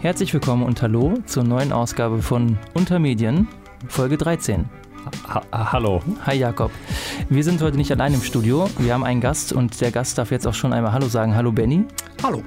Herzlich 0.00 0.32
willkommen 0.32 0.62
und 0.62 0.80
hallo 0.80 1.18
zur 1.26 1.44
neuen 1.44 1.72
Ausgabe 1.74 2.22
von 2.22 2.56
Untermedien, 2.72 3.48
Folge 3.86 4.16
13. 4.16 4.64
Ha 5.28 5.42
hallo. 5.52 6.00
Hi 6.24 6.38
Jakob. 6.38 6.70
Wir 7.28 7.44
sind 7.44 7.60
heute 7.60 7.76
nicht 7.76 7.92
allein 7.92 8.14
im 8.14 8.22
Studio. 8.22 8.66
Wir 8.78 8.94
haben 8.94 9.04
einen 9.04 9.20
Gast 9.20 9.52
und 9.52 9.78
der 9.78 9.90
Gast 9.90 10.16
darf 10.16 10.30
jetzt 10.30 10.46
auch 10.46 10.54
schon 10.54 10.72
einmal 10.72 10.94
Hallo 10.94 11.06
sagen. 11.06 11.36
Hallo 11.36 11.52
Benny. 11.52 11.84
Hallo. 12.22 12.42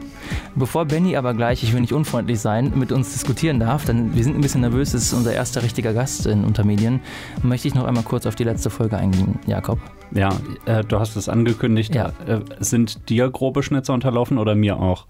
Bevor 0.56 0.86
Benny 0.86 1.16
aber 1.16 1.36
gleich, 1.36 1.62
ich 1.62 1.74
will 1.74 1.82
nicht 1.82 1.94
unfreundlich 1.94 2.40
sein, 2.40 2.74
mit 2.76 2.92
uns 2.92 3.14
diskutieren 3.14 3.60
darf, 3.60 3.86
denn 3.86 4.16
wir 4.16 4.24
sind 4.24 4.34
ein 4.34 4.42
bisschen 4.42 4.62
nervös, 4.62 4.96
es 4.96 5.04
ist 5.04 5.14
unser 5.14 5.34
erster 5.34 5.62
richtiger 5.62 5.94
Gast 5.94 6.26
in 6.26 6.46
Untermedien, 6.46 7.02
möchte 7.44 7.68
ich 7.68 7.76
noch 7.76 7.86
einmal 7.86 8.04
kurz 8.04 8.26
auf 8.26 8.34
die 8.34 8.46
letzte 8.46 8.72
Folge 8.72 8.98
eingehen, 8.98 9.38
Jakob. 9.46 9.78
Ja, 10.10 10.30
äh, 10.66 10.84
du 10.84 11.00
hast 11.00 11.16
es 11.16 11.30
angekündigt. 11.30 11.94
Ja. 11.94 12.14
Äh, 12.26 12.40
sind 12.62 13.10
dir 13.10 13.30
grobe 13.30 13.62
Schnitzer 13.62 13.94
unterlaufen 13.94 14.40
oder 14.40 14.56
mir 14.56 14.80
auch? 14.80 15.06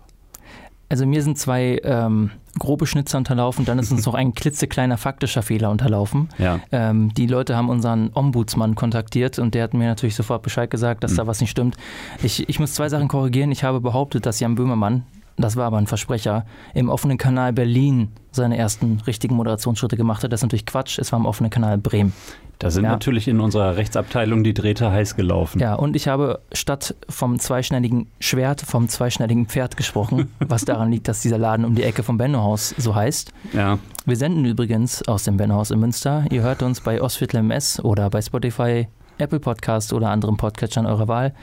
Also 0.93 1.07
mir 1.07 1.23
sind 1.23 1.39
zwei 1.39 1.81
ähm, 1.83 2.29
grobe 2.59 2.85
Schnitzer 2.85 3.17
unterlaufen, 3.17 3.65
dann 3.65 3.79
ist 3.79 3.91
uns 3.91 4.05
noch 4.05 4.13
ein 4.13 4.35
klitzekleiner 4.35 4.97
faktischer 4.99 5.41
Fehler 5.41 5.71
unterlaufen. 5.71 6.29
Ja. 6.37 6.59
Ähm, 6.71 7.11
die 7.15 7.25
Leute 7.25 7.57
haben 7.57 7.67
unseren 7.69 8.11
Ombudsmann 8.13 8.75
kontaktiert 8.75 9.39
und 9.39 9.55
der 9.55 9.63
hat 9.63 9.73
mir 9.73 9.87
natürlich 9.87 10.13
sofort 10.13 10.43
Bescheid 10.43 10.69
gesagt, 10.69 11.03
dass 11.03 11.15
da 11.15 11.25
was 11.25 11.41
nicht 11.41 11.49
stimmt. 11.49 11.77
Ich, 12.21 12.47
ich 12.47 12.59
muss 12.59 12.75
zwei 12.75 12.89
Sachen 12.89 13.07
korrigieren. 13.07 13.51
Ich 13.51 13.63
habe 13.63 13.81
behauptet, 13.81 14.27
dass 14.27 14.39
Jan 14.39 14.53
Böhmermann, 14.53 15.01
das 15.35 15.55
war 15.55 15.65
aber 15.65 15.79
ein 15.79 15.87
Versprecher, 15.87 16.45
im 16.75 16.89
offenen 16.89 17.17
Kanal 17.17 17.53
Berlin 17.53 18.09
seine 18.35 18.57
ersten 18.57 19.01
richtigen 19.07 19.35
Moderationsschritte 19.35 19.95
gemacht 19.97 20.23
hat. 20.23 20.31
Das 20.31 20.39
ist 20.39 20.43
natürlich 20.43 20.65
Quatsch. 20.65 20.99
Es 20.99 21.11
war 21.11 21.19
im 21.19 21.25
offenen 21.25 21.49
Kanal 21.49 21.77
Bremen. 21.77 22.13
Da 22.59 22.69
sind 22.71 22.83
Ja. 22.85 22.91
natürlich 22.91 23.27
in 23.27 23.39
unserer 23.39 23.75
Rechtsabteilung 23.77 24.43
die 24.43 24.53
Drähte 24.53 24.89
heiß 24.91 25.15
gelaufen. 25.15 25.59
Ja, 25.59 25.73
und 25.75 25.95
ich 25.95 26.07
habe 26.07 26.39
statt 26.53 26.95
vom 27.09 27.39
zweischneidigen 27.39 28.07
Schwert 28.19 28.61
vom 28.61 28.87
zweischneidigen 28.87 29.47
Pferd 29.47 29.75
gesprochen, 29.75 30.31
was 30.39 30.63
daran 30.65 30.91
liegt, 30.91 31.07
dass 31.07 31.21
dieser 31.21 31.37
Laden 31.37 31.65
um 31.65 31.75
die 31.75 31.83
Ecke 31.83 32.03
vom 32.03 32.17
Benno-Haus 32.17 32.73
so 32.77 32.95
heißt. 32.95 33.33
Ja. 33.53 33.79
Wir 34.05 34.15
senden 34.15 34.45
übrigens 34.45 35.05
aus 35.07 35.23
dem 35.23 35.37
Benno-Haus 35.37 35.71
in 35.71 35.79
Münster. 35.79 36.25
Ihr 36.29 36.41
hört 36.41 36.61
uns 36.63 36.79
bei 36.81 37.01
Ostviertel 37.01 37.37
MS 37.37 37.79
oder 37.83 38.09
bei 38.09 38.21
Spotify, 38.21 38.87
Apple 39.17 39.39
Podcast 39.39 39.93
oder 39.93 40.09
anderen 40.09 40.37
Podcatchern 40.37 40.85
eurer 40.85 41.07
Wahl. 41.07 41.33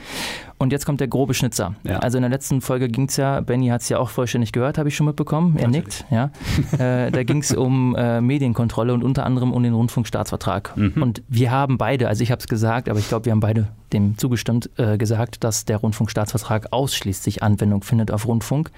Und 0.58 0.72
jetzt 0.72 0.84
kommt 0.84 1.00
der 1.00 1.08
grobe 1.08 1.32
Schnitzer. 1.32 1.74
Ja. 1.84 2.00
Also 2.00 2.18
in 2.18 2.22
der 2.22 2.30
letzten 2.30 2.60
Folge 2.60 2.88
ging 2.88 3.08
es 3.08 3.16
ja, 3.16 3.40
Benny 3.40 3.68
hat 3.68 3.80
es 3.80 3.88
ja 3.88 3.98
auch 3.98 4.10
vollständig 4.10 4.52
gehört, 4.52 4.76
habe 4.76 4.90
ich 4.90 4.96
schon 4.96 5.06
mitbekommen. 5.06 5.56
Er 5.56 5.68
nickt, 5.68 6.04
ja. 6.10 6.30
äh, 6.78 7.10
da 7.10 7.22
ging 7.22 7.38
es 7.38 7.54
um 7.54 7.96
äh, 7.96 8.20
Medienkontrolle 8.20 8.92
und 8.92 9.02
unter 9.02 9.24
anderem 9.24 9.52
um 9.52 9.62
den 9.62 9.72
Rundfunkstaatsvertrag. 9.72 10.76
Mhm. 10.76 11.02
Und 11.02 11.22
wir 11.28 11.50
haben 11.50 11.78
beide, 11.78 12.08
also 12.08 12.22
ich 12.22 12.30
habe 12.30 12.40
es 12.40 12.46
gesagt, 12.46 12.88
aber 12.90 12.98
ich 12.98 13.08
glaube, 13.08 13.24
wir 13.24 13.32
haben 13.32 13.40
beide 13.40 13.68
dem 13.92 14.18
zugestimmt, 14.18 14.68
äh, 14.76 14.98
gesagt, 14.98 15.42
dass 15.42 15.64
der 15.64 15.78
Rundfunkstaatsvertrag 15.78 16.72
ausschließlich 16.72 17.42
Anwendung 17.42 17.82
findet 17.82 18.10
auf 18.10 18.26
Rundfunk. 18.26 18.70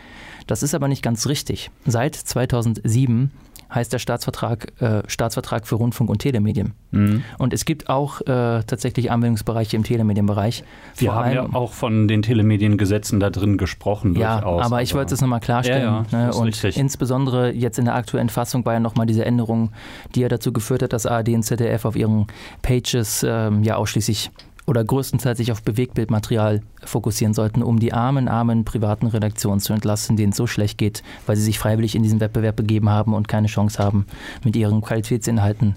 Das 0.46 0.62
ist 0.62 0.74
aber 0.74 0.88
nicht 0.88 1.02
ganz 1.02 1.26
richtig. 1.26 1.70
Seit 1.84 2.14
2007 2.14 3.30
heißt 3.74 3.92
der 3.92 3.98
Staatsvertrag 3.98 4.72
äh, 4.80 5.02
Staatsvertrag 5.06 5.66
für 5.66 5.76
Rundfunk 5.76 6.10
und 6.10 6.18
Telemedien. 6.18 6.74
Mhm. 6.90 7.24
Und 7.38 7.52
es 7.52 7.64
gibt 7.64 7.88
auch 7.88 8.20
äh, 8.22 8.24
tatsächlich 8.66 9.10
Anwendungsbereiche 9.10 9.76
im 9.76 9.84
Telemedienbereich. 9.84 10.64
Wir 10.96 11.10
Vor 11.10 11.14
haben 11.24 11.32
ja 11.32 11.42
allem- 11.42 11.54
auch 11.54 11.72
von 11.72 12.08
den 12.08 12.22
Telemediengesetzen 12.22 13.20
da 13.20 13.30
drin 13.30 13.58
gesprochen. 13.58 14.14
ja, 14.14 14.40
durchaus, 14.40 14.64
aber 14.66 14.82
ich 14.82 14.94
wollte 14.94 15.14
es 15.14 15.20
nochmal 15.20 15.40
klarstellen. 15.40 15.82
Ja, 15.82 16.06
ja, 16.10 16.26
ne? 16.26 16.32
Und 16.34 16.48
richtig. 16.48 16.76
insbesondere 16.76 17.52
jetzt 17.52 17.78
in 17.78 17.84
der 17.86 17.94
aktuellen 17.94 18.28
Fassung 18.28 18.64
war 18.64 18.74
ja 18.74 18.80
nochmal 18.80 19.06
diese 19.06 19.24
Änderung, 19.24 19.70
die 20.14 20.20
ja 20.20 20.28
dazu 20.28 20.52
geführt 20.52 20.82
hat, 20.82 20.92
dass 20.92 21.06
ARD 21.06 21.30
und 21.30 21.42
ZDF 21.42 21.84
auf 21.84 21.96
ihren 21.96 22.26
Pages 22.62 23.24
ähm, 23.26 23.62
ja 23.62 23.76
ausschließlich 23.76 24.30
oder 24.66 24.84
größtenteils 24.84 25.38
sich 25.38 25.52
auf 25.52 25.62
Bewegtbildmaterial 25.62 26.62
fokussieren 26.84 27.34
sollten, 27.34 27.62
um 27.62 27.78
die 27.78 27.92
armen, 27.92 28.28
armen 28.28 28.64
privaten 28.64 29.06
Redaktionen 29.06 29.60
zu 29.60 29.72
entlasten, 29.72 30.16
denen 30.16 30.30
es 30.30 30.36
so 30.36 30.46
schlecht 30.46 30.78
geht, 30.78 31.02
weil 31.26 31.36
sie 31.36 31.42
sich 31.42 31.58
freiwillig 31.58 31.94
in 31.94 32.02
diesen 32.02 32.20
Wettbewerb 32.20 32.56
begeben 32.56 32.88
haben 32.88 33.14
und 33.14 33.28
keine 33.28 33.48
Chance 33.48 33.82
haben, 33.82 34.06
mit 34.44 34.56
ihren 34.56 34.80
Qualitätsinhalten 34.80 35.76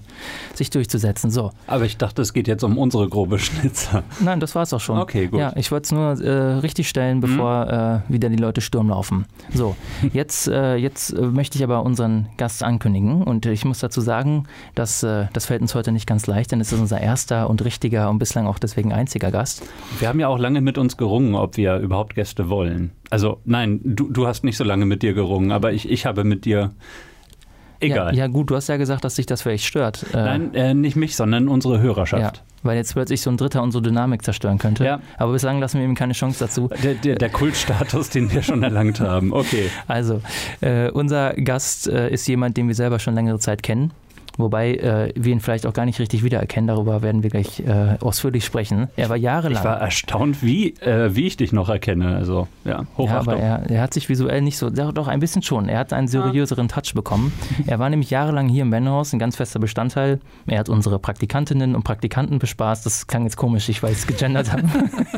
sich 0.54 0.70
durchzusetzen. 0.70 1.30
So, 1.30 1.52
Aber 1.66 1.84
ich 1.84 1.96
dachte, 1.96 2.22
es 2.22 2.32
geht 2.32 2.48
jetzt 2.48 2.64
um 2.64 2.78
unsere 2.78 3.08
grobe 3.08 3.38
Schnitzer. 3.38 4.04
Nein, 4.20 4.40
das 4.40 4.54
war 4.54 4.62
es 4.62 4.72
auch 4.72 4.80
schon. 4.80 4.98
Okay, 4.98 5.28
gut. 5.28 5.40
Ja, 5.40 5.52
ich 5.56 5.70
wollte 5.70 5.84
es 5.84 5.92
nur 5.92 6.20
äh, 6.20 6.58
richtig 6.58 6.88
stellen, 6.88 7.20
bevor 7.20 8.02
äh, 8.08 8.12
wieder 8.12 8.28
die 8.28 8.36
Leute 8.36 8.60
Sturm 8.60 8.88
laufen. 8.88 9.26
So, 9.52 9.76
jetzt, 10.12 10.48
äh, 10.48 10.76
jetzt 10.76 11.10
äh, 11.10 11.22
möchte 11.22 11.58
ich 11.58 11.64
aber 11.64 11.82
unseren 11.82 12.28
Gast 12.36 12.62
ankündigen 12.62 13.22
und 13.22 13.46
ich 13.46 13.64
muss 13.64 13.78
dazu 13.78 14.00
sagen, 14.00 14.44
dass 14.74 15.02
äh, 15.02 15.26
das 15.32 15.46
fällt 15.46 15.62
uns 15.62 15.74
heute 15.74 15.92
nicht 15.92 16.06
ganz 16.06 16.26
leicht, 16.26 16.52
denn 16.52 16.60
es 16.60 16.72
ist 16.72 16.80
unser 16.80 17.00
erster 17.00 17.48
und 17.50 17.64
richtiger 17.64 18.10
und 18.10 18.18
bislang 18.18 18.46
auch 18.46 18.58
deswegen 18.76 18.92
einziger 18.92 19.30
Gast. 19.30 19.62
Wir 19.98 20.08
haben 20.08 20.20
ja 20.20 20.28
auch 20.28 20.38
lange 20.38 20.60
mit 20.60 20.76
uns 20.76 20.96
gerungen, 20.96 21.34
ob 21.34 21.56
wir 21.56 21.78
überhaupt 21.78 22.14
Gäste 22.14 22.50
wollen. 22.50 22.92
Also 23.08 23.40
nein, 23.44 23.80
du, 23.82 24.10
du 24.10 24.26
hast 24.26 24.44
nicht 24.44 24.56
so 24.56 24.64
lange 24.64 24.84
mit 24.84 25.02
dir 25.02 25.14
gerungen, 25.14 25.50
aber 25.50 25.72
ich, 25.72 25.90
ich 25.90 26.04
habe 26.04 26.24
mit 26.24 26.44
dir. 26.44 26.72
Egal. 27.80 28.14
Ja, 28.14 28.24
ja, 28.24 28.26
gut, 28.26 28.50
du 28.50 28.56
hast 28.56 28.68
ja 28.68 28.76
gesagt, 28.78 29.04
dass 29.04 29.16
dich 29.16 29.26
das 29.26 29.42
vielleicht 29.42 29.64
stört. 29.64 30.06
Äh, 30.14 30.16
Nein, 30.16 30.54
äh, 30.54 30.72
nicht 30.72 30.96
mich, 30.96 31.14
sondern 31.14 31.46
unsere 31.46 31.76
ja, 31.76 31.80
Hörerschaft. 31.82 32.42
weil 32.62 32.78
jetzt 32.78 32.94
plötzlich 32.94 33.20
so 33.20 33.30
ein 33.30 33.36
Dritter 33.36 33.62
unsere 33.62 33.82
Dynamik 33.82 34.24
zerstören 34.24 34.56
könnte. 34.56 34.82
Ja. 34.82 35.00
Aber 35.18 35.32
bislang 35.32 35.60
lassen 35.60 35.78
wir 35.78 35.84
ihm 35.84 35.94
keine 35.94 36.14
Chance 36.14 36.38
dazu. 36.38 36.70
Der, 36.82 36.94
der, 36.94 37.16
der 37.16 37.28
Kultstatus, 37.28 38.08
den 38.08 38.32
wir 38.32 38.42
schon 38.42 38.62
erlangt 38.62 39.00
haben. 39.00 39.32
Okay. 39.32 39.70
Also, 39.88 40.22
äh, 40.62 40.90
unser 40.90 41.34
Gast 41.34 41.86
äh, 41.86 42.10
ist 42.10 42.26
jemand, 42.26 42.56
den 42.56 42.66
wir 42.66 42.74
selber 42.74 42.98
schon 42.98 43.14
längere 43.14 43.38
Zeit 43.38 43.62
kennen. 43.62 43.92
Wobei 44.36 44.74
äh, 44.74 45.12
wir 45.14 45.32
ihn 45.32 45.40
vielleicht 45.40 45.66
auch 45.66 45.72
gar 45.72 45.86
nicht 45.86 45.98
richtig 45.98 46.22
wiedererkennen. 46.22 46.68
Darüber 46.68 47.02
werden 47.02 47.22
wir 47.22 47.30
gleich 47.30 47.60
äh, 47.60 47.96
ausführlich 48.00 48.44
sprechen. 48.44 48.88
Er 48.96 49.08
war 49.08 49.16
jahrelang. 49.16 49.58
Ich 49.58 49.64
war 49.64 49.80
erstaunt, 49.80 50.42
wie, 50.42 50.70
äh, 50.80 51.14
wie 51.14 51.26
ich 51.26 51.36
dich 51.36 51.52
noch 51.52 51.68
erkenne. 51.68 52.14
Also, 52.14 52.46
ja, 52.64 52.84
ja, 52.98 53.18
aber 53.18 53.36
er, 53.36 53.70
er 53.70 53.80
hat 53.80 53.94
sich 53.94 54.08
visuell 54.08 54.42
nicht 54.42 54.58
so, 54.58 54.68
doch, 54.68 54.92
doch 54.92 55.08
ein 55.08 55.20
bisschen 55.20 55.42
schon. 55.42 55.68
Er 55.68 55.78
hat 55.78 55.92
einen 55.92 56.08
seriöseren 56.08 56.68
Touch 56.68 56.94
bekommen. 56.94 57.32
Er 57.66 57.78
war 57.78 57.88
nämlich 57.90 58.10
jahrelang 58.10 58.48
hier 58.48 58.62
im 58.62 58.70
Bennerhaus 58.70 59.12
ein 59.12 59.18
ganz 59.18 59.36
fester 59.36 59.58
Bestandteil. 59.58 60.20
Er 60.46 60.60
hat 60.60 60.68
unsere 60.68 60.98
Praktikantinnen 60.98 61.74
und 61.74 61.82
Praktikanten 61.82 62.38
bespaßt. 62.38 62.86
Das 62.86 63.06
klang 63.06 63.24
jetzt 63.24 63.36
komisch, 63.36 63.68
ich, 63.68 63.82
es 63.82 64.06
gegendert 64.06 64.52
habe. 64.52 64.64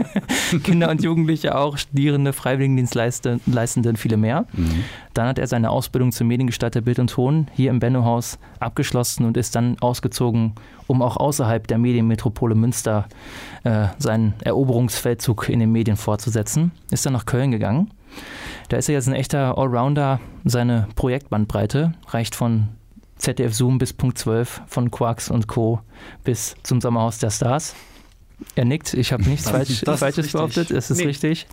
Kinder 0.63 0.91
und 0.91 1.03
Jugendliche 1.03 1.59
auch, 1.59 1.77
Studierende, 1.77 2.33
Freiwilligendienstleistende 2.33 3.89
und 3.89 3.99
viele 3.99 4.17
mehr. 4.17 4.47
Mhm. 4.53 4.85
Dann 5.15 5.27
hat 5.27 5.39
er 5.39 5.47
seine 5.47 5.71
Ausbildung 5.71 6.13
zum 6.13 6.29
Mediengestalter 6.29 6.81
Bild 6.81 6.99
und 6.99 7.11
Ton 7.11 7.49
hier 7.55 7.71
im 7.71 7.81
Benno-Haus 7.81 8.39
abgeschlossen 8.61 9.08
und 9.19 9.37
ist 9.37 9.55
dann 9.55 9.77
ausgezogen, 9.81 10.53
um 10.87 11.03
auch 11.03 11.17
außerhalb 11.17 11.67
der 11.67 11.79
Medienmetropole 11.79 12.55
Münster 12.55 13.07
äh, 13.65 13.87
seinen 13.99 14.35
Eroberungsfeldzug 14.45 15.49
in 15.49 15.61
den 15.61 15.73
Medien 15.73 15.97
fortzusetzen. 15.97 16.73
Ist 16.91 17.07
dann 17.07 17.13
nach 17.13 17.27
Köln 17.27 17.51
gegangen. 17.51 17.91
Da 18.69 18.77
ist 18.77 18.89
er 18.89 18.95
jetzt 18.95 19.09
ein 19.09 19.15
echter 19.15 19.59
Allrounder. 19.59 20.21
Seine 20.45 20.89
Projektbandbreite 20.95 21.93
reicht 22.09 22.35
von 22.35 22.69
ZDF 23.17 23.55
Zoom 23.55 23.79
bis 23.79 23.93
Punkt 23.93 24.19
12, 24.19 24.63
von 24.67 24.91
Quarks 24.91 25.31
und 25.31 25.49
Co. 25.49 25.81
bis 26.25 26.55
zum 26.63 26.81
Sommerhaus 26.81 27.19
der 27.19 27.31
Stars. 27.31 27.75
Er 28.55 28.65
nickt, 28.65 28.95
ich 28.95 29.13
habe 29.13 29.23
nichts 29.25 29.45
Das- 29.51 29.81
falsch, 29.83 29.99
Falsches 29.99 30.33
behauptet, 30.33 30.71
es 30.71 30.91
ist 30.91 30.99
Nee. 30.99 31.07
richtig. 31.07 31.47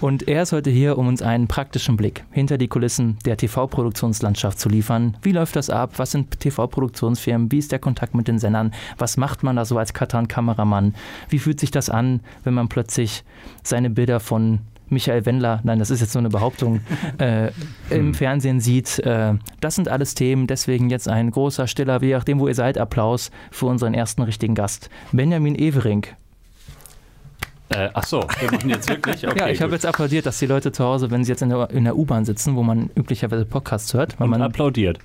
Und 0.00 0.26
er 0.28 0.42
ist 0.42 0.52
heute 0.52 0.70
hier, 0.70 0.96
um 0.98 1.06
uns 1.08 1.22
einen 1.22 1.48
praktischen 1.48 1.96
Blick 1.96 2.24
hinter 2.30 2.56
die 2.58 2.68
Kulissen 2.68 3.18
der 3.24 3.36
TV-Produktionslandschaft 3.36 4.58
zu 4.58 4.68
liefern. 4.68 5.16
Wie 5.22 5.32
läuft 5.32 5.56
das 5.56 5.70
ab? 5.70 5.94
Was 5.98 6.12
sind 6.12 6.40
TV-Produktionsfirmen? 6.40 7.50
Wie 7.52 7.58
ist 7.58 7.72
der 7.72 7.78
Kontakt 7.78 8.14
mit 8.14 8.28
den 8.28 8.38
Sendern? 8.38 8.72
Was 8.98 9.16
macht 9.16 9.42
man 9.42 9.56
da 9.56 9.64
so 9.64 9.78
als 9.78 9.92
Katan-Kameramann? 9.94 10.94
Wie 11.28 11.38
fühlt 11.38 11.60
sich 11.60 11.70
das 11.70 11.90
an, 11.90 12.20
wenn 12.44 12.54
man 12.54 12.68
plötzlich 12.68 13.24
seine 13.62 13.90
Bilder 13.90 14.20
von 14.20 14.60
Michael 14.92 15.24
Wendler, 15.24 15.60
nein, 15.62 15.78
das 15.78 15.90
ist 15.90 16.00
jetzt 16.00 16.14
nur 16.14 16.20
eine 16.22 16.30
Behauptung, 16.30 16.80
äh, 17.18 17.52
im 17.90 18.12
Fernsehen 18.12 18.60
sieht. 18.60 18.98
Äh, 18.98 19.34
das 19.60 19.76
sind 19.76 19.88
alles 19.88 20.14
Themen, 20.16 20.48
deswegen 20.48 20.90
jetzt 20.90 21.06
ein 21.08 21.30
großer, 21.30 21.68
stiller, 21.68 22.00
wie 22.00 22.10
nachdem, 22.12 22.40
wo 22.40 22.48
ihr 22.48 22.56
seid, 22.56 22.76
Applaus 22.76 23.30
für 23.52 23.66
unseren 23.66 23.94
ersten 23.94 24.22
richtigen 24.22 24.56
Gast, 24.56 24.90
Benjamin 25.12 25.54
Evering. 25.54 26.06
Äh, 27.70 27.88
ach 27.94 28.04
so, 28.04 28.26
wir 28.40 28.50
machen 28.50 28.68
jetzt 28.68 28.88
wirklich? 28.88 29.26
Okay, 29.26 29.38
ja, 29.38 29.48
ich 29.48 29.62
habe 29.62 29.72
jetzt 29.72 29.86
applaudiert, 29.86 30.26
dass 30.26 30.38
die 30.38 30.46
Leute 30.46 30.72
zu 30.72 30.84
Hause, 30.84 31.10
wenn 31.12 31.22
sie 31.24 31.30
jetzt 31.30 31.42
in 31.42 31.50
der, 31.50 31.70
in 31.70 31.84
der 31.84 31.96
U-Bahn 31.96 32.24
sitzen, 32.24 32.56
wo 32.56 32.64
man 32.64 32.90
üblicherweise 32.96 33.44
Podcasts 33.44 33.94
hört, 33.94 34.18
weil 34.18 34.24
Und 34.24 34.30
man 34.30 34.42
applaudiert. 34.42 34.98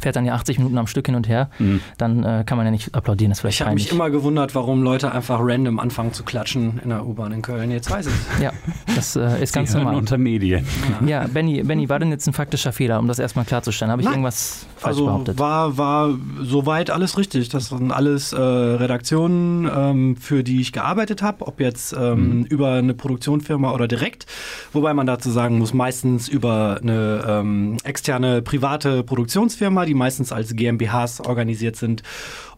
Fährt 0.00 0.16
dann 0.16 0.24
ja 0.24 0.34
80 0.34 0.58
Minuten 0.58 0.78
am 0.78 0.86
Stück 0.86 1.06
hin 1.06 1.14
und 1.14 1.28
her, 1.28 1.50
Mhm. 1.58 1.80
dann 1.98 2.24
äh, 2.24 2.44
kann 2.46 2.56
man 2.56 2.66
ja 2.66 2.70
nicht 2.70 2.94
applaudieren, 2.94 3.30
das 3.30 3.38
ist 3.38 3.40
vielleicht 3.42 3.60
Ich 3.60 3.66
habe 3.66 3.74
mich 3.74 3.92
immer 3.92 4.10
gewundert, 4.10 4.54
warum 4.54 4.82
Leute 4.82 5.12
einfach 5.12 5.38
random 5.42 5.78
anfangen 5.78 6.12
zu 6.12 6.22
klatschen 6.24 6.80
in 6.82 6.90
der 6.90 7.06
U-Bahn 7.06 7.32
in 7.32 7.42
Köln. 7.42 7.70
Jetzt 7.70 7.90
weiß 7.90 8.06
ich 8.06 8.42
Ja, 8.42 8.52
das 8.94 9.16
äh, 9.16 9.42
ist 9.42 9.52
Sie 9.52 9.58
ganz 9.58 9.70
hören 9.74 9.84
normal. 9.84 9.98
unter 9.98 10.18
Medien. 10.18 10.66
Ja, 11.06 11.26
Benny, 11.26 11.62
Benny, 11.62 11.88
war 11.88 11.98
denn 11.98 12.10
jetzt 12.10 12.26
ein 12.26 12.32
faktischer 12.32 12.72
Fehler, 12.72 12.98
um 12.98 13.08
das 13.08 13.18
erstmal 13.18 13.44
klarzustellen? 13.44 13.90
Habe 13.90 14.02
ich 14.02 14.06
Nein. 14.06 14.14
irgendwas 14.14 14.66
falsch 14.76 14.86
Also 14.96 15.06
behauptet? 15.06 15.38
war, 15.38 15.76
war 15.78 16.10
soweit 16.40 16.90
alles 16.90 17.18
richtig. 17.18 17.48
Das 17.50 17.68
sind 17.68 17.90
alles 17.92 18.32
äh, 18.32 18.40
Redaktionen, 18.40 19.70
ähm, 19.74 20.16
für 20.16 20.42
die 20.44 20.60
ich 20.60 20.72
gearbeitet 20.72 21.22
habe, 21.22 21.46
ob 21.46 21.60
jetzt 21.60 21.94
ähm, 21.98 22.44
über 22.48 22.72
eine 22.74 22.94
Produktionsfirma 22.94 23.72
oder 23.72 23.88
direkt. 23.88 24.26
Wobei 24.72 24.94
man 24.94 25.06
dazu 25.06 25.30
sagen 25.30 25.58
muss, 25.58 25.72
meistens 25.74 26.28
über 26.28 26.78
eine 26.82 27.24
ähm, 27.26 27.76
externe 27.84 28.42
private 28.42 29.02
Produktionsfirma, 29.02 29.81
die 29.86 29.94
meistens 29.94 30.32
als 30.32 30.54
GmbHs 30.54 31.20
organisiert 31.20 31.76
sind. 31.76 32.02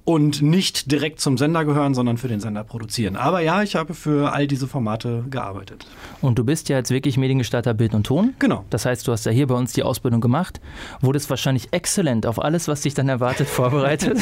Und 0.04 0.42
nicht 0.42 0.90
direkt 0.92 1.20
zum 1.20 1.38
Sender 1.38 1.64
gehören, 1.64 1.94
sondern 1.94 2.18
für 2.18 2.28
den 2.28 2.38
Sender 2.38 2.62
produzieren. 2.62 3.16
Aber 3.16 3.40
ja, 3.40 3.62
ich 3.62 3.74
habe 3.74 3.94
für 3.94 4.32
all 4.32 4.46
diese 4.46 4.68
Formate 4.68 5.24
gearbeitet. 5.30 5.86
Und 6.20 6.38
du 6.38 6.44
bist 6.44 6.68
ja 6.68 6.76
jetzt 6.76 6.90
wirklich 6.90 7.16
Mediengestalter 7.16 7.72
Bild 7.72 7.94
und 7.94 8.04
Ton. 8.04 8.34
Genau. 8.38 8.64
Das 8.68 8.84
heißt, 8.84 9.08
du 9.08 9.12
hast 9.12 9.24
ja 9.24 9.32
hier 9.32 9.46
bei 9.46 9.54
uns 9.54 9.72
die 9.72 9.82
Ausbildung 9.82 10.20
gemacht, 10.20 10.60
wurdest 11.00 11.30
wahrscheinlich 11.30 11.68
exzellent 11.72 12.26
auf 12.26 12.42
alles, 12.42 12.68
was 12.68 12.82
dich 12.82 12.92
dann 12.92 13.08
erwartet, 13.08 13.48
vorbereitet. 13.54 14.18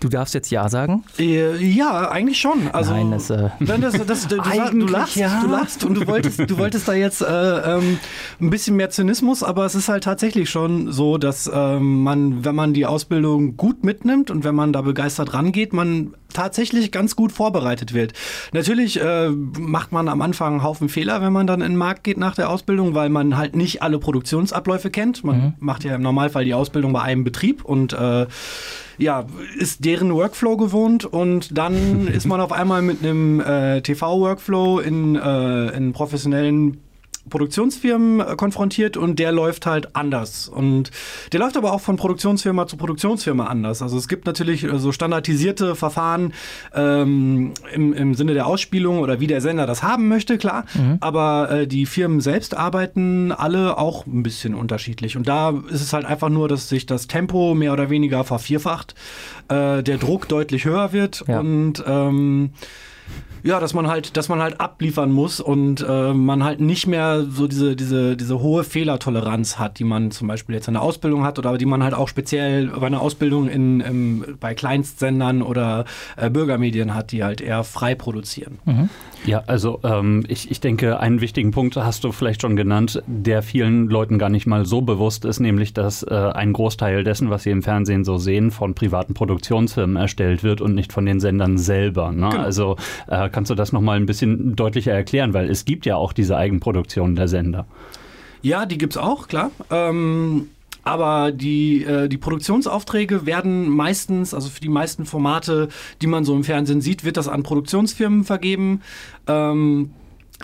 du 0.00 0.08
darfst 0.08 0.32
jetzt 0.32 0.50
Ja 0.50 0.70
sagen? 0.70 1.04
Äh, 1.18 1.62
ja, 1.62 2.10
eigentlich 2.10 2.40
schon. 2.40 2.68
Also, 2.72 2.92
Nein, 2.92 3.10
das, 3.10 3.28
äh 3.28 3.50
Nein, 3.58 3.82
das, 3.82 3.94
das, 4.06 4.26
du, 4.26 4.36
du, 4.36 4.86
lachst, 4.86 5.16
ja. 5.16 5.42
du 5.42 5.50
lachst 5.50 5.84
und 5.84 5.94
du 5.94 6.06
wolltest, 6.06 6.40
du 6.48 6.56
wolltest 6.56 6.88
da 6.88 6.94
jetzt 6.94 7.20
äh, 7.20 7.26
ähm, 7.26 7.98
ein 8.40 8.48
bisschen 8.48 8.76
mehr 8.76 8.88
Zynismus, 8.88 9.42
aber 9.42 9.66
es 9.66 9.74
ist 9.74 9.90
halt 9.90 10.04
tatsächlich 10.04 10.48
schon 10.48 10.92
so, 10.92 11.18
dass 11.18 11.50
ähm, 11.52 12.02
man, 12.02 12.44
wenn 12.44 12.54
man 12.54 12.72
die 12.72 12.86
Ausbildung 12.86 13.58
gut 13.58 13.84
mitnimmt 13.98 14.30
und 14.30 14.44
wenn 14.44 14.54
man 14.54 14.72
da 14.72 14.82
begeistert 14.82 15.34
rangeht, 15.34 15.72
man 15.72 16.14
tatsächlich 16.32 16.92
ganz 16.92 17.16
gut 17.16 17.32
vorbereitet 17.32 17.94
wird. 17.94 18.12
Natürlich 18.52 19.00
äh, 19.00 19.30
macht 19.30 19.92
man 19.92 20.08
am 20.08 20.22
Anfang 20.22 20.54
einen 20.54 20.62
Haufen 20.62 20.88
Fehler, 20.88 21.20
wenn 21.22 21.32
man 21.32 21.46
dann 21.46 21.60
in 21.60 21.72
den 21.72 21.76
Markt 21.76 22.04
geht 22.04 22.18
nach 22.18 22.34
der 22.34 22.50
Ausbildung, 22.50 22.94
weil 22.94 23.08
man 23.08 23.36
halt 23.36 23.56
nicht 23.56 23.82
alle 23.82 23.98
Produktionsabläufe 23.98 24.90
kennt. 24.90 25.24
Man 25.24 25.36
mhm. 25.36 25.52
macht 25.58 25.84
ja 25.84 25.94
im 25.94 26.02
Normalfall 26.02 26.44
die 26.44 26.54
Ausbildung 26.54 26.92
bei 26.92 27.02
einem 27.02 27.24
Betrieb 27.24 27.64
und 27.64 27.92
äh, 27.92 28.26
ja, 28.98 29.26
ist 29.58 29.84
deren 29.84 30.12
Workflow 30.12 30.56
gewohnt 30.56 31.04
und 31.04 31.56
dann 31.56 32.08
ist 32.12 32.26
man 32.26 32.40
auf 32.40 32.52
einmal 32.52 32.82
mit 32.82 33.02
einem 33.02 33.40
äh, 33.40 33.80
TV-Workflow 33.80 34.80
in, 34.80 35.16
äh, 35.16 35.68
in 35.76 35.92
professionellen 35.92 36.78
Produktionsfirmen 37.28 38.20
äh, 38.20 38.36
konfrontiert 38.36 38.96
und 38.96 39.18
der 39.18 39.32
läuft 39.32 39.66
halt 39.66 39.94
anders. 39.96 40.48
Und 40.48 40.90
der 41.32 41.40
läuft 41.40 41.56
aber 41.56 41.72
auch 41.72 41.80
von 41.80 41.96
Produktionsfirma 41.96 42.66
zu 42.66 42.76
Produktionsfirma 42.76 43.46
anders. 43.46 43.82
Also 43.82 43.96
es 43.96 44.08
gibt 44.08 44.26
natürlich 44.26 44.64
äh, 44.64 44.78
so 44.78 44.92
standardisierte 44.92 45.74
Verfahren 45.74 46.32
ähm, 46.74 47.52
im, 47.72 47.92
im 47.92 48.14
Sinne 48.14 48.34
der 48.34 48.46
Ausspielung 48.46 49.00
oder 49.00 49.20
wie 49.20 49.26
der 49.26 49.40
Sender 49.40 49.66
das 49.66 49.82
haben 49.82 50.08
möchte, 50.08 50.38
klar. 50.38 50.64
Mhm. 50.74 50.98
Aber 51.00 51.50
äh, 51.50 51.66
die 51.66 51.86
Firmen 51.86 52.20
selbst 52.20 52.56
arbeiten 52.56 53.32
alle 53.32 53.78
auch 53.78 54.06
ein 54.06 54.22
bisschen 54.22 54.54
unterschiedlich. 54.54 55.16
Und 55.16 55.28
da 55.28 55.50
ist 55.70 55.80
es 55.80 55.92
halt 55.92 56.04
einfach 56.04 56.28
nur, 56.28 56.48
dass 56.48 56.68
sich 56.68 56.86
das 56.86 57.06
Tempo 57.06 57.54
mehr 57.54 57.72
oder 57.72 57.90
weniger 57.90 58.24
vervierfacht, 58.24 58.94
äh, 59.48 59.82
der 59.82 59.98
Druck 59.98 60.28
deutlich 60.28 60.64
höher 60.64 60.92
wird 60.92 61.24
ja. 61.26 61.40
und 61.40 61.82
ähm, 61.86 62.50
ja, 63.42 63.60
dass 63.60 63.74
man 63.74 63.88
halt, 63.88 64.16
dass 64.16 64.28
man 64.28 64.40
halt 64.40 64.60
abliefern 64.60 65.10
muss 65.10 65.40
und 65.40 65.84
äh, 65.88 66.12
man 66.12 66.44
halt 66.44 66.60
nicht 66.60 66.86
mehr 66.86 67.24
so 67.28 67.46
diese, 67.46 67.76
diese, 67.76 68.16
diese 68.16 68.40
hohe 68.40 68.64
Fehlertoleranz 68.64 69.58
hat, 69.58 69.78
die 69.78 69.84
man 69.84 70.10
zum 70.10 70.28
Beispiel 70.28 70.54
jetzt 70.54 70.68
in 70.68 70.74
der 70.74 70.82
Ausbildung 70.82 71.24
hat 71.24 71.38
oder 71.38 71.56
die 71.58 71.66
man 71.66 71.82
halt 71.82 71.94
auch 71.94 72.08
speziell 72.08 72.68
bei 72.68 72.86
einer 72.86 73.00
Ausbildung 73.00 73.48
in, 73.48 73.80
im, 73.80 74.36
bei 74.40 74.54
Kleinstsendern 74.54 75.42
oder 75.42 75.84
äh, 76.16 76.30
Bürgermedien 76.30 76.94
hat, 76.94 77.12
die 77.12 77.24
halt 77.24 77.40
eher 77.40 77.64
frei 77.64 77.94
produzieren. 77.94 78.58
Mhm. 78.64 78.88
Ja, 79.26 79.42
also 79.46 79.80
ähm, 79.82 80.24
ich, 80.28 80.50
ich 80.50 80.60
denke, 80.60 81.00
einen 81.00 81.20
wichtigen 81.20 81.50
Punkt 81.50 81.76
hast 81.76 82.04
du 82.04 82.12
vielleicht 82.12 82.42
schon 82.42 82.56
genannt, 82.56 83.02
der 83.06 83.42
vielen 83.42 83.88
Leuten 83.88 84.18
gar 84.18 84.28
nicht 84.28 84.46
mal 84.46 84.64
so 84.64 84.80
bewusst 84.80 85.24
ist, 85.24 85.40
nämlich 85.40 85.74
dass 85.74 86.02
äh, 86.02 86.14
ein 86.14 86.52
Großteil 86.52 87.04
dessen, 87.04 87.28
was 87.30 87.42
sie 87.42 87.50
im 87.50 87.62
Fernsehen 87.62 88.04
so 88.04 88.16
sehen, 88.18 88.50
von 88.50 88.74
privaten 88.74 89.14
Produktionsfirmen 89.14 89.96
erstellt 89.96 90.42
wird 90.44 90.60
und 90.60 90.74
nicht 90.74 90.92
von 90.92 91.04
den 91.04 91.20
Sendern 91.20 91.58
selber. 91.58 92.12
Ne? 92.12 92.28
Genau. 92.30 92.42
Also 92.42 92.76
äh, 93.08 93.27
kannst 93.28 93.50
du 93.50 93.54
das 93.54 93.72
nochmal 93.72 93.96
ein 93.96 94.06
bisschen 94.06 94.56
deutlicher 94.56 94.92
erklären, 94.92 95.34
weil 95.34 95.50
es 95.50 95.64
gibt 95.64 95.86
ja 95.86 95.96
auch 95.96 96.12
diese 96.12 96.36
Eigenproduktion 96.36 97.16
der 97.16 97.28
Sender. 97.28 97.66
Ja, 98.42 98.66
die 98.66 98.78
gibt 98.78 98.94
es 98.94 98.96
auch, 98.96 99.28
klar. 99.28 99.50
Ähm 99.70 100.48
aber 100.84 101.32
die, 101.32 101.84
äh, 101.84 102.08
die 102.08 102.16
Produktionsaufträge 102.16 103.26
werden 103.26 103.68
meistens, 103.68 104.32
also 104.32 104.48
für 104.48 104.60
die 104.62 104.70
meisten 104.70 105.04
Formate, 105.04 105.68
die 106.00 106.06
man 106.06 106.24
so 106.24 106.34
im 106.34 106.44
Fernsehen 106.44 106.80
sieht, 106.80 107.04
wird 107.04 107.18
das 107.18 107.28
an 107.28 107.42
Produktionsfirmen 107.42 108.24
vergeben. 108.24 108.80
Ähm, 109.26 109.90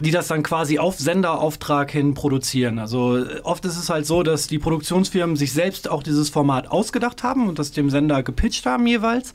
die 0.01 0.11
das 0.11 0.27
dann 0.27 0.43
quasi 0.43 0.81
auf 0.81 0.99
Senderauftrag 0.99 1.91
hin 1.91 2.15
produzieren. 2.15 2.81
Also 2.81 3.17
äh, 3.19 3.41
oft 3.45 3.65
ist 3.65 3.79
es 3.79 3.91
halt 3.91 4.07
so, 4.07 4.23
dass 4.25 4.49
die 4.49 4.59
Produktionsfirmen 4.59 5.37
sich 5.37 5.53
selbst 5.53 5.89
auch 5.89 6.03
dieses 6.03 6.31
Format 6.31 6.69
ausgedacht 6.69 7.23
haben 7.23 7.49
und 7.49 7.59
das 7.59 7.71
dem 7.71 7.91
Sender 7.91 8.23
gepitcht 8.23 8.67
haben 8.67 8.87
jeweils, 8.87 9.33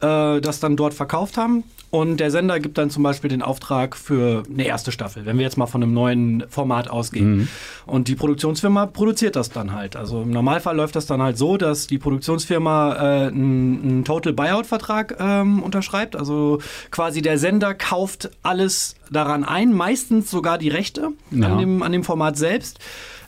äh, 0.00 0.40
das 0.40 0.60
dann 0.60 0.76
dort 0.76 0.94
verkauft 0.94 1.36
haben. 1.36 1.64
Und 1.90 2.18
der 2.18 2.30
Sender 2.30 2.58
gibt 2.58 2.78
dann 2.78 2.90
zum 2.90 3.02
Beispiel 3.04 3.30
den 3.30 3.42
Auftrag 3.42 3.96
für 3.96 4.42
eine 4.52 4.66
erste 4.66 4.90
Staffel, 4.90 5.24
wenn 5.24 5.38
wir 5.38 5.44
jetzt 5.44 5.56
mal 5.56 5.66
von 5.66 5.82
einem 5.82 5.94
neuen 5.94 6.44
Format 6.48 6.90
ausgehen. 6.90 7.36
Mhm. 7.36 7.48
Und 7.86 8.08
die 8.08 8.16
Produktionsfirma 8.16 8.86
produziert 8.86 9.36
das 9.36 9.50
dann 9.50 9.72
halt. 9.72 9.94
Also 9.96 10.22
im 10.22 10.30
Normalfall 10.30 10.76
läuft 10.76 10.96
das 10.96 11.06
dann 11.06 11.22
halt 11.22 11.38
so, 11.38 11.56
dass 11.56 11.86
die 11.86 11.98
Produktionsfirma 11.98 12.96
äh, 12.96 13.26
einen, 13.28 14.04
Total 14.04 14.32
Buyout-Vertrag 14.32 15.16
ähm, 15.20 15.62
unterschreibt. 15.62 16.16
Also 16.16 16.58
quasi 16.90 17.22
der 17.22 17.38
Sender 17.38 17.72
kauft 17.72 18.30
alles 18.42 18.96
daran 19.10 19.44
ein, 19.44 19.72
meistens 19.72 20.30
sogar 20.30 20.58
die 20.58 20.68
Rechte 20.68 21.12
ja. 21.30 21.46
an, 21.46 21.58
dem, 21.58 21.82
an 21.82 21.92
dem 21.92 22.04
Format 22.04 22.36
selbst. 22.36 22.80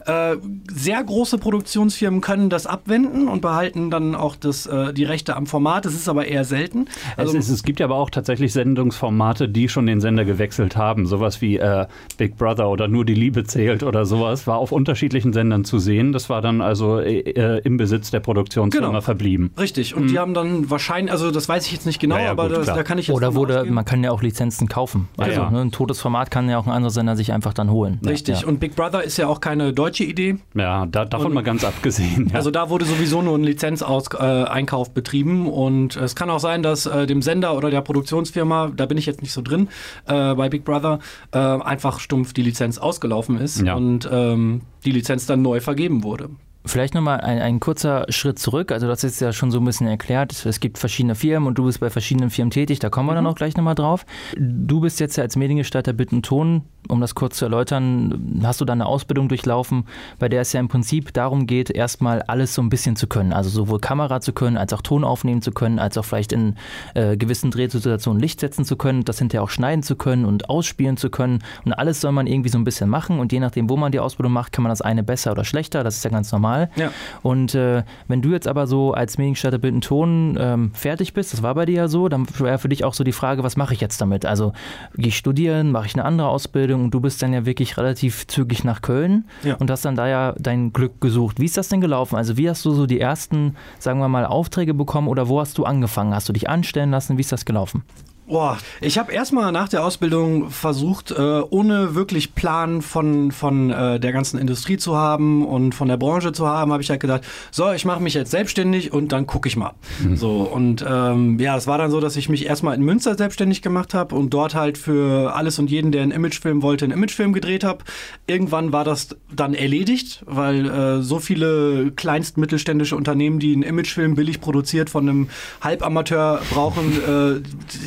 Äh, 0.08 0.38
sehr 0.72 1.04
große 1.04 1.36
Produktionsfirmen 1.36 2.22
können 2.22 2.48
das 2.48 2.66
abwenden 2.66 3.28
und 3.28 3.42
behalten 3.42 3.90
dann 3.90 4.14
auch 4.14 4.36
das, 4.36 4.64
äh, 4.64 4.94
die 4.94 5.04
Rechte 5.04 5.36
am 5.36 5.46
Format. 5.46 5.84
Das 5.84 5.92
ist 5.92 6.08
aber 6.08 6.26
eher 6.26 6.44
selten. 6.44 6.86
Also 7.18 7.36
es, 7.36 7.48
ist, 7.48 7.56
es, 7.56 7.62
gibt 7.62 7.78
ja 7.78 7.84
aber 7.84 7.96
auch 7.96 8.08
tatsächlich 8.08 8.54
Sendungsformate, 8.54 9.50
die 9.50 9.68
schon 9.68 9.84
den 9.84 10.00
Sender 10.00 10.24
gewechselt 10.24 10.78
haben. 10.78 11.04
Sowas 11.04 11.42
wie 11.42 11.58
äh, 11.58 11.86
Big 12.16 12.38
Brother 12.38 12.70
oder 12.70 12.88
Nur 12.88 13.04
die 13.04 13.12
Liebe 13.12 13.44
zählt 13.44 13.82
oder 13.82 14.06
sowas 14.06 14.46
war 14.46 14.56
auf 14.56 14.72
unterschiedlichen 14.72 15.34
Sendern 15.34 15.66
zu 15.66 15.78
sehen. 15.78 16.12
Das 16.12 16.30
war 16.30 16.40
dann 16.40 16.62
also 16.62 17.00
äh, 17.00 17.18
äh, 17.18 17.60
im 17.64 17.76
Besitz 17.76 18.10
der 18.10 18.20
Produktionsfirma 18.20 18.86
genau. 18.88 19.00
verblieben. 19.02 19.52
Richtig. 19.58 19.94
Und 19.94 20.04
mhm. 20.04 20.08
die 20.08 20.18
haben 20.18 20.32
dann 20.32 20.70
wahrscheinlich, 20.70 21.12
also 21.12 21.30
das 21.30 21.50
weiß 21.50 21.66
ich 21.66 21.72
jetzt 21.72 21.84
nicht 21.84 22.00
genau, 22.00 22.16
ja, 22.16 22.22
ja, 22.22 22.30
aber 22.30 22.48
gut, 22.48 22.56
das, 22.56 22.66
da 22.68 22.82
kann 22.82 22.96
ich 22.96 23.08
jetzt 23.08 23.16
Oder 23.16 23.34
wurde, 23.34 23.62
man 23.66 23.84
kann 23.84 24.02
ja 24.02 24.10
auch 24.10 24.22
Lizenzen 24.22 24.68
kaufen. 24.68 25.08
Also 25.18 25.42
ja. 25.42 25.50
ne, 25.50 25.60
ein 25.60 25.70
totes 25.70 26.00
Format 26.00 26.30
kann 26.30 26.48
ja 26.48 26.56
auch 26.56 26.66
ein 26.66 26.72
anderer 26.72 26.92
Sender 26.92 27.14
sich 27.14 27.30
einfach 27.30 27.52
dann 27.52 27.70
holen. 27.70 28.00
Richtig. 28.06 28.46
Und 28.46 28.58
Big 28.58 28.74
Brother 28.74 29.04
ist 29.04 29.18
ja 29.18 29.28
auch 29.28 29.40
keine 29.40 29.74
deutsche 29.74 29.97
deutsche 29.98 30.04
Idee. 30.04 30.36
Ja, 30.54 30.86
da, 30.86 31.04
davon 31.04 31.28
und, 31.28 31.34
mal 31.34 31.42
ganz 31.42 31.64
abgesehen. 31.64 32.28
Ja. 32.28 32.36
Also 32.36 32.50
da 32.50 32.70
wurde 32.70 32.84
sowieso 32.84 33.22
nur 33.22 33.36
ein 33.36 33.44
Lizenzeinkauf 33.44 34.88
äh, 34.88 34.92
betrieben 34.92 35.48
und 35.48 35.96
es 35.96 36.14
kann 36.14 36.30
auch 36.30 36.40
sein, 36.40 36.62
dass 36.62 36.86
äh, 36.86 37.06
dem 37.06 37.22
Sender 37.22 37.56
oder 37.56 37.70
der 37.70 37.80
Produktionsfirma, 37.80 38.72
da 38.74 38.86
bin 38.86 38.98
ich 38.98 39.06
jetzt 39.06 39.22
nicht 39.22 39.32
so 39.32 39.42
drin, 39.42 39.68
äh, 40.06 40.34
bei 40.34 40.48
Big 40.48 40.64
Brother, 40.64 41.00
äh, 41.32 41.38
einfach 41.38 42.00
stumpf 42.00 42.32
die 42.32 42.42
Lizenz 42.42 42.78
ausgelaufen 42.78 43.38
ist 43.38 43.62
ja. 43.62 43.74
und 43.74 44.08
ähm, 44.10 44.62
die 44.84 44.92
Lizenz 44.92 45.26
dann 45.26 45.42
neu 45.42 45.60
vergeben 45.60 46.02
wurde. 46.02 46.30
Vielleicht 46.68 46.94
nochmal 46.94 47.22
ein, 47.22 47.40
ein 47.40 47.60
kurzer 47.60 48.04
Schritt 48.10 48.38
zurück. 48.38 48.72
Also, 48.72 48.86
das 48.86 49.02
ist 49.02 49.20
ja 49.20 49.32
schon 49.32 49.50
so 49.50 49.58
ein 49.58 49.64
bisschen 49.64 49.86
erklärt. 49.86 50.44
Es 50.44 50.60
gibt 50.60 50.76
verschiedene 50.76 51.14
Firmen 51.14 51.48
und 51.48 51.56
du 51.56 51.64
bist 51.64 51.80
bei 51.80 51.88
verschiedenen 51.88 52.28
Firmen 52.28 52.50
tätig. 52.50 52.78
Da 52.78 52.90
kommen 52.90 53.08
wir 53.08 53.12
mhm. 53.12 53.16
dann 53.16 53.26
auch 53.26 53.36
gleich 53.36 53.56
nochmal 53.56 53.74
drauf. 53.74 54.04
Du 54.36 54.80
bist 54.80 55.00
jetzt 55.00 55.16
ja 55.16 55.24
als 55.24 55.36
Mediengestalter 55.36 55.94
Bitten 55.94 56.22
Ton, 56.22 56.62
um 56.88 57.00
das 57.00 57.14
kurz 57.14 57.38
zu 57.38 57.46
erläutern, 57.46 58.42
hast 58.42 58.60
du 58.60 58.66
da 58.66 58.74
eine 58.74 58.84
Ausbildung 58.84 59.28
durchlaufen, 59.28 59.84
bei 60.18 60.28
der 60.28 60.42
es 60.42 60.52
ja 60.52 60.60
im 60.60 60.68
Prinzip 60.68 61.12
darum 61.14 61.46
geht, 61.46 61.70
erstmal 61.70 62.22
alles 62.22 62.54
so 62.54 62.62
ein 62.62 62.68
bisschen 62.68 62.96
zu 62.96 63.06
können. 63.06 63.32
Also 63.32 63.48
sowohl 63.48 63.78
Kamera 63.80 64.20
zu 64.20 64.32
können, 64.32 64.58
als 64.58 64.72
auch 64.72 64.82
Ton 64.82 65.04
aufnehmen 65.04 65.40
zu 65.40 65.52
können, 65.52 65.78
als 65.78 65.96
auch 65.96 66.04
vielleicht 66.04 66.32
in 66.32 66.56
äh, 66.94 67.16
gewissen 67.16 67.50
Drehsituationen 67.50 68.20
Licht 68.20 68.40
setzen 68.40 68.64
zu 68.64 68.76
können, 68.76 69.04
das 69.04 69.18
hinterher 69.18 69.42
auch 69.42 69.50
schneiden 69.50 69.82
zu 69.82 69.96
können 69.96 70.26
und 70.26 70.50
ausspielen 70.50 70.98
zu 70.98 71.08
können. 71.08 71.42
Und 71.64 71.72
alles 71.72 72.02
soll 72.02 72.12
man 72.12 72.26
irgendwie 72.26 72.50
so 72.50 72.58
ein 72.58 72.64
bisschen 72.64 72.90
machen. 72.90 73.20
Und 73.20 73.32
je 73.32 73.40
nachdem, 73.40 73.70
wo 73.70 73.76
man 73.76 73.92
die 73.92 74.00
Ausbildung 74.00 74.32
macht, 74.32 74.52
kann 74.52 74.62
man 74.62 74.70
das 74.70 74.82
eine 74.82 75.02
besser 75.02 75.32
oder 75.32 75.44
schlechter. 75.44 75.84
Das 75.84 75.96
ist 75.96 76.04
ja 76.04 76.10
ganz 76.10 76.32
normal 76.32 76.57
normal. 76.58 76.70
Ja. 76.76 76.90
Und 77.22 77.54
äh, 77.54 77.82
wenn 78.08 78.22
du 78.22 78.30
jetzt 78.30 78.48
aber 78.48 78.66
so 78.66 78.92
als 78.92 79.18
Mediengestalter 79.18 79.58
Bild 79.58 79.74
und 79.74 79.84
Ton 79.84 80.36
ähm, 80.40 80.70
fertig 80.74 81.14
bist, 81.14 81.32
das 81.32 81.42
war 81.42 81.54
bei 81.54 81.66
dir 81.66 81.74
ja 81.74 81.88
so, 81.88 82.08
dann 82.08 82.26
wäre 82.38 82.58
für 82.58 82.68
dich 82.68 82.84
auch 82.84 82.94
so 82.94 83.04
die 83.04 83.12
Frage, 83.12 83.42
was 83.42 83.56
mache 83.56 83.74
ich 83.74 83.80
jetzt 83.80 84.00
damit? 84.00 84.26
Also 84.26 84.52
gehe 84.96 85.08
ich 85.08 85.16
studieren, 85.16 85.70
mache 85.70 85.86
ich 85.86 85.94
eine 85.94 86.04
andere 86.04 86.28
Ausbildung 86.28 86.84
und 86.84 86.90
du 86.92 87.00
bist 87.00 87.22
dann 87.22 87.32
ja 87.32 87.46
wirklich 87.46 87.76
relativ 87.76 88.26
zügig 88.26 88.64
nach 88.64 88.82
Köln 88.82 89.24
ja. 89.42 89.56
und 89.56 89.70
hast 89.70 89.84
dann 89.84 89.96
da 89.96 90.08
ja 90.08 90.34
dein 90.38 90.72
Glück 90.72 91.00
gesucht. 91.00 91.40
Wie 91.40 91.44
ist 91.44 91.56
das 91.56 91.68
denn 91.68 91.80
gelaufen? 91.80 92.16
Also 92.16 92.36
wie 92.36 92.48
hast 92.48 92.64
du 92.64 92.72
so 92.72 92.86
die 92.86 93.00
ersten, 93.00 93.56
sagen 93.78 94.00
wir 94.00 94.08
mal, 94.08 94.24
Aufträge 94.24 94.74
bekommen 94.74 95.08
oder 95.08 95.28
wo 95.28 95.40
hast 95.40 95.58
du 95.58 95.64
angefangen? 95.64 96.14
Hast 96.14 96.28
du 96.28 96.32
dich 96.32 96.48
anstellen 96.48 96.90
lassen? 96.90 97.16
Wie 97.16 97.22
ist 97.22 97.32
das 97.32 97.44
gelaufen? 97.44 97.84
Boah, 98.28 98.58
ich 98.82 98.98
habe 98.98 99.10
erstmal 99.10 99.52
nach 99.52 99.70
der 99.70 99.82
Ausbildung 99.82 100.50
versucht, 100.50 101.12
äh, 101.12 101.14
ohne 101.14 101.94
wirklich 101.94 102.34
Plan 102.34 102.82
von, 102.82 103.32
von 103.32 103.70
äh, 103.70 103.98
der 103.98 104.12
ganzen 104.12 104.38
Industrie 104.38 104.76
zu 104.76 104.96
haben 104.96 105.46
und 105.46 105.74
von 105.74 105.88
der 105.88 105.96
Branche 105.96 106.32
zu 106.32 106.46
haben, 106.46 106.70
habe 106.70 106.82
ich 106.82 106.90
halt 106.90 107.00
gedacht, 107.00 107.22
so, 107.50 107.72
ich 107.72 107.86
mache 107.86 108.02
mich 108.02 108.12
jetzt 108.12 108.30
selbstständig 108.30 108.92
und 108.92 109.12
dann 109.12 109.26
gucke 109.26 109.48
ich 109.48 109.56
mal. 109.56 109.72
Mhm. 110.02 110.16
So, 110.16 110.42
und 110.42 110.84
ähm, 110.86 111.38
ja, 111.40 111.56
es 111.56 111.66
war 111.66 111.78
dann 111.78 111.90
so, 111.90 112.00
dass 112.00 112.16
ich 112.16 112.28
mich 112.28 112.44
erstmal 112.44 112.74
in 112.74 112.82
Münster 112.82 113.14
selbstständig 113.14 113.62
gemacht 113.62 113.94
habe 113.94 114.14
und 114.14 114.28
dort 114.34 114.54
halt 114.54 114.76
für 114.76 115.34
alles 115.34 115.58
und 115.58 115.70
jeden, 115.70 115.90
der 115.90 116.02
einen 116.02 116.12
Imagefilm 116.12 116.60
wollte, 116.60 116.84
einen 116.84 116.92
Imagefilm 116.92 117.32
gedreht 117.32 117.64
habe. 117.64 117.82
Irgendwann 118.26 118.72
war 118.72 118.84
das 118.84 119.16
dann 119.34 119.54
erledigt, 119.54 120.22
weil 120.26 120.68
äh, 120.68 121.00
so 121.00 121.18
viele 121.18 121.92
kleinst 121.92 122.36
mittelständische 122.36 122.94
Unternehmen, 122.94 123.38
die 123.38 123.54
einen 123.54 123.62
Imagefilm 123.62 124.16
billig 124.16 124.42
produziert 124.42 124.90
von 124.90 125.08
einem 125.08 125.28
Halbamateur 125.62 126.42
brauchen, 126.50 126.92
äh, 126.92 127.40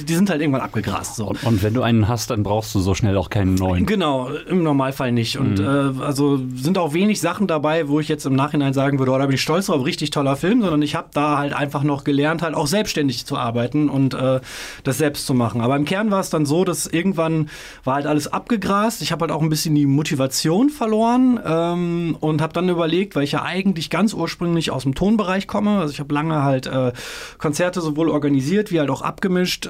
die 0.07 0.15
sind 0.15 0.30
halt 0.31 0.41
irgendwann 0.41 0.61
abgegrast. 0.61 1.15
So. 1.15 1.27
Und, 1.27 1.43
und, 1.43 1.63
wenn 1.63 1.73
du 1.73 1.81
einen 1.81 2.07
hast, 2.07 2.29
dann 2.29 2.43
brauchst 2.43 2.73
du 2.73 2.79
so 2.79 2.95
schnell 2.95 3.17
auch 3.17 3.29
keinen 3.29 3.55
neuen. 3.55 3.85
Genau, 3.85 4.29
im 4.47 4.63
Normalfall 4.63 5.11
nicht. 5.11 5.37
Und 5.37 5.59
mhm. 5.59 5.99
äh, 5.99 6.03
also 6.03 6.39
sind 6.55 6.77
auch 6.77 6.93
wenig 6.93 7.21
Sachen 7.21 7.47
dabei, 7.47 7.87
wo 7.87 7.99
ich 7.99 8.07
jetzt 8.07 8.25
im 8.25 8.35
Nachhinein 8.35 8.73
sagen 8.73 8.99
würde, 8.99 9.11
oh, 9.11 9.17
da 9.17 9.25
bin 9.25 9.35
ich 9.35 9.41
stolz 9.41 9.67
drauf, 9.67 9.85
richtig 9.85 10.09
toller 10.11 10.35
Film, 10.35 10.61
sondern 10.61 10.81
ich 10.81 10.95
habe 10.95 11.09
da 11.13 11.37
halt 11.37 11.53
einfach 11.53 11.83
noch 11.83 12.03
gelernt, 12.03 12.41
halt 12.41 12.55
auch 12.55 12.67
selbstständig 12.67 13.25
zu 13.25 13.37
arbeiten 13.37 13.89
und 13.89 14.13
äh, 14.13 14.39
das 14.83 14.97
selbst 14.97 15.25
zu 15.25 15.33
machen. 15.33 15.61
Aber 15.61 15.75
im 15.75 15.85
Kern 15.85 16.11
war 16.11 16.19
es 16.19 16.29
dann 16.29 16.45
so, 16.45 16.63
dass 16.63 16.87
irgendwann 16.87 17.49
war 17.83 17.95
halt 17.95 18.07
alles 18.07 18.27
abgegrast. 18.31 19.01
Ich 19.01 19.11
habe 19.11 19.23
halt 19.23 19.31
auch 19.31 19.41
ein 19.41 19.49
bisschen 19.49 19.75
die 19.75 19.85
Motivation 19.85 20.69
verloren 20.69 21.39
ähm, 21.45 22.17
und 22.19 22.41
habe 22.41 22.53
dann 22.53 22.69
überlegt, 22.69 23.15
weil 23.15 23.23
ich 23.23 23.33
ja 23.33 23.43
eigentlich 23.43 23.89
ganz 23.89 24.13
ursprünglich 24.13 24.71
aus 24.71 24.83
dem 24.83 24.95
Tonbereich 24.95 25.47
komme. 25.47 25.79
Also 25.79 25.93
ich 25.93 25.99
habe 25.99 26.13
lange 26.13 26.43
halt 26.43 26.67
äh, 26.67 26.91
Konzerte 27.37 27.81
sowohl 27.81 28.09
organisiert 28.09 28.71
wie 28.71 28.79
halt 28.79 28.89
auch 28.89 29.01
abgemischt 29.01 29.65
äh, 29.65 29.69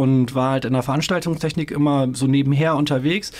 und 0.00 0.34
war 0.34 0.52
halt 0.52 0.64
in 0.64 0.72
der 0.72 0.82
Veranstaltungstechnik 0.82 1.70
immer 1.70 2.08
so 2.12 2.26
nebenher 2.26 2.76
unterwegs 2.76 3.32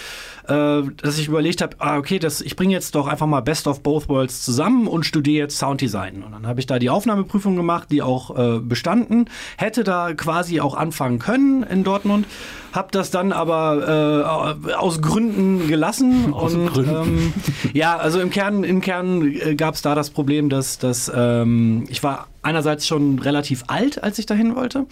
äh, 0.50 0.82
dass 0.96 1.18
ich 1.18 1.28
überlegt 1.28 1.62
habe, 1.62 1.76
ah, 1.78 1.96
okay, 1.96 2.18
das, 2.18 2.40
ich 2.40 2.56
bringe 2.56 2.72
jetzt 2.72 2.94
doch 2.94 3.06
einfach 3.06 3.26
mal 3.26 3.40
Best 3.40 3.66
of 3.66 3.82
Both 3.82 4.08
Worlds 4.08 4.42
zusammen 4.42 4.86
und 4.86 5.04
studiere 5.04 5.44
jetzt 5.44 5.58
Sounddesign. 5.58 6.22
Und 6.22 6.32
dann 6.32 6.46
habe 6.46 6.60
ich 6.60 6.66
da 6.66 6.78
die 6.78 6.90
Aufnahmeprüfung 6.90 7.56
gemacht, 7.56 7.88
die 7.90 8.02
auch 8.02 8.36
äh, 8.36 8.58
bestanden. 8.58 9.26
Hätte 9.56 9.84
da 9.84 10.12
quasi 10.14 10.60
auch 10.60 10.74
anfangen 10.74 11.18
können 11.18 11.62
in 11.62 11.84
Dortmund, 11.84 12.26
habe 12.72 12.88
das 12.90 13.10
dann 13.10 13.32
aber 13.32 14.64
äh, 14.68 14.72
aus 14.72 15.00
Gründen 15.00 15.68
gelassen. 15.68 16.32
Aus 16.40 16.54
und 16.54 16.68
Gründen. 16.68 16.90
Ähm, 16.90 17.32
ja, 17.72 17.96
also 17.96 18.20
im 18.20 18.30
Kern, 18.30 18.64
im 18.64 18.80
Kern 18.80 19.22
äh, 19.22 19.54
gab 19.54 19.74
es 19.74 19.82
da 19.82 19.94
das 19.94 20.10
Problem, 20.10 20.48
dass, 20.48 20.78
dass 20.78 21.10
ähm, 21.14 21.84
ich 21.88 22.02
war 22.02 22.28
einerseits 22.42 22.86
schon 22.86 23.18
relativ 23.18 23.64
alt, 23.66 24.02
als 24.02 24.18
ich 24.18 24.26
dahin 24.26 24.56
wollte. 24.56 24.86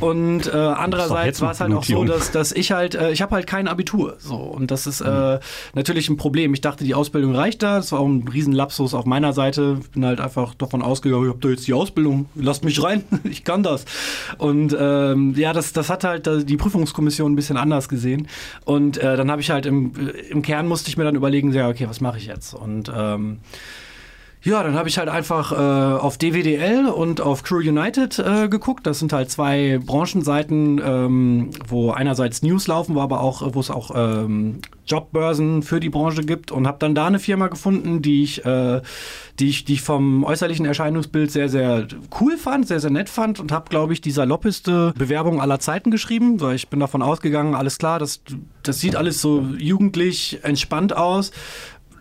Und 0.00 0.46
äh, 0.46 0.56
andererseits 0.56 1.40
war 1.40 1.50
es 1.50 1.60
halt 1.60 1.72
auch 1.72 1.84
so, 1.84 2.04
dass, 2.04 2.30
dass 2.30 2.52
ich 2.52 2.72
halt, 2.72 2.94
äh, 2.94 3.10
ich 3.10 3.20
habe 3.20 3.34
halt 3.34 3.46
kein 3.46 3.66
Abitur. 3.66 4.16
So. 4.18 4.36
Und 4.36 4.70
das 4.70 4.86
ist 4.86 5.00
äh, 5.00 5.40
natürlich 5.74 6.08
ein 6.08 6.16
Problem. 6.16 6.54
Ich 6.54 6.60
dachte, 6.60 6.84
die 6.84 6.94
Ausbildung 6.94 7.34
reicht 7.34 7.62
da. 7.62 7.76
Das 7.76 7.90
war 7.92 8.00
auch 8.00 8.06
ein 8.06 8.26
Riesenlapsus 8.28 8.94
auf 8.94 9.06
meiner 9.06 9.32
Seite. 9.32 9.78
Ich 9.82 9.90
bin 9.90 10.04
halt 10.04 10.20
einfach 10.20 10.54
davon 10.54 10.82
ausgegangen, 10.82 11.24
ich 11.24 11.30
habe 11.30 11.40
da 11.40 11.48
jetzt 11.48 11.66
die 11.66 11.74
Ausbildung, 11.74 12.26
lasst 12.34 12.64
mich 12.64 12.82
rein, 12.82 13.04
ich 13.24 13.44
kann 13.44 13.62
das. 13.62 13.84
Und 14.38 14.76
ähm, 14.78 15.34
ja, 15.36 15.52
das, 15.52 15.72
das 15.72 15.90
hat 15.90 16.04
halt 16.04 16.48
die 16.48 16.56
Prüfungskommission 16.56 17.32
ein 17.32 17.36
bisschen 17.36 17.56
anders 17.56 17.88
gesehen. 17.88 18.28
Und 18.64 18.98
äh, 18.98 19.16
dann 19.16 19.30
habe 19.30 19.40
ich 19.40 19.50
halt 19.50 19.66
im, 19.66 19.92
im 20.30 20.42
Kern 20.42 20.68
musste 20.68 20.88
ich 20.88 20.96
mir 20.96 21.04
dann 21.04 21.16
überlegen, 21.16 21.52
ja, 21.52 21.68
okay, 21.68 21.88
was 21.88 22.00
mache 22.00 22.18
ich 22.18 22.26
jetzt? 22.26 22.54
Und 22.54 22.90
ähm, 22.94 23.38
ja, 24.44 24.62
dann 24.62 24.74
habe 24.74 24.90
ich 24.90 24.98
halt 24.98 25.08
einfach 25.08 25.52
äh, 25.52 25.54
auf 25.54 26.18
DWDL 26.18 26.86
und 26.86 27.22
auf 27.22 27.42
Crew 27.44 27.58
United 27.58 28.18
äh, 28.18 28.48
geguckt. 28.48 28.86
Das 28.86 28.98
sind 28.98 29.12
halt 29.12 29.30
zwei 29.30 29.80
Branchenseiten, 29.84 30.80
ähm, 30.84 31.50
wo 31.66 31.92
einerseits 31.92 32.42
News 32.42 32.66
laufen, 32.66 32.94
wo 32.94 33.00
aber 33.00 33.20
auch, 33.20 33.54
wo 33.54 33.60
es 33.60 33.70
auch 33.70 33.92
ähm, 33.94 34.60
Jobbörsen 34.86 35.62
für 35.62 35.80
die 35.80 35.88
Branche 35.88 36.22
gibt 36.22 36.52
und 36.52 36.66
habe 36.66 36.76
dann 36.78 36.94
da 36.94 37.06
eine 37.06 37.18
Firma 37.18 37.48
gefunden, 37.48 38.02
die 38.02 38.22
ich, 38.22 38.44
äh, 38.44 38.82
die 39.38 39.48
ich, 39.48 39.64
die 39.64 39.74
ich 39.74 39.82
vom 39.82 40.24
äußerlichen 40.24 40.66
Erscheinungsbild 40.66 41.30
sehr, 41.30 41.48
sehr 41.48 41.88
cool 42.20 42.36
fand, 42.36 42.68
sehr, 42.68 42.80
sehr 42.80 42.90
nett 42.90 43.08
fand 43.08 43.40
und 43.40 43.50
habe, 43.50 43.70
glaube 43.70 43.94
ich, 43.94 44.02
die 44.02 44.10
saloppeste 44.10 44.92
Bewerbung 44.96 45.40
aller 45.40 45.58
Zeiten 45.58 45.90
geschrieben. 45.90 46.38
So, 46.38 46.50
ich 46.50 46.68
bin 46.68 46.80
davon 46.80 47.00
ausgegangen, 47.00 47.54
alles 47.54 47.78
klar, 47.78 47.98
das, 47.98 48.20
das 48.62 48.78
sieht 48.78 48.94
alles 48.94 49.22
so 49.22 49.40
jugendlich 49.56 50.40
entspannt 50.42 50.94
aus 50.94 51.32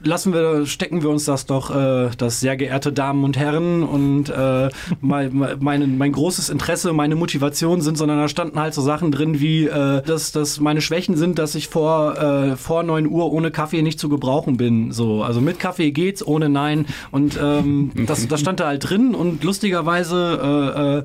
lassen 0.03 0.33
wir, 0.33 0.65
stecken 0.65 1.01
wir 1.01 1.09
uns 1.09 1.25
das 1.25 1.45
doch, 1.45 1.75
äh, 1.75 2.09
das 2.17 2.39
sehr 2.39 2.57
geehrte 2.57 2.91
Damen 2.91 3.23
und 3.23 3.37
Herren 3.37 3.83
und 3.83 4.29
äh, 4.29 4.69
mein, 5.01 5.57
mein, 5.59 5.97
mein 5.97 6.11
großes 6.11 6.49
Interesse, 6.49 6.93
meine 6.93 7.15
Motivation 7.15 7.81
sind, 7.81 7.97
sondern 7.97 8.19
da 8.19 8.27
standen 8.27 8.59
halt 8.59 8.73
so 8.73 8.81
Sachen 8.81 9.11
drin 9.11 9.39
wie, 9.39 9.65
äh, 9.65 10.01
dass, 10.01 10.31
dass 10.31 10.59
meine 10.59 10.81
Schwächen 10.81 11.15
sind, 11.15 11.39
dass 11.39 11.55
ich 11.55 11.67
vor, 11.67 12.17
äh, 12.17 12.55
vor 12.55 12.83
9 12.83 13.07
Uhr 13.07 13.31
ohne 13.31 13.51
Kaffee 13.51 13.81
nicht 13.81 13.99
zu 13.99 14.09
gebrauchen 14.09 14.57
bin. 14.57 14.91
So, 14.91 15.23
also 15.23 15.41
mit 15.41 15.59
Kaffee 15.59 15.91
geht's, 15.91 16.25
ohne 16.25 16.49
Nein. 16.49 16.85
Und 17.11 17.39
ähm, 17.41 17.91
das, 18.07 18.27
das 18.27 18.39
stand 18.39 18.59
da 18.59 18.67
halt 18.67 18.89
drin 18.89 19.15
und 19.15 19.43
lustigerweise 19.43 20.39
äh, 20.43 20.99
äh, 20.99 21.03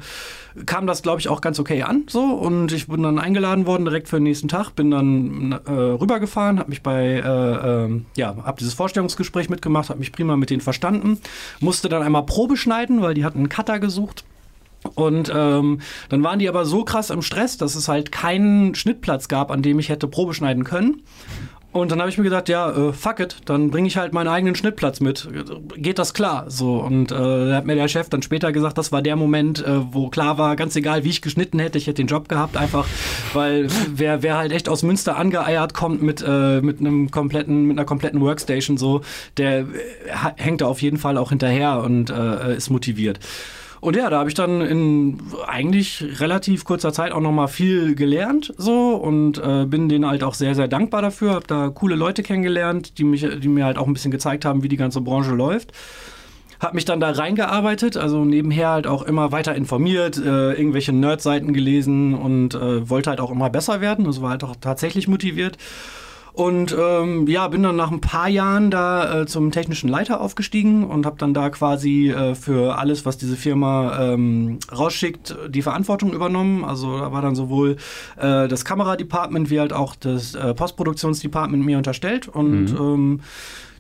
kam 0.67 0.87
das, 0.87 1.03
glaube 1.03 1.21
ich, 1.21 1.29
auch 1.29 1.41
ganz 1.41 1.59
okay 1.59 1.83
an. 1.83 2.05
So 2.09 2.23
und 2.23 2.73
ich 2.73 2.89
bin 2.89 3.03
dann 3.03 3.19
eingeladen 3.19 3.67
worden 3.67 3.85
direkt 3.85 4.09
für 4.09 4.17
den 4.17 4.25
nächsten 4.25 4.49
Tag, 4.49 4.71
bin 4.71 4.91
dann 4.91 5.53
äh, 5.53 5.71
rübergefahren, 5.71 6.59
habe 6.59 6.71
mich 6.71 6.83
bei, 6.83 7.23
äh, 7.25 7.85
äh, 7.87 8.01
ja, 8.17 8.37
habe 8.45 8.59
dieses 8.59 8.75
Vorstellungsgespräch 8.75 8.88
mitgemacht, 9.49 9.91
habe 9.91 9.99
mich 9.99 10.13
prima 10.13 10.37
mit 10.37 10.51
denen 10.51 10.61
verstanden, 10.61 11.19
musste 11.61 11.89
dann 11.89 12.03
einmal 12.03 12.25
Probe 12.27 12.57
schneiden, 12.57 13.03
weil 13.03 13.15
die 13.15 13.25
hatten 13.25 13.39
einen 13.39 13.49
Cutter 13.49 13.79
gesucht. 13.79 14.25
Und 14.95 15.31
ähm, 15.35 15.81
dann 16.09 16.23
waren 16.23 16.39
die 16.39 16.49
aber 16.49 16.65
so 16.65 16.85
krass 16.85 17.11
im 17.11 17.23
Stress, 17.23 17.59
dass 17.59 17.75
es 17.75 17.89
halt 17.89 18.13
keinen 18.13 18.75
Schnittplatz 18.75 19.29
gab, 19.29 19.51
an 19.51 19.63
dem 19.63 19.79
ich 19.79 19.89
hätte 19.89 20.07
Probe 20.07 20.35
schneiden 20.35 20.65
können. 20.65 21.03
Und 21.79 21.93
dann 21.93 22.01
habe 22.01 22.11
ich 22.11 22.19
mir 22.19 22.25
gedacht, 22.25 22.49
ja, 22.49 22.71
äh, 22.71 22.93
fuck 22.93 23.21
it, 23.21 23.37
dann 23.45 23.71
bringe 23.71 23.87
ich 23.87 23.97
halt 23.97 24.13
meinen 24.13 24.27
eigenen 24.27 24.57
Schnittplatz 24.57 24.99
mit. 24.99 25.29
Geht 25.77 26.01
das 26.01 26.13
klar? 26.13 26.51
So 26.51 26.79
und 26.79 27.13
äh, 27.13 27.15
da 27.15 27.55
hat 27.55 27.67
mir 27.67 27.77
der 27.77 27.87
Chef 27.87 28.09
dann 28.09 28.21
später 28.21 28.51
gesagt, 28.51 28.79
das 28.79 28.91
war 28.91 29.01
der 29.01 29.15
Moment, 29.15 29.65
äh, 29.65 29.93
wo 29.93 30.09
klar 30.09 30.39
war, 30.39 30.57
ganz 30.57 30.75
egal, 30.75 31.05
wie 31.05 31.11
ich 31.11 31.23
geschnitten 31.23 31.61
hätte, 31.61 31.79
ich 31.79 31.87
hätte 31.87 32.03
den 32.03 32.09
Job 32.09 32.29
gehabt, 32.29 32.57
einfach, 32.57 32.85
weil 33.33 33.69
wer, 33.95 34.25
wer 34.25 34.37
halt 34.37 34.51
echt 34.51 34.69
aus 34.69 34.83
Münster 34.83 35.17
angeeiert 35.17 35.73
kommt 35.73 36.03
mit 36.03 36.21
äh, 36.27 36.61
mit 36.61 36.81
einem 36.81 37.13
kompletten 37.13 37.65
mit 37.65 37.79
einer 37.79 37.87
kompletten 37.87 38.21
Workstation 38.21 38.77
so, 38.77 39.03
der 39.37 39.61
äh, 39.61 39.65
hängt 40.37 40.63
da 40.63 40.67
auf 40.67 40.83
jeden 40.83 40.99
Fall 40.99 41.17
auch 41.17 41.29
hinterher 41.29 41.81
und 41.81 42.11
äh, 42.11 42.57
ist 42.57 42.71
motiviert. 42.71 43.21
Und 43.81 43.97
ja, 43.97 44.11
da 44.11 44.19
habe 44.19 44.29
ich 44.29 44.35
dann 44.35 44.61
in 44.61 45.19
eigentlich 45.47 46.05
relativ 46.21 46.65
kurzer 46.65 46.93
Zeit 46.93 47.13
auch 47.13 47.21
nochmal 47.21 47.49
viel 47.49 47.95
gelernt 47.95 48.53
so 48.57 48.95
und 48.95 49.39
äh, 49.39 49.67
bin 49.67 49.89
denen 49.89 50.07
halt 50.07 50.25
auch 50.25 50.35
sehr, 50.35 50.55
sehr 50.55 50.69
dankbar 50.69 51.03
dafür. 51.03 51.35
Habe 51.35 51.47
da 51.47 51.69
coole 51.69 51.95
Leute 51.95 52.23
kennengelernt, 52.23 52.99
die, 52.99 53.05
mich, 53.05 53.27
die 53.41 53.49
mir 53.49 53.65
halt 53.65 53.79
auch 53.79 53.87
ein 53.87 53.93
bisschen 53.93 54.11
gezeigt 54.11 54.45
haben, 54.45 54.63
wie 54.63 54.69
die 54.69 54.77
ganze 54.77 55.01
Branche 55.01 55.33
läuft. 55.33 55.73
Habe 56.61 56.75
mich 56.75 56.85
dann 56.85 56.99
da 56.99 57.11
reingearbeitet, 57.11 57.97
also 57.97 58.25
nebenher 58.25 58.71
halt 58.71 58.89
auch 58.89 59.03
immer 59.03 59.31
weiter 59.31 59.55
informiert, 59.55 60.19
äh, 60.19 60.55
irgendwelche 60.55 60.93
Nerd-Seiten 60.93 61.53
gelesen 61.53 62.15
und 62.15 62.55
äh, 62.57 62.89
wollte 62.91 63.11
halt 63.11 63.21
auch 63.21 63.31
immer 63.31 63.49
besser 63.49 63.81
werden. 63.81 64.07
Also 64.07 64.23
war 64.23 64.31
halt 64.31 64.43
auch 64.43 64.57
tatsächlich 64.61 65.07
motiviert. 65.07 65.57
Und 66.39 66.73
ähm, 66.79 67.27
ja, 67.27 67.49
bin 67.49 67.65
dann 67.65 67.75
nach 67.75 67.91
ein 67.91 68.01
paar 68.01 68.29
Jahren 68.29 68.71
da 68.71 69.23
äh, 69.23 69.27
zum 69.27 69.51
technischen 69.51 69.89
Leiter 69.89 70.21
aufgestiegen 70.21 70.85
und 70.85 71.05
habe 71.05 71.17
dann 71.19 71.35
da 71.35 71.51
quasi 71.51 72.11
äh, 72.11 72.37
für 72.37 72.79
alles, 72.79 73.05
was 73.05 73.19
diese 73.19 73.35
Firma 73.35 74.13
ähm, 74.13 74.61
rausschickt, 74.71 75.37
die 75.49 75.63
Verantwortung 75.63 76.13
übernommen. 76.13 76.65
Also 76.65 76.97
da 76.97 77.11
war 77.11 77.23
dann 77.23 77.35
sowohl 77.35 77.73
äh, 78.19 78.47
das 78.47 78.65
Kameradepartment 78.65 79.51
wie 79.51 79.59
halt 79.59 79.73
auch 79.73 79.97
das 79.97 80.37
äh, 80.37 80.55
Postproduktionsdepartment 80.55 81.65
mir 81.65 81.77
unterstellt. 81.77 82.29
Und 82.29 82.67
mhm. 82.67 82.79
ähm, 82.79 83.21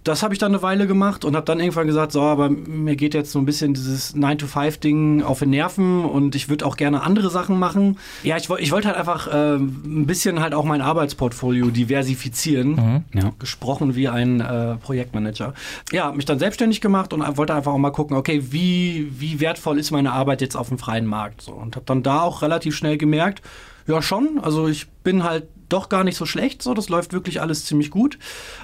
das 0.04 0.22
habe 0.22 0.34
ich 0.34 0.38
dann 0.38 0.52
eine 0.52 0.62
Weile 0.62 0.86
gemacht 0.86 1.24
und 1.24 1.36
habe 1.36 1.44
dann 1.44 1.60
irgendwann 1.60 1.86
gesagt, 1.86 2.12
so, 2.12 2.22
aber 2.22 2.48
mir 2.50 2.96
geht 2.96 3.14
jetzt 3.14 3.32
so 3.32 3.38
ein 3.38 3.46
bisschen 3.46 3.74
dieses 3.74 4.14
9-to-5-Ding 4.16 5.22
auf 5.22 5.40
den 5.40 5.50
Nerven 5.50 6.04
und 6.04 6.34
ich 6.34 6.48
würde 6.48 6.66
auch 6.66 6.76
gerne 6.76 7.02
andere 7.02 7.30
Sachen 7.30 7.58
machen. 7.58 7.98
Ja, 8.22 8.36
ich, 8.36 8.48
ich 8.58 8.72
wollte 8.72 8.88
halt 8.88 8.96
einfach 8.96 9.26
äh, 9.28 9.56
ein 9.56 10.06
bisschen 10.06 10.40
halt 10.40 10.54
auch 10.54 10.64
mein 10.64 10.80
Arbeitsportfolio 10.80 11.70
diversifizieren. 11.70 12.70
Mhm, 12.70 13.04
ja. 13.14 13.32
Gesprochen 13.38 13.94
wie 13.94 14.08
ein 14.08 14.40
äh, 14.40 14.76
Projektmanager. 14.76 15.54
Ja, 15.92 16.04
habe 16.04 16.16
mich 16.16 16.26
dann 16.26 16.38
selbstständig 16.38 16.80
gemacht 16.80 17.12
und 17.12 17.24
wollte 17.36 17.54
einfach 17.54 17.72
auch 17.72 17.78
mal 17.78 17.90
gucken, 17.90 18.16
okay, 18.16 18.42
wie, 18.50 19.12
wie 19.18 19.40
wertvoll 19.40 19.78
ist 19.78 19.90
meine 19.90 20.12
Arbeit 20.12 20.40
jetzt 20.40 20.56
auf 20.56 20.68
dem 20.68 20.78
freien 20.78 21.06
Markt? 21.06 21.42
So, 21.42 21.52
und 21.52 21.76
habe 21.76 21.86
dann 21.86 22.02
da 22.02 22.22
auch 22.22 22.42
relativ 22.42 22.76
schnell 22.76 22.98
gemerkt, 22.98 23.42
ja 23.86 24.02
schon, 24.02 24.38
also 24.42 24.68
ich 24.68 24.88
bin 25.02 25.24
halt 25.24 25.44
doch 25.68 25.88
gar 25.88 26.04
nicht 26.04 26.16
so 26.16 26.26
schlecht. 26.26 26.62
So, 26.62 26.74
das 26.74 26.88
läuft 26.88 27.12
wirklich 27.12 27.40
alles 27.40 27.64
ziemlich 27.64 27.90
gut. 27.90 28.18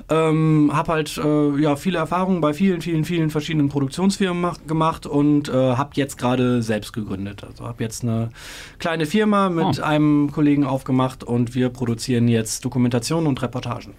Ähm, 0.08 0.70
habe 0.72 0.92
halt 0.92 1.18
äh, 1.18 1.60
ja 1.60 1.76
viele 1.76 1.98
Erfahrungen 1.98 2.40
bei 2.40 2.54
vielen, 2.54 2.80
vielen, 2.80 3.04
vielen 3.04 3.30
verschiedenen 3.30 3.68
Produktionsfirmen 3.68 4.52
gemacht 4.66 5.06
und 5.06 5.48
äh, 5.48 5.52
habe 5.52 5.90
jetzt 5.94 6.18
gerade 6.18 6.62
selbst 6.62 6.92
gegründet. 6.92 7.44
Also 7.44 7.66
habe 7.66 7.82
jetzt 7.82 8.02
eine 8.02 8.30
kleine 8.78 9.06
Firma 9.06 9.48
mit 9.48 9.78
oh. 9.78 9.82
einem 9.82 10.32
Kollegen 10.32 10.64
aufgemacht 10.64 11.24
und 11.24 11.54
wir 11.54 11.68
produzieren 11.68 12.28
jetzt 12.28 12.64
Dokumentationen 12.64 13.26
und 13.26 13.42
Reportagen. 13.42 13.94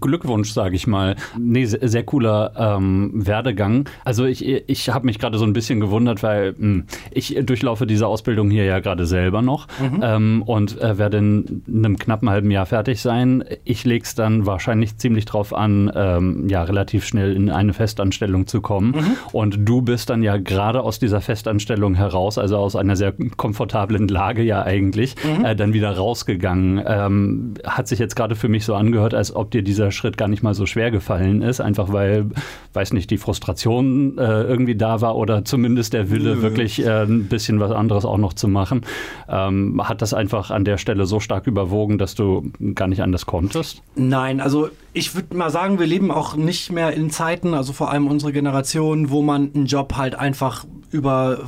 Glückwunsch, 0.00 0.52
sage 0.52 0.76
ich 0.76 0.86
mal. 0.86 1.16
Nee, 1.38 1.64
sehr, 1.64 1.88
sehr 1.88 2.02
cooler 2.04 2.52
ähm, 2.56 3.10
Werdegang. 3.14 3.88
Also 4.04 4.24
ich, 4.24 4.44
ich 4.44 4.90
habe 4.90 5.06
mich 5.06 5.18
gerade 5.18 5.38
so 5.38 5.44
ein 5.44 5.52
bisschen 5.52 5.80
gewundert, 5.80 6.22
weil 6.22 6.52
mh, 6.52 6.58
hm, 6.58 6.84
ich 7.10 7.36
durchlaufe 7.42 7.86
diese 7.86 8.06
Ausbildung 8.06 8.50
hier 8.50 8.64
ja 8.64 8.78
gerade 8.78 9.06
selber 9.06 9.42
noch 9.42 9.66
mhm. 9.80 10.00
ähm, 10.02 10.42
und 10.42 10.80
äh, 10.80 10.98
werde 10.98 11.18
in 11.18 11.62
einem 11.68 11.98
knappen 11.98 12.30
halben 12.30 12.50
Jahr 12.50 12.66
fertig 12.66 13.00
sein. 13.00 13.44
Ich 13.64 13.84
lege 13.84 14.04
es 14.04 14.14
dann 14.14 14.46
wahrscheinlich 14.46 14.96
ziemlich 14.98 15.24
drauf 15.24 15.52
an, 15.52 15.90
ähm, 15.94 16.48
ja, 16.48 16.62
relativ 16.62 17.04
schnell 17.04 17.34
in 17.34 17.50
eine 17.50 17.72
Festanstellung 17.72 18.46
zu 18.46 18.60
kommen. 18.60 18.92
Mhm. 18.92 19.16
Und 19.32 19.68
du 19.68 19.82
bist 19.82 20.10
dann 20.10 20.22
ja 20.22 20.36
gerade 20.36 20.82
aus 20.82 20.98
dieser 20.98 21.20
Festanstellung 21.20 21.94
heraus, 21.94 22.38
also 22.38 22.58
aus 22.58 22.76
einer 22.76 22.96
sehr 22.96 23.12
komfortablen 23.36 24.08
Lage 24.08 24.42
ja 24.42 24.62
eigentlich, 24.62 25.16
mhm. 25.24 25.44
äh, 25.44 25.56
dann 25.56 25.72
wieder 25.72 25.96
rausgegangen. 25.96 26.82
Ähm, 26.86 27.54
hat 27.64 27.88
sich 27.88 27.98
jetzt 27.98 28.14
gerade 28.14 28.36
für 28.36 28.48
mich 28.48 28.64
so 28.64 28.74
angehört, 28.74 29.14
als 29.14 29.34
ob 29.34 29.47
ob 29.48 29.52
dir 29.52 29.62
dieser 29.62 29.90
Schritt 29.92 30.18
gar 30.18 30.28
nicht 30.28 30.42
mal 30.42 30.52
so 30.52 30.66
schwer 30.66 30.90
gefallen 30.90 31.40
ist, 31.40 31.60
einfach 31.60 31.90
weil, 31.90 32.26
weiß 32.74 32.92
nicht, 32.92 33.10
die 33.10 33.16
Frustration 33.16 34.18
äh, 34.18 34.42
irgendwie 34.42 34.74
da 34.74 35.00
war 35.00 35.16
oder 35.16 35.42
zumindest 35.42 35.94
der 35.94 36.10
Wille, 36.10 36.36
Nö. 36.36 36.42
wirklich 36.42 36.84
äh, 36.84 37.04
ein 37.04 37.28
bisschen 37.28 37.58
was 37.58 37.70
anderes 37.72 38.04
auch 38.04 38.18
noch 38.18 38.34
zu 38.34 38.46
machen. 38.46 38.82
Ähm, 39.26 39.80
hat 39.88 40.02
das 40.02 40.12
einfach 40.12 40.50
an 40.50 40.66
der 40.66 40.76
Stelle 40.76 41.06
so 41.06 41.18
stark 41.18 41.46
überwogen, 41.46 41.96
dass 41.96 42.14
du 42.14 42.52
gar 42.74 42.88
nicht 42.88 43.00
anders 43.02 43.24
konntest? 43.24 43.82
Nein, 43.94 44.42
also 44.42 44.68
ich 44.92 45.14
würde 45.14 45.34
mal 45.34 45.48
sagen, 45.48 45.78
wir 45.78 45.86
leben 45.86 46.10
auch 46.10 46.36
nicht 46.36 46.70
mehr 46.70 46.92
in 46.92 47.08
Zeiten, 47.08 47.54
also 47.54 47.72
vor 47.72 47.90
allem 47.90 48.06
unsere 48.06 48.32
Generation, 48.32 49.08
wo 49.08 49.22
man 49.22 49.50
einen 49.54 49.64
Job 49.64 49.94
halt 49.96 50.14
einfach 50.14 50.66
über 50.90 51.38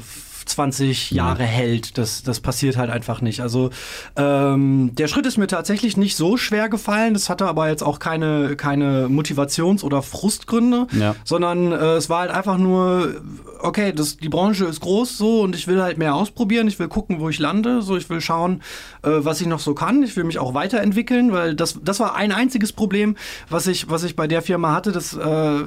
20 0.45 1.11
Jahre 1.11 1.43
hält. 1.45 1.99
Das, 1.99 2.23
das 2.23 2.41
passiert 2.41 2.77
halt 2.77 2.91
einfach 2.91 3.21
nicht. 3.21 3.41
Also 3.41 3.71
ähm, 4.17 4.91
der 4.95 5.09
Schritt 5.09 5.27
ist 5.27 5.37
mir 5.37 5.47
tatsächlich 5.47 5.97
nicht 5.97 6.17
so 6.17 6.37
schwer 6.37 6.69
gefallen. 6.69 7.15
Das 7.15 7.29
hatte 7.29 7.47
aber 7.47 7.69
jetzt 7.69 7.83
auch 7.83 7.99
keine, 7.99 8.57
keine 8.57 9.09
Motivations- 9.09 9.83
oder 9.83 10.03
Frustgründe, 10.03 10.87
ja. 10.93 11.15
sondern 11.25 11.73
äh, 11.73 11.95
es 11.95 12.11
war 12.11 12.21
halt 12.21 12.31
einfach 12.31 12.59
nur, 12.59 13.21
okay, 13.61 13.93
das, 13.93 14.17
die 14.17 14.29
Branche 14.29 14.65
ist 14.67 14.81
groß 14.81 15.17
so 15.17 15.43
und 15.43 15.55
ich 15.55 15.67
will 15.67 15.83
halt 15.83 15.99
mehr 15.99 16.15
ausprobieren. 16.15 16.69
Ich 16.69 16.79
will 16.79 16.89
gucken, 16.89 17.21
wo 17.21 17.29
ich 17.29 17.39
lande. 17.39 17.83
So, 17.83 17.97
ich 17.97 18.09
will 18.11 18.21
schauen, 18.21 18.63
äh, 19.03 19.11
was 19.11 19.41
ich 19.41 19.47
noch 19.47 19.61
so 19.61 19.75
kann. 19.75 20.03
Ich 20.03 20.17
will 20.17 20.25
mich 20.25 20.39
auch 20.39 20.55
weiterentwickeln, 20.55 21.33
weil 21.33 21.55
das, 21.55 21.79
das 21.83 22.01
war 22.01 22.15
ein 22.15 22.33
einziges 22.33 22.73
Problem, 22.73 23.17
was 23.49 23.67
ich, 23.67 23.91
was 23.91 24.05
ich 24.05 24.17
bei 24.17 24.27
der 24.27 24.43
Firma 24.43 24.73
hatte. 24.73 24.93
Das 24.93 25.15
äh, 25.15 25.65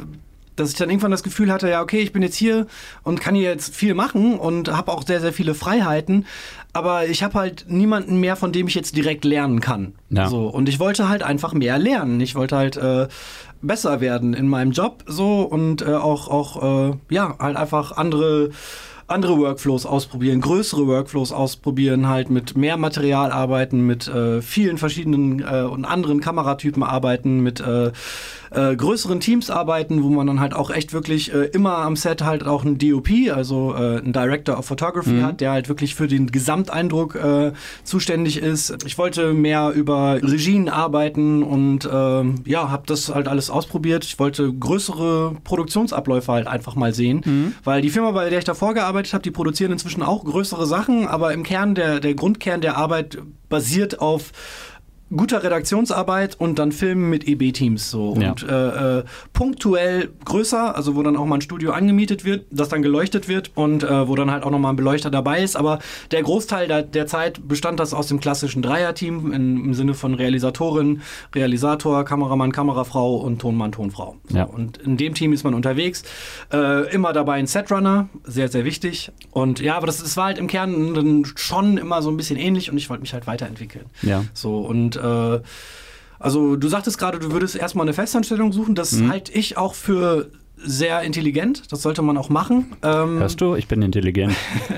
dass 0.56 0.70
ich 0.70 0.76
dann 0.76 0.90
irgendwann 0.90 1.12
das 1.12 1.24
Gefühl 1.24 1.52
hatte, 1.52 1.70
ja, 1.70 1.82
okay, 1.82 2.00
ich 2.00 2.14
bin 2.14 2.22
jetzt 2.22 2.36
hier 2.36 2.68
und 3.04 3.20
kann 3.22 3.36
hier 3.36 3.50
jetzt 3.50 3.76
viel 3.76 3.94
machen 3.94 4.38
und 4.38 4.72
habe 4.72 4.92
auch 4.92 5.06
sehr, 5.06 5.22
sehr 5.22 5.34
viele 5.34 5.56
Freiheiten, 5.56 6.26
aber 6.74 7.06
ich 7.08 7.24
habe 7.24 7.36
halt 7.36 7.66
niemanden 7.68 8.20
mehr, 8.20 8.36
von 8.36 8.52
dem 8.52 8.68
ich 8.68 8.76
jetzt 8.76 8.96
direkt 8.96 9.26
lernen 9.26 9.60
kann. 9.60 9.94
Ja. 10.10 10.28
So, 10.28 10.48
und 10.48 10.68
ich 10.70 10.80
wollte 10.80 11.08
halt 11.10 11.24
einfach 11.24 11.54
mehr 11.54 11.78
lernen. 11.78 12.20
Ich 12.20 12.36
wollte 12.36 12.56
halt 12.58 12.78
äh, 12.78 13.08
besser 13.62 14.02
werden 14.02 14.34
in 14.34 14.48
meinem 14.48 14.72
Job 14.72 15.04
so 15.08 15.42
und 15.42 15.82
äh, 15.82 15.94
auch, 15.94 16.28
auch 16.28 16.92
äh, 16.92 16.98
ja, 17.10 17.36
halt 17.40 17.58
einfach 17.58 17.94
andere 17.94 18.50
andere 19.08 19.38
Workflows 19.38 19.86
ausprobieren, 19.86 20.42
größere 20.42 20.88
Workflows 20.88 21.32
ausprobieren, 21.32 22.08
halt 22.08 22.30
mit 22.30 22.56
mehr 22.56 22.78
Material 22.78 23.32
arbeiten, 23.32 23.86
mit 23.86 24.08
äh, 24.08 24.42
vielen 24.42 24.78
verschiedenen 24.78 25.42
äh, 25.42 25.64
und 25.64 25.86
anderen 25.86 26.22
Kameratypen 26.22 26.84
arbeiten, 26.84 27.42
mit 27.42 27.60
äh, 27.60 27.92
äh, 28.56 28.76
größeren 28.76 29.20
Teams 29.20 29.50
arbeiten, 29.50 30.04
wo 30.04 30.10
man 30.10 30.28
dann 30.28 30.40
halt 30.40 30.54
auch 30.54 30.70
echt 30.70 30.94
wirklich 30.94 31.34
äh, 31.34 31.46
immer 31.46 31.78
am 31.78 31.96
Set 31.96 32.24
halt 32.24 32.46
auch 32.46 32.66
einen 32.66 32.78
DOP, 32.78 33.10
also 33.34 33.74
äh, 33.74 33.98
einen 33.98 34.14
Director 34.14 34.58
of 34.58 34.66
Photography 34.66 35.12
mhm. 35.12 35.24
hat, 35.24 35.42
der 35.42 35.52
halt 35.52 35.70
wirklich 35.70 35.96
für 35.96 36.08
den 36.08 36.32
Gesamteindruck 36.32 37.16
äh, 37.16 37.54
zuständig 37.84 38.38
ist. 38.38 38.84
Ich 38.86 38.98
wollte 38.98 39.34
mehr 39.34 39.72
über 39.72 40.20
Regien 40.22 40.70
arbeiten 40.70 41.44
und 41.44 41.88
ähm, 41.92 42.36
ja, 42.46 42.70
habe 42.70 42.84
das 42.86 43.14
halt 43.14 43.28
alles 43.28 43.50
ausprobiert. 43.50 44.06
Ich 44.06 44.20
wollte 44.20 44.54
größere 44.54 45.36
Produktionsabläufe 45.44 46.32
halt 46.32 46.48
einfach 46.48 46.76
mal 46.76 46.94
sehen, 46.94 47.22
mhm. 47.26 47.54
weil 47.64 47.82
die 47.82 47.90
Firma, 47.90 48.12
bei 48.12 48.30
der 48.30 48.40
ich 48.40 48.46
davor 48.46 48.74
gearbeitet 48.74 49.14
habe, 49.14 49.24
die 49.24 49.32
produzieren 49.32 49.72
inzwischen 49.72 50.04
auch 50.04 50.24
größere 50.24 50.66
Sachen, 50.66 51.08
aber 51.08 51.34
im 51.34 51.44
Kern 51.44 51.76
der, 51.76 52.00
der 52.00 52.14
Grundkern 52.14 52.62
der 52.62 52.78
Arbeit 52.78 53.18
basiert 53.50 54.00
auf 54.00 54.32
guter 55.16 55.44
Redaktionsarbeit 55.44 56.40
und 56.40 56.60
dann 56.60 56.72
Filmen 56.72 57.10
mit 57.10 57.28
EB-Teams 57.28 57.90
so 57.90 58.16
ja. 58.20 58.32
und 58.32 58.44
äh, 58.44 59.00
äh, 59.00 59.04
punktuell 59.34 60.10
größer, 60.26 60.76
also 60.76 60.96
wo 60.96 61.04
dann 61.04 61.16
auch 61.18 61.26
mal 61.26 61.36
ein 61.36 61.42
Studio 61.42 61.72
angemietet 61.72 62.26
wird, 62.26 62.46
das 62.52 62.70
dann 62.70 62.82
geleuchtet 62.82 63.28
wird 63.28 63.52
und 63.56 63.84
äh, 63.84 64.08
wo 64.08 64.16
dann 64.16 64.32
halt 64.32 64.44
auch 64.44 64.52
nochmal 64.52 64.74
ein 64.74 64.76
Beleuchter 64.76 65.12
dabei 65.12 65.44
ist. 65.44 65.56
Aber 65.56 65.80
der 66.12 66.24
Großteil 66.24 66.68
der, 66.68 66.84
der 66.84 67.08
Zeit 67.08 67.48
bestand 67.48 67.80
das 67.80 67.94
aus 67.94 68.08
dem 68.08 68.20
klassischen 68.20 68.62
Dreierteam 68.62 69.32
im 69.32 69.74
Sinne 69.74 69.94
von 69.94 70.14
Realisatorin, 70.14 71.02
Realisator, 71.34 72.06
Kameramann, 72.06 72.52
Kamerafrau 72.52 73.16
und 73.18 73.40
Tonmann, 73.40 73.72
Tonfrau. 73.72 74.18
So. 74.28 74.38
Ja. 74.38 74.46
Und 74.46 74.78
in 74.78 74.98
dem 74.98 75.14
Team 75.14 75.34
ist 75.34 75.44
man 75.44 75.54
unterwegs. 75.54 76.04
Äh, 76.52 76.92
immer 76.94 77.14
dabei 77.14 77.36
ein 77.36 77.48
Setrunner, 77.48 78.10
sehr, 78.24 78.48
sehr 78.48 78.66
wichtig. 78.66 79.12
Und 79.32 79.60
ja, 79.60 79.76
aber 79.76 79.88
das, 79.88 79.98
das 79.98 80.18
war 80.18 80.26
halt 80.26 80.38
im 80.38 80.48
Kern 80.48 81.24
schon 81.36 81.78
immer 81.78 82.02
so 82.02 82.10
ein 82.10 82.18
bisschen 82.18 82.38
ähnlich 82.38 82.72
und 82.72 82.78
ich 82.78 82.90
wollte 82.90 83.02
mich 83.02 83.14
halt 83.14 83.28
weiterentwickeln. 83.28 83.86
Ja. 84.02 84.24
So 84.34 84.60
und 84.60 85.03
äh, 85.04 85.42
also 86.20 86.56
du 86.56 86.68
sagtest 86.70 86.98
gerade, 86.98 87.20
du 87.20 87.32
würdest 87.32 87.56
erstmal 87.56 87.86
eine 87.86 87.94
Festanstellung 87.94 88.54
suchen. 88.54 88.76
Das 88.76 88.94
mhm. 88.94 89.10
halte 89.10 89.34
ich 89.34 89.58
auch 89.58 89.76
für 89.76 90.30
sehr 90.56 91.02
intelligent. 91.02 91.72
Das 91.72 91.82
sollte 91.82 92.02
man 92.02 92.18
auch 92.18 92.30
machen. 92.30 92.72
Ähm, 92.82 93.20
Hörst 93.20 93.42
du? 93.42 93.56
Ich 93.56 93.68
bin 93.68 93.82
intelligent. 93.82 94.34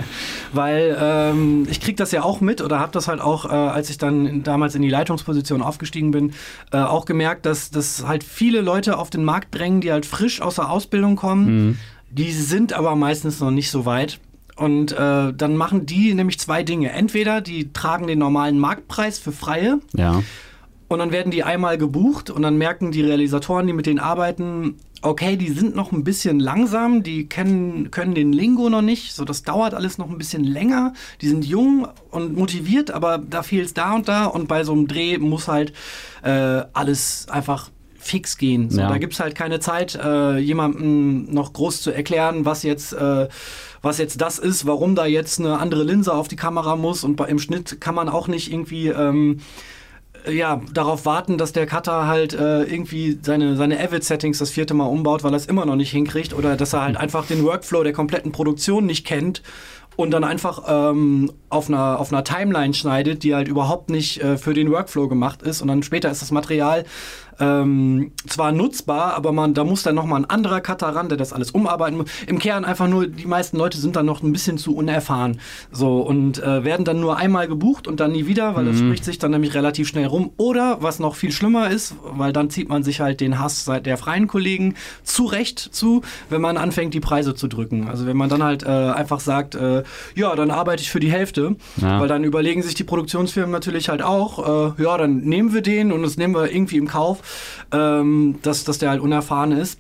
weil 0.54 0.98
ähm, 1.00 1.68
ich 1.70 1.80
kriege 1.82 1.96
das 1.96 2.12
ja 2.12 2.24
auch 2.24 2.42
mit 2.42 2.62
oder 2.62 2.80
habe 2.80 2.92
das 2.92 3.08
halt 3.08 3.22
auch, 3.22 3.46
äh, 3.46 3.50
als 3.50 3.90
ich 3.90 3.98
dann 3.98 4.44
damals 4.44 4.76
in 4.76 4.82
die 4.82 4.90
Leitungsposition 4.90 5.62
aufgestiegen 5.62 6.12
bin, 6.12 6.34
äh, 6.72 6.78
auch 6.78 7.06
gemerkt, 7.06 7.46
dass, 7.46 7.70
dass 7.70 8.06
halt 8.08 8.24
viele 8.24 8.62
Leute 8.62 8.98
auf 8.98 9.10
den 9.10 9.24
Markt 9.24 9.54
drängen, 9.54 9.82
die 9.82 9.92
halt 9.92 10.06
frisch 10.06 10.42
aus 10.42 10.56
der 10.56 10.72
Ausbildung 10.72 11.16
kommen. 11.16 11.46
Mhm. 11.46 11.78
Die 12.10 12.32
sind 12.32 12.74
aber 12.74 12.96
meistens 12.96 13.40
noch 13.40 13.52
nicht 13.52 13.70
so 13.70 13.86
weit. 13.86 14.20
Und 14.56 14.94
äh, 14.94 15.34
dann 15.34 15.58
machen 15.58 15.86
die 15.86 16.14
nämlich 16.14 16.40
zwei 16.40 16.64
Dinge. 16.64 16.92
Entweder 16.92 17.42
die 17.42 17.74
tragen 17.74 18.08
den 18.08 18.20
normalen 18.20 18.58
Marktpreis 18.58 19.20
für 19.20 19.32
Freie. 19.32 19.80
Ja. 19.96 20.24
Und 20.88 21.00
dann 21.00 21.12
werden 21.12 21.32
die 21.32 21.44
einmal 21.44 21.78
gebucht 21.78 22.30
und 22.30 22.44
dann 22.44 22.58
merken 22.58 22.92
die 22.92 23.02
Realisatoren, 23.02 23.66
die 23.66 23.74
mit 23.74 23.88
denen 23.88 24.00
arbeiten, 24.00 24.78
okay, 25.02 25.36
die 25.36 25.50
sind 25.50 25.76
noch 25.76 25.92
ein 25.92 26.04
bisschen 26.04 26.40
langsam, 26.40 27.04
die 27.04 27.28
kennen, 27.28 27.92
können 27.92 28.16
den 28.16 28.34
Lingo 28.34 28.70
noch 28.70 28.82
nicht, 28.82 29.14
so 29.14 29.24
das 29.26 29.44
dauert 29.44 29.74
alles 29.74 29.98
noch 29.98 30.10
ein 30.10 30.18
bisschen 30.18 30.44
länger. 30.44 30.94
Die 31.22 31.28
sind 31.28 31.46
jung 31.46 31.88
und 32.12 32.36
motiviert, 32.36 32.92
aber 32.92 33.18
da 33.18 33.44
fehlt 33.44 33.66
es 33.66 33.74
da 33.74 33.94
und 33.94 34.08
da 34.08 34.26
und 34.26 34.48
bei 34.48 34.64
so 34.64 34.74
einem 34.74 34.88
Dreh 34.88 35.18
muss 35.18 35.48
halt 35.48 35.74
äh, 36.24 36.64
alles 36.74 37.28
einfach 37.30 37.70
fix 38.06 38.38
gehen. 38.38 38.70
So, 38.70 38.82
ja. 38.82 38.90
Da 38.90 38.98
gibt 39.00 39.14
es 39.14 39.20
halt 39.20 39.34
keine 39.36 39.60
Zeit, 39.60 39.96
äh, 39.96 40.38
jemandem 40.38 41.26
noch 41.26 41.54
groß 41.54 41.82
zu 41.82 41.92
erklären, 41.92 42.46
was 42.46 42.62
jetzt, 42.64 42.94
äh, 42.94 43.28
was 43.82 43.98
jetzt 43.98 44.22
das 44.22 44.38
ist, 44.38 44.68
warum 44.68 44.96
da 44.96 45.06
jetzt 45.06 45.40
eine 45.40 45.58
andere 45.58 45.84
Linse 45.84 46.14
auf 46.14 46.28
die 46.28 46.36
Kamera 46.36 46.76
muss. 46.76 47.04
Und 47.04 47.16
bei, 47.16 47.26
im 47.26 47.40
Schnitt 47.40 47.82
kann 47.82 47.96
man 47.96 48.08
auch 48.08 48.28
nicht 48.28 48.52
irgendwie 48.52 48.90
ähm, 48.90 49.40
ja, 50.32 50.62
darauf 50.72 51.06
warten, 51.06 51.38
dass 51.38 51.52
der 51.52 51.66
Cutter 51.66 52.08
halt 52.08 52.34
äh, 52.34 52.64
irgendwie 52.64 53.20
seine, 53.22 53.56
seine 53.56 53.80
Avid-Settings 53.80 54.38
das 54.38 54.52
vierte 54.52 54.74
Mal 54.74 54.86
umbaut, 54.86 55.24
weil 55.24 55.34
er 55.34 55.38
es 55.38 55.46
immer 55.46 55.66
noch 55.66 55.76
nicht 55.76 55.92
hinkriegt 55.92 56.34
oder 56.34 56.56
dass 56.56 56.74
er 56.74 56.84
halt 56.84 56.98
einfach 56.98 57.26
den 57.26 57.44
Workflow 57.44 57.84
der 57.84 57.94
kompletten 57.94 58.32
Produktion 58.32 58.86
nicht 58.86 59.06
kennt 59.06 59.42
und 59.96 60.12
dann 60.12 60.24
einfach 60.24 60.64
ähm, 60.68 61.32
auf, 61.50 61.70
einer, 61.70 62.00
auf 62.00 62.12
einer 62.12 62.24
Timeline 62.24 62.74
schneidet, 62.74 63.24
die 63.24 63.34
halt 63.34 63.48
überhaupt 63.48 63.90
nicht 63.90 64.22
äh, 64.22 64.38
für 64.38 64.54
den 64.54 64.72
Workflow 64.72 65.08
gemacht 65.08 65.42
ist 65.42 65.62
und 65.62 65.68
dann 65.68 65.84
später 65.84 66.12
ist 66.12 66.22
das 66.22 66.32
Material 66.32 66.86
ähm, 67.40 68.12
zwar 68.28 68.52
nutzbar, 68.52 69.14
aber 69.16 69.32
man, 69.32 69.54
da 69.54 69.64
muss 69.64 69.84
dann 69.84 69.96
nochmal 69.96 70.22
ein 70.22 70.30
anderer 70.30 70.62
Cutter 70.62 70.88
ran, 70.88 71.10
der 71.10 71.18
das 71.18 71.34
alles 71.34 71.52
umarbeiten 71.52 71.98
muss. 71.98 72.10
Im 72.28 72.40
Kern 72.40 72.66
einfach 72.66 72.88
nur, 72.88 73.08
die 73.08 73.26
meisten 73.26 73.58
Leute 73.58 73.78
sind 73.78 73.96
dann 73.96 74.06
noch 74.06 74.24
ein 74.24 74.32
bisschen 74.32 74.58
zu 74.58 74.76
unerfahren. 74.76 75.40
So, 75.72 76.00
und 76.00 76.42
äh, 76.42 76.64
werden 76.64 76.86
dann 76.86 77.00
nur 77.00 77.18
einmal 77.18 77.48
gebucht 77.48 77.88
und 77.88 78.00
dann 78.00 78.12
nie 78.12 78.28
wieder, 78.28 78.56
weil 78.56 78.64
mhm. 78.64 78.70
das 78.70 78.80
spricht 78.80 79.06
sich 79.06 79.20
dann 79.20 79.32
nämlich 79.32 79.54
relativ 79.54 79.88
schnell 79.88 80.06
rum. 80.06 80.32
Oder, 80.38 80.78
was 80.82 81.00
noch 81.00 81.16
viel 81.16 81.32
schlimmer 81.32 81.70
ist, 81.70 81.96
weil 82.04 82.34
dann 82.34 82.50
zieht 82.50 82.70
man 82.70 82.84
sich 82.84 83.02
halt 83.02 83.22
den 83.22 83.40
Hass 83.40 83.66
seit 83.66 83.86
der 83.86 83.98
freien 83.98 84.28
Kollegen 84.28 84.76
zu 85.04 85.26
Recht 85.26 85.60
zu, 85.60 86.02
wenn 86.30 86.42
man 86.42 86.58
anfängt, 86.58 86.94
die 86.94 87.00
Preise 87.00 87.36
zu 87.36 87.48
drücken. 87.48 87.88
Also 87.88 88.06
wenn 88.06 88.18
man 88.18 88.30
dann 88.30 88.44
halt 88.44 88.64
äh, 88.64 88.68
einfach 88.68 89.20
sagt, 89.20 89.56
äh, 89.56 89.84
ja, 90.16 90.36
dann 90.36 90.52
arbeite 90.52 90.82
ich 90.82 90.92
für 90.92 91.00
die 91.00 91.12
Hälfte, 91.12 91.56
ja. 91.78 92.00
weil 92.00 92.08
dann 92.08 92.24
überlegen 92.24 92.62
sich 92.62 92.76
die 92.76 92.84
Produktionsfirmen 92.84 93.52
natürlich 93.52 93.90
halt 93.90 94.02
auch, 94.02 94.76
äh, 94.78 94.84
ja, 94.84 94.98
dann 94.98 95.18
nehmen 95.18 95.54
wir 95.54 95.62
den 95.62 95.92
und 95.92 96.04
das 96.04 96.18
nehmen 96.18 96.34
wir 96.34 96.52
irgendwie 96.52 96.78
im 96.78 96.88
Kauf 96.88 97.22
ähm, 97.72 98.40
dass, 98.42 98.64
dass 98.64 98.78
der 98.78 98.90
halt 98.90 99.02
unerfahren 99.02 99.52
ist. 99.52 99.80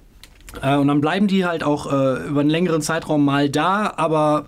Äh, 0.61 0.75
und 0.77 0.87
dann 0.87 1.01
bleiben 1.01 1.27
die 1.27 1.45
halt 1.45 1.63
auch 1.63 1.91
äh, 1.91 2.27
über 2.27 2.41
einen 2.41 2.49
längeren 2.49 2.81
Zeitraum 2.81 3.25
mal 3.25 3.49
da, 3.49 3.93
aber 3.97 4.45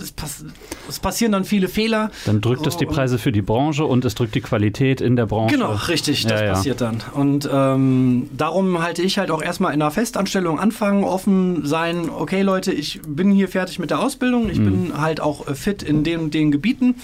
es, 0.00 0.12
pass 0.12 0.44
es, 0.88 0.98
passieren 0.98 1.32
dann 1.32 1.44
viele 1.44 1.68
Fehler. 1.68 2.10
Dann 2.26 2.40
drückt 2.40 2.66
es 2.66 2.76
die 2.76 2.86
Preise 2.86 3.18
für 3.18 3.32
die 3.32 3.42
Branche 3.42 3.84
und 3.84 4.04
es 4.04 4.14
drückt 4.14 4.34
die 4.34 4.40
Qualität 4.40 5.00
in 5.00 5.16
der 5.16 5.26
Branche. 5.26 5.54
Genau, 5.54 5.72
richtig, 5.88 6.26
das 6.26 6.40
ja, 6.40 6.52
passiert 6.52 6.80
dann. 6.80 7.02
Und 7.14 7.48
ähm, 7.52 8.28
darum 8.36 8.82
halte 8.82 9.02
ich 9.02 9.18
halt 9.18 9.30
auch 9.30 9.42
erstmal 9.42 9.72
in 9.74 9.80
einer 9.80 9.90
Festanstellung 9.90 10.58
anfangen, 10.58 11.04
offen 11.04 11.64
sein, 11.64 12.10
okay 12.10 12.42
Leute, 12.42 12.72
ich 12.72 13.00
bin 13.06 13.30
hier 13.30 13.48
fertig 13.48 13.78
mit 13.78 13.90
der 13.90 14.00
Ausbildung, 14.00 14.50
ich 14.50 14.58
mhm. 14.58 14.64
bin 14.64 15.00
halt 15.00 15.20
auch 15.20 15.46
fit 15.54 15.82
in 15.82 16.04
den, 16.04 16.30
den 16.30 16.50
Gebieten 16.50 16.96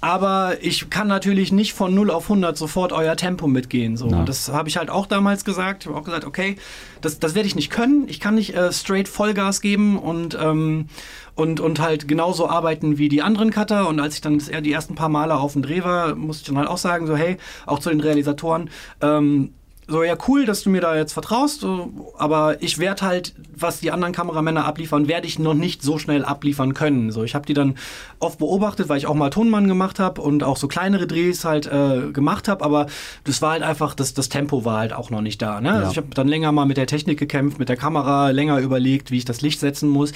aber 0.00 0.56
ich 0.60 0.90
kann 0.90 1.08
natürlich 1.08 1.52
nicht 1.52 1.72
von 1.72 1.94
0 1.94 2.10
auf 2.10 2.24
100 2.24 2.56
sofort 2.56 2.92
euer 2.92 3.16
Tempo 3.16 3.46
mitgehen. 3.46 3.96
So. 3.96 4.08
Das 4.24 4.48
habe 4.48 4.68
ich 4.68 4.76
halt 4.76 4.90
auch 4.90 5.06
damals 5.06 5.44
gesagt. 5.44 5.84
Ich 5.84 5.88
habe 5.88 5.98
auch 5.98 6.04
gesagt, 6.04 6.24
okay, 6.24 6.56
das, 7.00 7.18
das 7.18 7.34
werde 7.34 7.46
ich 7.46 7.54
nicht 7.54 7.70
können. 7.70 8.06
Ich 8.08 8.20
kann 8.20 8.34
nicht 8.34 8.54
äh, 8.54 8.72
straight 8.72 9.08
Vollgas 9.08 9.60
geben 9.60 9.98
und, 9.98 10.36
ähm, 10.40 10.88
und, 11.34 11.60
und 11.60 11.80
halt 11.80 12.08
genauso 12.08 12.48
arbeiten 12.48 12.98
wie 12.98 13.08
die 13.08 13.22
anderen 13.22 13.50
Cutter. 13.50 13.88
Und 13.88 14.00
als 14.00 14.14
ich 14.14 14.20
dann 14.20 14.38
die 14.38 14.72
ersten 14.72 14.94
paar 14.94 15.08
Male 15.08 15.36
auf 15.36 15.54
dem 15.54 15.62
Dreh 15.62 15.82
war, 15.84 16.14
musste 16.14 16.42
ich 16.42 16.48
dann 16.48 16.58
halt 16.58 16.68
auch 16.68 16.78
sagen, 16.78 17.06
so 17.06 17.16
hey, 17.16 17.36
auch 17.66 17.78
zu 17.78 17.90
den 17.90 18.00
Realisatoren, 18.00 18.70
ähm, 19.00 19.52
so, 19.88 20.02
ja, 20.02 20.16
cool, 20.26 20.46
dass 20.46 20.62
du 20.62 20.70
mir 20.70 20.80
da 20.80 20.96
jetzt 20.96 21.12
vertraust, 21.12 21.64
aber 22.18 22.60
ich 22.60 22.78
werde 22.78 23.02
halt, 23.02 23.34
was 23.54 23.78
die 23.78 23.92
anderen 23.92 24.12
Kameramänner 24.12 24.64
abliefern, 24.64 25.06
werde 25.06 25.28
ich 25.28 25.38
noch 25.38 25.54
nicht 25.54 25.80
so 25.80 25.96
schnell 25.98 26.24
abliefern 26.24 26.74
können. 26.74 27.12
So, 27.12 27.22
ich 27.22 27.36
habe 27.36 27.46
die 27.46 27.54
dann 27.54 27.76
oft 28.18 28.40
beobachtet, 28.40 28.88
weil 28.88 28.98
ich 28.98 29.06
auch 29.06 29.14
mal 29.14 29.30
Tonmann 29.30 29.68
gemacht 29.68 30.00
habe 30.00 30.22
und 30.22 30.42
auch 30.42 30.56
so 30.56 30.66
kleinere 30.66 31.06
Drehs 31.06 31.44
halt 31.44 31.66
äh, 31.66 32.10
gemacht 32.12 32.48
habe, 32.48 32.64
aber 32.64 32.86
das 33.22 33.42
war 33.42 33.52
halt 33.52 33.62
einfach, 33.62 33.94
das, 33.94 34.12
das 34.12 34.28
Tempo 34.28 34.64
war 34.64 34.78
halt 34.80 34.92
auch 34.92 35.10
noch 35.10 35.20
nicht 35.20 35.40
da. 35.40 35.60
Ne? 35.60 35.68
Also 35.68 35.70
ja. 35.70 35.78
Also 35.86 35.90
ich 35.92 35.96
habe 35.98 36.08
dann 36.14 36.26
länger 36.26 36.50
mal 36.50 36.66
mit 36.66 36.78
der 36.78 36.88
Technik 36.88 37.18
gekämpft, 37.20 37.60
mit 37.60 37.68
der 37.68 37.76
Kamera, 37.76 38.30
länger 38.30 38.58
überlegt, 38.58 39.12
wie 39.12 39.18
ich 39.18 39.24
das 39.24 39.40
Licht 39.40 39.60
setzen 39.60 39.88
muss. 39.88 40.12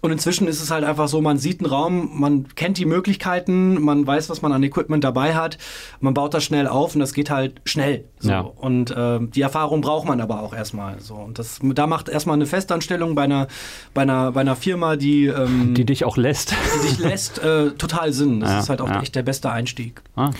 Und 0.00 0.12
inzwischen 0.12 0.48
ist 0.48 0.62
es 0.62 0.70
halt 0.70 0.84
einfach 0.84 1.08
so, 1.08 1.20
man 1.20 1.36
sieht 1.36 1.60
einen 1.60 1.70
Raum, 1.70 2.10
man 2.14 2.48
kennt 2.54 2.78
die 2.78 2.86
Möglichkeiten, 2.86 3.80
man 3.82 4.06
weiß, 4.06 4.30
was 4.30 4.40
man 4.40 4.52
an 4.52 4.62
Equipment 4.62 5.04
dabei 5.04 5.34
hat, 5.34 5.58
man 6.00 6.14
baut 6.14 6.32
das 6.32 6.42
schnell 6.42 6.66
auf 6.66 6.94
und 6.94 7.00
das 7.00 7.12
geht 7.12 7.30
halt 7.30 7.60
schnell. 7.64 8.04
So. 8.18 8.30
Ja. 8.30 8.40
Und 8.40 8.90
äh, 8.90 9.18
die 9.20 9.42
Erfahrung 9.42 9.82
braucht 9.82 10.06
man 10.06 10.20
aber 10.20 10.42
auch 10.42 10.54
erstmal. 10.54 11.00
So. 11.00 11.16
Und 11.16 11.38
das, 11.38 11.60
da 11.62 11.86
macht 11.86 12.08
erstmal 12.08 12.34
eine 12.34 12.46
Festanstellung 12.46 13.14
bei 13.14 13.24
einer, 13.24 13.48
bei 13.92 14.02
einer, 14.02 14.32
bei 14.32 14.40
einer 14.40 14.56
Firma, 14.56 14.96
die 14.96 15.26
ähm, 15.26 15.74
die 15.74 15.84
dich 15.84 16.04
auch 16.04 16.16
lässt. 16.16 16.54
Die 16.76 16.88
dich 16.88 16.98
lässt, 16.98 17.38
äh, 17.38 17.72
total 17.72 18.12
Sinn. 18.12 18.40
Das 18.40 18.50
ja, 18.50 18.58
ist 18.60 18.68
halt 18.70 18.80
auch 18.80 18.88
ja. 18.88 19.02
echt 19.02 19.14
der 19.14 19.22
beste 19.22 19.50
Einstieg. 19.50 20.00
Ah. 20.16 20.30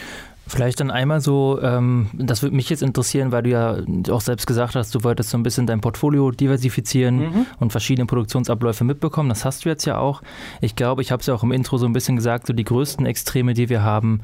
Vielleicht 0.51 0.81
dann 0.81 0.91
einmal 0.91 1.21
so, 1.21 1.61
ähm, 1.63 2.09
das 2.13 2.43
würde 2.43 2.57
mich 2.57 2.69
jetzt 2.71 2.83
interessieren, 2.83 3.31
weil 3.31 3.45
du 3.45 3.51
ja 3.51 3.77
auch 4.11 4.21
selbst 4.21 4.49
gesagt 4.49 4.75
hast, 4.75 4.93
du 4.93 5.05
wolltest 5.05 5.31
so 5.31 5.39
ein 5.39 5.45
bisschen 5.45 5.65
dein 5.69 5.81
Portfolio 5.81 6.33
diversifizieren 6.33 7.19
mhm. 7.19 7.47
und 7.61 7.71
verschiedene 7.71 8.05
Produktionsabläufe 8.05 8.83
mitbekommen. 8.83 9.29
Das 9.29 9.45
hast 9.45 9.65
du 9.65 9.69
jetzt 9.69 9.85
ja 9.85 9.99
auch. 9.99 10.23
Ich 10.61 10.75
glaube, 10.75 11.03
ich 11.03 11.13
habe 11.13 11.21
es 11.21 11.27
ja 11.29 11.35
auch 11.35 11.45
im 11.45 11.53
Intro 11.53 11.79
so 11.79 11.87
ein 11.87 11.93
bisschen 11.93 12.17
gesagt, 12.17 12.49
so 12.49 12.53
die 12.53 12.65
größten 12.65 13.07
Extreme, 13.07 13.55
die 13.55 13.69
wir 13.69 13.85
haben. 13.85 14.23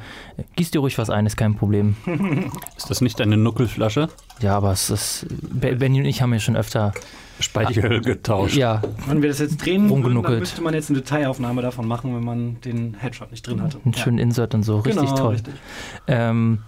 Gieß 0.57 0.73
dir 0.73 0.81
ruhig 0.81 0.99
was 0.99 1.11
ein, 1.11 1.27
ist 1.27 1.37
kein 1.37 1.55
Problem. 1.55 1.95
ist 2.77 2.91
das 2.91 3.01
nicht 3.01 3.21
deine 3.21 3.37
Nuckelflasche? 3.37 4.09
Ja, 4.41 4.57
aber 4.57 4.73
es 4.73 4.91
ist, 4.91 5.27
Benny 5.31 6.01
und 6.01 6.07
ich 6.07 6.23
haben 6.23 6.33
ja 6.33 6.41
schon 6.41 6.57
öfter 6.57 6.93
Speichel 7.41 8.01
getauscht. 8.01 8.57
Ja. 8.57 8.83
Wenn 9.07 9.23
wir 9.23 9.29
das 9.29 9.39
jetzt 9.39 9.59
drehen 9.59 9.89
würden, 9.91 10.23
dann 10.23 10.39
müsste 10.39 10.63
man 10.63 10.75
jetzt 10.75 10.91
eine 10.91 11.01
Detailaufnahme 11.01 11.63
davon 11.63 11.87
machen, 11.87 12.15
wenn 12.15 12.25
man 12.25 12.61
den 12.61 12.95
Headshot 12.95 13.31
nicht 13.31 13.47
drin 13.47 13.63
hatte. 13.63 13.79
Einen 13.85 13.95
ja. 13.95 14.03
schönen 14.03 14.19
Insert 14.19 14.55
und 14.55 14.63
so, 14.63 14.79
richtig 14.79 15.05
genau, 15.05 15.17
toll. 15.17 15.35
Richtig. 15.35 15.55
Ähm, 16.07 16.61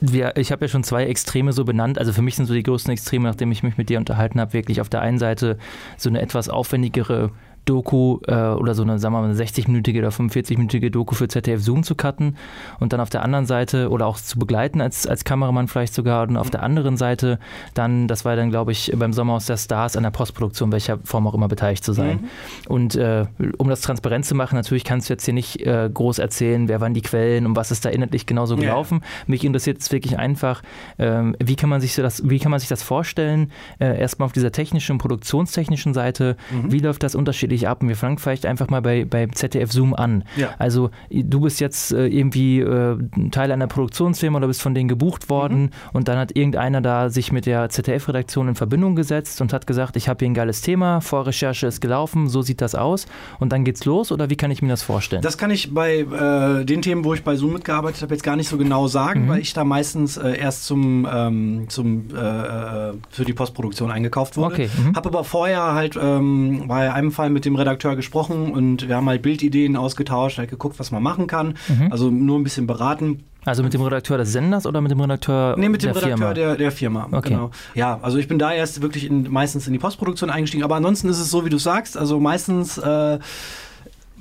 wir, 0.00 0.36
ich 0.36 0.52
habe 0.52 0.64
ja 0.64 0.68
schon 0.68 0.84
zwei 0.84 1.04
Extreme 1.04 1.52
so 1.52 1.64
benannt. 1.64 1.98
Also 1.98 2.12
für 2.12 2.22
mich 2.22 2.36
sind 2.36 2.46
so 2.46 2.54
die 2.54 2.62
größten 2.62 2.92
Extreme, 2.92 3.28
nachdem 3.28 3.52
ich 3.52 3.62
mich 3.62 3.76
mit 3.76 3.88
dir 3.88 3.98
unterhalten 3.98 4.40
habe, 4.40 4.52
wirklich 4.52 4.80
auf 4.80 4.88
der 4.88 5.00
einen 5.00 5.18
Seite 5.18 5.58
so 5.96 6.08
eine 6.08 6.20
etwas 6.20 6.48
aufwendigere 6.48 7.30
Doku 7.64 8.18
äh, 8.26 8.34
oder 8.34 8.74
so 8.74 8.82
eine, 8.82 8.98
sagen 8.98 9.14
wir 9.14 9.20
mal, 9.20 9.30
eine 9.30 9.34
60-minütige 9.34 9.98
oder 9.98 10.10
45-minütige 10.10 10.90
Doku 10.90 11.14
für 11.14 11.28
ZDF 11.28 11.62
Zoom 11.62 11.82
zu 11.82 11.94
cutten 11.94 12.36
und 12.80 12.92
dann 12.92 13.00
auf 13.00 13.10
der 13.10 13.22
anderen 13.22 13.46
Seite 13.46 13.90
oder 13.90 14.06
auch 14.06 14.16
zu 14.16 14.38
begleiten 14.38 14.80
als, 14.80 15.06
als 15.06 15.24
Kameramann 15.24 15.68
vielleicht 15.68 15.94
sogar 15.94 16.28
und 16.28 16.36
auf 16.36 16.50
der 16.50 16.62
anderen 16.62 16.96
Seite 16.96 17.38
dann, 17.74 18.08
das 18.08 18.24
war 18.24 18.36
dann 18.36 18.50
glaube 18.50 18.72
ich 18.72 18.92
beim 18.94 19.12
Sommerhaus 19.12 19.46
der 19.46 19.56
Stars 19.56 19.96
an 19.96 20.02
der 20.02 20.10
Postproduktion, 20.10 20.72
welcher 20.72 20.98
Form 21.04 21.26
auch 21.26 21.34
immer 21.34 21.48
beteiligt 21.48 21.84
zu 21.84 21.92
sein. 21.92 22.20
Mhm. 22.20 22.72
Und 22.72 22.94
äh, 22.96 23.26
um 23.58 23.68
das 23.68 23.80
transparent 23.80 24.26
zu 24.26 24.34
machen, 24.34 24.56
natürlich 24.56 24.84
kannst 24.84 25.08
du 25.08 25.14
jetzt 25.14 25.24
hier 25.24 25.34
nicht 25.34 25.60
äh, 25.60 25.90
groß 25.92 26.18
erzählen, 26.18 26.68
wer 26.68 26.80
waren 26.80 26.94
die 26.94 27.02
Quellen 27.02 27.46
und 27.46 27.56
was 27.56 27.70
ist 27.70 27.84
da 27.84 27.90
inhaltlich 27.90 28.26
genauso 28.26 28.56
gelaufen. 28.56 29.00
Ja. 29.00 29.08
Mich 29.26 29.44
interessiert 29.44 29.78
es 29.80 29.90
wirklich 29.90 30.18
einfach, 30.18 30.62
ähm, 30.98 31.36
wie 31.42 31.56
kann 31.56 31.70
man 31.70 31.80
sich 31.80 31.94
das, 31.94 32.28
wie 32.28 32.38
kann 32.38 32.50
man 32.50 32.60
sich 32.60 32.68
das 32.68 32.82
vorstellen? 32.82 33.50
Äh, 33.78 33.98
erstmal 33.98 34.26
auf 34.26 34.32
dieser 34.32 34.52
technischen 34.52 34.98
produktionstechnischen 34.98 35.94
Seite, 35.94 36.36
mhm. 36.50 36.72
wie 36.72 36.78
läuft 36.78 37.02
das 37.02 37.14
unterschiedlich 37.14 37.53
unterschiedlich 37.54 37.68
ab. 37.68 37.82
Und 37.82 37.88
wir 37.88 37.96
fangen 37.96 38.18
vielleicht 38.18 38.46
einfach 38.46 38.68
mal 38.68 38.82
bei, 38.82 39.04
bei 39.04 39.26
ZDF 39.26 39.72
Zoom 39.72 39.94
an. 39.94 40.24
Ja. 40.36 40.50
Also 40.58 40.90
du 41.10 41.40
bist 41.40 41.60
jetzt 41.60 41.92
äh, 41.92 42.06
irgendwie 42.06 42.60
äh, 42.60 42.96
Teil 43.30 43.52
einer 43.52 43.66
Produktionsfirma 43.66 44.38
oder 44.38 44.48
bist 44.48 44.62
von 44.62 44.74
denen 44.74 44.88
gebucht 44.88 45.28
worden 45.28 45.62
mhm. 45.62 45.70
und 45.92 46.08
dann 46.08 46.18
hat 46.18 46.36
irgendeiner 46.36 46.80
da 46.80 47.10
sich 47.10 47.32
mit 47.32 47.46
der 47.46 47.68
ZDF-Redaktion 47.68 48.48
in 48.48 48.54
Verbindung 48.54 48.96
gesetzt 48.96 49.40
und 49.40 49.52
hat 49.52 49.66
gesagt, 49.66 49.96
ich 49.96 50.08
habe 50.08 50.18
hier 50.20 50.30
ein 50.30 50.34
geiles 50.34 50.60
Thema, 50.60 51.00
Vorrecherche 51.00 51.66
ist 51.66 51.80
gelaufen, 51.80 52.28
so 52.28 52.42
sieht 52.42 52.60
das 52.60 52.74
aus 52.74 53.06
und 53.38 53.52
dann 53.52 53.64
geht's 53.64 53.84
los 53.84 54.12
oder 54.12 54.30
wie 54.30 54.36
kann 54.36 54.50
ich 54.50 54.62
mir 54.62 54.68
das 54.68 54.82
vorstellen? 54.82 55.22
Das 55.22 55.38
kann 55.38 55.50
ich 55.50 55.72
bei 55.72 56.00
äh, 56.00 56.64
den 56.64 56.82
Themen, 56.82 57.04
wo 57.04 57.14
ich 57.14 57.22
bei 57.22 57.36
Zoom 57.36 57.54
mitgearbeitet 57.54 58.02
habe, 58.02 58.14
jetzt 58.14 58.24
gar 58.24 58.36
nicht 58.36 58.48
so 58.48 58.56
genau 58.56 58.86
sagen, 58.86 59.24
mhm. 59.24 59.28
weil 59.28 59.40
ich 59.40 59.52
da 59.52 59.64
meistens 59.64 60.16
äh, 60.16 60.36
erst 60.36 60.64
zum, 60.64 61.06
ähm, 61.10 61.66
zum 61.68 62.08
äh, 62.14 62.18
äh, 62.18 62.92
für 63.10 63.24
die 63.24 63.32
Postproduktion 63.32 63.90
eingekauft 63.90 64.36
wurde. 64.36 64.54
Okay. 64.54 64.70
Mhm. 64.76 64.96
Habe 64.96 65.08
aber 65.08 65.24
vorher 65.24 65.74
halt 65.74 65.98
ähm, 66.00 66.64
bei 66.66 66.92
einem 66.92 67.12
Fall 67.12 67.30
mit 67.30 67.43
dem 67.44 67.56
Redakteur 67.56 67.96
gesprochen 67.96 68.52
und 68.52 68.88
wir 68.88 68.96
haben 68.96 69.08
halt 69.08 69.22
Bildideen 69.22 69.76
ausgetauscht, 69.76 70.38
halt 70.38 70.50
geguckt, 70.50 70.78
was 70.78 70.90
man 70.90 71.02
machen 71.02 71.26
kann. 71.26 71.54
Mhm. 71.68 71.90
Also 71.90 72.10
nur 72.10 72.38
ein 72.38 72.44
bisschen 72.44 72.66
beraten. 72.66 73.24
Also 73.44 73.62
mit 73.62 73.74
dem 73.74 73.82
Redakteur 73.82 74.16
des 74.16 74.32
Senders 74.32 74.66
oder 74.66 74.80
mit 74.80 74.90
dem 74.90 75.00
Redakteur 75.00 75.56
Nee, 75.58 75.68
mit 75.68 75.82
dem 75.82 75.90
Redakteur 75.90 76.16
Firma? 76.16 76.34
Der, 76.34 76.56
der 76.56 76.72
Firma. 76.72 77.08
Okay. 77.10 77.30
Genau. 77.30 77.50
Ja, 77.74 77.98
also 78.00 78.18
ich 78.18 78.26
bin 78.26 78.38
da 78.38 78.52
erst 78.52 78.80
wirklich 78.80 79.04
in, 79.04 79.30
meistens 79.30 79.66
in 79.66 79.72
die 79.72 79.78
Postproduktion 79.78 80.30
eingestiegen, 80.30 80.64
aber 80.64 80.76
ansonsten 80.76 81.08
ist 81.08 81.20
es 81.20 81.30
so, 81.30 81.44
wie 81.44 81.50
du 81.50 81.58
sagst, 81.58 81.96
also 81.96 82.18
meistens 82.20 82.78
äh, 82.78 83.18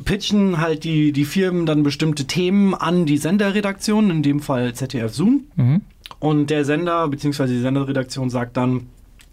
pitchen 0.04 0.60
halt 0.60 0.84
die, 0.84 1.12
die 1.14 1.26
Firmen 1.26 1.66
dann 1.66 1.84
bestimmte 1.84 2.26
Themen 2.26 2.74
an 2.74 3.06
die 3.06 3.18
Senderredaktion, 3.18 4.10
in 4.10 4.24
dem 4.24 4.40
Fall 4.42 4.74
ZDF 4.74 5.14
Zoom. 5.14 5.46
Mhm. 5.56 5.82
Und 6.20 6.50
der 6.50 6.66
Sender 6.66 7.08
bzw. 7.08 7.48
die 7.48 7.62
Senderredaktion 7.62 8.30
sagt 8.30 8.58
dann, 8.58 8.88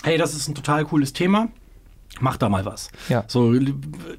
hey, 0.05 0.19
das 0.19 0.35
ist 0.35 0.49
ein 0.49 0.55
total 0.55 0.85
cooles 0.85 1.13
Thema 1.13 1.49
macht 2.19 2.43
da 2.43 2.49
mal 2.49 2.65
was. 2.65 2.91
Ja. 3.09 3.25
So 3.29 3.53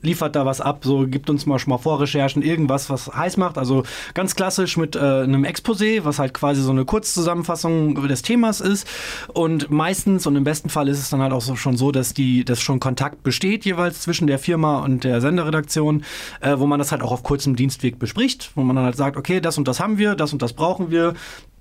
liefert 0.02 0.36
da 0.36 0.46
was 0.46 0.62
ab, 0.62 0.82
so 0.84 1.06
gibt 1.08 1.30
uns 1.30 1.46
mal 1.46 1.60
schon 1.60 1.72
mal 1.72 1.78
Vorrecherchen, 1.78 2.42
irgendwas, 2.42 2.90
was 2.90 3.08
heiß 3.08 3.38
macht. 3.38 3.58
Also 3.58 3.84
ganz 4.14 4.36
klassisch 4.36 4.78
mit 4.78 4.96
äh, 4.96 5.00
einem 5.00 5.44
Exposé, 5.44 6.04
was 6.04 6.18
halt 6.18 6.34
quasi 6.34 6.62
so 6.62 6.72
eine 6.72 6.86
Kurzzusammenfassung 6.86 8.08
des 8.08 8.22
Themas 8.22 8.62
ist. 8.62 8.88
Und 9.34 9.70
meistens 9.70 10.26
und 10.26 10.36
im 10.36 10.44
besten 10.44 10.70
Fall 10.70 10.88
ist 10.88 11.00
es 11.00 11.10
dann 11.10 11.22
halt 11.22 11.34
auch 11.34 11.42
so, 11.42 11.56
schon 11.56 11.78
so, 11.78 11.92
dass 11.92 12.14
die, 12.14 12.46
dass 12.46 12.62
schon 12.62 12.80
Kontakt 12.80 13.24
besteht 13.24 13.66
jeweils 13.66 14.02
zwischen 14.02 14.28
der 14.28 14.40
Firma 14.40 14.80
und 14.80 15.04
der 15.04 15.22
Senderredaktion, 15.22 16.04
äh, 16.40 16.58
wo 16.58 16.66
man 16.66 16.80
das 16.80 16.92
halt 16.92 17.04
auch 17.04 17.12
auf 17.12 17.24
kurzem 17.24 17.56
Dienstweg 17.56 18.00
bespricht, 18.00 18.52
wo 18.56 18.64
man 18.64 18.76
dann 18.76 18.86
halt 18.86 18.96
sagt, 18.98 19.18
okay, 19.18 19.42
das 19.42 19.58
und 19.58 19.68
das 19.68 19.80
haben 19.80 19.98
wir, 19.98 20.16
das 20.16 20.34
und 20.34 20.42
das 20.42 20.54
brauchen 20.54 20.92
wir, 20.92 21.14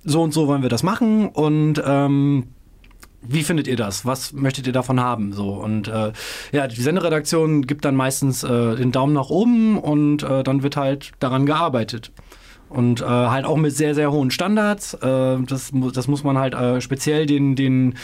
so 0.03 0.21
und 0.21 0.33
so 0.33 0.47
wollen 0.47 0.61
wir 0.63 0.69
das 0.69 0.81
machen 0.81 1.27
und 1.29 1.81
ähm, 1.85 2.47
wie 3.21 3.43
findet 3.43 3.67
ihr 3.67 3.77
das? 3.77 4.05
Was 4.05 4.33
möchtet 4.33 4.67
ihr 4.67 4.73
davon 4.73 4.99
haben? 4.99 5.33
So 5.33 5.53
und 5.53 5.87
äh, 5.87 6.11
ja, 6.51 6.67
die 6.67 6.81
Senderedaktion 6.81 7.67
gibt 7.67 7.85
dann 7.85 7.95
meistens 7.95 8.43
äh, 8.43 8.75
den 8.75 8.91
Daumen 8.91 9.13
nach 9.13 9.29
oben 9.29 9.77
und 9.77 10.23
äh, 10.23 10.43
dann 10.43 10.63
wird 10.63 10.77
halt 10.77 11.11
daran 11.19 11.45
gearbeitet. 11.45 12.11
Und 12.69 13.01
äh, 13.01 13.05
halt 13.05 13.43
auch 13.43 13.57
mit 13.57 13.75
sehr, 13.75 13.93
sehr 13.95 14.13
hohen 14.13 14.31
Standards. 14.31 14.93
Äh, 14.93 15.37
das, 15.45 15.71
das 15.93 16.07
muss 16.07 16.23
man 16.23 16.37
halt 16.37 16.53
äh, 16.53 16.79
speziell 16.79 17.25
den, 17.25 17.57
den 17.57 17.95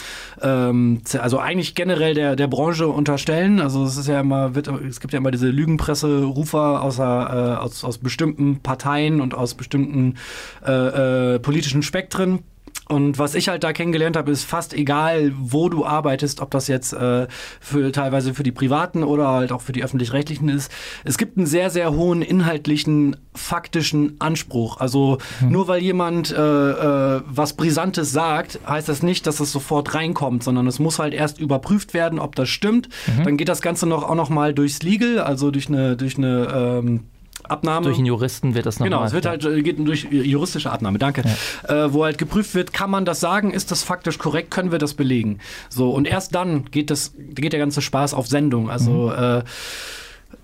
ähm, 0.42 1.00
also 1.18 1.38
eigentlich 1.38 1.74
generell 1.74 2.12
der, 2.12 2.36
der 2.36 2.48
Branche 2.48 2.86
unterstellen. 2.86 3.60
Also 3.60 3.84
es 3.84 3.96
ist 3.96 4.08
ja 4.08 4.20
immer, 4.20 4.54
wird, 4.54 4.68
es 4.68 5.00
gibt 5.00 5.14
ja 5.14 5.20
immer 5.20 5.30
diese 5.30 5.48
Lügenpresse-Rufer 5.48 6.82
aus, 6.82 7.00
aus, 7.00 7.82
aus 7.82 7.96
bestimmten 7.96 8.60
Parteien 8.60 9.22
und 9.22 9.32
aus 9.32 9.54
bestimmten 9.54 10.16
politischen 10.60 11.82
Spektren 11.82 12.40
und 12.88 13.18
was 13.18 13.34
ich 13.34 13.48
halt 13.48 13.64
da 13.64 13.72
kennengelernt 13.72 14.16
habe, 14.16 14.30
ist 14.30 14.44
fast 14.44 14.74
egal, 14.74 15.32
wo 15.38 15.68
du 15.68 15.84
arbeitest, 15.84 16.40
ob 16.40 16.50
das 16.50 16.68
jetzt 16.68 16.92
äh, 16.92 17.26
für 17.60 17.92
teilweise 17.92 18.34
für 18.34 18.42
die 18.42 18.52
privaten 18.52 19.04
oder 19.04 19.28
halt 19.28 19.52
auch 19.52 19.60
für 19.60 19.72
die 19.72 19.84
öffentlich-rechtlichen 19.84 20.48
ist. 20.48 20.72
Es 21.04 21.18
gibt 21.18 21.36
einen 21.36 21.46
sehr, 21.46 21.70
sehr 21.70 21.92
hohen 21.92 22.22
inhaltlichen, 22.22 23.16
faktischen 23.34 24.16
Anspruch. 24.20 24.78
Also 24.78 25.18
hm. 25.40 25.52
nur 25.52 25.68
weil 25.68 25.82
jemand 25.82 26.32
äh, 26.32 26.36
äh, 26.36 27.22
was 27.26 27.52
Brisantes 27.52 28.10
sagt, 28.10 28.58
heißt 28.66 28.88
das 28.88 29.02
nicht, 29.02 29.26
dass 29.26 29.40
es 29.40 29.52
sofort 29.52 29.94
reinkommt, 29.94 30.42
sondern 30.42 30.66
es 30.66 30.78
muss 30.78 30.98
halt 30.98 31.14
erst 31.14 31.38
überprüft 31.38 31.94
werden, 31.94 32.18
ob 32.18 32.34
das 32.36 32.48
stimmt. 32.48 32.88
Mhm. 33.06 33.24
Dann 33.24 33.36
geht 33.36 33.48
das 33.48 33.60
Ganze 33.60 33.86
noch 33.86 34.02
auch 34.02 34.14
noch 34.14 34.30
mal 34.30 34.54
durchs 34.54 34.82
Legal, 34.82 35.18
also 35.18 35.50
durch 35.50 35.68
eine 35.68 35.96
durch 35.96 36.16
eine 36.16 36.48
ähm, 36.82 37.04
Abnahme. 37.50 37.86
Durch 37.86 37.98
einen 37.98 38.06
Juristen 38.06 38.54
wird 38.54 38.66
das 38.66 38.78
nochmal. 38.78 38.90
Genau, 38.90 39.04
es 39.04 39.12
wird 39.12 39.26
halt, 39.26 39.44
äh, 39.44 39.62
geht 39.62 39.78
durch 39.86 40.08
juristische 40.10 40.70
Abnahme, 40.70 40.98
danke. 40.98 41.22
Ja. 41.68 41.86
Äh, 41.86 41.92
wo 41.92 42.04
halt 42.04 42.18
geprüft 42.18 42.54
wird, 42.54 42.72
kann 42.72 42.90
man 42.90 43.04
das 43.04 43.20
sagen, 43.20 43.52
ist 43.52 43.70
das 43.70 43.82
faktisch 43.82 44.18
korrekt, 44.18 44.50
können 44.50 44.72
wir 44.72 44.78
das 44.78 44.94
belegen. 44.94 45.38
So, 45.68 45.90
und 45.90 46.06
erst 46.06 46.34
dann 46.34 46.66
geht, 46.70 46.90
das, 46.90 47.14
geht 47.16 47.52
der 47.52 47.60
ganze 47.60 47.82
Spaß 47.82 48.14
auf 48.14 48.26
Sendung. 48.26 48.70
Also 48.70 49.12
mhm. 49.16 49.22
äh, 49.22 49.42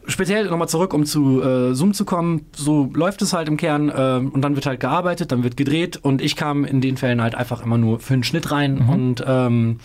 speziell 0.06 0.46
nochmal 0.46 0.68
zurück, 0.68 0.94
um 0.94 1.04
zu 1.04 1.42
äh, 1.42 1.74
Zoom 1.74 1.94
zu 1.94 2.04
kommen, 2.04 2.46
so 2.54 2.90
läuft 2.94 3.22
es 3.22 3.32
halt 3.32 3.48
im 3.48 3.56
Kern 3.56 3.88
äh, 3.88 4.20
und 4.24 4.42
dann 4.42 4.54
wird 4.54 4.66
halt 4.66 4.80
gearbeitet, 4.80 5.32
dann 5.32 5.44
wird 5.44 5.56
gedreht 5.56 5.96
und 5.96 6.22
ich 6.22 6.36
kam 6.36 6.64
in 6.64 6.80
den 6.80 6.96
Fällen 6.96 7.22
halt 7.22 7.34
einfach 7.34 7.62
immer 7.62 7.78
nur 7.78 8.00
für 8.00 8.14
einen 8.14 8.24
Schnitt 8.24 8.50
rein 8.50 8.74
mhm. 8.74 8.88
und 8.88 9.24
ähm, 9.26 9.78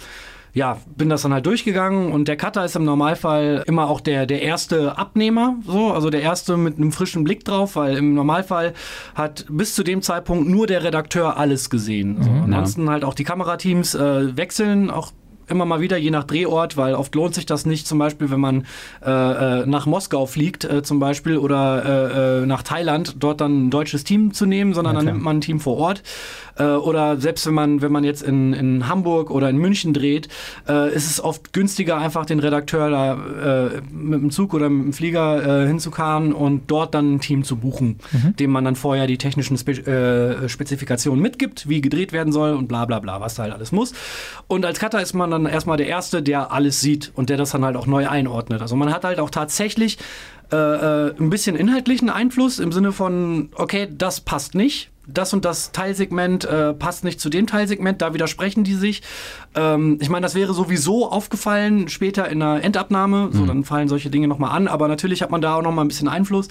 ja, 0.53 0.77
bin 0.95 1.09
das 1.09 1.21
dann 1.21 1.33
halt 1.33 1.45
durchgegangen 1.45 2.11
und 2.11 2.27
der 2.27 2.37
Cutter 2.37 2.65
ist 2.65 2.75
im 2.75 2.83
Normalfall 2.83 3.63
immer 3.67 3.89
auch 3.89 4.01
der, 4.01 4.25
der 4.25 4.41
erste 4.41 4.97
Abnehmer, 4.97 5.55
so, 5.65 5.91
also 5.91 6.09
der 6.09 6.21
erste 6.21 6.57
mit 6.57 6.77
einem 6.77 6.91
frischen 6.91 7.23
Blick 7.23 7.45
drauf, 7.45 7.75
weil 7.75 7.97
im 7.97 8.13
Normalfall 8.13 8.73
hat 9.15 9.45
bis 9.49 9.75
zu 9.75 9.83
dem 9.83 10.01
Zeitpunkt 10.01 10.49
nur 10.49 10.67
der 10.67 10.83
Redakteur 10.83 11.37
alles 11.37 11.69
gesehen. 11.69 12.21
So. 12.21 12.29
Mhm, 12.29 12.43
Ansonsten 12.45 12.85
ja. 12.85 12.91
halt 12.91 13.03
auch 13.03 13.13
die 13.13 13.23
Kamerateams 13.23 13.95
äh, 13.95 14.35
wechseln 14.35 14.89
auch 14.89 15.11
immer 15.49 15.65
mal 15.65 15.81
wieder, 15.81 15.97
je 15.97 16.11
nach 16.11 16.23
Drehort, 16.23 16.77
weil 16.77 16.95
oft 16.95 17.13
lohnt 17.15 17.35
sich 17.35 17.45
das 17.45 17.65
nicht, 17.65 17.87
zum 17.87 17.99
Beispiel, 17.99 18.29
wenn 18.29 18.39
man 18.39 18.65
äh, 19.05 19.09
äh 19.09 19.65
nach 19.65 19.85
Moskau 19.85 20.25
fliegt, 20.25 20.63
äh, 20.63 20.83
zum 20.83 20.99
Beispiel, 20.99 21.37
oder 21.37 22.41
äh, 22.41 22.45
nach 22.45 22.63
Thailand, 22.63 23.15
dort 23.19 23.41
dann 23.41 23.67
ein 23.67 23.69
deutsches 23.69 24.03
Team 24.03 24.33
zu 24.33 24.45
nehmen, 24.45 24.73
sondern 24.73 24.95
ja, 24.95 24.99
dann 24.99 25.05
nimmt 25.13 25.23
man 25.23 25.37
ein 25.37 25.41
Team 25.41 25.59
vor 25.59 25.77
Ort. 25.77 26.03
oder 26.59 27.17
selbst 27.17 27.47
wenn 27.47 27.53
man, 27.53 27.81
wenn 27.81 27.91
man 27.91 28.03
jetzt 28.03 28.21
in, 28.21 28.53
in 28.53 28.89
Hamburg 28.89 29.31
oder 29.31 29.49
in 29.49 29.57
München 29.57 29.93
dreht, 29.93 30.27
ist 30.93 31.09
es 31.09 31.23
oft 31.23 31.53
günstiger, 31.53 31.97
einfach 31.97 32.25
den 32.25 32.39
Redakteur 32.39 32.89
da 32.89 33.71
mit 33.91 34.21
dem 34.21 34.29
Zug 34.29 34.53
oder 34.53 34.69
mit 34.69 34.85
dem 34.87 34.93
Flieger 34.93 35.65
hinzukarren 35.65 36.33
und 36.33 36.63
dort 36.67 36.93
dann 36.93 37.15
ein 37.15 37.19
Team 37.21 37.45
zu 37.45 37.55
buchen, 37.55 37.99
mhm. 38.11 38.35
dem 38.35 38.51
man 38.51 38.65
dann 38.65 38.75
vorher 38.75 39.07
die 39.07 39.17
technischen 39.17 39.57
Spe 39.57 40.47
Spezifikationen 40.47 41.21
mitgibt, 41.21 41.69
wie 41.69 41.79
gedreht 41.79 42.11
werden 42.11 42.33
soll 42.33 42.51
und 42.51 42.67
bla 42.67 42.83
bla 42.85 42.99
bla, 42.99 43.21
was 43.21 43.35
da 43.35 43.43
halt 43.43 43.53
alles 43.53 43.71
muss. 43.71 43.93
Und 44.47 44.65
als 44.65 44.79
Cutter 44.79 45.01
ist 45.01 45.13
man 45.13 45.31
dann 45.31 45.38
erstmal 45.45 45.77
der 45.77 45.87
Erste, 45.87 46.21
der 46.21 46.51
alles 46.51 46.81
sieht 46.81 47.11
und 47.15 47.29
der 47.29 47.37
das 47.37 47.51
dann 47.51 47.65
halt 47.65 47.75
auch 47.75 47.87
neu 47.87 48.07
einordnet. 48.07 48.61
Also 48.61 48.75
man 48.75 48.93
hat 48.93 49.03
halt 49.03 49.19
auch 49.19 49.29
tatsächlich 49.29 49.97
äh, 50.51 50.55
äh 50.55 51.13
ein 51.19 51.29
bisschen 51.29 51.55
inhaltlichen 51.55 52.09
Einfluss 52.09 52.59
im 52.59 52.71
Sinne 52.71 52.91
von, 52.91 53.49
okay, 53.55 53.87
das 53.91 54.21
passt 54.21 54.55
nicht 54.55 54.89
das 55.13 55.33
und 55.33 55.45
das 55.45 55.71
Teilsegment 55.71 56.45
äh, 56.45 56.73
passt 56.73 57.03
nicht 57.03 57.19
zu 57.19 57.29
dem 57.29 57.47
Teilsegment, 57.47 58.01
da 58.01 58.13
widersprechen 58.13 58.63
die 58.63 58.75
sich. 58.75 59.01
Ähm, 59.55 59.97
ich 60.01 60.09
meine, 60.09 60.23
das 60.23 60.35
wäre 60.35 60.53
sowieso 60.53 61.09
aufgefallen 61.09 61.87
später 61.89 62.29
in 62.29 62.39
der 62.39 62.63
Endabnahme, 62.63 63.29
so 63.31 63.43
mhm. 63.43 63.47
dann 63.47 63.63
fallen 63.63 63.87
solche 63.87 64.09
Dinge 64.09 64.27
nochmal 64.27 64.55
an, 64.55 64.67
aber 64.67 64.87
natürlich 64.87 65.21
hat 65.21 65.31
man 65.31 65.41
da 65.41 65.55
auch 65.55 65.61
nochmal 65.61 65.85
ein 65.85 65.87
bisschen 65.87 66.07
Einfluss 66.07 66.47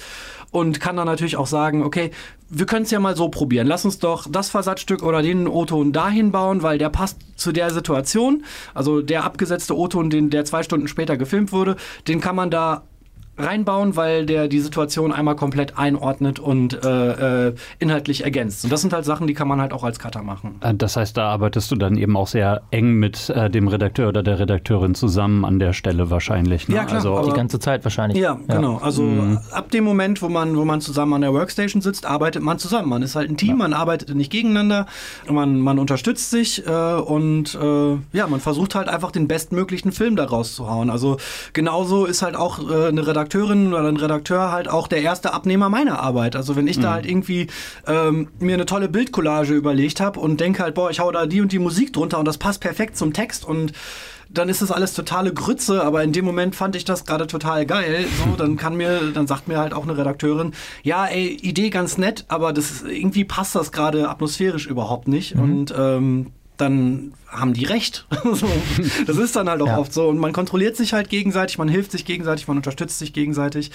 und 0.50 0.80
kann 0.80 0.96
dann 0.96 1.06
natürlich 1.06 1.36
auch 1.36 1.46
sagen, 1.46 1.82
okay, 1.82 2.10
wir 2.48 2.66
können 2.66 2.84
es 2.84 2.90
ja 2.90 3.00
mal 3.00 3.16
so 3.16 3.28
probieren. 3.28 3.66
Lass 3.66 3.84
uns 3.84 3.98
doch 3.98 4.26
das 4.30 4.48
Versatzstück 4.48 5.02
oder 5.02 5.20
den 5.20 5.46
O-Ton 5.46 5.92
dahin 5.92 6.32
bauen, 6.32 6.62
weil 6.62 6.78
der 6.78 6.88
passt 6.88 7.18
zu 7.36 7.52
der 7.52 7.70
Situation. 7.70 8.44
Also 8.74 9.02
der 9.02 9.24
abgesetzte 9.24 9.76
O-Ton, 9.76 10.08
den 10.08 10.30
der 10.30 10.44
zwei 10.44 10.62
Stunden 10.62 10.88
später 10.88 11.16
gefilmt 11.16 11.52
wurde, 11.52 11.76
den 12.06 12.20
kann 12.20 12.36
man 12.36 12.50
da 12.50 12.82
reinbauen, 13.38 13.96
weil 13.96 14.27
der 14.27 14.48
die 14.48 14.61
Situation 14.61 15.12
einmal 15.12 15.37
komplett 15.37 15.79
einordnet 15.79 16.38
und 16.38 16.85
äh, 16.85 17.48
äh, 17.48 17.55
inhaltlich 17.79 18.24
ergänzt. 18.24 18.64
Und 18.64 18.72
das 18.72 18.81
sind 18.81 18.92
halt 18.92 19.05
Sachen, 19.05 19.27
die 19.27 19.35
kann 19.35 19.48
man 19.48 19.61
halt 19.61 19.72
auch 19.72 19.85
als 19.85 19.98
Cutter 19.98 20.22
machen. 20.22 20.57
Äh, 20.61 20.74
das 20.74 20.96
heißt, 20.96 21.16
da 21.16 21.29
arbeitest 21.29 21.70
du 21.70 21.77
dann 21.77 21.96
eben 21.96 22.16
auch 22.16 22.27
sehr 22.27 22.62
eng 22.70 22.94
mit 22.94 23.31
äh, 23.31 23.48
dem 23.48 23.68
Redakteur 23.68 24.09
oder 24.09 24.22
der 24.22 24.38
Redakteurin 24.38 24.94
zusammen 24.94 25.44
an 25.44 25.59
der 25.59 25.72
Stelle 25.72 26.11
wahrscheinlich. 26.11 26.68
Ne? 26.68 26.77
Ja, 26.77 26.85
klar. 26.85 26.96
Also, 26.96 27.31
die 27.31 27.37
ganze 27.37 27.61
Zeit 27.61 27.85
wahrscheinlich. 27.85 28.18
Ja, 28.18 28.38
ja. 28.48 28.55
genau. 28.57 28.79
Also 28.79 29.03
mhm. 29.03 29.38
ab 29.53 29.70
dem 29.70 29.85
Moment, 29.85 30.20
wo 30.22 30.29
man, 30.29 30.57
wo 30.57 30.64
man 30.64 30.81
zusammen 30.81 31.14
an 31.14 31.20
der 31.20 31.33
Workstation 31.33 31.81
sitzt, 31.81 32.07
arbeitet 32.07 32.42
man 32.42 32.59
zusammen. 32.59 32.88
Man 32.88 33.03
ist 33.03 33.14
halt 33.14 33.31
ein 33.31 33.37
Team, 33.37 33.51
ja. 33.51 33.57
man 33.57 33.72
arbeitet 33.72 34.14
nicht 34.14 34.31
gegeneinander, 34.31 34.87
man, 35.31 35.61
man 35.61 35.79
unterstützt 35.79 36.31
sich 36.31 36.66
äh, 36.66 36.70
und 36.70 37.55
äh, 37.55 37.96
ja, 38.12 38.27
man 38.27 38.40
versucht 38.40 38.74
halt 38.74 38.88
einfach 38.88 39.11
den 39.11 39.29
bestmöglichen 39.29 39.92
Film 39.92 40.16
daraus 40.16 40.55
zu 40.55 40.68
hauen. 40.68 40.90
Also 40.90 41.18
genauso 41.53 42.05
ist 42.05 42.22
halt 42.22 42.37
auch 42.37 42.59
eine 42.59 43.07
Redakteurin 43.07 43.27
Redakteurin 43.28 43.74
oder 43.74 43.88
ein 43.88 43.96
Redakteur 43.96 44.50
halt 44.50 44.68
auch 44.68 44.88
der 44.88 45.02
erste 45.02 45.32
Abnehmer 45.32 45.68
meiner 45.68 46.00
Arbeit. 46.00 46.34
Also 46.34 46.56
wenn 46.56 46.66
ich 46.66 46.78
mhm. 46.78 46.82
da 46.82 46.92
halt 46.94 47.06
irgendwie 47.06 47.48
ähm, 47.86 48.28
mir 48.38 48.54
eine 48.54 48.66
tolle 48.66 48.88
Bildcollage 48.88 49.54
überlegt 49.54 50.00
habe 50.00 50.18
und 50.20 50.40
denke 50.40 50.62
halt, 50.62 50.74
boah, 50.74 50.90
ich 50.90 51.00
hau 51.00 51.12
da 51.12 51.26
die 51.26 51.40
und 51.40 51.52
die 51.52 51.58
Musik 51.58 51.92
drunter 51.92 52.18
und 52.18 52.24
das 52.24 52.38
passt 52.38 52.60
perfekt 52.60 52.96
zum 52.96 53.12
Text 53.12 53.44
und 53.44 53.72
dann 54.30 54.50
ist 54.50 54.60
das 54.60 54.70
alles 54.70 54.92
totale 54.92 55.32
Grütze, 55.32 55.82
aber 55.82 56.04
in 56.04 56.12
dem 56.12 56.24
Moment 56.26 56.54
fand 56.54 56.76
ich 56.76 56.84
das 56.84 57.06
gerade 57.06 57.26
total 57.26 57.64
geil. 57.64 58.04
So, 58.18 58.36
dann 58.36 58.58
kann 58.58 58.76
mir, 58.76 59.10
dann 59.14 59.26
sagt 59.26 59.48
mir 59.48 59.58
halt 59.58 59.72
auch 59.72 59.84
eine 59.84 59.96
Redakteurin, 59.96 60.52
ja, 60.82 61.06
ey, 61.06 61.28
Idee 61.28 61.70
ganz 61.70 61.96
nett, 61.96 62.26
aber 62.28 62.52
das 62.52 62.70
ist, 62.70 62.86
irgendwie 62.86 63.24
passt 63.24 63.54
das 63.54 63.72
gerade 63.72 64.08
atmosphärisch 64.08 64.66
überhaupt 64.66 65.08
nicht. 65.08 65.34
Mhm. 65.34 65.42
Und 65.42 65.74
ähm, 65.76 66.26
dann 66.60 67.12
haben 67.28 67.54
die 67.54 67.64
recht. 67.64 68.06
das 69.06 69.16
ist 69.16 69.36
dann 69.36 69.48
halt 69.48 69.62
auch 69.62 69.66
ja. 69.66 69.78
oft 69.78 69.92
so. 69.92 70.08
Und 70.08 70.18
man 70.18 70.32
kontrolliert 70.32 70.76
sich 70.76 70.92
halt 70.92 71.08
gegenseitig, 71.08 71.58
man 71.58 71.68
hilft 71.68 71.92
sich 71.92 72.04
gegenseitig, 72.04 72.48
man 72.48 72.56
unterstützt 72.56 72.98
sich 72.98 73.12
gegenseitig, 73.12 73.70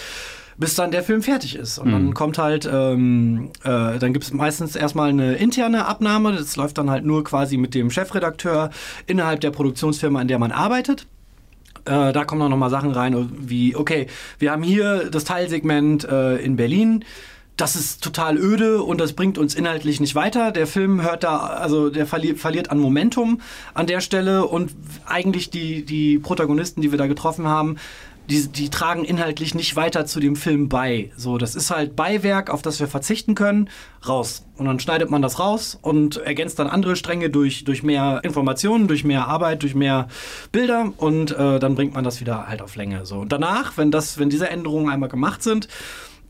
bis 0.57 0.75
dann 0.75 0.91
der 0.91 1.03
Film 1.03 1.23
fertig 1.23 1.55
ist. 1.55 1.79
Und 1.79 1.87
mhm. 1.87 1.91
dann 1.91 2.13
kommt 2.13 2.37
halt, 2.37 2.69
ähm, 2.71 3.51
äh, 3.63 3.97
dann 3.99 4.13
gibt 4.13 4.25
es 4.25 4.33
meistens 4.33 4.75
erstmal 4.75 5.09
eine 5.09 5.35
interne 5.35 5.85
Abnahme. 5.85 6.33
Das 6.33 6.55
läuft 6.55 6.77
dann 6.77 6.89
halt 6.89 7.05
nur 7.05 7.23
quasi 7.23 7.57
mit 7.57 7.73
dem 7.73 7.89
Chefredakteur 7.89 8.69
innerhalb 9.07 9.41
der 9.41 9.51
Produktionsfirma, 9.51 10.21
in 10.21 10.27
der 10.27 10.39
man 10.39 10.51
arbeitet. 10.51 11.07
Äh, 11.85 12.13
da 12.13 12.23
kommen 12.25 12.41
dann 12.41 12.51
nochmal 12.51 12.69
Sachen 12.69 12.91
rein, 12.91 13.29
wie, 13.37 13.75
okay, 13.75 14.07
wir 14.39 14.51
haben 14.51 14.63
hier 14.63 15.09
das 15.09 15.25
Teilsegment 15.25 16.05
äh, 16.05 16.37
in 16.37 16.55
Berlin 16.55 17.03
das 17.57 17.75
ist 17.75 18.03
total 18.03 18.37
öde 18.37 18.81
und 18.81 18.99
das 18.99 19.13
bringt 19.13 19.37
uns 19.37 19.53
inhaltlich 19.53 19.99
nicht 19.99 20.15
weiter. 20.15 20.51
Der 20.51 20.65
Film 20.65 21.01
hört 21.03 21.23
da, 21.23 21.37
also 21.37 21.89
der 21.89 22.07
verli 22.07 22.35
verliert 22.35 22.71
an 22.71 22.79
Momentum 22.79 23.41
an 23.73 23.85
der 23.85 24.01
Stelle 24.01 24.47
und 24.47 24.71
eigentlich 25.05 25.51
die, 25.51 25.85
die 25.85 26.17
Protagonisten, 26.17 26.81
die 26.81 26.91
wir 26.91 26.97
da 26.97 27.07
getroffen 27.07 27.47
haben, 27.47 27.77
die, 28.29 28.47
die 28.47 28.69
tragen 28.69 29.03
inhaltlich 29.03 29.53
nicht 29.53 29.75
weiter 29.75 30.05
zu 30.05 30.19
dem 30.19 30.35
Film 30.35 30.69
bei. 30.69 31.11
So, 31.17 31.37
das 31.37 31.55
ist 31.55 31.71
halt 31.71 31.95
Beiwerk, 31.95 32.49
auf 32.49 32.61
das 32.61 32.79
wir 32.79 32.87
verzichten 32.87 33.35
können, 33.35 33.69
raus. 34.07 34.45
Und 34.55 34.65
dann 34.65 34.79
schneidet 34.79 35.09
man 35.09 35.21
das 35.21 35.39
raus 35.39 35.77
und 35.81 36.17
ergänzt 36.17 36.57
dann 36.59 36.67
andere 36.67 36.95
Stränge 36.95 37.29
durch, 37.29 37.65
durch 37.65 37.83
mehr 37.83 38.21
Informationen, 38.23 38.87
durch 38.87 39.03
mehr 39.03 39.27
Arbeit, 39.27 39.61
durch 39.61 39.75
mehr 39.75 40.07
Bilder 40.51 40.93
und 40.97 41.31
äh, 41.31 41.59
dann 41.59 41.75
bringt 41.75 41.93
man 41.93 42.03
das 42.03 42.21
wieder 42.21 42.47
halt 42.47 42.61
auf 42.61 42.75
Länge. 42.75 43.05
So. 43.05 43.19
Und 43.19 43.31
danach, 43.31 43.77
wenn 43.77 43.91
das, 43.91 44.17
wenn 44.17 44.29
diese 44.29 44.49
Änderungen 44.49 44.89
einmal 44.89 45.09
gemacht 45.09 45.43
sind, 45.43 45.67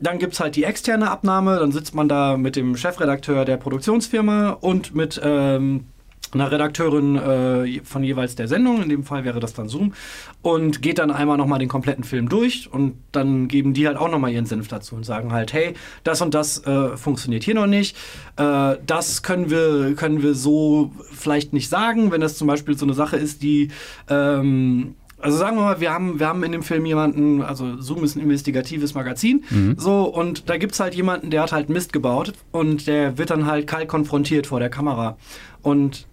dann 0.06 0.18
gibt 0.18 0.34
es 0.34 0.40
halt 0.40 0.56
die 0.56 0.64
externe 0.64 1.10
Abnahme, 1.10 1.58
dann 1.58 1.72
sitzt 1.72 1.94
man 1.94 2.08
da 2.08 2.36
mit 2.36 2.56
dem 2.56 2.76
Chefredakteur 2.76 3.44
der 3.44 3.56
Produktionsfirma 3.56 4.50
und 4.50 4.94
mit 4.94 5.20
ähm, 5.22 5.86
einer 6.34 6.50
Redakteurin 6.50 7.16
äh, 7.16 7.80
von 7.84 8.02
jeweils 8.02 8.34
der 8.34 8.48
Sendung, 8.48 8.82
in 8.82 8.88
dem 8.88 9.04
Fall 9.04 9.24
wäre 9.24 9.40
das 9.40 9.54
dann 9.54 9.68
Zoom, 9.68 9.94
und 10.42 10.82
geht 10.82 10.98
dann 10.98 11.10
einmal 11.10 11.36
nochmal 11.36 11.58
den 11.58 11.68
kompletten 11.68 12.04
Film 12.04 12.28
durch. 12.28 12.68
Und 12.70 12.96
dann 13.12 13.48
geben 13.48 13.72
die 13.72 13.86
halt 13.86 13.96
auch 13.96 14.10
nochmal 14.10 14.32
ihren 14.32 14.46
Senf 14.46 14.68
dazu 14.68 14.94
und 14.94 15.04
sagen 15.04 15.32
halt, 15.32 15.52
hey, 15.52 15.74
das 16.02 16.20
und 16.20 16.34
das 16.34 16.66
äh, 16.66 16.96
funktioniert 16.96 17.44
hier 17.44 17.54
noch 17.54 17.66
nicht, 17.66 17.96
äh, 18.36 18.76
das 18.84 19.22
können 19.22 19.50
wir, 19.50 19.94
können 19.94 20.22
wir 20.22 20.34
so 20.34 20.92
vielleicht 21.12 21.52
nicht 21.52 21.68
sagen, 21.68 22.10
wenn 22.10 22.20
das 22.20 22.36
zum 22.36 22.48
Beispiel 22.48 22.76
so 22.76 22.84
eine 22.84 22.94
Sache 22.94 23.16
ist, 23.16 23.42
die 23.42 23.70
ähm, 24.08 24.96
also 25.18 25.36
sagen 25.36 25.56
wir 25.56 25.62
mal, 25.62 25.80
wir 25.80 25.92
haben, 25.92 26.18
wir 26.18 26.28
haben 26.28 26.42
in 26.42 26.52
dem 26.52 26.62
Film 26.62 26.84
jemanden, 26.86 27.42
also 27.42 27.80
Zoom 27.80 28.04
ist 28.04 28.16
ein 28.16 28.20
investigatives 28.20 28.94
Magazin, 28.94 29.44
mhm. 29.50 29.76
so, 29.78 30.04
und 30.04 30.48
da 30.48 30.56
gibt 30.56 30.74
es 30.74 30.80
halt 30.80 30.94
jemanden, 30.94 31.30
der 31.30 31.42
hat 31.42 31.52
halt 31.52 31.68
Mist 31.68 31.92
gebaut 31.92 32.32
und 32.52 32.86
der 32.86 33.16
wird 33.18 33.30
dann 33.30 33.46
halt 33.46 33.66
kalt 33.66 33.88
konfrontiert 33.88 34.46
vor 34.46 34.60
der 34.60 34.70
Kamera. 34.70 35.16
Und 35.62 36.06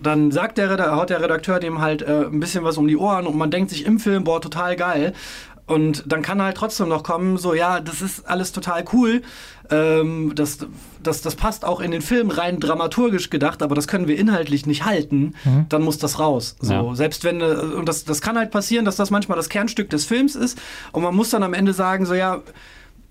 dann 0.00 0.30
sagt 0.30 0.58
der, 0.58 0.96
haut 0.96 1.10
der 1.10 1.20
Redakteur 1.20 1.60
dem 1.60 1.80
halt 1.80 2.02
äh, 2.02 2.26
ein 2.26 2.40
bisschen 2.40 2.64
was 2.64 2.76
um 2.78 2.86
die 2.88 2.96
Ohren 2.96 3.26
und 3.26 3.36
man 3.36 3.50
denkt 3.50 3.70
sich 3.70 3.86
im 3.86 3.98
Film, 3.98 4.24
boah, 4.24 4.40
total 4.40 4.76
geil. 4.76 5.12
Und 5.66 6.04
dann 6.06 6.20
kann 6.20 6.42
halt 6.42 6.56
trotzdem 6.56 6.88
noch 6.88 7.02
kommen, 7.02 7.38
so, 7.38 7.54
ja, 7.54 7.80
das 7.80 8.02
ist 8.02 8.28
alles 8.28 8.52
total 8.52 8.84
cool. 8.92 9.22
Ähm, 9.70 10.32
das, 10.34 10.58
das, 11.02 11.22
das 11.22 11.36
passt 11.36 11.64
auch 11.64 11.80
in 11.80 11.90
den 11.90 12.02
Film 12.02 12.30
rein 12.30 12.60
dramaturgisch 12.60 13.30
gedacht, 13.30 13.62
aber 13.62 13.74
das 13.74 13.88
können 13.88 14.06
wir 14.06 14.18
inhaltlich 14.18 14.66
nicht 14.66 14.84
halten. 14.84 15.34
Mhm. 15.44 15.66
Dann 15.70 15.82
muss 15.82 15.96
das 15.96 16.18
raus. 16.18 16.56
So, 16.60 16.72
ja. 16.72 16.94
selbst 16.94 17.24
wenn, 17.24 17.40
äh, 17.40 17.44
und 17.44 17.88
das, 17.88 18.04
das 18.04 18.20
kann 18.20 18.36
halt 18.36 18.50
passieren, 18.50 18.84
dass 18.84 18.96
das 18.96 19.10
manchmal 19.10 19.36
das 19.36 19.48
Kernstück 19.48 19.88
des 19.88 20.04
Films 20.04 20.34
ist. 20.36 20.58
Und 20.92 21.02
man 21.02 21.14
muss 21.14 21.30
dann 21.30 21.42
am 21.42 21.54
Ende 21.54 21.72
sagen, 21.72 22.04
so, 22.04 22.12
ja, 22.12 22.42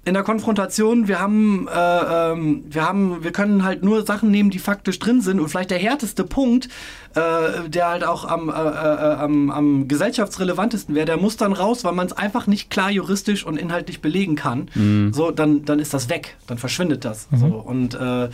in 0.05 0.13
der 0.15 0.23
Konfrontation, 0.23 1.07
wir 1.07 1.19
haben, 1.19 1.67
äh, 1.67 2.31
ähm, 2.31 2.65
wir 2.69 2.85
haben, 2.85 3.23
wir 3.23 3.31
können 3.31 3.63
halt 3.63 3.83
nur 3.83 4.05
Sachen 4.05 4.31
nehmen, 4.31 4.49
die 4.49 4.59
faktisch 4.59 4.99
drin 4.99 5.21
sind 5.21 5.39
und 5.39 5.47
vielleicht 5.47 5.71
der 5.71 5.77
härteste 5.77 6.25
Punkt, 6.25 6.67
äh, 7.15 7.69
der 7.69 7.87
halt 7.87 8.03
auch 8.03 8.25
am, 8.25 8.49
äh, 8.49 8.51
äh 8.51 8.55
am, 8.55 9.49
am 9.49 9.87
gesellschaftsrelevantesten 9.87 10.93
wäre, 10.93 11.05
der 11.05 11.17
muss 11.17 11.37
dann 11.37 11.53
raus, 11.53 11.85
weil 11.85 11.93
man 11.93 12.07
es 12.07 12.13
einfach 12.13 12.47
nicht 12.47 12.69
klar 12.69 12.91
juristisch 12.91 13.45
und 13.45 13.57
inhaltlich 13.57 14.01
belegen 14.01 14.35
kann. 14.35 14.69
Mhm. 14.75 15.13
So, 15.13 15.31
dann, 15.31 15.63
dann 15.63 15.79
ist 15.79 15.93
das 15.93 16.09
weg, 16.09 16.35
dann 16.47 16.57
verschwindet 16.57 17.05
das. 17.05 17.27
Mhm. 17.31 17.37
So, 17.37 17.45
und 17.45 17.93
äh, 17.95 18.29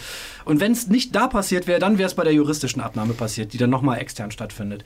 und 0.45 0.59
wenn 0.59 0.71
es 0.71 0.87
nicht 0.87 1.15
da 1.15 1.27
passiert 1.27 1.67
wäre, 1.67 1.79
dann 1.79 1.99
wäre 1.99 2.07
es 2.07 2.15
bei 2.15 2.23
der 2.23 2.33
juristischen 2.33 2.81
Abnahme 2.81 3.13
passiert, 3.13 3.53
die 3.53 3.59
dann 3.59 3.69
nochmal 3.69 3.99
extern 3.99 4.31
stattfindet. 4.31 4.83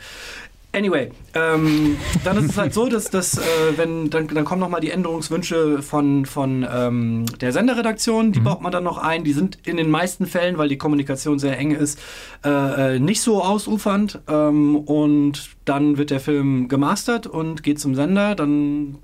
Anyway, 0.76 1.12
ähm, 1.36 1.98
dann 2.24 2.38
ist 2.38 2.50
es 2.50 2.58
halt 2.58 2.74
so, 2.74 2.90
dass, 2.90 3.12
dass 3.12 3.38
äh, 3.38 3.42
wenn 3.76 4.10
dann, 4.10 4.28
dann 4.28 4.44
kommen 4.44 4.60
nochmal 4.60 4.82
die 4.82 4.90
Änderungswünsche 4.90 5.84
von, 5.84 6.26
von 6.26 6.66
ähm, 6.68 7.26
der 7.40 7.52
Senderredaktion, 7.52 8.32
die 8.32 8.40
mhm. 8.40 8.46
baut 8.46 8.62
man 8.62 8.72
dann 8.72 8.84
noch 8.84 8.98
ein. 8.98 9.24
Die 9.24 9.34
sind 9.34 9.60
in 9.68 9.78
den 9.78 9.92
meisten 9.92 10.26
Fällen, 10.26 10.58
weil 10.58 10.70
die 10.70 10.80
Kommunikation 10.80 11.38
sehr 11.38 11.60
eng 11.60 11.72
ist, 11.72 12.00
äh, 12.44 12.96
äh 12.96 13.00
nicht 13.00 13.22
so 13.22 13.44
ausufernd. 13.44 14.22
Ähm, 14.28 14.78
und 14.78 15.52
dann 15.66 16.00
wird 16.00 16.10
der 16.10 16.20
Film 16.20 16.70
gemastert 16.70 17.28
und 17.28 17.62
geht 17.62 17.80
zum 17.80 17.94
Sender, 17.94 18.34
dann 18.34 18.98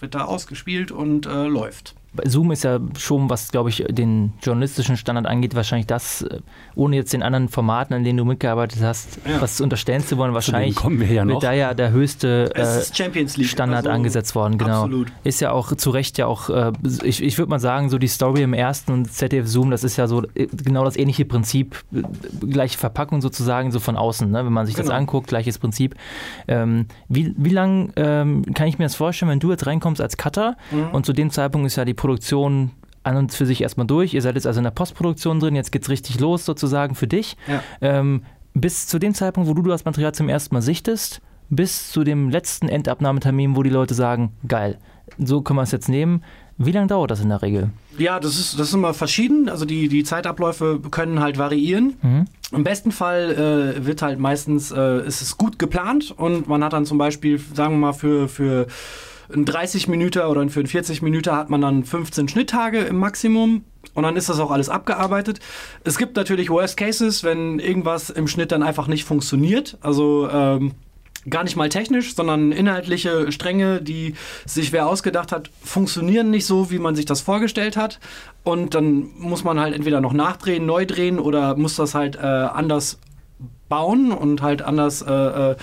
wird 0.00 0.14
da 0.14 0.24
ausgespielt 0.24 0.90
und 0.90 1.26
äh, 1.26 1.44
läuft. 1.44 1.96
Zoom 2.24 2.50
ist 2.50 2.64
ja 2.64 2.80
schon, 2.98 3.30
was 3.30 3.50
glaube 3.50 3.70
ich 3.70 3.84
den 3.88 4.32
journalistischen 4.42 4.96
Standard 4.96 5.26
angeht, 5.26 5.54
wahrscheinlich 5.54 5.86
das, 5.86 6.22
äh, 6.22 6.40
ohne 6.74 6.96
jetzt 6.96 7.12
den 7.12 7.22
anderen 7.22 7.48
Formaten, 7.48 7.94
an 7.94 8.04
denen 8.04 8.16
du 8.16 8.24
mitgearbeitet 8.24 8.82
hast, 8.82 9.18
ja. 9.26 9.40
was 9.40 9.60
unterstellen 9.60 10.04
zu 10.04 10.18
wollen, 10.18 10.34
wahrscheinlich 10.34 10.74
kommen 10.74 11.00
wir 11.00 11.06
ja 11.06 11.26
wird 11.26 11.42
da 11.42 11.52
ja 11.52 11.74
der 11.74 11.92
höchste 11.92 12.54
äh, 12.54 13.44
Standard 13.44 13.86
also, 13.86 13.90
angesetzt 13.90 14.34
worden. 14.34 14.58
Genau. 14.58 14.82
Absolut. 14.82 15.12
Ist 15.24 15.40
ja 15.40 15.52
auch 15.52 15.74
zu 15.74 15.90
Recht 15.90 16.18
ja 16.18 16.26
auch, 16.26 16.50
äh, 16.50 16.72
ich, 17.02 17.22
ich 17.22 17.38
würde 17.38 17.50
mal 17.50 17.60
sagen, 17.60 17.90
so 17.90 17.98
die 17.98 18.08
Story 18.08 18.42
im 18.42 18.54
ersten 18.54 18.92
und 18.92 19.12
ZDF 19.12 19.46
Zoom, 19.46 19.70
das 19.70 19.84
ist 19.84 19.96
ja 19.96 20.06
so 20.06 20.22
äh, 20.34 20.46
genau 20.46 20.84
das 20.84 20.96
ähnliche 20.96 21.24
Prinzip, 21.24 21.84
äh, 21.94 22.02
gleiche 22.46 22.78
Verpackung 22.78 23.20
sozusagen, 23.20 23.70
so 23.70 23.80
von 23.80 23.96
außen, 23.96 24.30
ne? 24.30 24.44
wenn 24.44 24.52
man 24.52 24.66
sich 24.66 24.74
genau. 24.74 24.88
das 24.88 24.96
anguckt, 24.96 25.28
gleiches 25.28 25.58
Prinzip. 25.58 25.94
Ähm, 26.48 26.86
wie 27.08 27.34
wie 27.36 27.50
lang 27.50 27.92
ähm, 27.96 28.44
kann 28.54 28.66
ich 28.66 28.78
mir 28.78 28.84
das 28.84 28.94
vorstellen, 28.94 29.30
wenn 29.30 29.40
du 29.40 29.50
jetzt 29.50 29.66
reinkommst 29.66 30.00
als 30.00 30.16
Cutter 30.16 30.56
mhm. 30.70 30.88
und 30.92 31.06
zu 31.06 31.12
dem 31.12 31.30
Zeitpunkt 31.30 31.66
ist 31.66 31.76
ja 31.76 31.84
die 31.84 31.94
Produktion 32.00 32.70
an 33.02 33.16
und 33.16 33.32
für 33.32 33.44
sich 33.44 33.60
erstmal 33.60 33.86
durch. 33.86 34.14
Ihr 34.14 34.22
seid 34.22 34.34
jetzt 34.34 34.46
also 34.46 34.58
in 34.58 34.64
der 34.64 34.70
Postproduktion 34.70 35.38
drin, 35.38 35.54
jetzt 35.54 35.70
geht 35.70 35.82
es 35.82 35.90
richtig 35.90 36.18
los 36.18 36.44
sozusagen 36.46 36.94
für 36.94 37.06
dich. 37.06 37.36
Ja. 37.46 37.62
Ähm, 37.82 38.22
bis 38.54 38.86
zu 38.86 38.98
dem 38.98 39.14
Zeitpunkt, 39.14 39.48
wo 39.48 39.54
du 39.54 39.62
das 39.62 39.84
Material 39.84 40.14
zum 40.14 40.28
ersten 40.28 40.54
Mal 40.54 40.62
sichtest, 40.62 41.20
bis 41.50 41.90
zu 41.90 42.02
dem 42.02 42.30
letzten 42.30 42.68
Endabnahmetermin, 42.68 43.54
wo 43.54 43.62
die 43.62 43.70
Leute 43.70 43.94
sagen, 43.94 44.32
geil, 44.48 44.78
so 45.18 45.42
können 45.42 45.58
wir 45.58 45.62
es 45.62 45.72
jetzt 45.72 45.88
nehmen. 45.88 46.24
Wie 46.56 46.72
lange 46.72 46.86
dauert 46.86 47.10
das 47.10 47.20
in 47.20 47.28
der 47.28 47.42
Regel? 47.42 47.70
Ja, 47.98 48.18
das 48.18 48.38
ist, 48.38 48.58
das 48.58 48.68
ist 48.68 48.74
immer 48.74 48.94
verschieden. 48.94 49.48
Also 49.48 49.64
die, 49.64 49.88
die 49.88 50.04
Zeitabläufe 50.04 50.80
können 50.90 51.20
halt 51.20 51.38
variieren. 51.38 51.96
Mhm. 52.02 52.24
Im 52.52 52.64
besten 52.64 52.92
Fall 52.92 53.76
äh, 53.78 53.86
wird 53.86 54.02
halt 54.02 54.18
meistens, 54.18 54.70
äh, 54.70 55.06
ist 55.06 55.22
es 55.22 55.36
gut 55.36 55.58
geplant 55.58 56.14
und 56.16 56.48
man 56.48 56.64
hat 56.64 56.72
dann 56.72 56.86
zum 56.86 56.98
Beispiel, 56.98 57.38
sagen 57.54 57.74
wir 57.74 57.78
mal, 57.78 57.92
für, 57.92 58.28
für 58.28 58.66
ein 59.34 59.44
30 59.44 59.88
Minuten 59.88 60.20
oder 60.20 60.48
für 60.48 60.60
ein 60.60 60.66
40 60.66 61.02
Minuten 61.02 61.34
hat 61.34 61.50
man 61.50 61.60
dann 61.60 61.84
15 61.84 62.28
Schnitttage 62.28 62.78
im 62.80 62.96
Maximum. 62.96 63.64
Und 63.94 64.02
dann 64.02 64.16
ist 64.16 64.28
das 64.28 64.38
auch 64.40 64.50
alles 64.50 64.68
abgearbeitet. 64.68 65.40
Es 65.84 65.98
gibt 65.98 66.16
natürlich 66.16 66.50
Worst 66.50 66.76
Cases, 66.76 67.24
wenn 67.24 67.58
irgendwas 67.58 68.10
im 68.10 68.28
Schnitt 68.28 68.52
dann 68.52 68.62
einfach 68.62 68.86
nicht 68.86 69.04
funktioniert. 69.04 69.78
Also 69.80 70.28
ähm, 70.30 70.72
gar 71.28 71.44
nicht 71.44 71.56
mal 71.56 71.68
technisch, 71.68 72.14
sondern 72.14 72.52
inhaltliche 72.52 73.30
Stränge, 73.32 73.82
die 73.82 74.14
sich 74.46 74.72
wer 74.72 74.86
ausgedacht 74.86 75.32
hat, 75.32 75.50
funktionieren 75.62 76.30
nicht 76.30 76.46
so, 76.46 76.70
wie 76.70 76.78
man 76.78 76.94
sich 76.94 77.04
das 77.04 77.20
vorgestellt 77.20 77.76
hat. 77.76 78.00
Und 78.42 78.74
dann 78.74 79.10
muss 79.18 79.44
man 79.44 79.60
halt 79.60 79.74
entweder 79.74 80.00
noch 80.00 80.12
nachdrehen, 80.12 80.64
neu 80.64 80.86
drehen 80.86 81.18
oder 81.18 81.56
muss 81.56 81.76
das 81.76 81.94
halt 81.94 82.16
äh, 82.16 82.20
anders 82.20 82.98
bauen 83.68 84.12
und 84.12 84.42
halt 84.42 84.62
anders, 84.62 85.02
äh, 85.02 85.12
äh, 85.12 85.56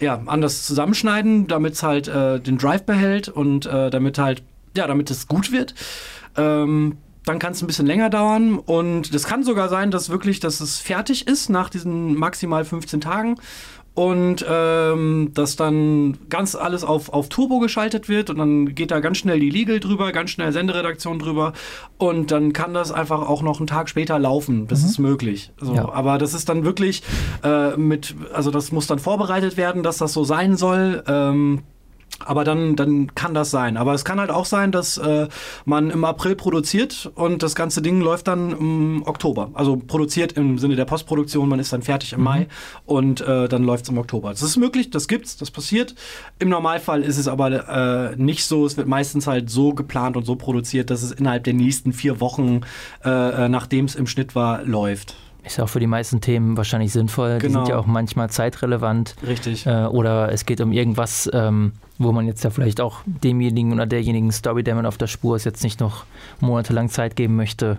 ja, 0.00 0.20
anders 0.26 0.66
zusammenschneiden, 0.66 1.46
damit 1.46 1.74
es 1.74 1.82
halt 1.82 2.08
äh, 2.08 2.40
den 2.40 2.58
Drive 2.58 2.84
behält 2.84 3.28
und 3.28 3.66
äh, 3.66 3.90
damit 3.90 4.18
halt, 4.18 4.42
ja, 4.76 4.86
damit 4.86 5.10
es 5.10 5.28
gut 5.28 5.52
wird. 5.52 5.74
Ähm, 6.36 6.96
dann 7.26 7.38
kann 7.38 7.52
es 7.52 7.62
ein 7.62 7.66
bisschen 7.66 7.86
länger 7.86 8.08
dauern 8.08 8.58
und 8.58 9.14
es 9.14 9.24
kann 9.24 9.44
sogar 9.44 9.68
sein, 9.68 9.90
dass 9.90 10.08
wirklich, 10.08 10.40
dass 10.40 10.60
es 10.60 10.78
fertig 10.78 11.28
ist 11.28 11.50
nach 11.50 11.68
diesen 11.68 12.14
maximal 12.14 12.64
15 12.64 13.02
Tagen 13.02 13.36
und 14.00 14.42
ähm, 14.48 15.32
dass 15.34 15.56
dann 15.56 16.16
ganz 16.30 16.54
alles 16.54 16.84
auf, 16.84 17.10
auf 17.10 17.28
Turbo 17.28 17.58
geschaltet 17.58 18.08
wird 18.08 18.30
und 18.30 18.38
dann 18.38 18.74
geht 18.74 18.92
da 18.92 19.00
ganz 19.00 19.18
schnell 19.18 19.38
die 19.38 19.50
Legal 19.50 19.78
drüber, 19.78 20.10
ganz 20.10 20.30
schnell 20.30 20.52
Senderedaktion 20.52 21.18
drüber 21.18 21.52
und 21.98 22.30
dann 22.30 22.54
kann 22.54 22.72
das 22.72 22.92
einfach 22.92 23.20
auch 23.28 23.42
noch 23.42 23.58
einen 23.58 23.66
Tag 23.66 23.90
später 23.90 24.18
laufen. 24.18 24.66
Das 24.68 24.80
mhm. 24.80 24.88
ist 24.88 24.98
möglich. 25.00 25.52
So, 25.60 25.74
ja. 25.74 25.92
Aber 25.92 26.16
das 26.16 26.32
ist 26.32 26.48
dann 26.48 26.64
wirklich 26.64 27.02
äh, 27.44 27.76
mit, 27.76 28.14
also 28.32 28.50
das 28.50 28.72
muss 28.72 28.86
dann 28.86 29.00
vorbereitet 29.00 29.58
werden, 29.58 29.82
dass 29.82 29.98
das 29.98 30.14
so 30.14 30.24
sein 30.24 30.56
soll. 30.56 31.04
Ähm, 31.06 31.60
aber 32.24 32.44
dann, 32.44 32.76
dann 32.76 33.14
kann 33.14 33.34
das 33.34 33.50
sein. 33.50 33.76
Aber 33.76 33.94
es 33.94 34.04
kann 34.04 34.20
halt 34.20 34.30
auch 34.30 34.44
sein, 34.44 34.72
dass 34.72 34.98
äh, 34.98 35.28
man 35.64 35.90
im 35.90 36.04
April 36.04 36.36
produziert 36.36 37.10
und 37.14 37.42
das 37.42 37.54
ganze 37.54 37.82
Ding 37.82 38.00
läuft 38.00 38.28
dann 38.28 38.50
im 38.50 39.02
Oktober. 39.06 39.50
Also 39.54 39.76
produziert 39.76 40.32
im 40.32 40.58
Sinne 40.58 40.76
der 40.76 40.84
Postproduktion, 40.84 41.48
man 41.48 41.58
ist 41.58 41.72
dann 41.72 41.82
fertig 41.82 42.12
im 42.12 42.20
mhm. 42.20 42.24
Mai 42.24 42.48
und 42.86 43.20
äh, 43.20 43.48
dann 43.48 43.64
läuft 43.64 43.84
es 43.84 43.90
im 43.90 43.98
Oktober. 43.98 44.30
Das 44.30 44.42
ist 44.42 44.56
möglich, 44.56 44.90
das 44.90 45.08
gibt's, 45.08 45.36
das 45.36 45.50
passiert. 45.50 45.94
Im 46.38 46.48
Normalfall 46.48 47.02
ist 47.02 47.18
es 47.18 47.28
aber 47.28 48.12
äh, 48.12 48.16
nicht 48.16 48.44
so. 48.44 48.66
Es 48.66 48.76
wird 48.76 48.88
meistens 48.88 49.26
halt 49.26 49.50
so 49.50 49.74
geplant 49.74 50.16
und 50.16 50.24
so 50.24 50.36
produziert, 50.36 50.90
dass 50.90 51.02
es 51.02 51.12
innerhalb 51.12 51.44
der 51.44 51.54
nächsten 51.54 51.92
vier 51.92 52.20
Wochen, 52.20 52.60
äh, 53.04 53.44
äh 53.44 53.48
nachdem 53.48 53.86
es 53.86 53.94
im 53.94 54.06
Schnitt 54.06 54.34
war, 54.34 54.62
läuft. 54.64 55.16
Ist 55.44 55.60
auch 55.60 55.68
für 55.68 55.80
die 55.80 55.86
meisten 55.86 56.20
Themen 56.20 56.56
wahrscheinlich 56.56 56.92
sinnvoll. 56.92 57.38
Genau. 57.38 57.40
Die 57.40 57.46
sind 57.46 57.64
genau. 57.64 57.68
ja 57.68 57.78
auch 57.78 57.86
manchmal 57.86 58.30
zeitrelevant. 58.30 59.16
Richtig. 59.26 59.66
Äh, 59.66 59.86
oder 59.86 60.32
es 60.32 60.44
geht 60.44 60.60
um 60.60 60.72
irgendwas, 60.72 61.30
ähm, 61.32 61.72
wo 62.00 62.12
man 62.12 62.26
jetzt 62.26 62.42
ja 62.42 62.50
vielleicht 62.50 62.80
auch 62.80 63.00
demjenigen 63.04 63.74
oder 63.74 63.86
derjenigen 63.86 64.32
Story, 64.32 64.64
der 64.64 64.74
man 64.74 64.86
auf 64.86 64.96
der 64.96 65.06
Spur 65.06 65.36
ist, 65.36 65.44
jetzt 65.44 65.62
nicht 65.62 65.80
noch 65.80 66.04
monatelang 66.40 66.88
Zeit 66.88 67.14
geben 67.14 67.36
möchte. 67.36 67.78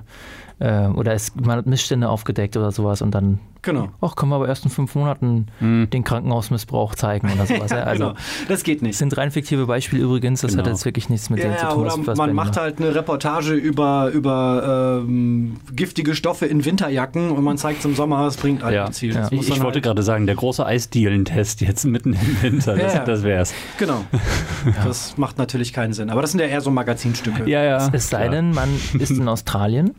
Äh, 0.60 0.88
oder 0.88 1.14
es, 1.14 1.36
man 1.36 1.58
hat 1.58 1.66
Missstände 1.66 2.08
aufgedeckt 2.08 2.56
oder 2.56 2.72
sowas 2.72 3.02
und 3.02 3.12
dann 3.12 3.40
Genau. 3.64 3.90
Ach, 4.02 4.16
können 4.16 4.32
wir 4.32 4.38
aber 4.38 4.48
erst 4.48 4.66
in 4.66 4.72
fünf 4.72 4.96
Monaten 4.96 5.46
mhm. 5.60 5.88
den 5.92 6.04
Krankenhausmissbrauch 6.04 6.96
zeigen 6.96 7.32
oder 7.32 7.46
sowas. 7.46 7.70
Ja, 7.70 7.84
also, 7.84 8.04
genau. 8.08 8.20
Das 8.48 8.64
geht 8.64 8.82
nicht. 8.82 8.94
Das 8.94 9.00
sind 9.00 9.16
rein 9.18 9.30
fiktive 9.30 9.68
Beispiele 9.68 10.02
übrigens, 10.02 10.42
das 10.42 10.52
genau. 10.52 10.64
hat 10.64 10.72
jetzt 10.72 10.84
wirklich 10.84 11.10
nichts 11.10 11.30
mit 11.30 11.44
ja, 11.44 11.50
dem 11.50 11.58
zu 11.58 11.68
tun. 11.68 11.86
Oder 11.86 12.08
was 12.08 12.18
man 12.18 12.34
macht 12.34 12.58
halt 12.58 12.80
eine 12.80 12.96
Reportage 12.96 13.54
über, 13.54 14.10
über 14.14 15.04
ähm, 15.06 15.58
giftige 15.74 16.16
Stoffe 16.16 16.48
in 16.48 16.66
Winterjacken 16.66 17.30
und 17.30 17.44
man 17.44 17.58
zeigt 17.58 17.80
es 17.80 17.86
im 17.86 17.94
Sommer, 17.94 18.26
es 18.26 18.38
bringt 18.38 18.64
halt 18.64 18.74
ja. 18.74 18.86
ein 18.86 18.94
Ziel. 18.94 19.14
Ja. 19.14 19.28
Ich, 19.30 19.42
ich 19.42 19.62
wollte 19.62 19.76
halt 19.76 19.84
gerade 19.84 20.02
sagen, 20.02 20.26
der 20.26 20.36
große 20.36 20.66
Eisdielen-Test 20.66 21.62
jetzt 21.62 21.86
mitten 21.86 22.14
im 22.14 22.42
Winter, 22.42 22.76
das, 22.76 23.04
das 23.04 23.24
wär's. 23.24 23.54
Genau. 23.78 24.04
Das 24.84 25.17
macht 25.17 25.38
natürlich 25.38 25.74
keinen 25.74 25.93
Sinn. 25.93 26.10
Aber 26.10 26.21
das 26.21 26.32
sind 26.32 26.39
ja 26.39 26.47
eher 26.47 26.62
so 26.62 26.69
Magazinstücke. 26.71 27.50
Ja, 27.50 27.63
ja. 27.63 27.89
Es 27.91 28.10
sei 28.10 28.28
denn, 28.28 28.52
man 28.52 28.69
ist 29.00 29.12
in 29.12 29.28
Australien 29.28 29.95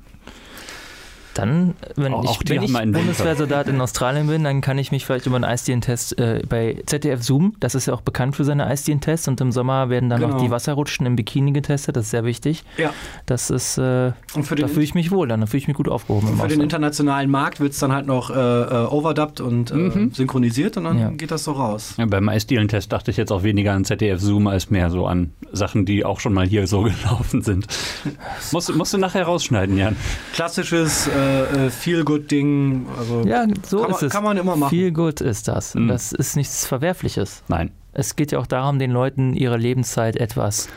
dann, 1.35 1.75
wenn 1.97 2.12
oh, 2.12 2.25
ich, 2.25 2.38
wenn 2.49 2.62
ich 2.62 2.73
Bundeswehrsoldat 2.73 3.68
in 3.68 3.81
Australien 3.81 4.27
bin, 4.27 4.45
dann 4.45 4.61
kann 4.61 4.79
ich 4.79 4.92
mich 4.92 5.07
vielleicht 5.07 5.27
über 5.27 5.37
einen 5.37 5.45
Eisdielen-Test 5.45 6.18
äh, 6.18 6.42
bei 6.49 6.83
ZDF 6.87 7.23
Zoom, 7.23 7.55
das 7.61 7.75
ist 7.75 7.87
ja 7.87 7.95
auch 7.95 8.01
bekannt 8.01 8.37
für 8.37 8.45
seine 8.45 8.66
Eisdielen-Tests 8.66 9.29
und 9.29 9.40
im 9.40 9.53
Sommer 9.53 9.88
werden 9.88 10.11
dann 10.11 10.21
genau. 10.21 10.37
auch 10.37 10.42
die 10.42 10.51
Wasserrutschen 10.51 11.07
im 11.07 11.16
Bikini 11.16 11.53
getestet, 11.53 11.97
das 11.97 12.07
ist 12.07 12.11
sehr 12.11 12.25
wichtig. 12.25 12.64
Ja. 12.77 12.92
Das 13.27 13.51
ist, 13.51 13.79
äh, 13.79 14.12
da 14.35 14.42
fühle 14.42 14.83
ich 14.83 14.95
mich 14.95 15.11
wohl, 15.11 15.29
dann 15.29 15.47
fühle 15.47 15.59
ich 15.59 15.68
mich 15.68 15.77
gut 15.77 15.88
aufgehoben. 15.88 16.37
Für 16.38 16.49
den 16.49 16.61
internationalen 16.61 17.31
Markt 17.31 17.61
wird 17.61 17.73
es 17.73 17.79
dann 17.79 17.92
halt 17.92 18.07
noch 18.07 18.31
äh, 18.31 18.35
äh 18.35 18.87
overdubbed 18.87 19.40
und 19.40 19.71
äh, 19.71 19.75
mhm. 19.75 20.12
synchronisiert 20.12 20.77
und 20.77 20.85
dann 20.85 20.99
ja. 20.99 21.11
geht 21.11 21.31
das 21.31 21.45
so 21.45 21.53
raus. 21.53 21.95
Ja, 21.97 22.07
beim 22.07 22.29
Eisdielen-Test 22.29 22.92
dachte 22.92 23.11
ich 23.11 23.16
jetzt 23.16 23.33
auch 23.33 23.42
weniger 23.42 23.73
an 23.73 23.85
ZDF 23.85 24.21
Zoom 24.21 24.47
als 24.47 24.71
mehr 24.71 24.90
so 24.90 25.07
an 25.07 25.33
Sachen, 25.53 25.85
die 25.87 26.05
auch 26.05 26.21
schon 26.21 26.35
mal 26.35 26.47
hier 26.47 26.66
so 26.66 26.83
gelaufen 26.83 27.42
sind. 27.42 27.66
musst, 28.53 28.75
musst 28.75 28.92
du 28.92 28.99
nachher 28.99 29.25
rausschneiden, 29.25 29.77
Jan. 29.77 29.97
Klassisches 30.33 31.09
äh, 31.09 31.22
äh, 31.23 31.71
Feel-Good-Ding. 31.71 32.87
Also 32.99 33.23
ja, 33.27 33.47
so 33.63 33.85
ist 33.85 33.91
man, 33.91 34.05
es. 34.05 34.13
Kann 34.13 34.25
man 34.25 34.37
immer 34.37 34.57
machen. 34.57 34.71
Feel-Good 34.71 35.21
ist 35.21 35.49
das. 35.49 35.75
Mhm. 35.75 35.89
Das 35.89 36.13
ist 36.13 36.37
nichts 36.37 36.67
Verwerfliches. 36.67 37.43
Nein. 37.49 37.71
Es 37.95 38.17
geht 38.17 38.33
ja 38.33 38.39
auch 38.39 38.47
darum, 38.47 38.79
den 38.79 38.91
Leuten 38.91 39.35
ihre 39.35 39.59
Lebenszeit 39.59 40.17
etwas, 40.17 40.69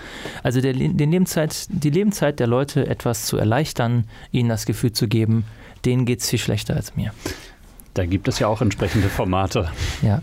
also 0.43 0.60
der, 0.60 0.73
den 0.73 1.12
Lebenszeit, 1.12 1.67
die 1.69 1.89
Lebenszeit 1.89 2.41
der 2.41 2.47
Leute 2.47 2.88
etwas 2.88 3.25
zu 3.25 3.38
erleichtern, 3.38 4.03
ihnen 4.31 4.49
das 4.49 4.65
Gefühl 4.65 4.91
zu 4.91 5.08
geben, 5.08 5.45
denen 5.86 6.05
geht 6.05 6.19
es 6.19 6.29
viel 6.29 6.39
schlechter 6.39 6.75
als 6.75 6.97
mir. 6.97 7.13
Da 7.93 8.05
gibt 8.05 8.27
es 8.27 8.39
ja 8.39 8.47
auch 8.47 8.62
entsprechende 8.62 9.08
Formate. 9.08 9.71
Ja. 10.01 10.21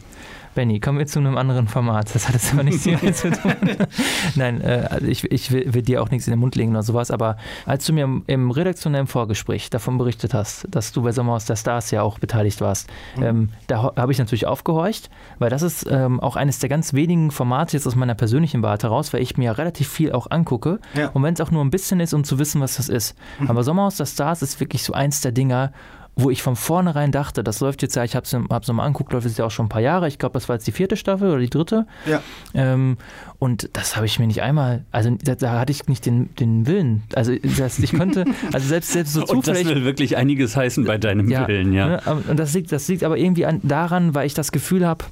Benny, 0.55 0.81
kommen 0.81 0.99
wir 0.99 1.07
zu 1.07 1.19
einem 1.19 1.37
anderen 1.37 1.67
Format. 1.67 2.15
Das 2.15 2.29
hat 2.29 2.35
jetzt 2.35 2.53
aber 2.53 2.63
nichts 2.63 2.85
damit 2.85 3.17
zu 3.17 3.31
tun. 3.31 3.55
Nein, 4.35 4.61
äh, 4.61 4.87
also 4.91 5.07
ich, 5.07 5.31
ich 5.31 5.51
will, 5.51 5.73
will, 5.73 5.83
dir 5.83 6.03
auch 6.03 6.11
nichts 6.11 6.27
in 6.27 6.33
den 6.33 6.41
Mund 6.41 6.57
legen 6.57 6.73
oder 6.73 6.83
sowas, 6.83 7.11
aber 7.11 7.37
als 7.65 7.87
du 7.87 7.93
mir 7.93 8.05
im, 8.05 8.23
im 8.27 8.51
redaktionellen 8.51 9.07
Vorgespräch 9.07 9.71
davon 9.71 9.99
berichtet 9.99 10.35
hast, 10.35 10.67
dass 10.71 10.93
du 10.93 11.03
bei 11.03 11.13
Sommerhaus 11.13 11.47
der 11.47 11.57
Stars 11.57 11.91
ja 11.91 12.03
auch 12.03 12.19
beteiligt 12.19 12.61
warst, 12.61 12.91
mhm. 13.17 13.23
ähm, 13.23 13.49
da 13.67 13.93
habe 13.97 14.13
ich 14.13 14.19
natürlich 14.19 14.47
aufgehorcht, 14.47 15.11
weil 15.39 15.51
das 15.51 15.63
ist 15.63 15.87
ähm, 15.91 16.21
auch 16.21 16.37
eines 16.37 16.59
der 16.59 16.69
ganz 16.69 16.93
wenigen 16.93 17.31
Formate 17.31 17.77
jetzt 17.77 17.87
aus 17.87 17.97
meiner 17.97 18.15
persönlichen 18.15 18.63
Warte 18.63 18.89
heraus, 18.89 19.13
weil 19.13 19.23
ich 19.23 19.37
mir 19.37 19.45
ja 19.45 19.53
relativ 19.53 19.89
viel 19.89 20.13
auch 20.13 20.31
angucke. 20.31 20.81
Ja. 20.95 21.09
Und 21.09 21.23
wenn 21.23 21.35
es 21.35 21.41
auch 21.41 21.51
nur 21.51 21.65
ein 21.65 21.71
bisschen 21.71 22.01
ist, 22.01 22.13
um 22.13 22.25
zu 22.25 22.39
wissen, 22.39 22.61
was 22.61 22.77
das 22.77 22.89
ist. 22.89 23.17
Mhm. 23.39 23.51
Aber 23.51 23.65
Sommerhaus 23.65 23.97
der 23.97 24.07
Stars 24.07 24.43
ist 24.43 24.61
wirklich 24.61 24.83
so 24.83 24.93
eins 24.93 25.21
der 25.21 25.33
Dinger, 25.33 25.73
wo 26.15 26.29
ich 26.31 26.43
von 26.43 26.57
vornherein 26.57 27.11
dachte, 27.11 27.43
das 27.43 27.61
läuft 27.61 27.81
jetzt 27.81 27.97
ja, 27.97 28.05
ich 28.05 28.15
habe 28.15 28.25
es 28.25 28.35
hab's 28.35 28.69
nochmal 28.69 28.87
anguckt, 28.87 29.13
läuft 29.13 29.27
es 29.27 29.39
ja 29.39 29.47
auch 29.47 29.51
schon 29.51 29.67
ein 29.67 29.71
paar 29.71 29.81
Jahre. 29.81 30.09
Ich 30.09 30.19
glaube, 30.19 30.35
das 30.35 30.49
war 30.49 30.57
jetzt 30.57 30.67
die 30.67 30.73
vierte 30.73 30.97
Staffel 30.97 31.31
oder 31.31 31.41
die 31.41 31.49
dritte. 31.49 31.87
Ja. 32.07 32.23
Ähm, 32.53 32.99
und 33.39 33.71
das 33.73 33.97
habe 33.97 34.05
ich 34.05 34.19
mir 34.19 34.27
nicht 34.27 34.43
einmal, 34.43 34.85
also 34.93 35.17
da, 35.23 35.35
da, 35.35 35.59
hatte 35.59 35.73
ich 35.73 35.89
nicht 35.89 36.05
den, 36.05 36.35
den 36.37 36.67
Willen. 36.67 37.03
Also 37.15 37.35
das, 37.59 37.79
ich 37.79 37.95
konnte, 37.95 38.27
also 38.53 38.69
selbst, 38.69 38.93
selbst 38.93 39.15
so 39.15 39.23
zufällig. 39.23 39.37
Und 39.43 39.47
das 39.49 39.75
will 39.75 39.85
wirklich 39.85 40.17
einiges 40.17 40.55
heißen 40.55 40.85
bei 40.85 40.99
deinem 40.99 41.31
ja, 41.31 41.49
Willen, 41.49 41.73
ja. 41.73 41.89
Ne, 41.89 42.03
und 42.29 42.39
das 42.39 42.53
liegt, 42.55 42.71
das 42.73 42.87
liegt 42.89 43.05
aber 43.05 43.17
irgendwie 43.17 43.47
an, 43.47 43.61
daran, 43.63 44.15
weil 44.15 44.27
ich 44.27 44.35
das 44.35 44.53
Gefühl 44.53 44.87
habe, 44.87 45.05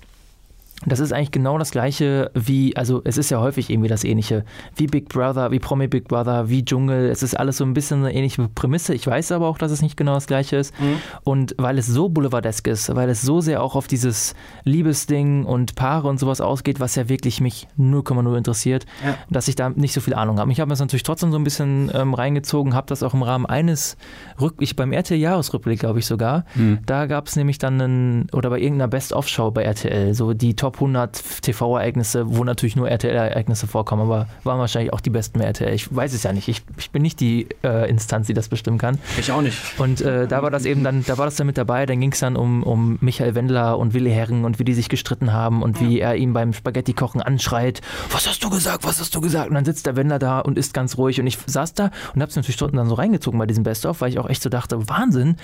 das 0.86 0.98
ist 0.98 1.12
eigentlich 1.12 1.30
genau 1.30 1.58
das 1.58 1.72
gleiche 1.72 2.30
wie, 2.34 2.74
also 2.74 3.02
es 3.04 3.18
ist 3.18 3.30
ja 3.30 3.40
häufig 3.40 3.68
irgendwie 3.68 3.88
das 3.88 4.02
ähnliche, 4.02 4.44
wie 4.76 4.86
Big 4.86 5.10
Brother, 5.10 5.50
wie 5.50 5.58
Promi 5.58 5.88
Big 5.88 6.08
Brother, 6.08 6.48
wie 6.48 6.64
Dschungel. 6.64 7.10
Es 7.10 7.22
ist 7.22 7.38
alles 7.38 7.58
so 7.58 7.64
ein 7.64 7.74
bisschen 7.74 8.00
eine 8.00 8.14
ähnliche 8.14 8.48
Prämisse. 8.48 8.94
Ich 8.94 9.06
weiß 9.06 9.32
aber 9.32 9.46
auch, 9.46 9.58
dass 9.58 9.72
es 9.72 9.82
nicht 9.82 9.96
genau 9.96 10.14
das 10.14 10.26
gleiche 10.26 10.56
ist. 10.56 10.78
Mhm. 10.80 10.96
Und 11.22 11.54
weil 11.58 11.78
es 11.78 11.86
so 11.86 12.08
boulevardesk 12.08 12.66
ist, 12.66 12.94
weil 12.96 13.10
es 13.10 13.20
so 13.20 13.42
sehr 13.42 13.62
auch 13.62 13.76
auf 13.76 13.88
dieses 13.88 14.34
Liebesding 14.64 15.44
und 15.44 15.74
Paare 15.74 16.08
und 16.08 16.18
sowas 16.18 16.40
ausgeht, 16.40 16.80
was 16.80 16.94
ja 16.94 17.08
wirklich 17.10 17.42
mich 17.42 17.68
0,0 17.78 18.36
interessiert, 18.36 18.86
ja. 19.04 19.16
dass 19.28 19.48
ich 19.48 19.56
da 19.56 19.68
nicht 19.68 19.92
so 19.92 20.00
viel 20.00 20.14
Ahnung 20.14 20.38
habe. 20.38 20.50
Ich 20.50 20.60
habe 20.60 20.68
mir 20.68 20.72
das 20.72 20.80
natürlich 20.80 21.02
trotzdem 21.02 21.30
so 21.30 21.38
ein 21.38 21.44
bisschen 21.44 21.90
ähm, 21.94 22.14
reingezogen, 22.14 22.74
habe 22.74 22.86
das 22.86 23.02
auch 23.02 23.12
im 23.12 23.22
Rahmen 23.22 23.44
eines 23.44 23.98
Rück 24.40 24.54
ich 24.60 24.76
beim 24.76 24.92
RTL 24.92 25.18
Jahresrückblick, 25.18 25.80
glaube 25.80 25.98
ich 25.98 26.06
sogar. 26.06 26.44
Mhm. 26.54 26.78
Da 26.86 27.04
gab 27.06 27.26
es 27.26 27.36
nämlich 27.36 27.58
dann 27.58 27.80
einen, 27.80 28.26
oder 28.32 28.48
bei 28.48 28.58
irgendeiner 28.60 28.88
Best-of-Show 28.88 29.50
bei 29.50 29.62
RTL, 29.64 30.14
so 30.14 30.32
die 30.32 30.56
Top 30.56 30.69
Top 30.70 30.76
100 30.76 31.42
TV-Ereignisse, 31.42 32.36
wo 32.36 32.44
natürlich 32.44 32.76
nur 32.76 32.88
RTL-Ereignisse 32.88 33.66
vorkommen, 33.66 34.02
aber 34.02 34.28
waren 34.44 34.60
wahrscheinlich 34.60 34.92
auch 34.92 35.00
die 35.00 35.10
besten 35.10 35.40
bei 35.40 35.46
RTL. 35.46 35.74
Ich 35.74 35.94
weiß 35.94 36.12
es 36.12 36.22
ja 36.22 36.32
nicht. 36.32 36.46
Ich, 36.46 36.62
ich 36.78 36.92
bin 36.92 37.02
nicht 37.02 37.18
die 37.18 37.48
äh, 37.64 37.90
Instanz, 37.90 38.28
die 38.28 38.34
das 38.34 38.48
bestimmen 38.48 38.78
kann. 38.78 38.98
Ich 39.18 39.32
auch 39.32 39.42
nicht. 39.42 39.58
Und 39.78 40.00
äh, 40.00 40.28
da 40.28 40.44
war 40.44 40.50
das 40.50 40.66
eben 40.66 40.84
dann, 40.84 41.04
da 41.04 41.18
war 41.18 41.24
das 41.24 41.34
dann 41.34 41.48
mit 41.48 41.58
dabei. 41.58 41.86
Dann 41.86 42.00
ging 42.00 42.12
es 42.12 42.20
dann 42.20 42.36
um, 42.36 42.62
um 42.62 42.98
Michael 43.00 43.34
Wendler 43.34 43.78
und 43.78 43.94
Willi 43.94 44.12
Herren 44.12 44.44
und 44.44 44.60
wie 44.60 44.64
die 44.64 44.74
sich 44.74 44.88
gestritten 44.88 45.32
haben 45.32 45.62
und 45.62 45.80
wie 45.80 45.98
er 45.98 46.14
ihm 46.14 46.34
beim 46.34 46.52
Spaghetti-Kochen 46.52 47.20
anschreit: 47.20 47.80
Was 48.12 48.28
hast 48.28 48.44
du 48.44 48.50
gesagt? 48.50 48.84
Was 48.84 49.00
hast 49.00 49.12
du 49.16 49.20
gesagt? 49.20 49.48
Und 49.48 49.56
dann 49.56 49.64
sitzt 49.64 49.86
der 49.86 49.96
Wendler 49.96 50.20
da 50.20 50.38
und 50.38 50.56
ist 50.56 50.72
ganz 50.72 50.96
ruhig. 50.96 51.20
Und 51.20 51.26
ich 51.26 51.36
saß 51.46 51.74
da 51.74 51.90
und 52.14 52.22
habe 52.22 52.30
es 52.30 52.36
natürlich 52.36 52.56
Stunden 52.56 52.76
dann 52.76 52.88
so 52.88 52.94
reingezogen 52.94 53.40
bei 53.40 53.46
diesem 53.46 53.64
Best-of, 53.64 54.02
weil 54.02 54.10
ich 54.10 54.20
auch 54.20 54.28
echt 54.28 54.42
so 54.42 54.48
dachte: 54.48 54.88
Wahnsinn, 54.88 55.34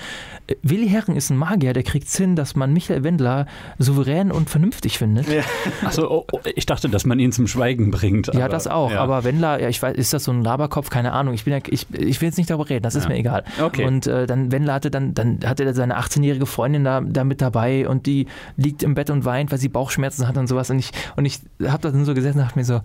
äh, 0.46 0.54
Willi 0.62 0.88
Herren 0.88 1.16
ist 1.16 1.30
ein 1.30 1.36
Magier, 1.36 1.72
der 1.72 1.82
kriegt 1.82 2.06
es 2.06 2.16
hin, 2.16 2.36
dass 2.36 2.54
man 2.54 2.72
Michael 2.72 3.02
Wendler 3.02 3.46
souverän 3.80 4.30
und 4.30 4.48
vernünftig 4.48 4.98
findet 4.98 5.15
findet. 5.16 5.44
Ja. 5.82 5.88
Achso, 5.88 6.10
oh, 6.10 6.26
oh, 6.32 6.40
ich 6.54 6.66
dachte, 6.66 6.88
dass 6.88 7.04
man 7.04 7.18
ihn 7.18 7.32
zum 7.32 7.46
Schweigen 7.46 7.90
bringt. 7.90 8.32
ja, 8.34 8.48
das 8.48 8.66
auch. 8.66 8.90
Ja. 8.90 9.02
Aber 9.02 9.24
Wendler, 9.24 9.60
ja, 9.60 9.68
ich 9.68 9.82
weiß, 9.82 9.96
ist 9.96 10.12
das 10.12 10.24
so 10.24 10.32
ein 10.32 10.42
Laberkopf? 10.42 10.90
Keine 10.90 11.12
Ahnung. 11.12 11.34
Ich, 11.34 11.44
bin 11.44 11.52
ja, 11.52 11.60
ich, 11.66 11.86
ich 11.92 12.20
will 12.20 12.28
jetzt 12.28 12.38
nicht 12.38 12.50
darüber 12.50 12.68
reden, 12.68 12.82
das 12.82 12.94
ist 12.94 13.04
ja. 13.04 13.10
mir 13.10 13.16
egal. 13.16 13.44
Okay. 13.60 13.84
Und 13.84 14.06
äh, 14.06 14.26
dann 14.26 14.52
Wendler 14.52 14.74
hatte 14.74 14.90
dann, 14.90 15.14
dann 15.14 15.40
hatte 15.44 15.64
er 15.64 15.74
seine 15.74 15.98
18-jährige 15.98 16.46
Freundin 16.46 16.84
da, 16.84 17.00
da 17.00 17.24
mit 17.24 17.40
dabei 17.40 17.88
und 17.88 18.06
die 18.06 18.26
liegt 18.56 18.82
im 18.82 18.94
Bett 18.94 19.10
und 19.10 19.24
weint, 19.24 19.50
weil 19.50 19.58
sie 19.58 19.68
Bauchschmerzen 19.68 20.26
hat 20.28 20.36
und 20.36 20.46
sowas. 20.46 20.70
Und 20.70 20.78
ich, 20.78 20.90
und 21.16 21.24
ich 21.24 21.40
habe 21.66 21.82
da 21.82 21.90
dann 21.90 22.04
so 22.04 22.14
gesessen 22.14 22.38
und 22.38 22.44
dachte 22.44 22.58
mir 22.58 22.64
so, 22.64 22.80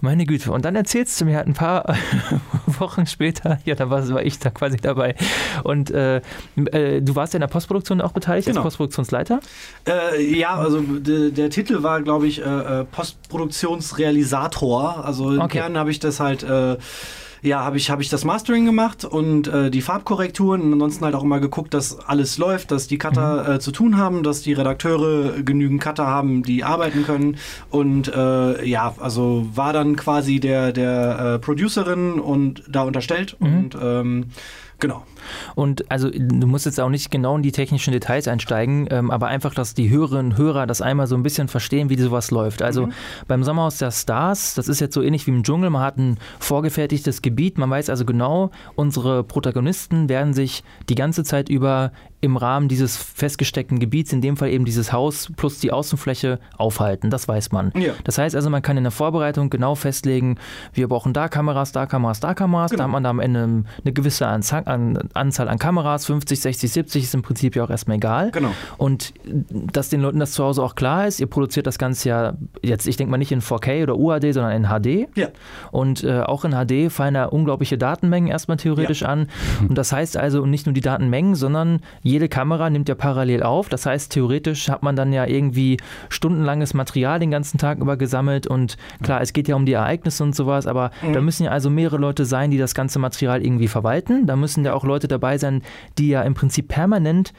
meine 0.00 0.26
Güte. 0.26 0.52
Und 0.52 0.64
dann 0.64 0.76
erzählst 0.76 1.20
du 1.20 1.24
mir 1.24 1.36
halt 1.36 1.46
ein 1.46 1.54
paar 1.54 1.96
Wochen 2.66 3.06
später, 3.06 3.58
ja, 3.64 3.74
da 3.74 3.90
war, 3.90 4.08
war 4.08 4.22
ich 4.22 4.38
da 4.38 4.50
quasi 4.50 4.76
dabei. 4.76 5.14
Und 5.64 5.90
äh, 5.90 6.20
äh, 6.56 7.00
du 7.00 7.14
warst 7.14 7.32
ja 7.32 7.38
in 7.38 7.42
der 7.42 7.48
Postproduktion 7.48 8.00
auch 8.00 8.12
beteiligt 8.12 8.46
genau. 8.46 8.60
als 8.60 8.64
Postproduktionsleiter? 8.64 9.40
Äh, 9.86 10.38
ja, 10.38 10.56
also 10.56 10.80
der 10.80 11.50
Titel 11.50 11.75
Titel 11.76 11.82
war, 11.82 12.00
glaube 12.02 12.26
ich, 12.26 12.40
äh, 12.40 12.80
äh, 12.80 12.84
Postproduktionsrealisator. 12.84 15.04
Also 15.04 15.32
im 15.32 15.40
okay. 15.40 15.58
Kern 15.58 15.76
habe 15.78 15.90
ich 15.90 16.00
das 16.00 16.20
halt. 16.20 16.42
Äh, 16.42 16.78
ja, 17.42 17.62
habe 17.62 17.76
ich, 17.76 17.90
hab 17.90 18.00
ich 18.00 18.08
das 18.08 18.24
Mastering 18.24 18.64
gemacht 18.64 19.04
und 19.04 19.46
äh, 19.46 19.70
die 19.70 19.82
Farbkorrekturen 19.82 20.62
und 20.62 20.72
ansonsten 20.72 21.04
halt 21.04 21.14
auch 21.14 21.22
immer 21.22 21.38
geguckt, 21.38 21.74
dass 21.74 22.00
alles 22.00 22.38
läuft, 22.38 22.70
dass 22.72 22.88
die 22.88 22.98
Cutter 22.98 23.44
mhm. 23.44 23.52
äh, 23.52 23.60
zu 23.60 23.70
tun 23.72 23.98
haben, 23.98 24.22
dass 24.24 24.42
die 24.42 24.54
Redakteure 24.54 25.42
genügend 25.42 25.80
Cutter 25.80 26.06
haben, 26.06 26.42
die 26.42 26.64
arbeiten 26.64 27.04
können 27.04 27.36
und 27.70 28.08
äh, 28.08 28.64
ja, 28.64 28.94
also 28.98 29.46
war 29.54 29.72
dann 29.72 29.94
quasi 29.96 30.40
der, 30.40 30.72
der 30.72 31.34
äh, 31.34 31.38
Producerin 31.38 32.18
und 32.18 32.64
da 32.68 32.82
unterstellt 32.82 33.36
mhm. 33.38 33.46
und 33.46 33.78
ähm, 33.80 34.24
genau. 34.80 35.04
Und 35.54 35.90
also 35.90 36.10
du 36.10 36.46
musst 36.46 36.66
jetzt 36.66 36.80
auch 36.80 36.88
nicht 36.88 37.10
genau 37.10 37.36
in 37.36 37.42
die 37.42 37.52
technischen 37.52 37.92
Details 37.92 38.28
einsteigen, 38.28 38.88
ähm, 38.90 39.10
aber 39.10 39.28
einfach, 39.28 39.54
dass 39.54 39.74
die 39.74 39.90
Hörerinnen 39.90 40.32
und 40.32 40.38
Hörer 40.38 40.66
das 40.66 40.82
einmal 40.82 41.06
so 41.06 41.16
ein 41.16 41.22
bisschen 41.22 41.48
verstehen, 41.48 41.90
wie 41.90 41.96
sowas 41.96 42.30
läuft. 42.30 42.62
Also 42.62 42.86
mhm. 42.86 42.92
beim 43.28 43.44
Sommerhaus 43.44 43.78
der 43.78 43.90
Stars, 43.90 44.54
das 44.54 44.68
ist 44.68 44.80
jetzt 44.80 44.94
so 44.94 45.02
ähnlich 45.02 45.26
wie 45.26 45.30
im 45.30 45.42
Dschungel, 45.42 45.70
man 45.70 45.82
hat 45.82 45.98
ein 45.98 46.18
vorgefertigtes 46.38 47.22
Gebiet, 47.22 47.58
man 47.58 47.70
weiß 47.70 47.90
also 47.90 48.04
genau, 48.04 48.50
unsere 48.74 49.24
Protagonisten 49.24 50.08
werden 50.08 50.34
sich 50.34 50.62
die 50.88 50.94
ganze 50.94 51.24
Zeit 51.24 51.48
über 51.48 51.92
im 52.20 52.36
Rahmen 52.36 52.68
dieses 52.68 52.96
festgesteckten 52.96 53.78
Gebiets, 53.78 54.12
in 54.12 54.20
dem 54.20 54.36
Fall 54.36 54.48
eben 54.48 54.64
dieses 54.64 54.92
Haus 54.92 55.30
plus 55.36 55.60
die 55.60 55.70
Außenfläche, 55.72 56.40
aufhalten. 56.56 57.10
Das 57.10 57.28
weiß 57.28 57.52
man. 57.52 57.72
Ja. 57.76 57.92
Das 58.04 58.18
heißt 58.18 58.34
also, 58.34 58.50
man 58.50 58.62
kann 58.62 58.76
in 58.76 58.84
der 58.84 58.90
Vorbereitung 58.90 59.50
genau 59.50 59.74
festlegen, 59.74 60.36
wir 60.72 60.88
brauchen 60.88 61.12
da 61.12 61.28
Kameras, 61.28 61.72
da 61.72 61.86
Kameras, 61.86 62.20
da 62.20 62.34
Kameras. 62.34 62.70
Genau. 62.70 62.78
Da 62.78 62.84
hat 62.84 62.92
man 62.92 63.04
da 63.04 63.10
am 63.10 63.20
Ende 63.20 63.64
eine 63.84 63.92
gewisse 63.92 64.26
Anzahl 64.26 64.62
an 64.66 64.98
Kameras, 65.58 66.06
50, 66.06 66.40
60, 66.40 66.72
70, 66.72 67.04
ist 67.04 67.14
im 67.14 67.22
Prinzip 67.22 67.56
ja 67.56 67.64
auch 67.64 67.70
erstmal 67.70 67.96
egal. 67.96 68.30
Genau. 68.30 68.50
Und 68.76 69.14
dass 69.24 69.88
den 69.88 70.00
Leuten 70.00 70.20
das 70.20 70.32
zu 70.32 70.44
Hause 70.44 70.62
auch 70.62 70.74
klar 70.74 71.06
ist, 71.06 71.20
ihr 71.20 71.26
produziert 71.26 71.66
das 71.66 71.78
Ganze 71.78 72.08
ja 72.08 72.34
jetzt, 72.62 72.86
ich 72.86 72.96
denke 72.96 73.10
mal 73.10 73.18
nicht 73.18 73.32
in 73.32 73.40
4K 73.40 73.82
oder 73.84 73.96
UHD, 73.96 74.32
sondern 74.32 74.52
in 74.52 74.64
HD. 74.66 75.08
Ja. 75.16 75.28
Und 75.70 76.04
äh, 76.04 76.20
auch 76.20 76.44
in 76.44 76.52
HD 76.52 76.92
fallen 76.92 77.14
da 77.14 77.26
unglaubliche 77.26 77.78
Datenmengen 77.78 78.30
erstmal 78.30 78.56
theoretisch 78.56 79.02
ja. 79.02 79.08
an. 79.08 79.28
Und 79.68 79.76
das 79.76 79.92
heißt 79.92 80.16
also 80.16 80.46
nicht 80.46 80.66
nur 80.66 80.72
die 80.72 80.80
Datenmengen, 80.80 81.34
sondern 81.34 81.80
jede 82.02 82.28
Kamera 82.28 82.70
nimmt 82.70 82.88
ja 82.88 82.94
parallel 82.94 83.42
auf. 83.42 83.68
Das 83.68 83.86
heißt, 83.86 84.12
theoretisch 84.12 84.68
hat 84.68 84.82
man 84.82 84.96
dann 84.96 85.12
ja 85.12 85.26
irgendwie 85.26 85.78
stundenlanges 86.08 86.74
Material 86.74 87.18
den 87.18 87.30
ganzen 87.30 87.58
Tag 87.58 87.78
über 87.78 87.96
gesammelt. 87.96 88.46
Und 88.46 88.76
klar, 89.02 89.20
es 89.20 89.32
geht 89.32 89.48
ja 89.48 89.56
um 89.56 89.66
die 89.66 89.72
Ereignisse 89.72 90.22
und 90.22 90.34
sowas, 90.34 90.66
aber 90.66 90.90
mhm. 91.02 91.12
da 91.12 91.20
müssen 91.20 91.44
ja 91.44 91.50
also 91.50 91.70
mehrere 91.70 91.98
Leute 91.98 92.24
sein, 92.24 92.50
die 92.50 92.58
das 92.58 92.74
ganze 92.74 92.98
Material 92.98 93.44
irgendwie 93.44 93.68
verwalten. 93.68 94.26
Da 94.26 94.36
müssen 94.36 94.64
ja 94.64 94.74
auch 94.74 94.84
Leute 94.84 95.05
dabei 95.08 95.38
sein, 95.38 95.62
die 95.98 96.08
ja 96.08 96.22
im 96.22 96.34
Prinzip 96.34 96.68
permanent 96.68 97.32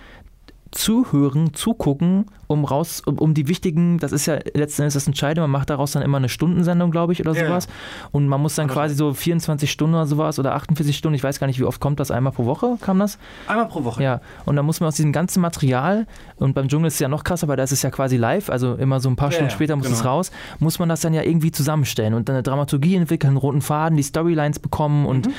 zuhören, 0.72 1.54
zugucken, 1.54 2.26
um 2.48 2.66
raus, 2.66 3.02
um, 3.06 3.18
um, 3.18 3.34
die 3.34 3.48
wichtigen, 3.48 4.00
das 4.00 4.12
ist 4.12 4.26
ja 4.26 4.40
letzten 4.54 4.84
Endes 4.84 4.94
das 4.94 5.08
Entscheidende, 5.08 5.42
man 5.42 5.52
macht 5.52 5.70
daraus 5.70 5.92
dann 5.92 6.04
immer 6.04 6.18
eine 6.18 6.30
Stundensendung, 6.30 6.92
glaube 6.92 7.14
ich, 7.14 7.22
oder 7.22 7.34
ja. 7.34 7.48
sowas. 7.48 7.68
Und 8.12 8.28
man 8.28 8.42
muss 8.42 8.56
dann 8.56 8.68
quasi 8.68 8.96
so 8.96 9.14
24 9.14 9.72
Stunden 9.72 9.96
oder 9.96 10.06
sowas 10.06 10.40
oder 10.40 10.56
48 10.56 10.96
Stunden, 10.98 11.16
ich 11.16 11.24
weiß 11.24 11.40
gar 11.40 11.48
nicht, 11.48 11.60
wie 11.60 11.64
oft 11.64 11.80
kommt 11.80 12.00
das, 12.00 12.12
einmal 12.12 12.34
pro 12.34 12.46
Woche 12.46 12.78
kam 12.82 13.00
das? 13.00 13.18
Einmal 13.48 13.68
pro 13.68 13.84
Woche. 13.84 14.04
Ja, 14.04 14.22
und 14.46 14.56
dann 14.56 14.66
muss 14.66 14.80
man 14.80 14.88
aus 14.88 14.96
diesem 14.96 15.12
ganzen 15.12 15.42
Material, 15.42 16.06
und 16.38 16.54
beim 16.54 16.68
Dschungel 16.68 16.88
ist 16.88 16.96
es 16.96 17.00
ja 17.00 17.08
noch 17.08 17.24
krasser, 17.24 17.48
weil 17.48 17.58
da 17.58 17.64
ist 17.64 17.72
es 17.72 17.82
ja 17.82 17.90
quasi 17.90 18.18
live, 18.18 18.50
also 18.50 18.76
immer 18.76 19.00
so 19.00 19.10
ein 19.10 19.16
paar 19.16 19.30
ja, 19.30 19.36
Stunden 19.36 19.52
später 19.52 19.76
muss 19.76 19.88
genau. 19.88 19.98
es 19.98 20.06
raus, 20.06 20.32
muss 20.60 20.80
man 20.80 20.90
das 20.90 21.02
dann 21.02 21.14
ja 21.14 21.24
irgendwie 21.24 21.52
zusammenstellen 21.52 22.14
und 22.14 22.30
dann 22.30 22.36
eine 22.36 22.44
Dramaturgie 22.44 22.96
entwickeln, 22.96 23.30
einen 23.30 23.38
roten 23.38 23.62
Faden, 23.62 23.98
die 23.98 24.04
Storylines 24.04 24.60
bekommen 24.60 25.06
und 25.06 25.28
mhm 25.28 25.34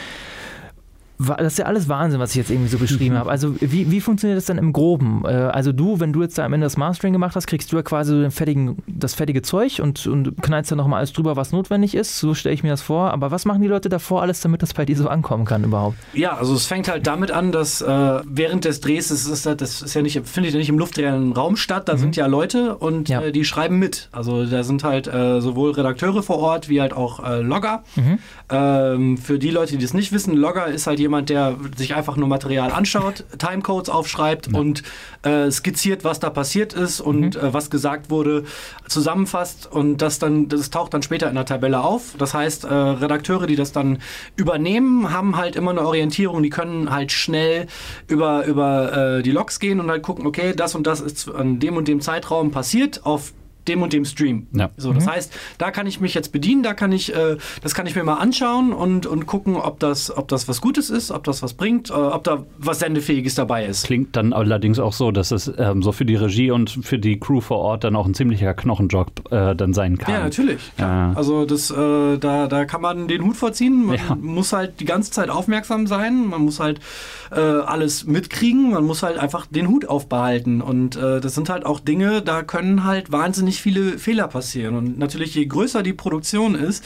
das 1.19 1.55
ist 1.55 1.59
ja 1.59 1.65
alles 1.65 1.89
Wahnsinn, 1.89 2.21
was 2.21 2.31
ich 2.31 2.37
jetzt 2.37 2.51
irgendwie 2.51 2.69
so 2.69 2.79
beschrieben 2.79 3.17
habe. 3.17 3.31
Also 3.31 3.57
wie, 3.61 3.91
wie 3.91 4.01
funktioniert 4.01 4.37
das 4.37 4.47
dann 4.47 4.57
im 4.57 4.73
Groben? 4.73 5.23
Äh, 5.25 5.31
also 5.31 5.73
du, 5.73 5.99
wenn 5.99 6.13
du 6.13 6.23
jetzt 6.23 6.39
da 6.39 6.45
am 6.45 6.53
Ende 6.53 6.67
das 6.67 6.77
Mastering 6.77 7.13
gemacht 7.13 7.35
hast, 7.35 7.47
kriegst 7.47 7.73
du 7.73 7.77
ja 7.77 7.83
quasi 7.83 8.13
den 8.13 8.31
fertigen, 8.31 8.77
das 8.87 9.15
fertige 9.15 9.43
Zeug 9.43 9.81
und, 9.83 10.07
und 10.07 10.41
knallst 10.41 10.71
dann 10.71 10.79
nochmal 10.79 10.99
alles 10.99 11.13
drüber, 11.13 11.37
was 11.37 11.51
notwendig 11.51 11.95
ist. 11.95 12.19
So 12.19 12.35
stelle 12.35 12.55
ich 12.55 12.63
mir 12.63 12.71
das 12.71 12.83
vor. 12.83 13.11
Aber 13.13 13.31
was 13.33 13.45
machen 13.45 13.63
die 13.63 13.69
Leute 13.69 13.89
davor 13.89 14.23
alles, 14.23 14.41
damit 14.41 14.63
das 14.63 14.75
bei 14.75 14.85
dir 14.85 14.97
so 14.97 15.09
ankommen 15.09 15.45
kann 15.45 15.65
überhaupt? 15.65 15.97
Ja, 16.13 16.37
also 16.37 16.55
es 16.55 16.67
fängt 16.67 16.89
halt 16.89 17.07
damit 17.07 17.33
an, 17.33 17.51
dass 17.51 17.83
äh, 17.83 18.21
während 18.25 18.65
des 18.65 18.81
Drehs, 18.81 19.09
das 19.09 19.27
ist, 19.27 19.45
das 19.45 19.83
ist 19.83 19.95
ja 19.95 20.03
nicht, 20.03 20.25
findet 20.27 20.53
ja 20.53 20.59
nicht 20.59 20.69
im 20.69 20.79
luftleeren 20.79 21.33
Raum 21.33 21.57
statt, 21.57 21.89
da 21.89 21.95
mhm. 21.95 21.99
sind 21.99 22.17
ja 22.17 22.27
Leute 22.27 22.77
und 22.77 23.09
ja. 23.09 23.23
Äh, 23.23 23.33
die 23.33 23.45
schreiben 23.45 23.79
mit. 23.81 24.09
Also 24.13 24.47
da 24.47 24.63
sind 24.63 24.85
halt 24.85 25.09
äh, 25.09 25.41
sowohl 25.41 25.73
Redakteure 25.73 26.23
vor 26.23 26.39
Ort 26.39 26.69
wie 26.69 26.81
halt 26.81 26.93
auch 26.93 27.25
äh, 27.25 27.41
Logger. 27.41 27.83
Mhm. 27.97 28.19
Ähm, 28.51 29.19
für 29.19 29.41
die 29.41 29.51
Leute, 29.51 29.77
die 29.77 29.83
das 29.83 29.95
nicht 29.95 30.13
wissen, 30.13 30.35
Logger 30.37 30.69
ist 30.69 30.87
halt 30.87 31.01
jemand, 31.01 31.08
der 31.09 31.57
sich 31.77 31.95
einfach 31.95 32.17
nur 32.17 32.29
Material 32.29 32.73
anschaut, 32.73 33.25
Timecodes 33.39 33.91
aufschreibt 33.91 34.53
ja. 34.53 34.59
und 34.59 34.83
äh, 35.23 35.51
skizziert, 35.51 36.05
was 36.05 36.21
da 36.21 36.31
passiert 36.31 36.73
ist 36.73 37.01
und 37.01 37.35
mhm. 37.35 37.41
äh, 37.41 37.53
was 37.53 37.71
gesagt 37.71 38.11
wurde, 38.11 38.45
zusammenfasst 38.87 39.71
und 39.71 39.99
das 39.99 40.19
dann, 40.19 40.49
das 40.49 40.71
taucht 40.71 40.95
dann 40.95 41.03
später 41.03 41.29
in 41.29 41.35
der 41.35 41.45
Tabelle 41.45 41.81
auf. 41.81 42.15
Das 42.19 42.35
heißt, 42.35 42.65
äh, 42.65 42.73
Redakteure, 42.73 43.47
die 43.47 43.57
das 43.57 43.73
dann 43.73 43.99
übernehmen, 44.37 45.13
haben 45.13 45.37
halt 45.37 45.57
immer 45.57 45.71
eine 45.71 45.87
Orientierung, 45.87 46.43
die 46.43 46.51
können 46.51 46.91
halt 46.91 47.13
schnell 47.13 47.67
über, 48.07 48.45
über 48.47 49.19
äh, 49.19 49.23
die 49.23 49.31
Logs 49.33 49.61
gehen 49.61 49.81
und 49.81 49.91
halt 49.91 50.03
gucken, 50.03 50.27
okay, 50.27 50.55
das 50.55 50.75
und 50.75 50.87
das 50.87 51.01
ist 51.01 51.31
an 51.31 51.59
dem 51.59 51.77
und 51.77 51.89
dem 51.89 52.01
Zeitraum 52.01 52.51
passiert 52.51 53.05
auf 53.05 53.33
dem 53.69 53.83
und 53.83 53.93
dem 53.93 54.05
Stream. 54.05 54.47
Ja. 54.53 54.71
So, 54.77 54.93
das 54.93 55.05
mhm. 55.05 55.11
heißt, 55.11 55.33
da 55.59 55.71
kann 55.71 55.87
ich 55.87 56.01
mich 56.01 56.15
jetzt 56.15 56.33
bedienen, 56.33 56.63
da 56.63 56.75
kann 56.75 56.93
ich, 56.93 57.15
äh, 57.15 57.37
das 57.63 57.75
kann 57.75 57.87
ich 57.87 57.95
mir 57.95 58.05
mal 58.05 58.15
anschauen 58.15 58.73
und, 58.73 59.07
und 59.07 59.27
gucken, 59.27 59.57
ob 59.57 59.79
das, 59.79 60.17
ob 60.17 60.29
das 60.29 60.49
was 60.49 60.61
Gutes 60.61 60.91
ist, 60.91 61.11
ob 61.11 61.25
das 61.25 61.43
was 61.43 61.55
bringt, 61.55 61.91
äh, 61.91 61.93
ob 61.93 62.25
da 62.25 62.45
was 62.59 62.81
Sendefähiges 62.81 63.35
dabei 63.35 63.67
ist. 63.67 63.85
Klingt 63.85 64.17
dann 64.17 64.33
allerdings 64.33 64.79
auch 64.79 64.93
so, 64.93 65.11
dass 65.11 65.31
es 65.31 65.53
ähm, 65.59 65.83
so 65.83 65.93
für 65.93 66.05
die 66.05 66.17
Regie 66.17 66.51
und 66.51 66.71
für 66.71 66.99
die 66.99 67.19
Crew 67.19 67.41
vor 67.41 67.59
Ort 67.59 67.85
dann 67.85 67.97
auch 67.97 68.07
ein 68.07 68.15
ziemlicher 68.15 68.55
Knochenjob 68.55 69.33
äh, 69.33 69.55
dann 69.55 69.73
sein 69.73 69.99
kann. 69.99 70.15
Ja, 70.15 70.21
natürlich. 70.21 70.61
Ja. 70.79 71.13
Also 71.15 71.45
das, 71.45 71.71
äh, 71.71 72.19
da, 72.19 72.47
da 72.47 72.65
kann 72.65 72.81
man 72.81 73.09
den 73.09 73.25
Hut 73.25 73.37
vorziehen. 73.37 73.87
Man 73.87 73.97
ja. 73.97 74.17
muss 74.21 74.53
halt 74.53 74.81
die 74.81 74.85
ganze 74.85 75.11
Zeit 75.11 75.31
aufmerksam 75.31 75.87
sein. 75.87 76.27
Man 76.27 76.43
muss 76.43 76.61
halt 76.61 76.81
äh, 77.31 77.41
alles 77.41 78.07
mitkriegen. 78.07 78.71
Man 78.71 78.85
muss 78.85 79.03
halt 79.03 79.19
einfach 79.19 79.47
den 79.47 79.69
Hut 79.69 79.87
aufbehalten. 79.87 80.61
Und 80.61 80.97
äh, 80.97 81.21
das 81.21 81.35
sind 81.35 81.49
halt 81.49 81.67
auch 81.67 81.81
Dinge, 81.81 82.23
da 82.23 82.43
können 82.43 82.85
halt 82.85 83.13
wahnsinnig 83.13 83.58
viele 83.61 83.99
Fehler 83.99 84.29
passieren. 84.29 84.77
Und 84.77 84.99
natürlich, 84.99 85.35
je 85.35 85.47
größer 85.47 85.83
die 85.83 85.93
Produktion 85.93 86.55
ist, 86.55 86.85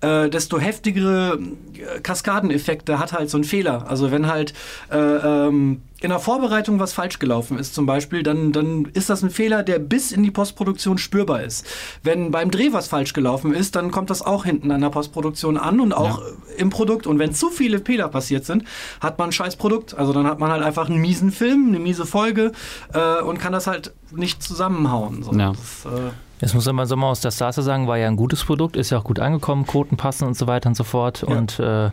äh, 0.00 0.28
desto 0.28 0.58
heftigere 0.58 1.38
äh, 1.74 2.00
Kaskadeneffekte 2.00 2.98
hat 2.98 3.12
halt 3.12 3.30
so 3.30 3.38
ein 3.38 3.44
Fehler. 3.44 3.88
Also 3.88 4.10
wenn 4.10 4.26
halt 4.26 4.54
äh, 4.90 4.96
ähm, 4.96 5.82
in 6.00 6.10
der 6.10 6.18
Vorbereitung 6.18 6.78
was 6.78 6.92
falsch 6.92 7.18
gelaufen 7.18 7.58
ist 7.58 7.74
zum 7.74 7.86
Beispiel, 7.86 8.22
dann, 8.22 8.52
dann 8.52 8.86
ist 8.86 9.10
das 9.10 9.22
ein 9.22 9.30
Fehler, 9.30 9.62
der 9.62 9.78
bis 9.78 10.12
in 10.12 10.22
die 10.22 10.30
Postproduktion 10.30 10.98
spürbar 10.98 11.42
ist. 11.42 11.66
Wenn 12.02 12.30
beim 12.30 12.50
Dreh 12.50 12.72
was 12.72 12.88
falsch 12.88 13.12
gelaufen 13.12 13.54
ist, 13.54 13.76
dann 13.76 13.90
kommt 13.90 14.10
das 14.10 14.22
auch 14.22 14.44
hinten 14.44 14.70
an 14.70 14.80
der 14.80 14.90
Postproduktion 14.90 15.56
an 15.56 15.80
und 15.80 15.92
auch 15.92 16.20
ja. 16.20 16.26
im 16.56 16.70
Produkt. 16.70 17.06
Und 17.06 17.18
wenn 17.18 17.34
zu 17.34 17.50
viele 17.50 17.80
Fehler 17.80 18.08
passiert 18.08 18.44
sind, 18.44 18.64
hat 19.00 19.18
man 19.18 19.28
ein 19.28 19.32
scheiß 19.32 19.56
Produkt. 19.56 19.94
Also 19.94 20.12
dann 20.12 20.26
hat 20.26 20.38
man 20.38 20.50
halt 20.50 20.62
einfach 20.62 20.88
einen 20.88 21.00
miesen 21.00 21.32
Film, 21.32 21.68
eine 21.68 21.78
miese 21.78 22.06
Folge 22.06 22.52
äh, 22.94 23.22
und 23.22 23.38
kann 23.38 23.52
das 23.52 23.66
halt 23.66 23.92
nicht 24.10 24.42
zusammenhauen. 24.42 25.22
So. 25.22 25.32
Ja. 25.32 25.52
Das, 25.52 25.92
äh 25.92 26.10
Jetzt 26.40 26.54
muss 26.54 26.70
man 26.70 26.86
so 26.86 26.96
mal 26.96 27.08
aus 27.08 27.20
der 27.20 27.30
Straße 27.30 27.62
sagen, 27.62 27.86
war 27.86 27.98
ja 27.98 28.08
ein 28.08 28.16
gutes 28.16 28.44
Produkt, 28.44 28.76
ist 28.76 28.90
ja 28.90 28.98
auch 28.98 29.04
gut 29.04 29.20
angekommen, 29.20 29.66
Quoten 29.66 29.96
passen 29.96 30.26
und 30.26 30.36
so 30.36 30.46
weiter 30.46 30.68
und 30.68 30.76
so 30.76 30.84
fort. 30.84 31.24
Ja. 31.28 31.36
Und 31.36 31.58
äh, 31.58 31.90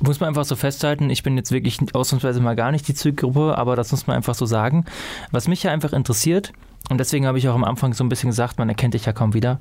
muss 0.00 0.20
man 0.20 0.28
einfach 0.28 0.44
so 0.44 0.56
festhalten, 0.56 1.10
ich 1.10 1.22
bin 1.22 1.36
jetzt 1.36 1.52
wirklich 1.52 1.78
ausnahmsweise 1.94 2.40
mal 2.40 2.56
gar 2.56 2.72
nicht 2.72 2.88
die 2.88 2.94
Zielgruppe, 2.94 3.56
aber 3.58 3.76
das 3.76 3.90
muss 3.90 4.06
man 4.06 4.16
einfach 4.16 4.34
so 4.34 4.46
sagen. 4.46 4.84
Was 5.30 5.48
mich 5.48 5.62
ja 5.62 5.70
einfach 5.70 5.92
interessiert, 5.92 6.52
und 6.88 6.98
deswegen 6.98 7.26
habe 7.26 7.38
ich 7.38 7.48
auch 7.48 7.54
am 7.54 7.62
Anfang 7.62 7.92
so 7.92 8.02
ein 8.02 8.08
bisschen 8.08 8.30
gesagt, 8.30 8.58
man 8.58 8.68
erkennt 8.68 8.94
dich 8.94 9.04
ja 9.04 9.12
kaum 9.12 9.34
wieder. 9.34 9.60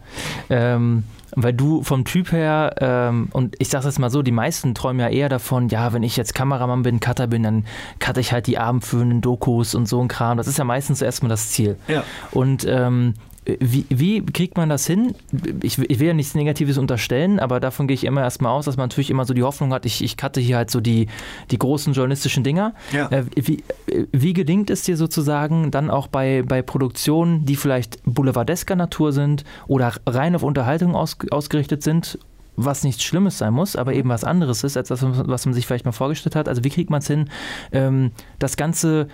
Ähm, 0.50 1.04
weil 1.36 1.54
du 1.54 1.84
vom 1.84 2.06
Typ 2.06 2.32
her, 2.32 2.74
ähm, 2.80 3.28
und 3.34 3.56
ich 3.60 3.70
sage 3.70 3.88
es 3.88 4.00
mal 4.00 4.10
so, 4.10 4.24
die 4.24 4.32
meisten 4.32 4.74
träumen 4.74 5.00
ja 5.00 5.10
eher 5.10 5.30
davon, 5.30 5.70
ja, 5.70 5.94
wenn 5.94 6.02
ich 6.02 6.18
jetzt 6.18 6.34
Kameramann 6.34 6.82
bin, 6.82 7.00
Cutter 7.00 7.28
bin, 7.28 7.44
dann 7.44 7.66
cutte 8.00 8.20
ich 8.20 8.32
halt 8.32 8.48
die 8.48 8.58
abendfüllenden 8.58 9.22
Dokus 9.22 9.76
und 9.76 9.88
so 9.88 10.02
ein 10.02 10.08
Kram. 10.08 10.38
Das 10.38 10.48
ist 10.48 10.58
ja 10.58 10.64
meistens 10.64 11.04
erstmal 11.04 11.30
das 11.30 11.50
Ziel. 11.50 11.78
Ja. 11.88 12.04
Und 12.32 12.66
ähm, 12.68 13.14
wie, 13.60 13.86
wie, 13.90 14.26
kriegt 14.26 14.58
man 14.58 14.70
das 14.70 14.86
hin? 14.86 15.16
Ich, 15.62 15.78
ich, 15.78 16.00
will 16.00 16.08
ja 16.08 16.14
nichts 16.14 16.36
Negatives 16.36 16.78
unterstellen, 16.78 17.40
aber 17.40 17.60
davon 17.60 17.88
gehe 17.88 17.96
ich 17.96 18.04
immer 18.04 18.22
erstmal 18.22 18.52
aus, 18.52 18.66
dass 18.66 18.78
man 18.78 18.90
natürlich 18.90 19.10
immer 19.10 19.26
so 19.26 19.34
die 19.34 19.44
Hoffnung 19.44 19.74
hat, 19.74 19.86
ich, 19.86 20.04
ich 20.04 20.18
cutte 20.18 20.40
hier 20.40 20.58
halt 20.58 20.72
so 20.72 20.80
die, 20.80 21.08
die 21.52 21.58
großen 21.58 21.94
journalistischen 21.94 22.44
Dinger. 22.44 22.74
Ja. 22.92 23.10
Äh, 23.10 23.26
wie, 23.36 23.64
wie 24.12 24.34
gelingt 24.34 24.70
es 24.70 24.84
dir 24.84 24.98
sozusagen 24.98 25.72
dann 25.72 25.90
auch 25.90 26.08
bei, 26.08 26.44
bei 26.46 26.62
Produktionen, 26.62 27.46
die 27.46 27.56
vielleicht 27.56 28.00
boulevardesker 28.06 28.76
Natur 28.76 29.12
sind 29.12 29.44
oder 29.68 29.94
rein 30.06 30.36
auf 30.36 30.44
Unterhaltung 30.44 30.96
aus, 30.96 31.18
ausgerichtet 31.32 31.84
sind 31.84 32.20
was 32.60 32.84
nichts 32.84 33.04
Schlimmes 33.04 33.38
sein 33.38 33.54
muss, 33.54 33.76
aber 33.76 33.94
eben 33.94 34.10
was 34.10 34.24
anderes 34.24 34.64
ist, 34.64 34.76
als 34.76 34.90
das, 34.90 35.02
was 35.02 35.46
man 35.46 35.54
sich 35.54 35.66
vielleicht 35.66 35.86
mal 35.86 35.92
vorgestellt 35.92 36.36
hat. 36.36 36.50
Also 36.50 36.64
wie 36.64 36.70
kriegt 36.70 36.90
man 36.90 37.00
es 37.00 37.08
hin, 37.08 37.30
ähm, 37.72 38.12
das 38.38 38.58
Ganze 38.58 39.08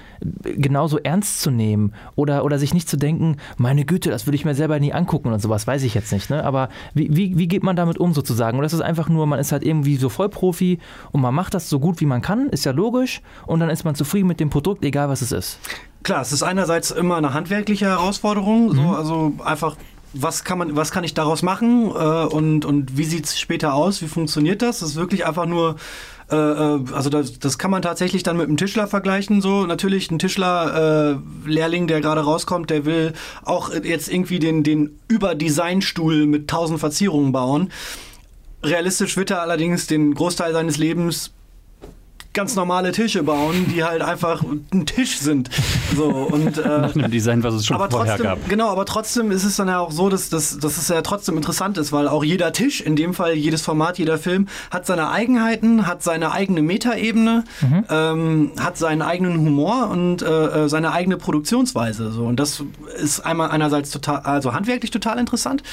genauso 0.44 0.98
ernst 0.98 1.42
zu 1.42 1.52
nehmen 1.52 1.94
oder, 2.16 2.44
oder 2.44 2.58
sich 2.58 2.74
nicht 2.74 2.90
zu 2.90 2.98
denken, 2.98 3.38
meine 3.58 3.86
Güte, 3.86 4.10
das 4.10 4.26
würde 4.26 4.36
ich 4.36 4.46
mir 4.46 4.56
selber 4.56 4.80
nie 4.80 4.94
angucken 4.94 5.32
und 5.32 5.42
sowas, 5.42 5.68
weiß 5.68 5.84
ich 5.84 5.94
jetzt 5.94 6.12
nicht. 6.12 6.30
Ne? 6.30 6.44
Aber 6.44 6.70
wie, 6.94 7.16
wie, 7.16 7.38
wie 7.38 7.48
geht 7.48 7.64
man 7.64 7.76
damit 7.76 7.98
um 8.00 8.14
sozusagen? 8.14 8.58
Oder 8.58 8.66
ist 8.66 8.74
es 8.74 8.82
einfach 8.82 9.10
nur, 9.10 9.28
man 9.28 9.40
ist 9.40 9.52
halt 9.52 9.64
irgendwie 9.64 9.98
so 9.98 10.10
Vollprofi 10.10 10.80
und 11.12 11.22
man 11.22 11.34
macht 11.34 11.54
das 11.54 11.70
so 11.70 11.80
gut 11.80 12.02
wie 12.02 12.06
man 12.06 12.22
kann, 12.22 12.50
ist 12.50 12.66
ja 12.66 12.72
logisch 12.72 13.22
und 13.46 13.60
dann 13.60 13.70
ist 13.70 13.86
man 13.86 13.96
zufrieden 13.96 14.28
mit 14.28 14.40
dem 14.40 14.50
Produkt, 14.50 14.84
egal 14.84 15.10
was 15.10 15.22
es 15.22 15.32
ist. 15.32 15.60
Klar, 16.04 16.22
es 16.22 16.32
ist 16.32 16.44
einerseits 16.44 16.92
immer 16.92 17.18
eine 17.18 17.34
handwerkliche 17.34 17.88
Herausforderung, 17.88 18.76
so, 18.76 18.82
mhm. 18.82 18.90
also 18.92 19.34
einfach 19.44 19.76
was 20.16 20.44
kann 20.44 20.58
man, 20.58 20.76
was 20.76 20.92
kann 20.92 21.04
ich 21.04 21.14
daraus 21.14 21.42
machen 21.42 21.90
äh, 21.90 22.26
und, 22.26 22.66
und 22.66 22.98
wie 22.98 23.06
sieht 23.06 23.26
es 23.26 23.40
später 23.40 23.74
aus, 23.74 24.02
wie 24.02 24.08
funktioniert 24.08 24.62
das? 24.62 24.80
Das 24.80 24.90
ist 24.90 24.96
wirklich 24.96 25.26
einfach 25.26 25.46
nur 25.46 25.76
äh, 26.32 26.36
äh, 26.36 26.80
also 26.92 27.10
das, 27.10 27.40
das 27.40 27.58
kann 27.58 27.72
man 27.72 27.82
tatsächlich 27.82 28.24
dann 28.24 28.38
mit 28.38 28.48
einem 28.48 28.58
Tischler 28.58 28.88
vergleichen. 28.88 29.42
So 29.42 29.66
natürlich 29.66 30.10
ein 30.10 30.20
Tischler-Lehrling, 30.20 31.84
äh, 31.84 31.88
der 31.88 32.02
gerade 32.02 32.22
rauskommt, 32.22 32.70
der 32.70 32.86
will 32.86 33.14
auch 33.44 33.72
jetzt 33.74 34.12
irgendwie 34.12 34.40
den 34.40 34.64
den 34.64 35.00
Überdesignstuhl 35.08 36.26
mit 36.26 36.48
tausend 36.48 36.80
Verzierungen 36.80 37.32
bauen. 37.32 37.72
Realistisch 38.64 39.18
wird 39.18 39.30
er 39.30 39.42
allerdings 39.42 39.86
den 39.86 40.16
Großteil 40.16 40.54
seines 40.54 40.78
Lebens 40.78 41.32
ganz 42.36 42.56
normale 42.56 42.92
Tische 42.92 43.24
bauen, 43.24 43.66
die 43.74 43.84
halt 43.84 44.02
einfach 44.02 44.44
ein 44.44 44.86
Tisch 44.86 45.18
sind. 45.18 45.50
So, 45.96 46.06
und, 46.06 46.58
äh, 46.58 46.68
Nach 46.68 46.96
einem 46.96 47.10
Design, 47.10 47.42
was 47.44 47.56
es 47.56 47.66
schon 47.66 47.76
aber 47.76 47.90
vorher 47.90 48.18
trotzdem, 48.18 48.42
gab. 48.42 48.50
Genau, 48.50 48.70
aber 48.70 48.86
trotzdem 48.86 49.32
ist 49.32 49.44
es 49.44 49.56
dann 49.56 49.68
ja 49.68 49.80
auch 49.80 49.92
so, 49.92 50.10
dass, 50.10 50.30
dass, 50.30 50.60
dass 50.60 50.78
es 50.78 50.88
ja 50.90 51.02
trotzdem 51.02 51.38
interessant 51.38 51.78
ist, 51.78 51.92
weil 51.92 52.08
auch 52.08 52.24
jeder 52.24 52.54
Tisch, 52.54 52.82
in 52.82 52.96
dem 52.96 53.14
Fall 53.14 53.34
jedes 53.34 53.62
Format, 53.62 53.98
jeder 53.98 54.18
Film, 54.18 54.48
hat 54.70 54.86
seine 54.86 55.10
Eigenheiten, 55.10 55.88
hat 55.88 56.04
seine 56.04 56.32
eigene 56.32 56.62
Metaebene, 56.62 57.44
mhm. 57.62 57.86
ähm, 57.90 58.52
hat 58.60 58.78
seinen 58.78 59.02
eigenen 59.02 59.40
Humor 59.40 59.90
und 59.90 60.22
äh, 60.22 60.66
äh 60.66 60.70
seine 60.70 60.92
eigene 60.92 61.18
Produktionsweise. 61.18 62.12
So. 62.12 62.26
Und 62.26 62.40
das 62.40 62.64
ist 63.02 63.22
einmal 63.22 63.50
einerseits 63.52 63.92
total, 63.92 64.20
also 64.20 64.54
handwerklich 64.54 64.92
total 64.92 65.18
interessant. 65.18 65.64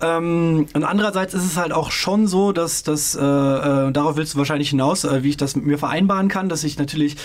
Ähm, 0.00 0.66
und 0.74 0.84
andererseits 0.84 1.34
ist 1.34 1.44
es 1.44 1.56
halt 1.56 1.72
auch 1.72 1.90
schon 1.90 2.26
so, 2.26 2.52
dass 2.52 2.82
das, 2.82 3.14
äh, 3.14 3.20
äh, 3.20 3.92
darauf 3.92 4.16
willst 4.16 4.34
du 4.34 4.38
wahrscheinlich 4.38 4.70
hinaus, 4.70 5.04
äh, 5.04 5.22
wie 5.22 5.30
ich 5.30 5.36
das 5.36 5.56
mit 5.56 5.64
mir 5.64 5.78
vereinbare, 5.78 6.01
vereinbaren 6.02 6.28
kann, 6.28 6.48
dass 6.48 6.64
ich 6.64 6.78
natürlich 6.78 7.16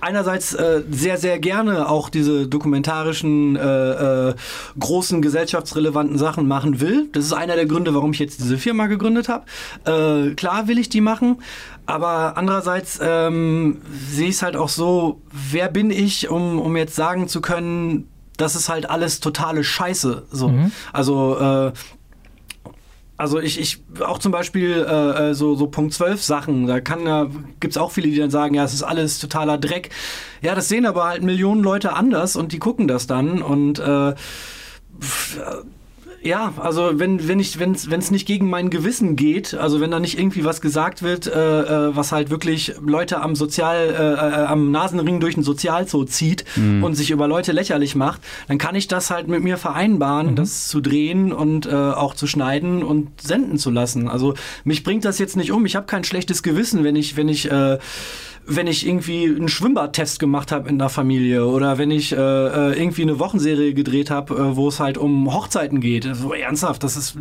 einerseits 0.00 0.52
äh, 0.54 0.82
sehr, 0.90 1.16
sehr 1.16 1.38
gerne 1.38 1.88
auch 1.88 2.10
diese 2.10 2.46
dokumentarischen, 2.46 3.56
äh, 3.56 4.28
äh, 4.30 4.34
großen 4.78 5.22
gesellschaftsrelevanten 5.22 6.18
Sachen 6.18 6.46
machen 6.46 6.80
will. 6.80 7.08
Das 7.12 7.24
ist 7.24 7.32
einer 7.32 7.56
der 7.56 7.64
Gründe, 7.64 7.94
warum 7.94 8.12
ich 8.12 8.18
jetzt 8.18 8.40
diese 8.40 8.58
Firma 8.58 8.86
gegründet 8.86 9.28
habe. 9.28 9.44
Äh, 9.86 10.34
klar 10.34 10.68
will 10.68 10.78
ich 10.78 10.90
die 10.90 11.00
machen, 11.00 11.38
aber 11.86 12.36
andererseits 12.36 12.98
ähm, 13.02 13.80
sehe 14.10 14.28
ich 14.28 14.36
es 14.36 14.42
halt 14.42 14.56
auch 14.56 14.68
so, 14.68 15.22
wer 15.32 15.68
bin 15.68 15.90
ich, 15.90 16.28
um, 16.28 16.60
um 16.60 16.76
jetzt 16.76 16.96
sagen 16.96 17.28
zu 17.28 17.40
können, 17.40 18.08
das 18.36 18.56
ist 18.56 18.68
halt 18.68 18.90
alles 18.90 19.20
totale 19.20 19.64
Scheiße. 19.64 20.24
So. 20.30 20.48
Mhm. 20.48 20.72
Also 20.92 21.38
äh, 21.38 21.72
also 23.16 23.38
ich, 23.40 23.60
ich 23.60 23.82
auch 24.00 24.18
zum 24.18 24.32
Beispiel 24.32 24.84
äh, 24.88 25.30
äh 25.30 25.34
so, 25.34 25.54
so 25.54 25.68
Punkt 25.68 25.94
12 25.94 26.22
Sachen, 26.22 26.66
da 26.66 26.80
kann 26.80 27.06
ja, 27.06 27.28
gibt 27.60 27.72
es 27.72 27.76
auch 27.76 27.92
viele, 27.92 28.08
die 28.08 28.16
dann 28.16 28.30
sagen, 28.30 28.54
ja, 28.54 28.64
es 28.64 28.74
ist 28.74 28.82
alles 28.82 29.18
totaler 29.18 29.58
Dreck. 29.58 29.90
Ja, 30.42 30.54
das 30.54 30.68
sehen 30.68 30.86
aber 30.86 31.04
halt 31.04 31.22
Millionen 31.22 31.62
Leute 31.62 31.92
anders 31.92 32.36
und 32.36 32.52
die 32.52 32.58
gucken 32.58 32.88
das 32.88 33.06
dann 33.06 33.42
und 33.42 33.78
äh, 33.78 34.14
ja, 36.24 36.54
also 36.56 36.98
wenn 36.98 37.28
wenn 37.28 37.38
ich 37.38 37.60
wenn 37.60 37.72
es 37.72 38.10
nicht 38.10 38.26
gegen 38.26 38.48
mein 38.48 38.70
Gewissen 38.70 39.14
geht, 39.14 39.54
also 39.54 39.80
wenn 39.80 39.90
da 39.90 40.00
nicht 40.00 40.18
irgendwie 40.18 40.44
was 40.44 40.62
gesagt 40.62 41.02
wird, 41.02 41.26
äh, 41.26 41.30
äh, 41.30 41.96
was 41.96 42.12
halt 42.12 42.30
wirklich 42.30 42.74
Leute 42.84 43.20
am 43.20 43.36
Sozial 43.36 43.76
äh, 43.76 43.92
äh, 43.92 44.46
am 44.46 44.70
Nasenring 44.70 45.20
durch 45.20 45.34
den 45.34 45.42
Sozialzoo 45.42 46.04
zieht 46.04 46.44
mhm. 46.56 46.82
und 46.82 46.94
sich 46.94 47.10
über 47.10 47.28
Leute 47.28 47.52
lächerlich 47.52 47.94
macht, 47.94 48.22
dann 48.48 48.56
kann 48.56 48.74
ich 48.74 48.88
das 48.88 49.10
halt 49.10 49.28
mit 49.28 49.42
mir 49.42 49.58
vereinbaren, 49.58 50.30
mhm. 50.30 50.36
das 50.36 50.68
zu 50.68 50.80
drehen 50.80 51.30
und 51.30 51.66
äh, 51.66 51.74
auch 51.74 52.14
zu 52.14 52.26
schneiden 52.26 52.82
und 52.82 53.20
senden 53.20 53.58
zu 53.58 53.70
lassen. 53.70 54.08
Also 54.08 54.34
mich 54.64 54.82
bringt 54.82 55.04
das 55.04 55.18
jetzt 55.18 55.36
nicht 55.36 55.52
um. 55.52 55.66
Ich 55.66 55.76
habe 55.76 55.86
kein 55.86 56.04
schlechtes 56.04 56.42
Gewissen, 56.42 56.84
wenn 56.84 56.96
ich 56.96 57.18
wenn 57.18 57.28
ich 57.28 57.50
äh, 57.50 57.78
wenn 58.46 58.66
ich 58.66 58.86
irgendwie 58.86 59.26
einen 59.26 59.48
Schwimmbadtest 59.48 60.18
gemacht 60.18 60.52
habe 60.52 60.68
in 60.68 60.78
der 60.78 60.88
Familie 60.88 61.46
oder 61.46 61.78
wenn 61.78 61.90
ich 61.90 62.12
äh, 62.12 62.16
äh, 62.16 62.78
irgendwie 62.78 63.02
eine 63.02 63.18
Wochenserie 63.18 63.74
gedreht 63.74 64.10
habe, 64.10 64.34
äh, 64.34 64.56
wo 64.56 64.68
es 64.68 64.80
halt 64.80 64.98
um 64.98 65.32
Hochzeiten 65.32 65.80
geht. 65.80 66.08
So 66.14 66.32
ernsthaft, 66.32 66.82
das 66.82 66.96
ist 66.96 67.16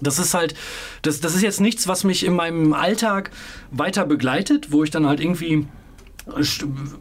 das 0.00 0.20
ist 0.20 0.32
halt, 0.32 0.54
das, 1.02 1.20
das 1.20 1.34
ist 1.34 1.42
jetzt 1.42 1.60
nichts, 1.60 1.88
was 1.88 2.04
mich 2.04 2.24
in 2.24 2.32
meinem 2.32 2.72
Alltag 2.72 3.32
weiter 3.72 4.06
begleitet, 4.06 4.70
wo 4.70 4.84
ich 4.84 4.90
dann 4.90 5.06
halt 5.06 5.18
irgendwie 5.18 5.66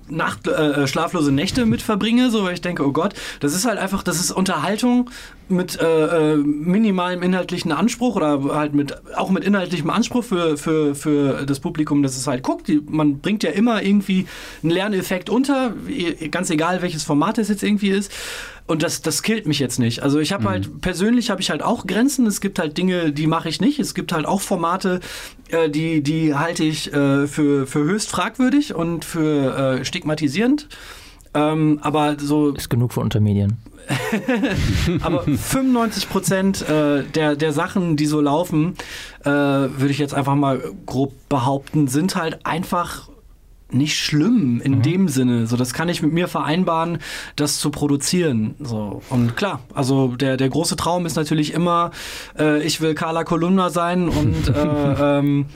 Nacht, 0.07 0.47
äh, 0.47 0.87
schlaflose 0.87 1.31
Nächte 1.31 1.65
mit 1.65 1.81
verbringe, 1.81 2.31
so 2.31 2.43
weil 2.43 2.53
ich 2.53 2.61
denke, 2.61 2.85
oh 2.85 2.91
Gott, 2.91 3.13
das 3.39 3.53
ist 3.53 3.65
halt 3.65 3.77
einfach, 3.77 4.01
das 4.01 4.19
ist 4.19 4.31
Unterhaltung 4.31 5.09
mit 5.49 5.79
äh, 5.79 6.33
äh, 6.33 6.37
minimalem 6.37 7.23
inhaltlichen 7.23 7.71
Anspruch 7.71 8.15
oder 8.15 8.43
halt 8.55 8.73
mit 8.73 8.95
auch 9.15 9.29
mit 9.29 9.43
inhaltlichem 9.43 9.89
Anspruch 9.89 10.23
für, 10.23 10.57
für, 10.57 10.95
für 10.95 11.45
das 11.45 11.59
Publikum, 11.59 12.03
das 12.03 12.17
es 12.17 12.27
halt 12.27 12.43
guckt. 12.43 12.67
Die, 12.67 12.81
man 12.85 13.19
bringt 13.19 13.43
ja 13.43 13.51
immer 13.51 13.83
irgendwie 13.83 14.27
einen 14.61 14.71
Lerneffekt 14.71 15.29
unter, 15.29 15.73
ganz 16.31 16.49
egal 16.49 16.81
welches 16.81 17.03
Format 17.03 17.37
es 17.37 17.49
jetzt 17.49 17.63
irgendwie 17.63 17.89
ist. 17.89 18.11
Und 18.67 18.83
das, 18.83 19.01
das 19.01 19.23
killt 19.23 19.47
mich 19.47 19.59
jetzt 19.59 19.79
nicht. 19.79 20.03
Also 20.03 20.19
ich 20.19 20.33
habe 20.33 20.43
mhm. 20.43 20.49
halt, 20.49 20.81
persönlich 20.81 21.29
habe 21.29 21.39
ich 21.39 21.49
halt 21.49 21.63
auch 21.63 21.87
Grenzen. 21.87 22.27
Es 22.27 22.41
gibt 22.41 22.59
halt 22.59 22.77
Dinge, 22.77 23.13
die 23.13 23.25
mache 23.25 23.47
ich 23.47 23.61
nicht. 23.61 23.79
Es 23.79 23.93
gibt 23.93 24.11
halt 24.11 24.25
auch 24.25 24.41
Formate, 24.41 24.99
äh, 25.49 25.69
die, 25.69 26.03
die 26.03 26.35
halte 26.35 26.65
ich 26.65 26.93
äh, 26.93 27.27
für, 27.27 27.65
für 27.65 27.79
höchst 27.79 28.09
fragwürdig 28.09 28.75
und 28.75 29.05
für 29.05 29.79
äh, 29.79 29.85
stigmatisierend. 29.85 30.67
Ähm, 31.33 31.79
aber 31.81 32.17
so. 32.19 32.51
Ist 32.51 32.69
genug 32.69 32.91
für 32.91 32.99
Untermedien. 32.99 33.57
aber 35.01 35.23
95 35.23 36.09
Prozent 36.09 36.67
äh, 36.69 37.03
der, 37.03 37.35
der 37.35 37.53
Sachen, 37.53 37.95
die 37.95 38.05
so 38.05 38.21
laufen, 38.21 38.75
äh, 39.21 39.29
würde 39.29 39.89
ich 39.89 39.99
jetzt 39.99 40.13
einfach 40.13 40.35
mal 40.35 40.61
grob 40.85 41.13
behaupten, 41.29 41.87
sind 41.87 42.15
halt 42.15 42.45
einfach 42.45 43.09
nicht 43.69 43.97
schlimm 43.97 44.61
in 44.63 44.75
mhm. 44.75 44.81
dem 44.81 45.07
Sinne. 45.07 45.47
So, 45.47 45.57
das 45.57 45.73
kann 45.73 45.89
ich 45.89 46.01
mit 46.01 46.13
mir 46.13 46.27
vereinbaren, 46.27 46.99
das 47.35 47.59
zu 47.59 47.69
produzieren. 47.69 48.55
So 48.59 49.01
und 49.09 49.35
klar, 49.35 49.61
also 49.73 50.15
der 50.15 50.37
der 50.37 50.49
große 50.49 50.75
Traum 50.75 51.05
ist 51.05 51.15
natürlich 51.15 51.53
immer, 51.53 51.91
äh, 52.37 52.63
ich 52.63 52.81
will 52.81 52.93
Carla 52.93 53.23
Kolumna 53.23 53.69
sein 53.69 54.07
und 54.07 54.47
äh, 54.47 55.19
ähm, 55.19 55.47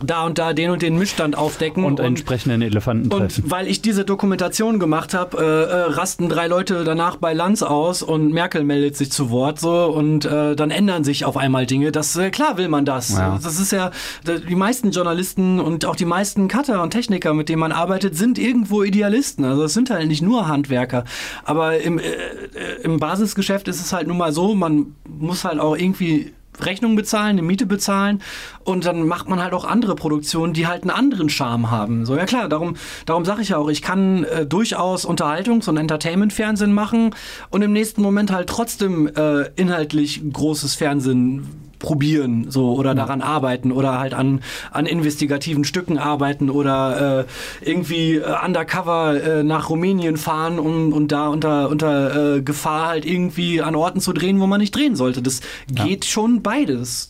da 0.00 0.24
und 0.24 0.38
da 0.38 0.52
den 0.52 0.70
und 0.70 0.82
den 0.82 0.96
Missstand 0.96 1.36
aufdecken. 1.36 1.84
Und, 1.84 1.98
und 2.00 2.06
entsprechenden 2.06 2.62
Elefanten 2.62 3.10
treffen. 3.10 3.44
Und 3.44 3.50
weil 3.50 3.66
ich 3.66 3.82
diese 3.82 4.04
Dokumentation 4.04 4.78
gemacht 4.78 5.14
habe, 5.14 5.38
äh, 5.38 5.42
äh, 5.42 5.92
rasten 5.92 6.28
drei 6.28 6.46
Leute 6.46 6.84
danach 6.84 7.16
bei 7.16 7.32
Lanz 7.32 7.62
aus 7.62 8.02
und 8.02 8.32
Merkel 8.32 8.64
meldet 8.64 8.96
sich 8.96 9.10
zu 9.10 9.30
Wort 9.30 9.58
so 9.58 9.86
und 9.86 10.24
äh, 10.24 10.54
dann 10.54 10.70
ändern 10.70 11.04
sich 11.04 11.24
auf 11.24 11.36
einmal 11.36 11.66
Dinge. 11.66 11.90
Das 11.90 12.16
äh, 12.16 12.30
klar 12.30 12.56
will 12.58 12.68
man 12.68 12.84
das. 12.84 13.10
Ja. 13.10 13.38
Das 13.42 13.58
ist 13.58 13.72
ja 13.72 13.90
die 14.26 14.54
meisten 14.54 14.90
Journalisten 14.90 15.58
und 15.60 15.84
auch 15.84 15.96
die 15.96 16.04
meisten 16.04 16.48
Cutter 16.48 16.82
und 16.82 16.90
Techniker, 16.90 17.34
mit 17.34 17.48
denen 17.48 17.60
man 17.60 17.72
arbeitet, 17.72 18.16
sind 18.16 18.38
irgendwo 18.38 18.82
Idealisten. 18.82 19.44
Also 19.44 19.64
es 19.64 19.74
sind 19.74 19.90
halt 19.90 20.06
nicht 20.06 20.22
nur 20.22 20.48
Handwerker. 20.48 21.04
Aber 21.44 21.78
im, 21.78 21.98
äh, 21.98 22.02
äh, 22.02 22.82
im 22.82 22.98
Basisgeschäft 23.00 23.66
ist 23.68 23.80
es 23.80 23.92
halt 23.92 24.06
nun 24.06 24.18
mal 24.18 24.32
so, 24.32 24.54
man 24.54 24.94
muss 25.08 25.44
halt 25.44 25.58
auch 25.58 25.76
irgendwie 25.76 26.32
Rechnung 26.64 26.96
bezahlen, 26.96 27.30
eine 27.30 27.42
Miete 27.42 27.66
bezahlen 27.66 28.22
und 28.64 28.84
dann 28.84 29.06
macht 29.06 29.28
man 29.28 29.42
halt 29.42 29.52
auch 29.52 29.64
andere 29.64 29.94
Produktionen, 29.94 30.52
die 30.52 30.66
halt 30.66 30.82
einen 30.82 30.90
anderen 30.90 31.28
Charme 31.28 31.70
haben. 31.70 32.06
So 32.06 32.16
ja 32.16 32.26
klar, 32.26 32.48
darum 32.48 32.76
darum 33.06 33.24
sage 33.24 33.42
ich 33.42 33.50
ja 33.50 33.58
auch, 33.58 33.68
ich 33.68 33.82
kann 33.82 34.24
äh, 34.24 34.46
durchaus 34.46 35.06
Unterhaltungs- 35.06 35.68
und 35.68 35.76
Entertainment-Fernsehen 35.76 36.72
machen 36.72 37.14
und 37.50 37.62
im 37.62 37.72
nächsten 37.72 38.02
Moment 38.02 38.30
halt 38.30 38.48
trotzdem 38.48 39.08
äh, 39.08 39.50
inhaltlich 39.56 40.22
großes 40.32 40.74
Fernsehen 40.74 41.67
probieren 41.78 42.50
so 42.50 42.74
oder 42.74 42.94
daran 42.94 43.20
arbeiten 43.20 43.72
oder 43.72 43.98
halt 43.98 44.14
an, 44.14 44.40
an 44.70 44.86
investigativen 44.86 45.64
Stücken 45.64 45.98
arbeiten 45.98 46.50
oder 46.50 47.20
äh, 47.20 47.68
irgendwie 47.68 48.16
äh, 48.16 48.34
undercover 48.44 49.22
äh, 49.22 49.42
nach 49.42 49.70
Rumänien 49.70 50.16
fahren 50.16 50.58
und, 50.58 50.92
und 50.92 51.12
da 51.12 51.28
unter, 51.28 51.68
unter 51.68 52.36
äh, 52.36 52.42
Gefahr 52.42 52.88
halt 52.88 53.04
irgendwie 53.04 53.62
an 53.62 53.74
Orten 53.74 54.00
zu 54.00 54.12
drehen, 54.12 54.40
wo 54.40 54.46
man 54.46 54.60
nicht 54.60 54.74
drehen 54.74 54.96
sollte. 54.96 55.22
Das 55.22 55.40
geht 55.68 56.04
ja. 56.04 56.10
schon 56.10 56.42
beides 56.42 57.08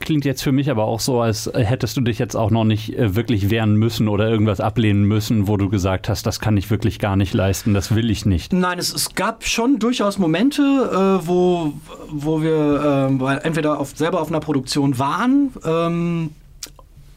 klingt 0.00 0.24
jetzt 0.24 0.42
für 0.42 0.52
mich 0.52 0.70
aber 0.70 0.84
auch 0.84 1.00
so, 1.00 1.20
als 1.20 1.50
hättest 1.54 1.96
du 1.96 2.00
dich 2.00 2.18
jetzt 2.18 2.34
auch 2.34 2.50
noch 2.50 2.64
nicht 2.64 2.96
äh, 2.96 3.14
wirklich 3.14 3.50
wehren 3.50 3.76
müssen 3.76 4.08
oder 4.08 4.28
irgendwas 4.28 4.60
ablehnen 4.60 5.04
müssen, 5.04 5.48
wo 5.48 5.56
du 5.56 5.68
gesagt 5.68 6.08
hast, 6.08 6.26
das 6.26 6.40
kann 6.40 6.56
ich 6.56 6.70
wirklich 6.70 6.98
gar 6.98 7.16
nicht 7.16 7.34
leisten, 7.34 7.74
das 7.74 7.94
will 7.94 8.10
ich 8.10 8.26
nicht. 8.26 8.52
Nein, 8.52 8.78
es, 8.78 8.92
es 8.92 9.14
gab 9.14 9.44
schon 9.44 9.78
durchaus 9.78 10.18
Momente, 10.18 10.62
äh, 10.62 11.26
wo, 11.26 11.72
wo 12.10 12.42
wir 12.42 13.10
äh, 13.20 13.46
entweder 13.46 13.78
auf, 13.78 13.96
selber 13.96 14.20
auf 14.20 14.28
einer 14.28 14.40
Produktion 14.40 14.98
waren 14.98 15.52
ähm, 15.64 16.30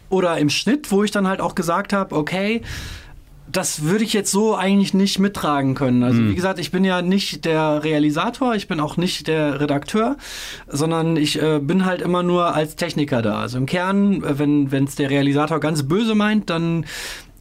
oder 0.10 0.38
im 0.38 0.50
Schnitt, 0.50 0.92
wo 0.92 1.04
ich 1.04 1.12
dann 1.12 1.28
halt 1.28 1.42
auch 1.42 1.56
gesagt 1.56 1.94
habe, 1.94 2.16
okay, 2.16 2.62
das 3.52 3.84
würde 3.84 4.04
ich 4.04 4.14
jetzt 4.14 4.32
so 4.32 4.56
eigentlich 4.56 4.94
nicht 4.94 5.20
mittragen 5.20 5.76
können. 5.76 6.04
Also 6.04 6.22
mhm. 6.22 6.30
wie 6.30 6.36
gesagt, 6.36 6.60
ich 6.60 6.72
bin 6.72 6.84
ja 6.84 7.02
nicht 7.02 7.46
der 7.46 7.84
Realisator, 7.84 8.56
ich 8.56 8.68
bin 8.68 8.80
auch 8.80 8.98
nicht 8.98 9.28
der 9.28 9.60
Redakteur, 9.60 10.18
sondern 10.68 11.18
ich 11.18 11.42
äh, 11.42 11.60
bin 11.60 11.86
halt 11.86 12.02
immer 12.02 12.24
nur 12.24 12.54
als 12.56 12.76
Techniker 12.76 13.22
da. 13.22 13.40
Also 13.40 13.58
im 13.58 13.66
Kern, 13.66 14.24
äh, 14.24 14.40
wenn 14.40 14.84
es 14.84 14.96
der 14.96 15.10
Realisator 15.10 15.60
ganz 15.60 15.84
böse 15.84 16.16
meint, 16.16 16.50
dann 16.50 16.86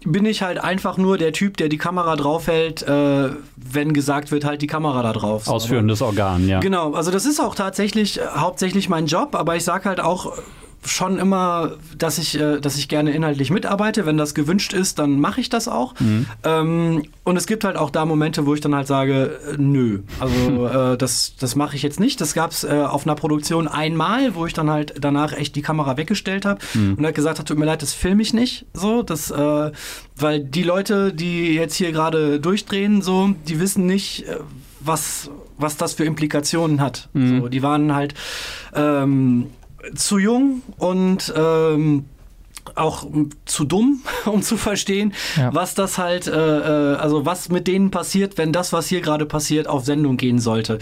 bin 0.05 0.25
ich 0.25 0.43
halt 0.43 0.59
einfach 0.59 0.97
nur 0.97 1.19
der 1.19 1.33
Typ, 1.33 1.57
der 1.59 1.69
die 1.69 1.77
Kamera 1.77 2.17
draufhält, 2.17 2.83
äh, 2.83 3.31
wenn 3.57 3.93
gesagt 3.93 4.31
wird, 4.31 4.45
halt 4.45 4.63
die 4.63 4.67
Kamera 4.67 5.03
da 5.03 5.13
drauf. 5.13 5.47
Ausführendes 5.47 6.01
Organ, 6.01 6.49
ja. 6.49 6.61
Genau, 6.61 6.95
also 6.95 7.11
das 7.11 7.27
ist 7.27 7.41
auch 7.41 7.55
tatsächlich 7.55 8.19
äh, 8.19 8.23
hauptsächlich 8.35 8.89
mein 8.89 9.07
Job, 9.07 9.35
aber 9.35 9.57
ich 9.57 9.65
sage 9.65 9.89
halt 9.89 10.01
auch, 10.01 10.39
schon 10.85 11.19
immer, 11.19 11.73
dass 11.97 12.19
ich, 12.19 12.39
äh, 12.41 12.61
dass 12.61 12.77
ich 12.77 12.89
gerne 12.89 13.13
inhaltlich 13.13 13.51
mitarbeite. 13.51 14.07
Wenn 14.07 14.17
das 14.17 14.35
gewünscht 14.35 14.73
ist, 14.73 14.99
dann 14.99 15.21
mache 15.21 15.41
ich 15.41 15.49
das 15.49 15.69
auch. 15.69 15.99
Mhm. 16.01 16.27
Ähm, 16.45 17.03
und 17.25 17.37
es 17.37 17.47
gibt 17.47 17.65
halt 17.65 17.77
auch 17.77 17.91
da 17.91 18.07
Momente, 18.07 18.47
wo 18.47 18.55
ich 18.55 18.61
dann 18.61 18.75
halt 18.75 18.87
sage, 18.87 19.39
äh, 19.53 19.57
nö, 19.59 20.01
also 20.19 20.67
äh, 20.95 20.97
das, 20.97 21.35
das 21.39 21.55
mache 21.55 21.77
ich 21.77 21.83
jetzt 21.83 22.01
nicht. 22.01 22.21
Das 22.21 22.35
gab 22.35 22.53
es 22.53 22.65
äh, 22.65 22.69
auf 22.69 23.07
einer 23.07 23.15
Produktion 23.15 23.69
einmal, 23.69 24.35
wo 24.35 24.47
ich 24.47 24.55
dann 24.55 24.71
halt 24.71 24.95
danach 25.01 25.33
echt 25.33 25.55
die 25.57 25.63
Kamera 25.63 25.97
weggestellt 25.97 26.47
habe 26.47 26.61
mhm. 26.75 26.95
und 26.95 27.05
halt 27.05 27.15
gesagt 27.15 27.39
habe, 27.39 27.47
tut 27.47 27.59
mir 27.59 27.67
leid, 27.67 27.83
das 27.83 27.93
filme 27.93 28.23
ich 28.23 28.33
nicht. 28.33 28.65
So, 28.73 29.03
das, 29.03 29.31
äh, 29.31 29.73
weil 30.17 30.41
die 30.41 30.63
Leute, 30.63 31.13
die 31.13 31.55
jetzt 31.55 31.75
hier 31.75 31.93
gerade 31.93 32.41
durchdrehen, 32.41 33.03
so, 33.03 33.35
die 33.47 33.61
wissen 33.61 33.87
nicht, 33.87 34.27
äh, 34.27 34.39
was, 34.81 35.31
was 35.59 35.77
das 35.77 35.93
für 35.93 36.05
Implikationen 36.05 36.81
hat. 36.81 37.11
Mhm. 37.13 37.41
So, 37.41 37.49
die 37.49 37.63
waren 37.63 37.95
halt 37.95 38.15
ähm, 38.75 39.49
zu 39.95 40.19
jung 40.19 40.63
und 40.79 41.33
ähm, 41.37 42.05
auch 42.75 43.07
zu 43.45 43.65
dumm, 43.65 44.03
um 44.27 44.43
zu 44.43 44.57
verstehen, 44.57 45.13
ja. 45.37 45.55
was 45.55 45.75
das 45.75 45.99
halt, 45.99 46.27
äh, 46.27 46.93
äh, 46.93 46.97
also 46.97 47.27
was 47.27 47.49
mit 47.49 47.67
denen 47.67 47.91
passiert, 47.91 48.39
wenn 48.39 48.53
das, 48.53 48.73
was 48.73 48.87
hier 48.87 49.01
gerade 49.01 49.27
passiert, 49.27 49.69
auf 49.69 49.85
Sendung 49.85 50.17
gehen 50.17 50.39
sollte. 50.39 50.79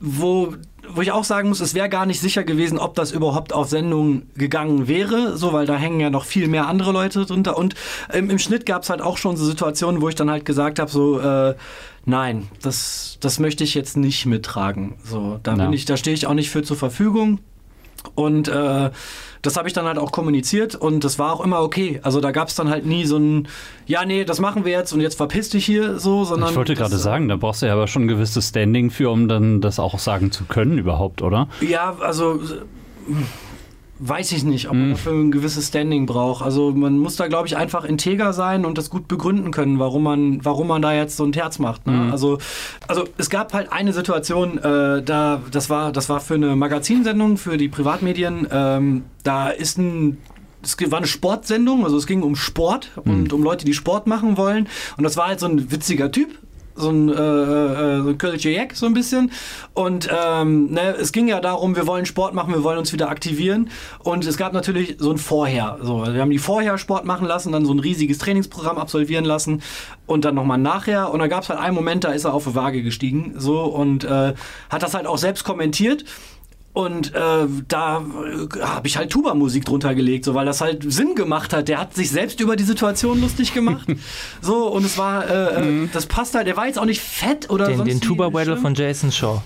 Wo 0.00 0.54
wo 0.90 1.02
ich 1.02 1.12
auch 1.12 1.24
sagen 1.24 1.48
muss, 1.48 1.60
es 1.60 1.74
wäre 1.74 1.88
gar 1.88 2.06
nicht 2.06 2.20
sicher 2.20 2.44
gewesen, 2.44 2.78
ob 2.78 2.94
das 2.94 3.12
überhaupt 3.12 3.52
auf 3.52 3.68
Sendung 3.68 4.22
gegangen 4.34 4.88
wäre, 4.88 5.36
so 5.36 5.52
weil 5.52 5.66
da 5.66 5.76
hängen 5.76 6.00
ja 6.00 6.08
noch 6.08 6.24
viel 6.24 6.48
mehr 6.48 6.66
andere 6.66 6.92
Leute 6.92 7.26
drunter. 7.26 7.56
Und 7.56 7.74
ähm, 8.10 8.30
im 8.30 8.38
Schnitt 8.38 8.64
gab 8.64 8.82
es 8.82 8.90
halt 8.90 9.02
auch 9.02 9.18
schon 9.18 9.36
so 9.36 9.44
Situationen, 9.44 10.00
wo 10.00 10.08
ich 10.08 10.14
dann 10.14 10.30
halt 10.30 10.44
gesagt 10.44 10.78
habe, 10.78 10.90
so 10.90 11.20
äh, 11.20 11.54
nein, 12.06 12.48
das, 12.62 13.18
das 13.20 13.38
möchte 13.38 13.64
ich 13.64 13.74
jetzt 13.74 13.96
nicht 13.96 14.26
mittragen. 14.26 14.94
So, 15.04 15.38
da 15.42 15.54
bin 15.54 15.72
ich, 15.72 15.84
da 15.84 15.96
stehe 15.96 16.14
ich 16.14 16.26
auch 16.26 16.34
nicht 16.34 16.50
für 16.50 16.62
zur 16.62 16.76
Verfügung. 16.76 17.40
Und 18.14 18.48
äh, 18.48 18.90
das 19.42 19.56
habe 19.56 19.68
ich 19.68 19.74
dann 19.74 19.86
halt 19.86 19.98
auch 19.98 20.12
kommuniziert 20.12 20.74
und 20.74 21.04
das 21.04 21.18
war 21.18 21.32
auch 21.32 21.44
immer 21.44 21.62
okay. 21.62 22.00
Also 22.02 22.20
da 22.20 22.32
gab 22.32 22.48
es 22.48 22.54
dann 22.54 22.68
halt 22.70 22.86
nie 22.86 23.04
so 23.04 23.16
ein, 23.16 23.48
ja, 23.86 24.04
nee, 24.04 24.24
das 24.24 24.40
machen 24.40 24.64
wir 24.64 24.72
jetzt 24.72 24.92
und 24.92 25.00
jetzt 25.00 25.16
verpiss 25.16 25.50
dich 25.50 25.64
hier 25.64 25.98
so, 25.98 26.24
sondern. 26.24 26.50
Ich 26.50 26.56
wollte 26.56 26.74
gerade 26.74 26.96
sagen, 26.96 27.28
da 27.28 27.36
brauchst 27.36 27.62
du 27.62 27.66
ja 27.66 27.72
aber 27.72 27.86
schon 27.86 28.04
ein 28.04 28.08
gewisses 28.08 28.48
Standing 28.48 28.90
für, 28.90 29.10
um 29.10 29.28
dann 29.28 29.60
das 29.60 29.78
auch 29.78 29.98
sagen 29.98 30.32
zu 30.32 30.44
können 30.44 30.78
überhaupt, 30.78 31.22
oder? 31.22 31.48
Ja, 31.60 31.96
also 32.00 32.40
Weiß 34.00 34.32
ich 34.32 34.44
nicht, 34.44 34.68
ob 34.68 34.74
man 34.74 34.84
hm. 34.84 34.90
dafür 34.92 35.12
ein 35.12 35.30
gewisses 35.32 35.68
Standing 35.68 36.06
braucht. 36.06 36.44
Also 36.44 36.70
man 36.70 36.98
muss 36.98 37.16
da, 37.16 37.26
glaube 37.26 37.48
ich, 37.48 37.56
einfach 37.56 37.84
integer 37.84 38.32
sein 38.32 38.64
und 38.64 38.78
das 38.78 38.90
gut 38.90 39.08
begründen 39.08 39.50
können, 39.50 39.78
warum 39.78 40.04
man, 40.04 40.44
warum 40.44 40.68
man 40.68 40.82
da 40.82 40.92
jetzt 40.92 41.16
so 41.16 41.24
ein 41.24 41.32
Terz 41.32 41.58
macht. 41.58 41.86
Ne? 41.86 41.92
Mhm. 41.92 42.12
Also, 42.12 42.38
also 42.86 43.04
es 43.16 43.28
gab 43.28 43.52
halt 43.52 43.72
eine 43.72 43.92
Situation, 43.92 44.58
äh, 44.58 45.02
da 45.02 45.40
das 45.50 45.68
war, 45.68 45.92
das 45.92 46.08
war 46.08 46.20
für 46.20 46.34
eine 46.34 46.54
Magazinsendung 46.54 47.36
für 47.36 47.56
die 47.56 47.68
Privatmedien. 47.68 48.46
Ähm, 48.50 49.04
da 49.24 49.48
ist 49.48 49.78
ein 49.78 50.18
es 50.62 50.76
war 50.90 50.98
eine 50.98 51.06
Sportsendung, 51.06 51.84
also 51.84 51.96
es 51.96 52.06
ging 52.06 52.22
um 52.22 52.34
Sport 52.34 52.90
und 53.04 53.28
mhm. 53.28 53.32
um 53.32 53.42
Leute, 53.42 53.64
die 53.64 53.74
Sport 53.74 54.06
machen 54.06 54.36
wollen. 54.36 54.68
Und 54.96 55.04
das 55.04 55.16
war 55.16 55.28
halt 55.28 55.40
so 55.40 55.46
ein 55.46 55.70
witziger 55.70 56.10
Typ, 56.10 56.30
so 56.78 56.90
ein, 56.90 57.08
äh, 57.08 57.12
äh, 57.12 58.02
so 58.02 58.08
ein 58.10 58.18
Kölsche 58.18 58.50
Jack 58.50 58.74
so 58.74 58.86
ein 58.86 58.94
bisschen. 58.94 59.30
Und 59.74 60.08
ähm, 60.10 60.70
ne, 60.70 60.94
es 60.98 61.12
ging 61.12 61.28
ja 61.28 61.40
darum, 61.40 61.76
wir 61.76 61.86
wollen 61.86 62.06
Sport 62.06 62.34
machen, 62.34 62.54
wir 62.54 62.62
wollen 62.62 62.78
uns 62.78 62.92
wieder 62.92 63.08
aktivieren. 63.08 63.70
Und 64.00 64.24
es 64.26 64.36
gab 64.36 64.52
natürlich 64.52 64.96
so 64.98 65.10
ein 65.10 65.18
Vorher. 65.18 65.78
So, 65.82 66.06
wir 66.06 66.20
haben 66.20 66.30
die 66.30 66.38
vorher 66.38 66.78
Sport 66.78 67.04
machen 67.04 67.26
lassen, 67.26 67.52
dann 67.52 67.64
so 67.64 67.72
ein 67.72 67.80
riesiges 67.80 68.18
Trainingsprogramm 68.18 68.78
absolvieren 68.78 69.24
lassen 69.24 69.62
und 70.06 70.24
dann 70.24 70.34
nochmal 70.34 70.58
nachher. 70.58 71.12
Und 71.12 71.20
da 71.20 71.26
gab 71.26 71.42
es 71.42 71.48
halt 71.48 71.60
einen 71.60 71.74
Moment, 71.74 72.04
da 72.04 72.12
ist 72.12 72.24
er 72.24 72.34
auf 72.34 72.44
die 72.44 72.54
Waage 72.54 72.82
gestiegen 72.82 73.34
so 73.36 73.62
und 73.62 74.04
äh, 74.04 74.34
hat 74.70 74.82
das 74.82 74.94
halt 74.94 75.06
auch 75.06 75.18
selbst 75.18 75.44
kommentiert. 75.44 76.04
Und 76.78 77.12
äh, 77.12 77.48
da 77.66 77.98
äh, 77.98 78.60
habe 78.60 78.86
ich 78.86 78.96
halt 78.96 79.10
Tuba-Musik 79.10 79.64
drunter 79.64 79.96
gelegt, 79.96 80.24
so, 80.24 80.34
weil 80.34 80.46
das 80.46 80.60
halt 80.60 80.84
Sinn 80.86 81.16
gemacht 81.16 81.52
hat. 81.52 81.66
Der 81.66 81.80
hat 81.80 81.92
sich 81.92 82.08
selbst 82.08 82.38
über 82.38 82.54
die 82.54 82.62
Situation 82.62 83.20
lustig 83.20 83.52
gemacht. 83.52 83.88
so, 84.40 84.68
und 84.68 84.84
es 84.84 84.96
war, 84.96 85.28
äh, 85.28 85.56
äh, 85.56 85.60
mhm. 85.60 85.90
das 85.92 86.06
passt 86.06 86.36
halt, 86.36 86.46
der 86.46 86.56
war 86.56 86.68
jetzt 86.68 86.78
auch 86.78 86.84
nicht 86.84 87.00
fett 87.00 87.50
oder 87.50 87.66
den, 87.66 87.78
sonst 87.78 87.90
Den 87.90 88.00
Tuba-Battle 88.00 88.58
von 88.58 88.76
Jason 88.76 89.10
Shaw. 89.10 89.42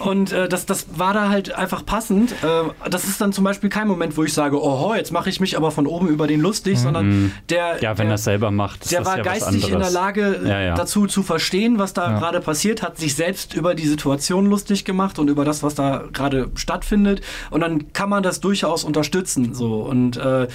Und 0.00 0.32
äh, 0.32 0.48
das, 0.48 0.66
das 0.66 0.86
war 0.96 1.14
da 1.14 1.28
halt 1.28 1.54
einfach 1.54 1.84
passend. 1.84 2.32
Äh, 2.32 2.88
das 2.88 3.04
ist 3.04 3.20
dann 3.20 3.32
zum 3.32 3.44
Beispiel 3.44 3.68
kein 3.68 3.86
Moment, 3.86 4.16
wo 4.16 4.24
ich 4.24 4.32
sage, 4.32 4.60
oh, 4.60 4.94
jetzt 4.94 5.12
mache 5.12 5.28
ich 5.28 5.40
mich 5.40 5.56
aber 5.56 5.70
von 5.70 5.86
oben 5.86 6.08
über 6.08 6.26
den 6.26 6.40
lustig, 6.40 6.78
mhm. 6.78 6.82
sondern 6.82 7.32
der. 7.48 7.82
Ja, 7.82 7.98
wenn 7.98 8.08
er 8.08 8.14
es 8.14 8.24
selber 8.24 8.50
macht. 8.50 8.90
der 8.90 9.04
war 9.04 9.18
ja 9.18 9.22
geistig 9.22 9.70
in 9.70 9.78
der 9.78 9.90
Lage, 9.90 10.40
ja, 10.44 10.60
ja. 10.60 10.74
dazu 10.74 11.06
zu 11.06 11.22
verstehen, 11.22 11.78
was 11.78 11.92
da 11.92 12.12
ja. 12.12 12.18
gerade 12.18 12.40
passiert, 12.40 12.82
hat 12.82 12.98
sich 12.98 13.14
selbst 13.14 13.54
über 13.54 13.74
die 13.74 13.86
Situation 13.86 14.46
lustig 14.46 14.84
gemacht 14.84 15.18
und 15.18 15.28
über 15.28 15.44
das, 15.44 15.62
was 15.62 15.74
da 15.74 16.04
gerade 16.12 16.50
stattfindet. 16.54 17.20
Und 17.50 17.60
dann 17.60 17.92
kann 17.92 18.08
man 18.08 18.22
das 18.22 18.40
durchaus 18.40 18.84
unterstützen. 18.84 19.54
So. 19.54 19.82
Und 19.82 20.16
äh, 20.16 20.48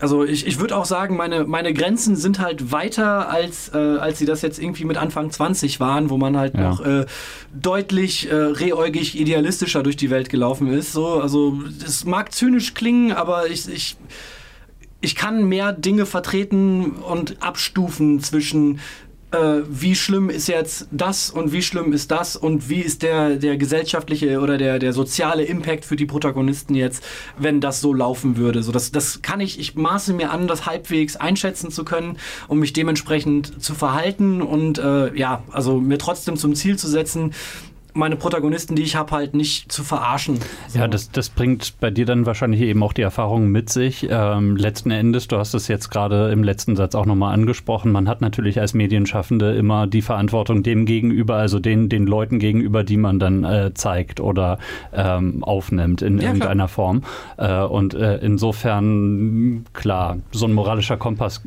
also 0.00 0.24
ich, 0.24 0.46
ich 0.46 0.60
würde 0.60 0.76
auch 0.76 0.84
sagen, 0.84 1.16
meine, 1.16 1.44
meine 1.44 1.72
Grenzen 1.72 2.16
sind 2.16 2.38
halt 2.38 2.72
weiter, 2.72 3.30
als, 3.30 3.70
äh, 3.74 3.76
als 3.76 4.18
sie 4.18 4.26
das 4.26 4.42
jetzt 4.42 4.58
irgendwie 4.58 4.84
mit 4.84 4.96
Anfang 4.96 5.30
20 5.30 5.80
waren, 5.80 6.10
wo 6.10 6.16
man 6.16 6.36
halt 6.36 6.54
ja. 6.54 6.70
noch 6.70 6.80
äh, 6.80 7.06
deutlich 7.52 8.30
äh, 8.30 8.34
rehäugig 8.34 9.18
idealistischer 9.18 9.82
durch 9.82 9.96
die 9.96 10.10
Welt 10.10 10.28
gelaufen 10.28 10.72
ist. 10.72 10.92
So, 10.92 11.20
also 11.20 11.58
es 11.84 12.04
mag 12.04 12.32
zynisch 12.32 12.74
klingen, 12.74 13.12
aber 13.12 13.48
ich, 13.48 13.68
ich, 13.68 13.96
ich 15.00 15.14
kann 15.14 15.44
mehr 15.48 15.72
Dinge 15.72 16.06
vertreten 16.06 16.92
und 16.92 17.42
abstufen 17.42 18.20
zwischen 18.20 18.80
äh, 19.30 19.62
wie 19.68 19.94
schlimm 19.94 20.30
ist 20.30 20.48
jetzt 20.48 20.88
das 20.90 21.30
und 21.30 21.52
wie 21.52 21.62
schlimm 21.62 21.92
ist 21.92 22.10
das 22.10 22.36
und 22.36 22.68
wie 22.68 22.80
ist 22.80 23.02
der, 23.02 23.36
der 23.36 23.56
gesellschaftliche 23.56 24.40
oder 24.40 24.56
der, 24.56 24.78
der 24.78 24.92
soziale 24.92 25.44
Impact 25.44 25.84
für 25.84 25.96
die 25.96 26.06
Protagonisten 26.06 26.74
jetzt, 26.74 27.04
wenn 27.36 27.60
das 27.60 27.80
so 27.80 27.92
laufen 27.92 28.36
würde. 28.36 28.62
So, 28.62 28.72
das, 28.72 28.90
das 28.90 29.20
kann 29.22 29.40
ich, 29.40 29.58
ich 29.58 29.74
maße 29.74 30.14
mir 30.14 30.30
an, 30.30 30.48
das 30.48 30.66
halbwegs 30.66 31.16
einschätzen 31.16 31.70
zu 31.70 31.84
können, 31.84 32.16
um 32.48 32.58
mich 32.58 32.72
dementsprechend 32.72 33.62
zu 33.62 33.74
verhalten 33.74 34.40
und 34.40 34.78
äh, 34.78 35.14
ja, 35.14 35.42
also 35.50 35.80
mir 35.80 35.98
trotzdem 35.98 36.36
zum 36.36 36.54
Ziel 36.54 36.78
zu 36.78 36.88
setzen, 36.88 37.34
meine 37.98 38.16
Protagonisten, 38.16 38.76
die 38.76 38.82
ich 38.82 38.96
habe, 38.96 39.10
halt 39.12 39.34
nicht 39.34 39.70
zu 39.70 39.82
verarschen. 39.82 40.38
So. 40.68 40.78
Ja, 40.78 40.88
das, 40.88 41.10
das 41.10 41.28
bringt 41.28 41.80
bei 41.80 41.90
dir 41.90 42.06
dann 42.06 42.24
wahrscheinlich 42.24 42.60
eben 42.62 42.82
auch 42.82 42.92
die 42.92 43.02
Erfahrung 43.02 43.48
mit 43.48 43.68
sich. 43.70 44.06
Ähm, 44.08 44.56
letzten 44.56 44.90
Endes, 44.90 45.28
du 45.28 45.36
hast 45.36 45.54
es 45.54 45.68
jetzt 45.68 45.90
gerade 45.90 46.30
im 46.30 46.42
letzten 46.42 46.76
Satz 46.76 46.94
auch 46.94 47.06
nochmal 47.06 47.34
angesprochen, 47.34 47.92
man 47.92 48.08
hat 48.08 48.20
natürlich 48.20 48.60
als 48.60 48.72
Medienschaffende 48.74 49.54
immer 49.54 49.86
die 49.86 50.02
Verantwortung 50.02 50.62
dem 50.62 50.86
gegenüber, 50.86 51.36
also 51.36 51.58
den, 51.58 51.88
den 51.88 52.06
Leuten 52.06 52.38
gegenüber, 52.38 52.84
die 52.84 52.96
man 52.96 53.18
dann 53.18 53.44
äh, 53.44 53.74
zeigt 53.74 54.20
oder 54.20 54.58
ähm, 54.92 55.42
aufnimmt 55.44 56.02
in 56.02 56.18
ja, 56.18 56.28
irgendeiner 56.28 56.54
klar. 56.54 56.68
Form. 56.68 57.02
Äh, 57.36 57.62
und 57.62 57.94
äh, 57.94 58.18
insofern, 58.18 59.64
klar, 59.72 60.18
so 60.30 60.46
ein 60.46 60.52
moralischer 60.52 60.96
Kompass 60.96 61.42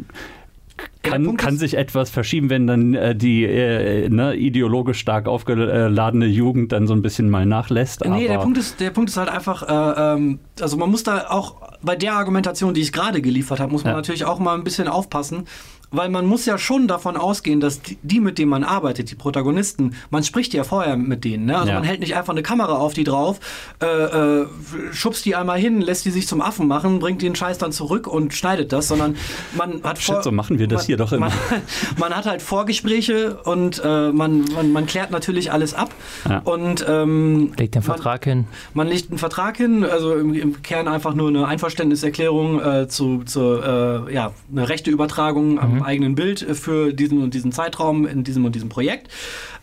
kann, 1.04 1.38
kann 1.38 1.58
sich 1.58 1.78
etwas 1.78 2.10
verschieben, 2.10 2.49
wenn 2.49 2.68
dann 2.68 2.93
äh, 2.93 3.16
die 3.16 3.43
äh, 3.43 4.10
ne, 4.10 4.36
ideologisch 4.36 4.99
stark 4.99 5.28
aufgeladene 5.28 6.26
Jugend 6.26 6.72
dann 6.72 6.88
so 6.88 6.93
ein 6.93 7.02
bisschen 7.02 7.30
mal 7.30 7.45
nachlässt. 7.45 8.06
Nee, 8.06 8.28
der 8.28 8.39
Punkt, 8.39 8.58
ist, 8.58 8.80
der 8.80 8.91
Punkt 8.91 9.10
ist 9.10 9.18
halt 9.18 9.30
einfach, 9.30 9.64
äh, 9.64 10.14
ähm, 10.16 10.39
also 10.60 10.78
man 10.78 10.89
muss 10.91 11.04
da 11.04 11.28
auch 11.30 11.56
bei 11.82 11.95
der 11.95 12.14
Argumentation, 12.14 12.74
die 12.74 12.82
ich 12.82 12.91
gerade 12.91 13.22
geliefert 13.22 13.60
habe, 13.60 13.72
muss 13.72 13.84
man 13.84 13.93
ja. 13.93 13.97
natürlich 13.97 14.26
auch 14.26 14.39
mal 14.39 14.56
ein 14.56 14.64
bisschen 14.64 14.88
aufpassen, 14.88 15.45
weil 15.92 16.10
man 16.10 16.26
muss 16.26 16.46
ja 16.46 16.58
schon 16.58 16.88
davon 16.88 17.18
ausgehen, 17.18 17.60
dass 17.60 17.82
die, 18.02 18.20
mit 18.22 18.38
denen 18.38 18.50
man 18.50 18.64
arbeitet, 18.64 19.12
die 19.12 19.16
Protagonisten, 19.16 19.96
man 20.10 20.24
spricht 20.24 20.54
ja 20.54 20.64
vorher 20.64 20.96
mit 20.96 21.26
denen. 21.26 21.46
Ne? 21.46 21.58
Also 21.58 21.70
ja. 21.70 21.76
man 21.76 21.84
hält 21.84 22.00
nicht 22.00 22.16
einfach 22.16 22.32
eine 22.32 22.44
Kamera 22.44 22.78
auf 22.78 22.94
die 22.94 23.04
drauf, 23.04 23.39
äh, 23.82 23.86
äh, 23.86 24.48
schubst 24.94 25.26
die 25.26 25.36
einmal 25.36 25.60
hin, 25.60 25.82
lässt 25.82 26.06
die 26.06 26.12
sich 26.12 26.28
zum 26.28 26.42
Affen 26.42 26.68
machen, 26.68 27.00
bringt 27.00 27.22
den 27.22 27.36
Scheiß 27.36 27.58
dann 27.58 27.74
zurück 27.74 28.08
und 28.08 28.34
schneidet 28.34 28.72
das, 28.72 28.88
sondern 28.88 29.18
man 29.56 29.84
hat 29.84 30.00
vor, 30.00 30.16
Shit, 30.16 30.24
so 30.24 30.32
machen 30.32 30.60
wir 30.60 30.68
das 30.68 30.82
man, 30.82 30.86
hier 30.86 30.98
doch 30.98 31.12
immer. 31.12 31.28
Man, 31.28 31.62
man, 31.98 32.16
hat 32.16 32.26
halt 32.26 32.42
Vorgespräche 32.42 33.38
und 33.44 33.82
äh, 33.84 34.12
man, 34.12 34.46
man, 34.56 34.72
man, 34.72 34.86
klärt 34.86 35.12
natürlich 35.12 35.52
alles 35.52 35.74
ab 35.74 35.94
ja. 36.28 36.39
und 36.39 36.86
ähm, 36.88 37.52
legt 37.58 37.76
den 37.76 37.82
Vertrag 37.82 38.24
hin. 38.24 38.46
Man 38.74 38.88
legt 38.88 39.10
einen 39.10 39.20
Vertrag 39.20 39.58
hin, 39.58 39.84
also 39.84 40.16
im, 40.16 40.34
im 40.34 40.62
Kern 40.64 40.88
einfach 40.88 41.14
nur 41.14 41.28
eine 41.28 41.48
Einverständniserklärung 41.48 42.62
äh, 42.62 42.88
zu, 42.88 43.24
zu 43.26 43.62
äh, 43.62 44.14
ja, 44.14 44.32
eine 44.52 44.70
rechte 44.70 44.89
Übertragung 44.89 45.56
mhm 45.56 45.81
eigenen 45.84 46.16
Bild 46.16 46.42
äh, 46.42 46.54
für 46.56 46.94
diesen 46.94 47.22
und 47.22 47.34
diesen 47.34 47.52
Zeitraum 47.52 48.06
in 48.06 48.24
diesem 48.24 48.46
und 48.46 48.56
diesem 48.56 48.70
Projekt. 48.70 49.10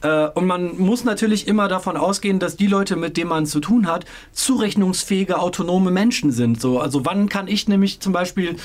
Äh, 0.03 0.29
und 0.29 0.47
man 0.47 0.79
muss 0.79 1.05
natürlich 1.05 1.49
immer 1.49 1.69
davon 1.69 1.97
ausgehen, 1.97 2.39
dass 2.39 2.57
die 2.57 2.67
Leute, 2.67 2.97
mit 2.97 3.17
denen 3.17 3.31
man 3.31 3.47
zu 3.47 3.61
tun 3.61 3.87
hat, 3.87 4.05
zurechnungsfähige, 4.33 5.39
autonome 5.39 5.91
Menschen 5.91 6.33
sind. 6.33 6.61
So, 6.61 6.81
also 6.81 7.05
wann 7.05 7.29
kann 7.29 7.49
ich 7.49 7.69
nämlich 7.69 8.01
zum 8.01 8.13
Beispiel 8.13 8.57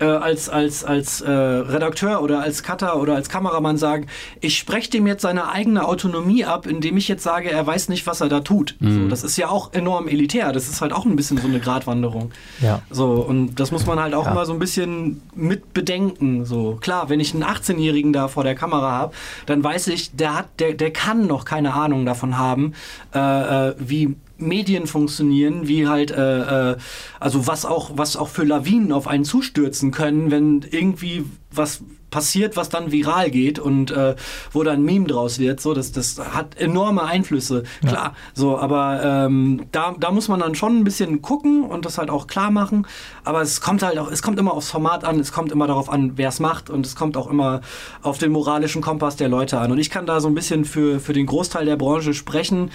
äh, 0.00 0.04
als, 0.04 0.48
als, 0.48 0.84
als 0.84 1.20
äh, 1.20 1.30
Redakteur 1.30 2.22
oder 2.22 2.40
als 2.40 2.62
Cutter 2.62 3.00
oder 3.00 3.14
als 3.14 3.28
Kameramann 3.28 3.76
sagen, 3.76 4.06
ich 4.40 4.58
spreche 4.58 4.90
dem 4.90 5.06
jetzt 5.06 5.22
seine 5.22 5.50
eigene 5.50 5.86
Autonomie 5.86 6.44
ab, 6.44 6.66
indem 6.66 6.96
ich 6.96 7.08
jetzt 7.08 7.22
sage, 7.22 7.50
er 7.50 7.66
weiß 7.66 7.88
nicht, 7.88 8.06
was 8.06 8.20
er 8.20 8.28
da 8.28 8.40
tut. 8.40 8.76
Mhm. 8.80 9.02
So, 9.02 9.08
das 9.08 9.24
ist 9.24 9.36
ja 9.36 9.48
auch 9.48 9.72
enorm 9.72 10.08
elitär. 10.08 10.52
Das 10.52 10.68
ist 10.68 10.80
halt 10.80 10.92
auch 10.92 11.04
ein 11.04 11.16
bisschen 11.16 11.38
so 11.38 11.48
eine 11.48 11.60
Gratwanderung. 11.60 12.30
Ja. 12.60 12.82
So, 12.90 13.12
und 13.12 13.56
das 13.56 13.70
muss 13.70 13.86
man 13.86 14.00
halt 14.00 14.14
auch 14.14 14.26
ja. 14.26 14.32
immer 14.32 14.46
so 14.46 14.52
ein 14.52 14.58
bisschen 14.58 15.22
mit 15.34 15.74
bedenken. 15.74 16.44
So, 16.44 16.78
klar, 16.80 17.08
wenn 17.08 17.20
ich 17.20 17.34
einen 17.34 17.44
18-Jährigen 17.44 18.12
da 18.12 18.28
vor 18.28 18.44
der 18.44 18.54
Kamera 18.54 18.92
habe, 18.92 19.14
dann 19.46 19.62
weiß 19.62 19.88
ich, 19.88 20.14
der 20.14 20.36
hat, 20.36 20.46
der, 20.58 20.74
der 20.74 20.92
kann 20.92 21.26
noch 21.26 21.44
keine 21.44 21.74
Ahnung 21.74 22.06
davon 22.06 22.38
haben, 22.38 22.74
äh, 23.14 23.68
äh 23.68 23.74
wie 23.78 24.16
Medien 24.38 24.86
funktionieren, 24.86 25.68
wie 25.68 25.86
halt, 25.86 26.10
äh, 26.10 26.72
äh, 26.72 26.76
also 27.20 27.46
was 27.46 27.64
auch, 27.64 27.92
was 27.94 28.16
auch 28.16 28.28
für 28.28 28.44
Lawinen 28.44 28.92
auf 28.92 29.08
einen 29.08 29.24
zustürzen 29.24 29.90
können, 29.90 30.30
wenn 30.30 30.64
irgendwie 30.70 31.24
was 31.50 31.82
passiert, 32.10 32.56
was 32.56 32.68
dann 32.68 32.90
viral 32.90 33.30
geht 33.30 33.58
und 33.58 33.90
äh, 33.90 34.16
wo 34.52 34.62
dann 34.62 34.80
ein 34.80 34.84
Meme 34.84 35.06
draus 35.06 35.38
wird. 35.38 35.60
So, 35.60 35.74
das, 35.74 35.92
das 35.92 36.18
hat 36.18 36.56
enorme 36.56 37.02
Einflüsse, 37.02 37.64
ja. 37.82 37.88
klar. 37.88 38.14
So, 38.34 38.58
aber 38.58 39.02
ähm, 39.04 39.66
da, 39.72 39.94
da 39.98 40.10
muss 40.10 40.28
man 40.28 40.40
dann 40.40 40.54
schon 40.54 40.78
ein 40.78 40.84
bisschen 40.84 41.22
gucken 41.22 41.64
und 41.64 41.84
das 41.84 41.98
halt 41.98 42.10
auch 42.10 42.26
klar 42.26 42.50
machen. 42.50 42.86
Aber 43.24 43.42
es 43.42 43.60
kommt 43.60 43.82
halt 43.82 43.98
auch, 43.98 44.10
es 44.10 44.22
kommt 44.22 44.38
immer 44.38 44.54
aufs 44.54 44.70
Format 44.70 45.04
an, 45.04 45.20
es 45.20 45.32
kommt 45.32 45.52
immer 45.52 45.66
darauf 45.66 45.90
an, 45.90 46.12
wer 46.16 46.28
es 46.28 46.40
macht 46.40 46.70
und 46.70 46.86
es 46.86 46.96
kommt 46.96 47.16
auch 47.16 47.28
immer 47.28 47.60
auf 48.02 48.18
den 48.18 48.32
moralischen 48.32 48.80
Kompass 48.80 49.16
der 49.16 49.28
Leute 49.28 49.58
an. 49.58 49.70
Und 49.70 49.78
ich 49.78 49.90
kann 49.90 50.06
da 50.06 50.20
so 50.20 50.28
ein 50.28 50.34
bisschen 50.34 50.64
für, 50.64 51.00
für 51.00 51.12
den 51.12 51.26
Großteil 51.26 51.66
der 51.66 51.76
Branche 51.76 52.14
sprechen 52.14 52.70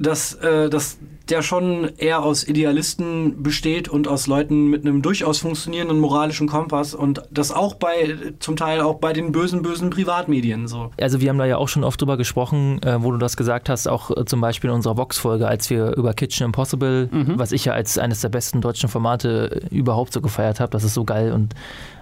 dass, 0.00 0.34
äh, 0.34 0.70
dass 0.70 0.98
der 1.28 1.42
schon 1.42 1.90
eher 1.96 2.22
aus 2.22 2.46
Idealisten 2.46 3.42
besteht 3.42 3.88
und 3.88 4.08
aus 4.08 4.26
Leuten 4.26 4.66
mit 4.66 4.84
einem 4.84 5.02
durchaus 5.02 5.38
funktionierenden 5.38 6.00
moralischen 6.00 6.48
Kompass 6.48 6.94
und 6.94 7.22
das 7.30 7.52
auch 7.52 7.74
bei, 7.74 8.16
zum 8.40 8.56
Teil 8.56 8.80
auch 8.80 8.94
bei 8.94 9.12
den 9.12 9.30
bösen, 9.30 9.62
bösen 9.62 9.90
Privatmedien 9.90 10.66
so. 10.66 10.90
Also 11.00 11.20
wir 11.20 11.28
haben 11.28 11.38
da 11.38 11.44
ja 11.44 11.56
auch 11.56 11.68
schon 11.68 11.84
oft 11.84 12.00
drüber 12.00 12.16
gesprochen, 12.16 12.82
äh, 12.82 13.02
wo 13.02 13.12
du 13.12 13.18
das 13.18 13.36
gesagt 13.36 13.68
hast, 13.68 13.88
auch 13.88 14.10
äh, 14.16 14.24
zum 14.24 14.40
Beispiel 14.40 14.70
in 14.70 14.76
unserer 14.76 14.96
Vox-Folge, 14.96 15.46
als 15.46 15.70
wir 15.70 15.96
über 15.96 16.14
Kitchen 16.14 16.46
Impossible, 16.46 17.08
mhm. 17.12 17.38
was 17.38 17.52
ich 17.52 17.66
ja 17.66 17.74
als 17.74 17.98
eines 17.98 18.22
der 18.22 18.30
besten 18.30 18.60
deutschen 18.60 18.88
Formate 18.88 19.60
überhaupt 19.70 20.12
so 20.12 20.20
gefeiert 20.20 20.58
habe, 20.58 20.70
das 20.70 20.82
ist 20.82 20.94
so 20.94 21.04
geil 21.04 21.32
und 21.32 21.54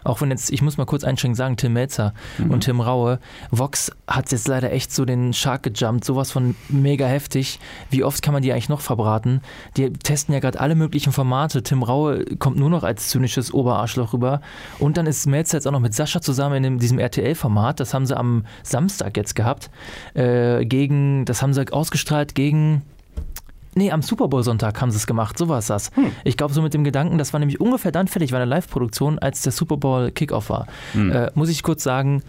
auch 0.08 0.20
wenn 0.20 0.30
jetzt, 0.30 0.50
ich 0.50 0.62
muss 0.62 0.78
mal 0.78 0.86
kurz 0.86 1.04
einschränkend 1.04 1.36
sagen, 1.36 1.56
Tim 1.56 1.74
Melzer 1.74 2.14
mhm. 2.38 2.50
und 2.50 2.60
Tim 2.64 2.80
Raue, 2.80 3.18
Vox 3.50 3.92
hat 4.06 4.32
jetzt 4.32 4.48
leider 4.48 4.72
echt 4.72 4.92
so 4.92 5.04
den 5.04 5.32
Shark 5.32 5.62
gejumpt, 5.62 6.04
sowas 6.04 6.30
von 6.30 6.56
mega 6.68 7.06
heftig. 7.06 7.60
Wie 7.90 8.04
oft 8.04 8.22
kann 8.22 8.32
man 8.32 8.42
die 8.42 8.52
eigentlich 8.52 8.68
noch 8.68 8.80
verbraten? 8.80 9.42
Die 9.76 9.92
testen 9.92 10.32
ja 10.32 10.40
gerade 10.40 10.60
alle 10.60 10.74
möglichen 10.74 11.12
Formate. 11.12 11.62
Tim 11.62 11.82
Raue 11.82 12.24
kommt 12.38 12.56
nur 12.56 12.70
noch 12.70 12.84
als 12.84 13.08
zynisches 13.08 13.52
Oberarschloch 13.52 14.14
rüber. 14.14 14.40
Und 14.78 14.96
dann 14.96 15.06
ist 15.06 15.26
Melzer 15.26 15.58
jetzt 15.58 15.66
auch 15.66 15.72
noch 15.72 15.80
mit 15.80 15.94
Sascha 15.94 16.20
zusammen 16.20 16.64
in 16.64 16.78
diesem 16.78 16.98
RTL-Format. 16.98 17.80
Das 17.80 17.92
haben 17.92 18.06
sie 18.06 18.16
am 18.16 18.44
Samstag 18.62 19.16
jetzt 19.16 19.34
gehabt. 19.34 19.70
Äh, 20.14 20.64
gegen, 20.64 21.24
das 21.26 21.42
haben 21.42 21.52
sie 21.52 21.70
ausgestrahlt 21.70 22.34
gegen 22.34 22.82
Nee, 23.78 23.92
am 23.92 24.02
Super 24.02 24.26
Bowl 24.26 24.42
Sonntag 24.42 24.80
haben 24.80 24.90
sie 24.90 24.96
es 24.96 25.06
gemacht, 25.06 25.38
so 25.38 25.48
war 25.48 25.58
es 25.58 25.68
das. 25.68 25.92
Hm. 25.94 26.10
Ich 26.24 26.36
glaube, 26.36 26.52
so 26.52 26.60
mit 26.60 26.74
dem 26.74 26.82
Gedanken, 26.82 27.16
das 27.16 27.32
war 27.32 27.38
nämlich 27.38 27.60
ungefähr 27.60 27.92
dann 27.92 28.08
fertig, 28.08 28.32
war 28.32 28.40
eine 28.40 28.50
Live-Produktion, 28.50 29.20
als 29.20 29.42
der 29.42 29.52
Super 29.52 29.76
Bowl 29.76 30.10
Kickoff 30.10 30.50
war. 30.50 30.66
Hm. 30.94 31.12
Äh, 31.12 31.30
muss 31.34 31.48
ich 31.48 31.62
kurz 31.62 31.84
sagen, 31.84 32.22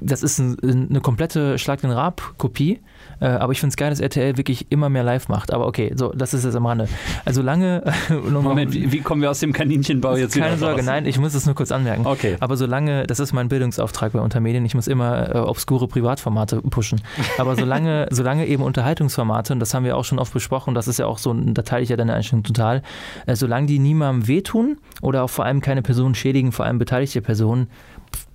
das 0.00 0.22
ist 0.22 0.38
ein, 0.38 0.88
eine 0.88 1.00
komplette 1.02 1.58
Schlag 1.58 1.82
den 1.82 1.90
Rab-Kopie. 1.90 2.80
Äh, 3.20 3.26
aber 3.26 3.52
ich 3.52 3.60
finde 3.60 3.72
es 3.72 3.76
geil, 3.76 3.90
dass 3.90 4.00
RTL 4.00 4.36
wirklich 4.36 4.66
immer 4.70 4.88
mehr 4.88 5.02
live 5.02 5.28
macht. 5.28 5.52
Aber 5.52 5.66
okay, 5.66 5.92
so, 5.94 6.12
das 6.12 6.34
ist 6.34 6.44
jetzt 6.44 6.54
am 6.54 6.66
Rande. 6.66 6.88
Also 7.24 7.42
lange. 7.42 7.82
Moment, 8.30 8.74
wie, 8.74 8.92
wie, 8.92 9.00
kommen 9.00 9.22
wir 9.22 9.30
aus 9.30 9.40
dem 9.40 9.52
Kaninchenbau 9.52 10.16
jetzt 10.16 10.36
wieder 10.36 10.46
Keine 10.46 10.58
Sorge, 10.58 10.82
nein, 10.82 11.06
ich 11.06 11.18
muss 11.18 11.34
es 11.34 11.46
nur 11.46 11.54
kurz 11.54 11.72
anmerken. 11.72 12.06
Okay. 12.06 12.36
Aber 12.40 12.56
solange, 12.56 13.06
das 13.06 13.20
ist 13.20 13.32
mein 13.32 13.48
Bildungsauftrag 13.48 14.12
bei 14.12 14.20
Untermedien, 14.20 14.64
ich 14.64 14.74
muss 14.74 14.86
immer 14.86 15.34
äh, 15.34 15.38
obskure 15.38 15.88
Privatformate 15.88 16.62
pushen. 16.62 17.00
Aber 17.38 17.56
solange, 17.56 18.08
solange 18.10 18.46
eben 18.46 18.62
Unterhaltungsformate, 18.62 19.52
und 19.52 19.60
das 19.60 19.74
haben 19.74 19.84
wir 19.84 19.96
auch 19.96 20.04
schon 20.04 20.18
oft 20.18 20.32
besprochen, 20.32 20.74
das 20.74 20.88
ist 20.88 20.98
ja 20.98 21.06
auch 21.06 21.18
so, 21.18 21.32
da 21.34 21.62
teile 21.62 21.82
ich 21.82 21.88
ja 21.88 21.96
deine 21.96 22.14
Einstellung 22.14 22.44
total, 22.44 22.82
äh, 23.26 23.34
solange 23.34 23.66
die 23.66 23.78
niemandem 23.78 24.28
wehtun 24.28 24.78
oder 25.02 25.24
auch 25.24 25.30
vor 25.30 25.44
allem 25.44 25.60
keine 25.60 25.82
Personen 25.82 26.14
schädigen, 26.14 26.52
vor 26.52 26.64
allem 26.64 26.78
beteiligte 26.78 27.20
Personen, 27.20 27.68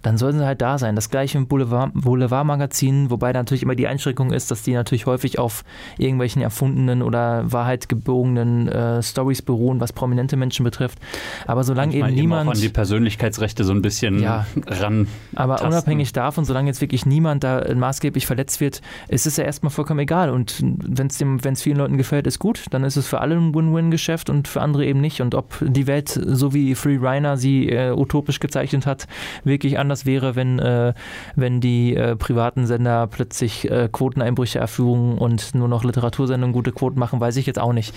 dann 0.03 0.17
sollen 0.17 0.37
sie 0.37 0.45
halt 0.45 0.61
da 0.61 0.77
sein. 0.77 0.95
Das 0.95 1.09
gleiche 1.09 1.37
im 1.37 1.47
Boulevardmagazin, 1.47 3.09
wobei 3.09 3.33
da 3.33 3.39
natürlich 3.39 3.63
immer 3.63 3.75
die 3.75 3.87
Einschränkung 3.87 4.31
ist, 4.31 4.51
dass 4.51 4.61
die 4.61 4.73
natürlich 4.73 5.05
häufig 5.05 5.39
auf 5.39 5.63
irgendwelchen 5.97 6.41
erfundenen 6.41 7.01
oder 7.01 7.51
wahrheitgebogenen 7.51 8.67
äh, 8.67 9.01
Stories 9.01 9.41
beruhen, 9.41 9.79
was 9.79 9.93
prominente 9.93 10.35
Menschen 10.35 10.63
betrifft. 10.63 10.99
Aber 11.47 11.63
solange 11.63 11.95
eben 11.95 12.13
niemand. 12.13 12.49
Auch 12.49 12.53
an 12.53 12.59
die 12.59 12.69
Persönlichkeitsrechte 12.69 13.63
so 13.63 13.71
ein 13.73 13.81
bisschen 13.81 14.21
ja, 14.21 14.45
ran. 14.67 15.07
Aber 15.35 15.55
tasten. 15.55 15.67
unabhängig 15.67 16.11
davon, 16.11 16.43
solange 16.45 16.67
jetzt 16.67 16.81
wirklich 16.81 17.05
niemand 17.05 17.43
da 17.43 17.63
maßgeblich 17.73 18.27
verletzt 18.27 18.59
wird, 18.59 18.81
ist 19.07 19.25
es 19.25 19.37
ja 19.37 19.45
erstmal 19.45 19.71
vollkommen 19.71 20.01
egal. 20.01 20.29
Und 20.29 20.61
wenn 20.61 21.07
es 21.07 21.61
vielen 21.61 21.77
Leuten 21.77 21.97
gefällt, 21.97 22.27
ist 22.27 22.39
gut, 22.39 22.65
dann 22.71 22.83
ist 22.83 22.97
es 22.97 23.07
für 23.07 23.21
alle 23.21 23.35
ein 23.35 23.55
Win-Win-Geschäft 23.55 24.29
und 24.29 24.49
für 24.49 24.61
andere 24.61 24.85
eben 24.85 24.99
nicht. 24.99 25.21
Und 25.21 25.33
ob 25.33 25.57
die 25.61 25.87
Welt, 25.87 26.09
so 26.09 26.53
wie 26.53 26.75
Free 26.75 26.97
Reiner 26.99 27.37
sie 27.37 27.69
äh, 27.69 27.93
utopisch 27.93 28.41
gezeichnet 28.41 28.85
hat, 28.85 29.07
wirklich 29.45 29.79
anders 29.79 29.92
anders 29.93 30.05
wäre, 30.07 30.35
wenn, 30.35 30.57
äh, 30.57 30.93
wenn 31.35 31.61
die 31.61 31.95
äh, 31.95 32.15
privaten 32.15 32.65
Sender 32.65 33.05
plötzlich 33.07 33.69
äh, 33.69 33.87
Quoteneinbrüche 33.91 34.57
erführen 34.57 35.19
und 35.19 35.53
nur 35.53 35.67
noch 35.67 35.83
Literatursendungen 35.83 36.51
gute 36.51 36.71
Quoten 36.71 36.99
machen, 36.99 37.19
weiß 37.19 37.37
ich 37.37 37.45
jetzt 37.45 37.59
auch 37.59 37.73
nicht. 37.73 37.93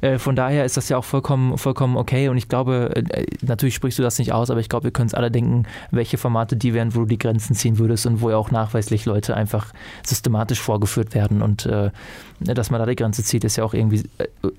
Äh, 0.00 0.18
von 0.18 0.34
daher 0.34 0.64
ist 0.64 0.76
das 0.76 0.88
ja 0.88 0.98
auch 0.98 1.04
vollkommen, 1.04 1.56
vollkommen 1.56 1.96
okay 1.96 2.28
und 2.28 2.36
ich 2.36 2.48
glaube, 2.48 2.90
äh, 2.96 3.26
natürlich 3.42 3.76
sprichst 3.76 3.98
du 3.98 4.02
das 4.02 4.18
nicht 4.18 4.32
aus, 4.32 4.50
aber 4.50 4.58
ich 4.58 4.68
glaube, 4.68 4.84
wir 4.84 4.90
können 4.90 5.06
es 5.06 5.14
alle 5.14 5.30
denken, 5.30 5.66
welche 5.92 6.18
Formate 6.18 6.56
die 6.56 6.74
wären, 6.74 6.94
wo 6.96 7.00
du 7.00 7.06
die 7.06 7.18
Grenzen 7.18 7.54
ziehen 7.54 7.78
würdest 7.78 8.06
und 8.06 8.20
wo 8.20 8.30
ja 8.30 8.36
auch 8.36 8.50
nachweislich 8.50 9.04
Leute 9.04 9.36
einfach 9.36 9.72
systematisch 10.04 10.60
vorgeführt 10.60 11.14
werden 11.14 11.42
und 11.42 11.66
äh, 11.66 11.90
dass 12.40 12.70
man 12.70 12.80
da 12.80 12.86
die 12.86 12.96
Grenze 12.96 13.22
zieht, 13.22 13.44
ist 13.44 13.56
ja 13.56 13.64
auch 13.64 13.74
irgendwie 13.74 14.02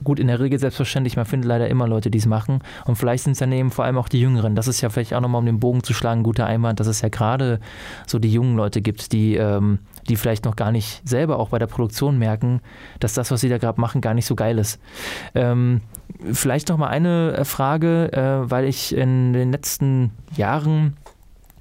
gut 0.03 0.19
in 0.19 0.27
der 0.27 0.39
Regel 0.39 0.59
selbstverständlich. 0.59 1.15
Man 1.15 1.25
findet 1.25 1.47
leider 1.47 1.67
immer 1.67 1.87
Leute, 1.87 2.09
die 2.09 2.17
es 2.17 2.25
machen. 2.25 2.59
Und 2.85 2.95
vielleicht 2.95 3.23
sind 3.23 3.33
es 3.33 3.39
dann 3.39 3.51
eben 3.51 3.71
vor 3.71 3.85
allem 3.85 3.97
auch 3.97 4.09
die 4.09 4.19
Jüngeren. 4.19 4.55
Das 4.55 4.67
ist 4.67 4.81
ja 4.81 4.89
vielleicht 4.89 5.13
auch 5.13 5.21
nochmal, 5.21 5.39
um 5.39 5.45
den 5.45 5.59
Bogen 5.59 5.83
zu 5.83 5.93
schlagen, 5.93 6.21
ein 6.21 6.23
guter 6.23 6.45
Einwand, 6.45 6.79
dass 6.79 6.87
es 6.87 7.01
ja 7.01 7.09
gerade 7.09 7.59
so 8.07 8.19
die 8.19 8.31
jungen 8.31 8.55
Leute 8.55 8.81
gibt, 8.81 9.11
die, 9.11 9.35
ähm, 9.35 9.79
die 10.09 10.15
vielleicht 10.15 10.45
noch 10.45 10.55
gar 10.55 10.71
nicht 10.71 11.07
selber 11.07 11.37
auch 11.39 11.49
bei 11.49 11.59
der 11.59 11.67
Produktion 11.67 12.17
merken, 12.17 12.61
dass 12.99 13.13
das, 13.13 13.29
was 13.29 13.41
sie 13.41 13.49
da 13.49 13.57
gerade 13.57 13.79
machen, 13.79 14.01
gar 14.01 14.13
nicht 14.13 14.25
so 14.25 14.35
geil 14.35 14.57
ist. 14.57 14.79
Ähm, 15.35 15.81
vielleicht 16.31 16.69
noch 16.69 16.77
mal 16.77 16.87
eine 16.87 17.33
äh, 17.37 17.45
Frage, 17.45 18.11
äh, 18.13 18.49
weil 18.49 18.65
ich 18.65 18.95
in 18.95 19.33
den 19.33 19.51
letzten 19.51 20.11
Jahren 20.35 20.97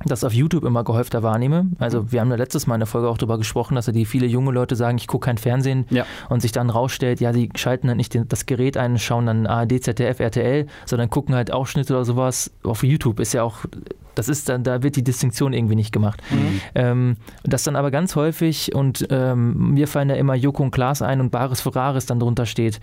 das 0.04 0.24
auf 0.24 0.32
YouTube 0.34 0.64
immer 0.64 0.84
gehäufter 0.84 1.22
wahrnehme. 1.22 1.66
Also 1.78 2.12
wir 2.12 2.20
haben 2.20 2.30
ja 2.30 2.36
letztes 2.36 2.66
Mal 2.66 2.74
in 2.74 2.80
der 2.80 2.86
Folge 2.86 3.08
auch 3.08 3.18
darüber 3.18 3.38
gesprochen, 3.38 3.74
dass 3.76 3.86
ja 3.86 3.92
die 3.92 4.04
viele 4.04 4.26
junge 4.26 4.52
Leute 4.52 4.76
sagen, 4.76 4.98
ich 4.98 5.06
gucke 5.06 5.24
kein 5.26 5.38
Fernsehen 5.38 5.86
Ja. 5.90 6.04
und 6.28 6.40
sich 6.42 6.52
dann 6.52 6.68
rausstellt, 6.70 7.20
ja, 7.20 7.32
die 7.32 7.48
schalten 7.56 7.88
dann 7.88 7.96
nicht 7.96 8.12
den, 8.14 8.28
das 8.28 8.46
Gerät 8.46 8.76
ein, 8.76 8.98
schauen 8.98 9.26
dann 9.26 9.46
ARD, 9.46 9.82
ZDF, 9.82 10.20
RTL, 10.20 10.66
sondern 10.84 11.08
gucken 11.10 11.34
halt 11.34 11.50
Ausschnitte 11.52 11.94
oder 11.94 12.04
sowas 12.04 12.52
auf 12.62 12.82
YouTube. 12.82 13.20
Ist 13.20 13.32
ja 13.32 13.42
auch, 13.42 13.64
das 14.14 14.28
ist 14.28 14.48
dann, 14.48 14.64
da 14.64 14.82
wird 14.82 14.96
die 14.96 15.04
Distinktion 15.04 15.52
irgendwie 15.54 15.76
nicht 15.76 15.92
gemacht. 15.92 16.22
Ähm, 16.74 17.16
das 17.42 17.64
dann 17.64 17.74
aber 17.76 17.90
ganz 17.90 18.16
häufig 18.16 18.74
und 18.74 19.06
ähm, 19.10 19.72
mir 19.74 19.88
fallen 19.88 20.10
ja 20.10 20.16
immer 20.16 20.34
Joko 20.34 20.62
und 20.62 20.70
Klaas 20.72 21.00
ein 21.02 21.20
und 21.20 21.30
Bares 21.30 21.60
Ferraris 21.62 22.06
dann 22.06 22.20
drunter 22.20 22.44
steht. 22.46 22.80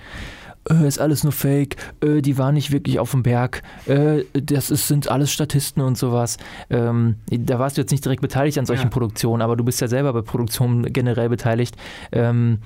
Äh, 0.69 0.87
ist 0.87 0.99
alles 0.99 1.23
nur 1.23 1.33
Fake, 1.33 1.75
äh, 2.01 2.21
die 2.21 2.37
waren 2.37 2.53
nicht 2.53 2.71
wirklich 2.71 2.99
auf 2.99 3.11
dem 3.11 3.23
Berg, 3.23 3.63
äh, 3.85 4.23
das 4.33 4.71
ist, 4.71 4.87
sind 4.87 5.09
alles 5.09 5.31
Statisten 5.31 5.81
und 5.81 5.97
sowas. 5.97 6.37
Ähm, 6.69 7.15
da 7.29 7.59
warst 7.59 7.77
du 7.77 7.81
jetzt 7.81 7.91
nicht 7.91 8.05
direkt 8.05 8.21
beteiligt 8.21 8.57
an 8.57 8.65
solchen 8.65 8.83
Ja. 8.83 8.89
Produktionen, 8.89 9.41
aber 9.41 9.55
du 9.57 9.63
bist 9.63 9.81
ja 9.81 9.87
selber 9.87 10.13
bei 10.13 10.21
Produktionen 10.21 10.91
generell 10.93 11.29
beteiligt. 11.29 11.75
Ähm, 12.11 12.59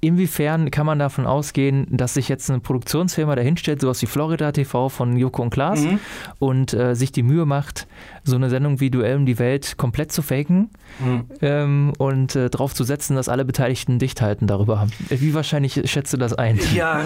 Inwiefern 0.00 0.70
kann 0.70 0.86
man 0.86 0.98
davon 0.98 1.26
ausgehen, 1.26 1.86
dass 1.90 2.14
sich 2.14 2.28
jetzt 2.28 2.48
eine 2.50 2.60
Produktionsfirma 2.60 3.34
dahinstellt, 3.34 3.80
sowas 3.80 4.00
wie 4.00 4.06
Florida 4.06 4.52
TV 4.52 4.88
von 4.88 5.16
Joko 5.16 5.42
und 5.42 5.50
Klaas, 5.50 5.80
Mhm. 5.80 5.98
und 6.38 6.72
äh, 6.72 6.94
sich 6.94 7.10
die 7.10 7.22
Mühe 7.24 7.46
macht, 7.46 7.86
so 8.22 8.36
eine 8.36 8.48
Sendung 8.50 8.78
wie 8.80 8.90
Duell 8.90 9.16
um 9.16 9.26
die 9.26 9.38
Welt 9.38 9.76
komplett 9.76 10.12
zu 10.12 10.22
faken 10.22 10.70
Mhm. 11.04 11.24
ähm, 11.42 11.92
und 11.98 12.36
äh, 12.36 12.48
darauf 12.48 12.74
zu 12.74 12.84
setzen, 12.84 13.16
dass 13.16 13.28
alle 13.28 13.44
Beteiligten 13.44 13.98
dicht 13.98 14.20
halten 14.22 14.46
darüber. 14.46 14.86
Wie 15.08 15.34
wahrscheinlich 15.34 15.80
schätzt 15.90 16.12
du 16.12 16.16
das 16.16 16.32
ein? 16.34 16.60
Ja, 16.74 17.00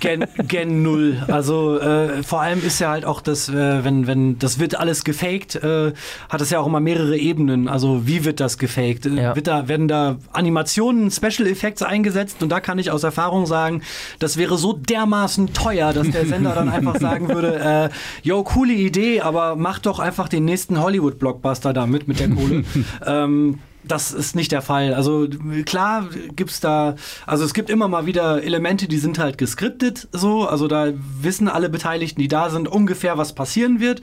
gen, 0.00 0.24
gen 0.48 0.82
null. 0.82 1.22
Also 1.28 1.78
äh, 1.78 2.22
vor 2.24 2.40
allem 2.40 2.60
ist 2.64 2.78
ja 2.80 2.90
halt 2.90 3.04
auch 3.04 3.20
das, 3.20 3.48
äh, 3.48 3.84
wenn, 3.84 4.06
wenn 4.06 4.38
das 4.38 4.58
wird 4.58 4.74
alles 4.78 5.04
gefaked, 5.04 5.56
äh, 5.56 5.92
hat 6.28 6.40
es 6.40 6.50
ja 6.50 6.58
auch 6.58 6.66
immer 6.66 6.80
mehrere 6.80 7.16
Ebenen. 7.16 7.68
Also 7.68 8.06
wie 8.06 8.24
wird 8.24 8.40
das 8.40 8.58
gefaked? 8.58 9.06
Äh, 9.06 9.10
Ja. 9.22 9.36
Wird 9.36 9.46
da, 9.46 9.68
werden 9.68 9.86
da 9.88 10.16
Animationen, 10.32 11.10
Special 11.10 11.46
Effects 11.48 11.82
eingesetzt 11.82 12.31
und 12.40 12.48
da 12.48 12.60
kann 12.60 12.78
ich 12.78 12.90
aus 12.90 13.02
Erfahrung 13.02 13.46
sagen, 13.46 13.82
das 14.20 14.36
wäre 14.36 14.56
so 14.56 14.72
dermaßen 14.72 15.52
teuer, 15.52 15.92
dass 15.92 16.10
der 16.10 16.24
Sender 16.26 16.54
dann 16.54 16.68
einfach 16.68 16.96
sagen 17.00 17.28
würde, 17.28 17.90
äh, 17.92 17.94
yo, 18.22 18.42
coole 18.44 18.72
Idee, 18.72 19.20
aber 19.20 19.56
mach 19.56 19.80
doch 19.80 19.98
einfach 19.98 20.28
den 20.28 20.44
nächsten 20.44 20.80
Hollywood-Blockbuster 20.80 21.72
damit 21.72 22.08
mit 22.08 22.20
der 22.20 22.30
Kohle. 22.30 22.64
ähm, 23.06 23.58
das 23.84 24.12
ist 24.12 24.36
nicht 24.36 24.52
der 24.52 24.62
Fall. 24.62 24.94
Also 24.94 25.26
klar 25.64 26.08
gibt's 26.36 26.60
da, 26.60 26.94
also 27.26 27.44
es 27.44 27.54
gibt 27.54 27.70
immer 27.70 27.88
mal 27.88 28.06
wieder 28.06 28.42
Elemente, 28.42 28.88
die 28.88 28.98
sind 28.98 29.18
halt 29.18 29.38
geskriptet 29.38 30.08
so, 30.12 30.46
also 30.46 30.68
da 30.68 30.92
wissen 31.20 31.48
alle 31.48 31.68
Beteiligten, 31.68 32.20
die 32.20 32.28
da 32.28 32.50
sind, 32.50 32.68
ungefähr, 32.68 33.18
was 33.18 33.34
passieren 33.34 33.80
wird. 33.80 34.00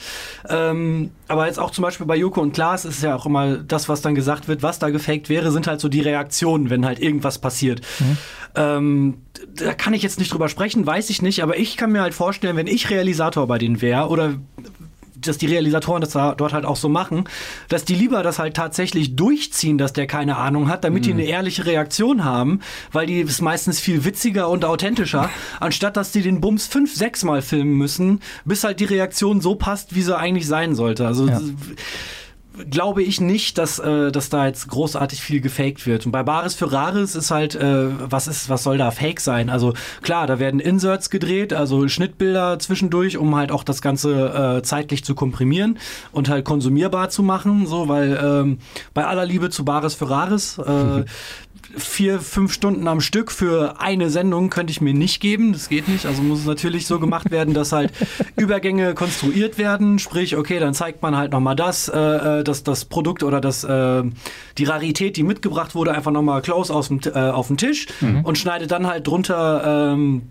Ähm, 0.47 1.11
aber 1.27 1.47
jetzt 1.47 1.59
auch 1.59 1.71
zum 1.71 1.83
Beispiel 1.83 2.05
bei 2.05 2.15
Joko 2.15 2.41
und 2.41 2.53
Klaas 2.53 2.85
ist 2.85 3.03
ja 3.03 3.15
auch 3.15 3.25
immer 3.25 3.57
das, 3.57 3.89
was 3.89 4.01
dann 4.01 4.15
gesagt 4.15 4.47
wird, 4.47 4.63
was 4.63 4.79
da 4.79 4.89
gefaked 4.89 5.29
wäre, 5.29 5.51
sind 5.51 5.67
halt 5.67 5.79
so 5.79 5.89
die 5.89 6.01
Reaktionen, 6.01 6.69
wenn 6.69 6.85
halt 6.85 6.99
irgendwas 6.99 7.39
passiert. 7.39 7.81
Ähm, 8.55 9.19
da 9.55 9.73
kann 9.73 9.93
ich 9.93 10.03
jetzt 10.03 10.19
nicht 10.19 10.33
drüber 10.33 10.49
sprechen, 10.49 10.85
weiß 10.85 11.09
ich 11.09 11.21
nicht, 11.21 11.43
aber 11.43 11.57
ich 11.57 11.77
kann 11.77 11.91
mir 11.91 12.01
halt 12.01 12.13
vorstellen, 12.13 12.57
wenn 12.57 12.67
ich 12.67 12.89
Realisator 12.89 13.47
bei 13.47 13.57
denen 13.57 13.81
wäre 13.81 14.09
oder 14.09 14.35
dass 15.21 15.37
die 15.37 15.47
Realisatoren 15.47 16.01
das 16.01 16.11
da, 16.11 16.35
dort 16.35 16.53
halt 16.53 16.65
auch 16.65 16.75
so 16.75 16.89
machen, 16.89 17.25
dass 17.67 17.85
die 17.85 17.95
lieber 17.95 18.23
das 18.23 18.39
halt 18.39 18.55
tatsächlich 18.55 19.15
durchziehen, 19.15 19.77
dass 19.77 19.93
der 19.93 20.07
keine 20.07 20.37
Ahnung 20.37 20.69
hat, 20.69 20.83
damit 20.83 21.05
die 21.05 21.11
eine 21.11 21.23
ehrliche 21.23 21.65
Reaktion 21.65 22.23
haben, 22.23 22.59
weil 22.91 23.05
die 23.07 23.21
ist 23.21 23.41
meistens 23.41 23.79
viel 23.79 24.05
witziger 24.05 24.49
und 24.49 24.65
authentischer, 24.65 25.29
anstatt 25.59 25.97
dass 25.97 26.11
die 26.11 26.21
den 26.21 26.41
Bums 26.41 26.67
fünf, 26.67 26.95
sechs 26.95 27.23
Mal 27.23 27.41
filmen 27.41 27.73
müssen, 27.73 28.21
bis 28.45 28.63
halt 28.63 28.79
die 28.79 28.85
Reaktion 28.85 29.41
so 29.41 29.55
passt, 29.55 29.95
wie 29.95 30.01
sie 30.01 30.17
eigentlich 30.17 30.47
sein 30.47 30.75
sollte. 30.75 31.05
Also 31.07 31.27
Ja. 31.27 31.41
Glaube 32.69 33.03
ich 33.03 33.21
nicht, 33.21 33.57
dass, 33.57 33.79
äh, 33.79 34.11
dass 34.11 34.29
da 34.29 34.47
jetzt 34.47 34.67
großartig 34.67 35.21
viel 35.21 35.41
gefaked 35.41 35.85
wird. 35.85 36.05
Und 36.05 36.11
bei 36.11 36.23
Bares 36.23 36.55
für 36.55 36.71
Rares 36.71 37.15
ist 37.15 37.31
halt, 37.31 37.55
äh, 37.55 37.87
was 38.09 38.27
ist, 38.27 38.49
was 38.49 38.63
soll 38.63 38.77
da 38.77 38.91
Fake 38.91 39.19
sein? 39.19 39.49
Also 39.49 39.73
klar, 40.01 40.27
da 40.27 40.39
werden 40.39 40.59
Inserts 40.59 41.09
gedreht, 41.09 41.53
also 41.53 41.87
Schnittbilder 41.87 42.59
zwischendurch, 42.59 43.17
um 43.17 43.35
halt 43.35 43.51
auch 43.51 43.63
das 43.63 43.81
Ganze 43.81 44.57
äh, 44.57 44.63
zeitlich 44.63 45.03
zu 45.03 45.15
komprimieren 45.15 45.77
und 46.11 46.29
halt 46.29 46.45
konsumierbar 46.45 47.09
zu 47.09 47.23
machen, 47.23 47.65
so, 47.65 47.87
weil 47.87 48.19
ähm, 48.21 48.59
bei 48.93 49.05
aller 49.05 49.25
Liebe 49.25 49.49
zu 49.49 49.65
Bares 49.65 49.95
für 49.95 50.09
Rares, 50.09 50.57
äh, 50.57 51.05
vier, 51.77 52.19
fünf 52.19 52.53
Stunden 52.53 52.87
am 52.87 53.01
Stück 53.01 53.31
für 53.31 53.79
eine 53.79 54.09
Sendung 54.09 54.49
könnte 54.49 54.71
ich 54.71 54.81
mir 54.81 54.93
nicht 54.93 55.19
geben. 55.21 55.53
Das 55.53 55.69
geht 55.69 55.87
nicht. 55.87 56.05
Also 56.05 56.21
muss 56.21 56.39
es 56.39 56.45
natürlich 56.45 56.87
so 56.87 56.99
gemacht 56.99 57.31
werden, 57.31 57.53
dass 57.53 57.71
halt 57.71 57.91
Übergänge 58.35 58.93
konstruiert 58.93 59.57
werden. 59.57 59.99
Sprich, 59.99 60.35
okay, 60.35 60.59
dann 60.59 60.73
zeigt 60.73 61.01
man 61.01 61.15
halt 61.15 61.31
nochmal 61.31 61.55
das, 61.55 61.87
äh, 61.89 62.43
dass 62.43 62.63
das 62.63 62.85
Produkt 62.85 63.23
oder 63.23 63.41
das, 63.41 63.63
äh, 63.63 64.03
die 64.57 64.63
Rarität, 64.63 65.17
die 65.17 65.23
mitgebracht 65.23 65.75
wurde, 65.75 65.93
einfach 65.93 66.11
nochmal 66.11 66.41
close 66.41 66.73
aus 66.73 66.87
dem, 66.87 66.99
äh, 67.05 67.29
auf 67.29 67.47
den 67.47 67.57
Tisch 67.57 67.87
und 68.23 68.37
schneidet 68.37 68.71
dann 68.71 68.87
halt 68.87 69.07
drunter. 69.07 69.93
Ähm, 69.93 70.23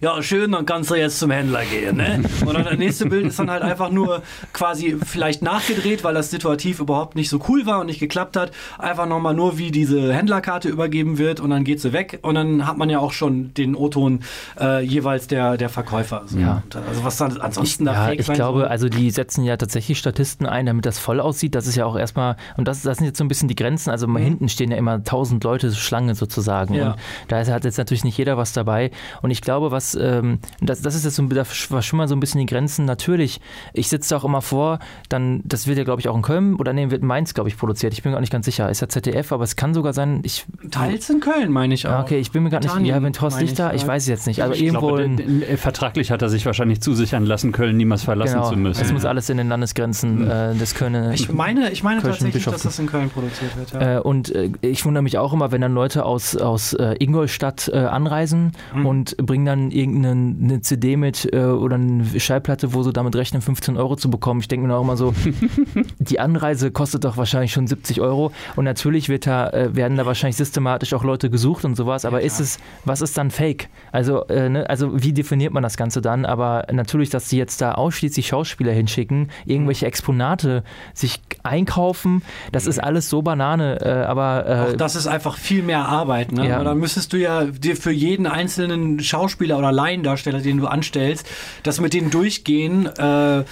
ja, 0.00 0.22
schön, 0.22 0.52
dann 0.52 0.66
kannst 0.66 0.90
du 0.90 0.94
jetzt 0.94 1.18
zum 1.18 1.30
Händler 1.30 1.64
gehen. 1.64 1.96
Ne? 1.96 2.22
Und 2.44 2.54
dann 2.54 2.64
das 2.64 2.76
nächste 2.76 3.06
Bild 3.06 3.26
ist 3.26 3.38
dann 3.38 3.50
halt 3.50 3.62
einfach 3.62 3.90
nur 3.90 4.22
quasi 4.52 4.96
vielleicht 5.02 5.42
nachgedreht, 5.42 6.04
weil 6.04 6.14
das 6.14 6.30
situativ 6.30 6.80
überhaupt 6.80 7.16
nicht 7.16 7.30
so 7.30 7.40
cool 7.48 7.64
war 7.64 7.80
und 7.80 7.86
nicht 7.86 8.00
geklappt 8.00 8.36
hat. 8.36 8.52
Einfach 8.78 9.06
nochmal 9.06 9.34
nur, 9.34 9.58
wie 9.58 9.70
diese 9.70 10.12
Händlerkarte 10.12 10.68
übergeben 10.86 11.18
wird 11.18 11.40
und 11.40 11.50
dann 11.50 11.64
geht 11.64 11.80
sie 11.80 11.92
weg. 11.92 12.20
Und 12.22 12.36
dann 12.36 12.66
hat 12.66 12.78
man 12.78 12.88
ja 12.90 12.98
auch 13.00 13.12
schon 13.12 13.52
den 13.54 13.74
O-Ton 13.74 14.20
äh, 14.60 14.82
jeweils 14.84 15.26
der, 15.26 15.56
der 15.56 15.68
Verkäufer. 15.68 16.22
So. 16.26 16.38
Ja. 16.38 16.62
Und, 16.64 16.76
Also 16.76 17.04
was 17.04 17.16
dann 17.16 17.32
Ich, 17.32 17.42
ansonsten 17.42 17.84
da 17.84 18.08
ja, 18.08 18.12
ich 18.12 18.26
glaube, 18.26 18.60
soll. 18.60 18.68
also 18.68 18.88
die 18.88 19.10
setzen 19.10 19.44
ja 19.44 19.56
tatsächlich 19.56 19.98
Statisten 19.98 20.46
ein, 20.46 20.66
damit 20.66 20.86
das 20.86 20.98
voll 20.98 21.20
aussieht. 21.20 21.54
Das 21.54 21.66
ist 21.66 21.74
ja 21.76 21.84
auch 21.86 21.96
erstmal, 21.96 22.36
und 22.56 22.68
das, 22.68 22.82
das 22.82 22.98
sind 22.98 23.06
jetzt 23.06 23.18
so 23.18 23.24
ein 23.24 23.28
bisschen 23.28 23.48
die 23.48 23.56
Grenzen. 23.56 23.90
Also 23.90 24.06
mal 24.06 24.22
hinten 24.22 24.48
stehen 24.48 24.70
ja 24.70 24.76
immer 24.76 25.02
tausend 25.02 25.42
Leute 25.44 25.72
Schlange 25.74 26.14
sozusagen. 26.14 26.74
Mhm. 26.74 26.80
Ja. 26.80 26.90
Und 26.92 26.98
da 27.28 27.40
ist- 27.40 27.50
hat 27.50 27.64
jetzt 27.64 27.78
natürlich 27.78 28.04
nicht 28.04 28.16
jeder 28.18 28.36
was 28.36 28.52
dabei. 28.52 28.90
Und 29.22 29.30
ich 29.30 29.40
glaube, 29.40 29.70
was, 29.70 29.94
ähm, 30.00 30.38
das, 30.60 30.82
das 30.82 30.94
ist 30.94 31.04
jetzt 31.04 31.16
so, 31.16 31.22
da 31.26 31.44
verschwimmern 31.44 32.06
so 32.08 32.14
ein 32.14 32.20
bisschen 32.20 32.38
die 32.40 32.46
Grenzen. 32.46 32.84
Natürlich, 32.84 33.40
ich 33.72 33.88
sitze 33.88 34.10
da 34.10 34.18
auch 34.18 34.24
immer 34.24 34.42
vor, 34.42 34.78
dann, 35.08 35.40
das 35.44 35.66
wird 35.66 35.78
ja, 35.78 35.84
glaube 35.84 36.00
ich, 36.00 36.08
auch 36.08 36.16
in 36.16 36.22
Köln 36.22 36.54
oder 36.56 36.72
nee, 36.72 36.90
wird 36.90 37.02
in 37.02 37.08
Mainz, 37.08 37.34
glaube 37.34 37.48
ich, 37.48 37.56
produziert. 37.56 37.92
Ich 37.92 38.02
bin 38.02 38.12
gar 38.12 38.20
nicht 38.20 38.32
ganz 38.32 38.44
sicher. 38.46 38.70
Ist 38.70 38.80
ja 38.80 38.88
ZDF, 38.88 39.32
aber 39.32 39.44
es 39.44 39.56
kann 39.56 39.74
sogar 39.74 39.92
sein, 39.92 40.20
ich. 40.22 40.44
Teils 40.70 41.08
in 41.10 41.20
Köln, 41.20 41.50
meine 41.52 41.74
ich 41.74 41.86
auch. 41.86 41.90
Ja, 41.92 42.00
okay, 42.02 42.18
ich 42.18 42.30
bin 42.32 42.42
mir 42.42 42.50
gar 42.50 42.60
nicht. 42.60 42.74
Ja, 42.86 43.02
wenn 43.02 43.12
Thorst 43.12 43.40
nicht 43.40 43.58
da, 43.58 43.72
ich, 43.72 43.86
weiß 43.86 44.02
es 44.04 44.08
jetzt 44.08 44.26
nicht. 44.26 44.42
Aber 44.42 44.54
ich 44.54 44.62
irgendwo. 44.62 44.88
glaube, 44.88 45.02
in, 45.02 45.16
den- 45.16 45.56
vertraglich 45.56 46.10
hat 46.10 46.22
er 46.22 46.28
sich 46.28 46.44
wahrscheinlich 46.46 46.80
zusichern 46.80 47.24
lassen, 47.24 47.52
Köln 47.52 47.76
niemals 47.76 48.02
verlassen 48.04 48.34
genau, 48.34 48.50
zu 48.50 48.56
müssen. 48.56 48.82
es 48.82 48.92
muss 48.92 49.04
alles 49.04 49.28
in 49.30 49.36
den 49.38 49.48
Landesgrenzen 49.48 50.28
äh, 50.30 50.54
des 50.54 50.74
Köln. 50.74 51.12
Ich 51.12 51.32
meine, 51.32 51.70
ich 51.70 51.82
meine 51.82 52.00
Kölschen 52.00 52.26
tatsächlich, 52.26 52.44
dass 52.44 52.54
Bischoften. 52.54 52.68
das 52.68 52.78
in 52.78 52.86
Köln 52.86 53.10
produziert 53.10 53.56
wird. 53.56 53.72
Ja. 53.72 53.96
Äh, 53.96 54.00
und 54.00 54.34
äh, 54.34 54.50
ich 54.62 54.84
wundere 54.84 55.02
mich 55.02 55.18
auch 55.18 55.32
immer, 55.32 55.52
wenn 55.52 55.60
dann 55.60 55.74
Leute 55.74 56.04
aus, 56.04 56.36
aus 56.36 56.72
äh, 56.74 56.94
Ingolstadt 56.98 57.68
äh, 57.72 57.76
anreisen 57.78 58.52
Mhm. 58.74 58.86
und 58.86 59.16
bringen 59.18 59.44
dann 59.46 59.70
irgendeine 59.70 60.34
eine 60.42 60.60
CD 60.60 60.96
mit 60.96 61.32
äh, 61.32 61.44
oder 61.44 61.76
eine 61.76 62.04
Schallplatte, 62.18 62.74
wo 62.74 62.82
sie 62.82 62.92
damit 62.92 63.14
rechnen, 63.16 63.40
15 63.42 63.76
Euro 63.76 63.96
zu 63.96 64.10
bekommen. 64.10 64.40
Ich 64.40 64.48
denke 64.48 64.66
mir 64.66 64.74
auch 64.74 64.82
immer 64.82 64.96
so, 64.96 65.14
die 65.98 66.20
Anreise 66.20 66.70
kostet 66.70 67.04
doch 67.04 67.16
wahrscheinlich 67.16 67.52
schon 67.52 67.66
70 67.66 68.00
Euro 68.00 68.32
und 68.56 68.64
natürlich 68.64 69.08
wird 69.08 69.26
da, 69.26 69.48
äh, 69.50 69.74
werden 69.74 69.96
da 69.96 70.06
wahrscheinlich 70.06 70.36
systematisch 70.56 70.94
auch 70.94 71.04
Leute 71.04 71.28
gesucht 71.28 71.66
und 71.66 71.76
sowas, 71.76 72.06
aber 72.06 72.22
ist 72.22 72.40
es, 72.40 72.58
was 72.86 73.02
ist 73.02 73.18
dann 73.18 73.30
Fake? 73.30 73.68
Also, 73.92 74.24
äh, 74.28 74.48
ne, 74.48 74.68
also 74.68 75.02
wie 75.02 75.12
definiert 75.12 75.52
man 75.52 75.62
das 75.62 75.76
Ganze 75.76 76.00
dann? 76.00 76.24
Aber 76.24 76.66
natürlich, 76.72 77.10
dass 77.10 77.28
die 77.28 77.36
jetzt 77.36 77.60
da 77.60 77.72
ausschließlich 77.72 78.26
Schauspieler 78.26 78.72
hinschicken, 78.72 79.30
irgendwelche 79.44 79.84
Exponate 79.84 80.64
sich 80.94 81.20
einkaufen, 81.42 82.22
das 82.52 82.66
ist 82.66 82.82
alles 82.82 83.10
so 83.10 83.20
Banane, 83.20 83.80
äh, 83.82 84.06
aber 84.06 84.46
äh, 84.46 84.72
Auch 84.72 84.76
das 84.76 84.96
ist 84.96 85.06
einfach 85.06 85.36
viel 85.36 85.62
mehr 85.62 85.86
Arbeit. 85.86 86.32
Ne? 86.32 86.48
Ja. 86.48 86.64
Dann 86.64 86.78
müsstest 86.78 87.12
du 87.12 87.18
ja 87.18 87.44
dir 87.44 87.76
für 87.76 87.92
jeden 87.92 88.26
einzelnen 88.26 89.00
Schauspieler 89.00 89.58
oder 89.58 89.72
Laiendarsteller, 89.72 90.40
den 90.40 90.56
du 90.56 90.66
anstellst, 90.66 91.26
das 91.64 91.80
mit 91.80 91.92
denen 91.92 92.10
durchgehen, 92.10 92.86
äh, 92.86 93.44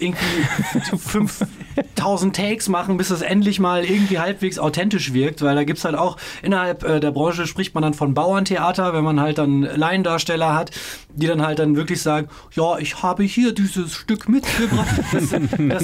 irgendwie 0.00 0.96
5000 0.98 2.34
Takes 2.34 2.68
machen, 2.68 2.96
bis 2.96 3.10
es 3.10 3.22
endlich 3.22 3.60
mal 3.60 3.84
irgendwie 3.84 4.18
halbwegs 4.18 4.58
authentisch 4.58 5.12
wirkt, 5.12 5.42
weil 5.42 5.54
da 5.54 5.62
gibt 5.62 5.78
es 5.78 5.84
halt 5.84 5.94
auch 5.94 6.16
innerhalb 6.42 6.82
äh, 6.84 7.00
der 7.00 7.10
Branche 7.10 7.46
spricht 7.46 7.74
man 7.74 7.82
dann 7.82 7.94
von 7.94 8.14
Bauerntheater, 8.14 8.92
wenn 8.94 9.04
man 9.04 9.20
halt 9.20 9.38
dann 9.38 9.62
Laiendarsteller 9.62 10.54
hat, 10.54 10.70
die 11.14 11.26
dann 11.26 11.42
halt 11.42 11.58
dann 11.58 11.76
wirklich 11.76 12.00
sagen, 12.02 12.28
ja, 12.54 12.78
ich 12.78 13.02
habe 13.02 13.22
hier 13.24 13.52
dieses 13.52 13.92
Stück 13.94 14.28
mitgebracht. 14.28 14.88
Das, 15.12 15.30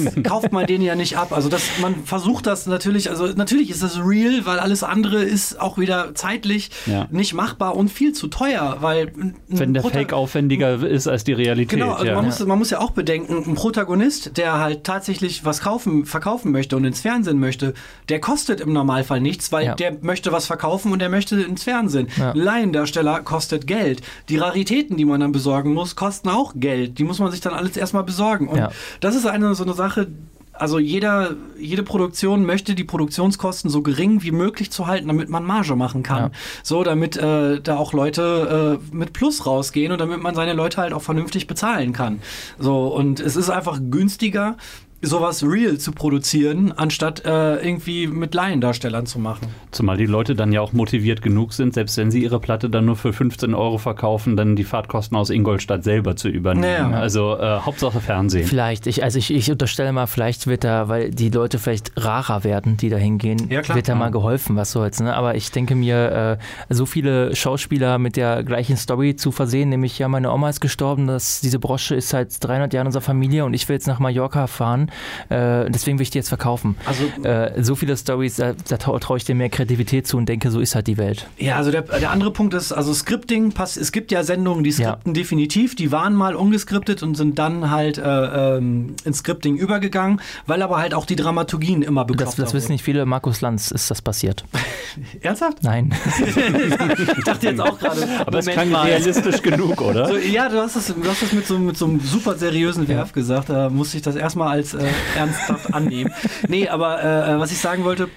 das 0.03 0.23
kauft 0.23 0.51
man 0.51 0.65
denen 0.67 0.83
ja 0.83 0.95
nicht 0.95 1.17
ab. 1.17 1.31
Also 1.33 1.49
das, 1.49 1.63
man 1.81 2.03
versucht 2.05 2.47
das 2.47 2.65
natürlich, 2.65 3.09
also 3.09 3.27
natürlich 3.27 3.69
ist 3.69 3.83
das 3.83 3.97
real, 3.99 4.45
weil 4.45 4.59
alles 4.59 4.83
andere 4.83 5.21
ist 5.23 5.59
auch 5.59 5.77
wieder 5.77 6.15
zeitlich 6.15 6.69
Ja. 6.85 7.07
nicht 7.11 7.33
machbar 7.33 7.75
und 7.75 7.89
viel 7.89 8.13
zu 8.13 8.27
teuer, 8.27 8.77
weil 8.81 9.11
Wenn 9.47 9.73
der 9.73 9.81
Prota- 9.81 9.97
Fake 9.99 10.13
aufwendiger 10.13 10.81
ist 10.85 11.07
als 11.07 11.23
die 11.23 11.33
Realität. 11.33 11.69
Genau, 11.79 11.91
also 11.93 12.05
ja. 12.05 12.15
man, 12.15 12.25
muss, 12.25 12.39
man 12.45 12.57
muss 12.57 12.69
ja 12.69 12.79
auch 12.79 12.91
bedenken, 12.91 13.43
ein 13.47 13.55
Protagonist, 13.55 14.37
der 14.37 14.59
halt 14.59 14.83
tatsächlich 14.85 15.45
was 15.45 15.61
kaufen, 15.61 16.05
verkaufen 16.05 16.51
möchte 16.51 16.75
und 16.77 16.85
ins 16.85 17.01
Fernsehen 17.01 17.39
möchte, 17.39 17.73
der 18.09 18.19
kostet 18.19 18.61
im 18.61 18.73
Normalfall 18.73 19.19
nichts, 19.21 19.51
weil 19.51 19.65
Ja. 19.67 19.75
der 19.75 19.97
möchte 20.01 20.31
was 20.31 20.46
verkaufen 20.47 20.91
und 20.91 20.99
der 20.99 21.09
möchte 21.09 21.39
ins 21.41 21.63
Fernsehen. 21.63 22.07
Ja. 22.17 22.31
Laiendarsteller 22.33 23.19
kostet 23.21 23.67
Geld. 23.67 24.01
Die 24.29 24.37
Raritäten, 24.37 24.97
die 24.97 25.05
man 25.05 25.19
dann 25.19 25.31
besorgen 25.31 25.73
muss, 25.73 25.95
kosten 25.95 26.29
auch 26.29 26.53
Geld. 26.55 26.97
Die 26.99 27.03
muss 27.03 27.19
man 27.19 27.31
sich 27.31 27.41
dann 27.41 27.53
alles 27.53 27.77
erstmal 27.77 28.03
besorgen. 28.03 28.47
Und 28.47 28.57
Ja. 28.57 28.71
das 28.99 29.15
ist 29.15 29.25
eine 29.25 29.53
so 29.55 29.63
eine 29.63 29.73
Sache, 29.73 30.07
also 30.53 30.79
jeder, 30.79 31.35
jede 31.59 31.83
Produktion 31.83 32.43
möchte 32.45 32.73
die 32.73 32.83
Produktionskosten 32.83 33.69
so 33.69 33.83
gering 33.83 34.23
wie 34.23 34.31
möglich 34.31 34.71
zu 34.71 34.87
halten, 34.87 35.07
damit 35.07 35.29
man 35.29 35.43
Marge 35.43 35.75
machen 35.75 36.01
kann. 36.01 36.23
Ja. 36.23 36.31
So, 36.63 36.83
damit 36.83 37.15
äh, 37.15 37.61
da 37.61 37.77
auch 37.77 37.93
Leute 37.93 38.79
äh, 38.91 38.95
mit 38.95 39.13
Plus 39.13 39.45
rausgehen 39.45 39.91
und 39.91 39.99
damit 40.01 40.21
man 40.23 40.33
seine 40.33 40.53
Leute 40.53 40.77
halt 40.81 40.93
auch 40.93 41.03
vernünftig 41.03 41.45
bezahlen 41.45 41.93
kann. 41.93 42.21
So, 42.57 42.87
und 42.87 43.19
es 43.19 43.35
ist 43.35 43.51
einfach 43.51 43.79
günstiger, 43.91 44.57
sowas 45.01 45.43
real 45.43 45.77
zu 45.77 45.91
produzieren, 45.91 46.71
anstatt 46.71 47.23
äh, 47.23 47.57
irgendwie 47.57 48.07
mit 48.07 48.33
Laiendarstellern 48.33 49.05
zu 49.05 49.19
machen. 49.19 49.47
Zumal 49.71 49.97
die 49.97 50.07
Leute 50.07 50.33
dann 50.33 50.51
ja 50.51 50.61
auch 50.61 50.73
motiviert 50.73 51.21
genug 51.21 51.53
sind, 51.53 51.75
selbst 51.75 51.97
wenn 51.97 52.09
sie 52.09 52.23
ihre 52.23 52.39
Platte 52.39 52.69
dann 52.69 52.85
nur 52.85 52.95
für 52.95 53.13
15 53.13 53.53
Euro 53.53 53.77
verkaufen, 53.77 54.35
dann 54.35 54.55
die 54.55 54.63
Fahrtkosten 54.63 55.15
aus 55.15 55.29
Ingolstadt 55.29 55.83
selber 55.83 56.15
zu 56.15 56.29
übernehmen. 56.29 56.91
Naja. 56.91 56.99
Also 56.99 57.37
äh, 57.37 57.59
Hauptsache 57.59 58.01
Fernsehen. 58.01 58.47
Vielleicht, 58.47 58.87
ich, 58.87 59.03
also 59.03 59.19
ich, 59.19 59.31
ich 59.31 59.51
unterstelle 59.51 59.93
mal, 59.93 60.07
vielleicht 60.07 60.47
wird 60.47 60.63
da, 60.63 60.89
weil 60.89 61.11
die 61.11 61.29
Leute 61.29 61.59
vielleicht 61.59 61.91
rarer 61.95 62.43
werden, 62.43 62.77
die 62.77 62.89
da 62.89 62.97
hingehen, 62.97 63.49
ja, 63.49 63.67
wird 63.67 63.87
da 63.87 63.93
mal 63.93 64.09
geholfen, 64.09 64.55
was 64.55 64.71
soll's. 64.71 64.99
Ne? 64.99 65.15
Aber 65.15 65.35
ich 65.35 65.51
denke 65.51 65.75
mir, 65.75 66.39
äh, 66.69 66.73
so 66.73 66.87
viele 66.87 67.35
Schauspieler 67.35 67.99
mit 67.99 68.15
der 68.15 68.43
gleichen 68.43 68.77
Story 68.77 69.15
zu 69.15 69.31
versehen, 69.31 69.69
nämlich 69.69 69.99
ja, 69.99 70.07
meine 70.07 70.31
Oma 70.31 70.49
ist 70.49 70.59
gestorben, 70.59 71.05
das, 71.05 71.41
diese 71.41 71.59
Brosche 71.59 71.95
ist 71.95 72.09
seit 72.09 72.43
300 72.43 72.73
Jahren 72.73 72.85
in 72.85 72.87
unserer 72.87 73.03
Familie 73.03 73.45
und 73.45 73.53
ich 73.53 73.69
will 73.69 73.75
jetzt 73.75 73.87
nach 73.87 73.99
Mallorca 73.99 74.47
fahren 74.47 74.86
äh, 75.29 75.69
deswegen 75.69 75.99
will 75.99 76.03
ich 76.03 76.09
die 76.09 76.17
jetzt 76.17 76.29
verkaufen. 76.29 76.75
Also, 76.85 77.03
äh, 77.23 77.63
so 77.63 77.75
viele 77.75 77.95
Stories, 77.97 78.35
da, 78.37 78.53
da 78.67 78.77
traue 78.77 79.17
ich 79.17 79.25
dir 79.25 79.35
mehr 79.35 79.49
Kreativität 79.49 80.07
zu 80.07 80.17
und 80.17 80.27
denke, 80.27 80.51
so 80.51 80.59
ist 80.59 80.75
halt 80.75 80.87
die 80.87 80.97
Welt. 80.97 81.27
Ja, 81.37 81.57
also 81.57 81.71
der, 81.71 81.81
der 81.83 82.11
andere 82.11 82.31
Punkt 82.31 82.53
ist, 82.53 82.71
also 82.71 82.93
Scripting, 82.93 83.51
pass, 83.51 83.77
es 83.77 83.91
gibt 83.91 84.11
ja 84.11 84.23
Sendungen, 84.23 84.63
die 84.63 84.71
skripten 84.71 85.13
ja. 85.13 85.21
definitiv, 85.21 85.75
die 85.75 85.91
waren 85.91 86.13
mal 86.13 86.35
ungeskriptet 86.35 87.03
und 87.03 87.15
sind 87.15 87.39
dann 87.39 87.69
halt 87.71 87.97
äh, 87.97 88.57
ähm, 88.57 88.95
ins 89.03 89.19
Scripting 89.19 89.57
übergegangen, 89.57 90.21
weil 90.45 90.61
aber 90.61 90.77
halt 90.77 90.93
auch 90.93 91.05
die 91.05 91.15
Dramaturgien 91.15 91.81
immer 91.81 92.05
bekloppt 92.05 92.37
Das, 92.39 92.45
das 92.45 92.53
wissen 92.53 92.71
nicht 92.71 92.83
viele. 92.83 93.05
Markus 93.05 93.41
Lanz 93.41 93.71
ist 93.71 93.89
das 93.91 94.01
passiert. 94.01 94.45
Ernsthaft? 95.21 95.63
Nein. 95.63 95.93
ich 97.17 97.23
dachte 97.23 97.47
jetzt 97.47 97.61
auch 97.61 97.79
gerade. 97.79 98.07
Aber 98.25 98.39
es 98.39 98.45
klang 98.45 98.73
realistisch 98.73 99.41
genug, 99.41 99.81
oder? 99.81 100.07
So, 100.07 100.17
ja, 100.17 100.49
du 100.49 100.59
hast, 100.59 100.75
das, 100.75 100.87
du 100.87 101.09
hast 101.09 101.21
das 101.21 101.31
mit 101.33 101.45
so, 101.45 101.57
mit 101.59 101.77
so 101.77 101.85
einem 101.85 101.99
super 101.99 102.35
seriösen 102.35 102.87
Werf 102.87 103.09
ja. 103.09 103.13
gesagt. 103.13 103.49
Da 103.49 103.69
musste 103.69 103.97
ich 103.97 104.03
das 104.03 104.15
erstmal 104.15 104.49
als 104.49 104.73
äh, 104.77 105.17
ernsthaft 105.17 105.73
annehmen. 105.73 106.13
Nee, 106.47 106.67
aber 106.67 107.03
äh, 107.03 107.33
äh, 107.33 107.39
was 107.39 107.51
ich 107.51 107.59
sagen 107.59 107.83
wollte, 107.83 108.09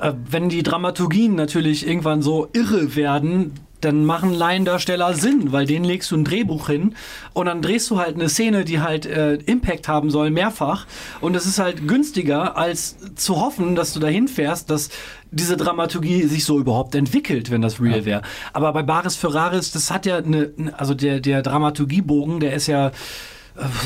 äh, 0.00 0.12
wenn 0.28 0.48
die 0.48 0.62
Dramaturgien 0.62 1.34
natürlich 1.34 1.86
irgendwann 1.86 2.22
so 2.22 2.48
irre 2.52 2.96
werden, 2.96 3.54
dann 3.80 4.04
machen 4.04 4.34
Laiendarsteller 4.34 5.14
Sinn, 5.14 5.52
weil 5.52 5.66
denen 5.66 5.84
legst 5.84 6.10
du 6.10 6.16
ein 6.16 6.24
Drehbuch 6.24 6.68
hin 6.68 6.94
und 7.32 7.46
dann 7.46 7.62
drehst 7.62 7.90
du 7.90 7.98
halt 7.98 8.14
eine 8.14 8.28
Szene, 8.28 8.64
die 8.64 8.80
halt 8.80 9.06
äh, 9.06 9.34
Impact 9.34 9.88
haben 9.88 10.10
soll, 10.10 10.30
mehrfach. 10.30 10.86
Und 11.20 11.34
es 11.34 11.46
ist 11.46 11.58
halt 11.58 11.88
günstiger, 11.88 12.56
als 12.56 12.96
zu 13.14 13.40
hoffen, 13.40 13.74
dass 13.76 13.94
du 13.94 14.00
dahin 14.00 14.28
fährst, 14.28 14.70
dass 14.70 14.90
diese 15.30 15.56
Dramaturgie 15.56 16.24
sich 16.24 16.44
so 16.44 16.58
überhaupt 16.58 16.94
entwickelt, 16.94 17.50
wenn 17.50 17.62
das 17.62 17.80
real 17.80 18.04
wäre. 18.04 18.22
Aber 18.52 18.72
bei 18.72 18.82
Baris 18.82 19.16
Ferraris, 19.16 19.70
das 19.70 19.90
hat 19.90 20.04
ja 20.04 20.18
eine, 20.18 20.52
also 20.76 20.94
der, 20.94 21.20
der 21.20 21.42
Dramaturgiebogen, 21.42 22.40
der 22.40 22.52
ist 22.52 22.66
ja 22.66 22.90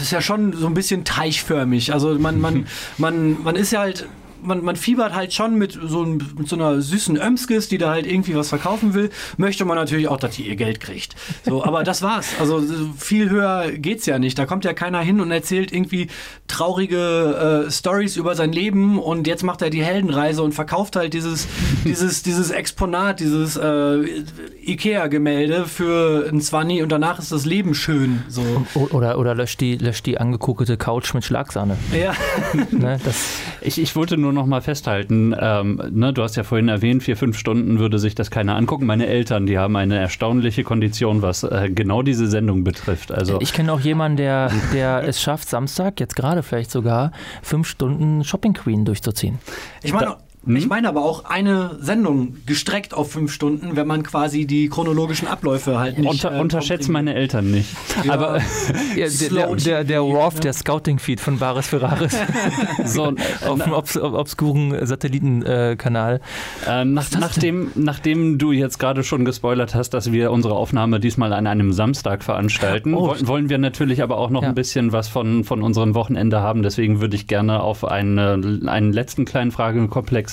ist 0.00 0.12
ja 0.12 0.20
schon 0.20 0.52
so 0.52 0.66
ein 0.66 0.74
bisschen 0.74 1.04
teichförmig. 1.04 1.92
Also 1.92 2.18
man, 2.18 2.40
man, 2.40 2.66
man, 2.98 3.42
man 3.42 3.56
ist 3.56 3.72
ja 3.72 3.80
halt 3.80 4.06
man, 4.44 4.64
man 4.64 4.76
fiebert 4.76 5.14
halt 5.14 5.32
schon 5.32 5.56
mit 5.56 5.72
so, 5.72 6.04
mit 6.04 6.48
so 6.48 6.56
einer 6.56 6.80
süßen 6.80 7.16
Ömskis, 7.16 7.68
die 7.68 7.78
da 7.78 7.90
halt 7.90 8.06
irgendwie 8.06 8.34
was 8.34 8.48
verkaufen 8.48 8.94
will, 8.94 9.10
möchte 9.36 9.64
man 9.64 9.76
natürlich 9.76 10.08
auch, 10.08 10.18
dass 10.18 10.36
die 10.36 10.48
ihr 10.48 10.56
Geld 10.56 10.80
kriegt. 10.80 11.14
So, 11.44 11.64
aber 11.64 11.84
das 11.84 12.02
war's. 12.02 12.28
Also 12.38 12.62
viel 12.96 13.30
höher 13.30 13.72
geht's 13.72 14.06
ja 14.06 14.18
nicht. 14.18 14.38
Da 14.38 14.46
kommt 14.46 14.64
ja 14.64 14.72
keiner 14.72 15.00
hin 15.00 15.20
und 15.20 15.30
erzählt 15.30 15.72
irgendwie 15.72 16.08
traurige 16.46 17.64
äh, 17.66 17.70
Stories 17.70 18.16
über 18.16 18.34
sein 18.34 18.52
Leben 18.52 18.98
und 18.98 19.26
jetzt 19.26 19.42
macht 19.42 19.62
er 19.62 19.70
die 19.70 19.84
Heldenreise 19.84 20.42
und 20.42 20.52
verkauft 20.52 20.96
halt 20.96 21.14
dieses, 21.14 21.48
dieses, 21.84 22.22
dieses 22.22 22.50
Exponat, 22.50 23.20
dieses 23.20 23.56
äh, 23.56 24.22
Ikea-Gemälde 24.64 25.66
für 25.66 26.28
ein 26.30 26.40
Zwanni 26.40 26.82
und 26.82 26.90
danach 26.90 27.18
ist 27.18 27.32
das 27.32 27.44
Leben 27.44 27.74
schön. 27.74 28.22
So. 28.28 28.42
Oder, 28.74 29.18
oder 29.18 29.34
löscht, 29.34 29.60
die, 29.60 29.76
löscht 29.76 30.06
die 30.06 30.18
angeguckte 30.18 30.76
Couch 30.76 31.14
mit 31.14 31.24
Schlagsahne. 31.24 31.76
Ja. 31.92 32.14
ne, 32.70 32.98
das 33.04 33.16
ich, 33.64 33.80
ich 33.80 33.96
wollte 33.96 34.16
nur 34.16 34.32
noch 34.34 34.46
mal 34.46 34.60
festhalten, 34.60 35.34
ähm, 35.38 35.80
ne, 35.90 36.12
du 36.12 36.22
hast 36.22 36.36
ja 36.36 36.42
vorhin 36.42 36.68
erwähnt, 36.68 37.02
vier, 37.02 37.16
fünf 37.16 37.38
Stunden 37.38 37.78
würde 37.78 37.98
sich 37.98 38.14
das 38.14 38.30
keiner 38.30 38.56
angucken. 38.56 38.86
Meine 38.86 39.06
Eltern, 39.06 39.46
die 39.46 39.58
haben 39.58 39.76
eine 39.76 39.98
erstaunliche 39.98 40.64
Kondition, 40.64 41.22
was 41.22 41.42
äh, 41.44 41.70
genau 41.74 42.02
diese 42.02 42.26
Sendung 42.26 42.64
betrifft. 42.64 43.12
Also 43.12 43.40
ich 43.40 43.52
kenne 43.52 43.72
auch 43.72 43.80
jemanden, 43.80 44.16
der, 44.18 44.50
der 44.72 45.02
es 45.08 45.22
schafft, 45.22 45.48
Samstag, 45.48 46.00
jetzt 46.00 46.16
gerade 46.16 46.42
vielleicht 46.42 46.70
sogar, 46.70 47.12
fünf 47.42 47.68
Stunden 47.68 48.24
Shopping 48.24 48.52
Queen 48.52 48.84
durchzuziehen. 48.84 49.38
Ich 49.82 49.92
meine, 49.92 50.16
hm? 50.46 50.56
Ich 50.56 50.68
meine 50.68 50.88
aber 50.88 51.02
auch 51.02 51.24
eine 51.24 51.78
Sendung 51.80 52.36
gestreckt 52.46 52.94
auf 52.94 53.12
fünf 53.12 53.32
Stunden, 53.32 53.76
wenn 53.76 53.86
man 53.86 54.02
quasi 54.02 54.46
die 54.46 54.68
chronologischen 54.68 55.28
Abläufe 55.28 55.78
halt 55.78 55.98
nicht. 55.98 56.08
Unter, 56.08 56.36
äh, 56.36 56.40
unterschätzt 56.40 56.88
meine 56.88 57.14
Eltern 57.14 57.50
nicht. 57.50 57.68
Ja, 58.04 58.12
aber 58.12 58.40
ja, 58.96 59.06
der, 59.30 59.56
der, 59.56 59.84
der 59.84 60.00
RAW, 60.00 60.40
der 60.40 60.52
Scouting-Feed 60.52 61.20
von 61.20 61.38
Baris 61.38 61.68
Ferraris. 61.68 62.16
so, 62.84 63.14
auf 63.46 63.62
dem 63.62 63.72
obs 63.72 63.96
obskuren 63.96 64.84
Satellitenkanal. 64.86 66.20
Äh, 66.68 66.84
nach, 66.84 67.10
nachdem, 67.18 67.70
nachdem 67.74 68.38
du 68.38 68.52
jetzt 68.52 68.78
gerade 68.78 69.04
schon 69.04 69.24
gespoilert 69.24 69.74
hast, 69.74 69.90
dass 69.90 70.12
wir 70.12 70.30
unsere 70.30 70.54
Aufnahme 70.54 71.00
diesmal 71.00 71.32
an 71.32 71.46
einem 71.46 71.72
Samstag 71.72 72.22
veranstalten, 72.22 72.94
oh, 72.94 73.14
wollen 73.22 73.48
wir 73.48 73.58
natürlich 73.58 74.02
aber 74.02 74.18
auch 74.18 74.30
noch 74.30 74.42
ja. 74.42 74.48
ein 74.48 74.54
bisschen 74.54 74.92
was 74.92 75.08
von, 75.08 75.44
von 75.44 75.62
unserem 75.62 75.94
Wochenende 75.94 76.40
haben. 76.40 76.62
Deswegen 76.62 77.00
würde 77.00 77.16
ich 77.16 77.26
gerne 77.26 77.60
auf 77.60 77.84
eine, 77.84 78.32
einen 78.66 78.92
letzten 78.92 79.24
kleinen 79.24 79.50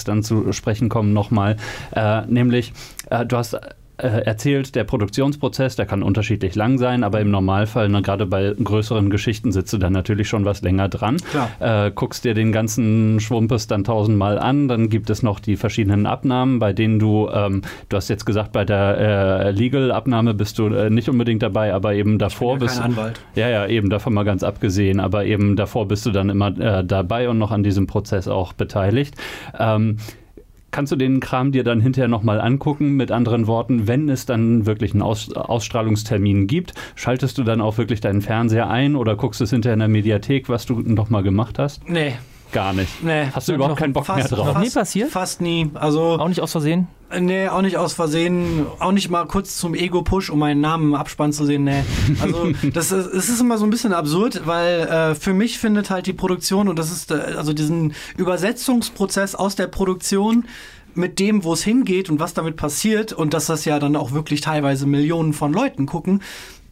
Dann 0.04 0.24
zu 0.24 0.52
sprechen 0.54 0.90
kommen 0.90 1.14
nochmal. 1.14 1.58
Äh, 1.92 2.22
nämlich, 2.28 2.74
äh, 3.10 3.26
du 3.26 3.38
hast 3.38 3.60
erzählt, 4.08 4.76
der 4.76 4.84
Produktionsprozess, 4.84 5.76
der 5.76 5.86
kann 5.86 6.04
unterschiedlich 6.04 6.56
lang 6.56 6.78
sein, 6.78 7.04
aber 7.04 7.20
im 7.20 7.32
Normalfall, 7.32 7.90
ne, 7.90 8.02
gerade 8.02 8.26
bei 8.26 8.54
größeren 8.62 9.10
Geschichten, 9.10 9.52
sitzt 9.52 9.74
du 9.74 9.78
dann 9.78 9.94
natürlich 9.94 10.28
schon 10.28 10.46
was 10.46 10.62
länger 10.62 10.90
dran. 10.90 11.18
Äh, 11.60 11.92
guckst 11.94 12.26
dir 12.26 12.34
den 12.34 12.52
ganzen 12.52 13.20
Schwumpes 13.20 13.68
dann 13.68 13.84
tausendmal 13.84 14.40
an, 14.40 14.68
dann 14.68 14.90
gibt 14.90 15.10
es 15.10 15.24
noch 15.24 15.40
die 15.40 15.56
verschiedenen 15.56 16.06
Abnahmen, 16.06 16.60
bei 16.60 16.74
denen 16.74 17.00
du, 17.00 17.30
ähm, 17.34 17.62
du 17.90 17.98
hast 17.98 18.10
jetzt 18.10 18.26
gesagt, 18.26 18.52
bei 18.52 18.66
der 18.66 18.98
äh, 18.98 19.52
Legal-Abnahme 19.52 20.34
bist 20.34 20.60
du 20.60 20.68
äh, 20.68 20.90
nicht 20.90 21.10
unbedingt 21.10 21.44
dabei, 21.44 21.74
aber 21.74 21.94
eben 21.94 22.18
davor 22.18 22.56
ich 22.56 22.60
bin 22.60 22.68
ja 22.68 22.74
bist 22.74 22.84
Anwalt. 22.84 23.22
Ja, 23.36 23.50
ja, 23.50 23.68
eben 23.68 23.90
davon 23.90 24.14
mal 24.14 24.24
ganz 24.24 24.44
abgesehen, 24.44 25.00
aber 25.00 25.26
eben 25.26 25.56
davor 25.56 25.88
bist 25.88 26.06
du 26.06 26.12
dann 26.12 26.30
immer 26.30 26.58
äh, 26.60 26.84
dabei 26.84 27.30
und 27.30 27.38
noch 27.38 27.52
an 27.52 27.64
diesem 27.64 27.88
Prozess 27.88 28.28
auch 28.28 28.54
beteiligt. 28.54 29.16
Ähm, 29.58 29.98
kannst 30.72 30.92
du 30.92 30.96
den 30.96 31.20
Kram 31.20 31.52
dir 31.52 31.64
dann 31.64 31.82
hinterher 31.82 32.08
nochmal 32.08 32.42
angucken. 32.42 32.96
Mit 32.96 33.12
anderen 33.12 33.48
Worten, 33.48 33.88
wenn 33.88 34.10
es 34.10 34.26
dann 34.26 34.66
wirklich 34.66 34.94
einen 34.94 35.02
Aus 35.02 35.32
Ausstrahlungstermin 35.34 36.48
gibt, 36.48 36.74
schaltest 36.96 37.38
du 37.38 37.44
dann 37.44 37.62
auch 37.62 37.78
wirklich 37.78 38.02
deinen 38.02 38.22
Fernseher 38.22 38.70
ein 38.70 38.96
oder 38.96 39.16
guckst 39.16 39.42
es 39.42 39.52
hinterher 39.52 39.74
in 39.74 39.80
der 39.80 39.88
Mediathek, 39.88 40.50
was 40.50 40.66
du 40.66 40.80
nochmal 40.80 41.24
gemacht 41.24 41.60
hast? 41.60 41.88
Nee. 41.88 42.14
Gar 42.52 42.74
nicht. 42.74 43.04
Nee. 43.04 43.28
Hast 43.34 43.48
du 43.48 43.54
überhaupt 43.54 43.80
keinen 43.80 43.94
Bock 43.94 44.06
fast, 44.06 44.30
mehr 44.30 44.38
drauf? 44.38 44.54
Noch 44.54 44.62
nie 44.62 44.70
passiert? 44.70 45.10
Fast 45.10 45.42
nie. 45.42 45.70
Also 45.74 46.02
auch 46.02 46.28
nicht 46.28 46.42
aus 46.42 46.52
Versehen? 46.52 46.88
Nee, 47.20 47.48
auch 47.48 47.62
nicht 47.62 47.78
aus 47.78 47.94
Versehen. 47.94 48.66
Auch 48.80 48.92
nicht 48.92 49.10
mal 49.10 49.26
kurz 49.26 49.58
zum 49.58 49.74
Ego-Push, 49.74 50.30
um 50.30 50.40
meinen 50.40 50.62
Namen 50.62 50.90
im 50.90 50.96
Abspann 50.96 51.34
zu 51.34 51.46
sehen. 51.46 51.64
Nee. 51.64 51.84
Also 52.22 52.52
das 52.74 52.92
ist, 52.92 53.06
es 53.08 53.30
ist 53.30 53.42
immer 53.42 53.58
so 53.58 53.66
ein 53.66 53.70
bisschen 53.70 53.94
absurd, 53.94 54.42
weil 54.46 54.82
äh, 54.82 55.16
für 55.16 55.34
mich 55.34 55.60
findet 55.60 55.90
halt 55.90 56.08
die 56.08 56.14
Produktion 56.14 56.68
und 56.68 56.80
das 56.80 56.92
ist 56.92 57.12
äh, 57.12 57.16
also 57.38 57.54
diesen 57.54 57.94
Übersetzungsprozess 58.18 59.36
aus 59.36 59.56
der 59.56 59.68
Produktion 59.68 60.46
mit 60.94 61.20
dem, 61.20 61.44
wo 61.44 61.54
es 61.54 61.64
hingeht 61.64 62.10
und 62.10 62.20
was 62.20 62.34
damit 62.34 62.58
passiert 62.58 63.14
und 63.14 63.34
dass 63.34 63.46
das 63.46 63.66
ja 63.66 63.80
dann 63.80 63.96
auch 63.96 64.12
wirklich 64.12 64.42
teilweise 64.42 64.86
Millionen 64.86 65.34
von 65.34 65.54
Leuten 65.54 65.86
gucken, 65.86 66.22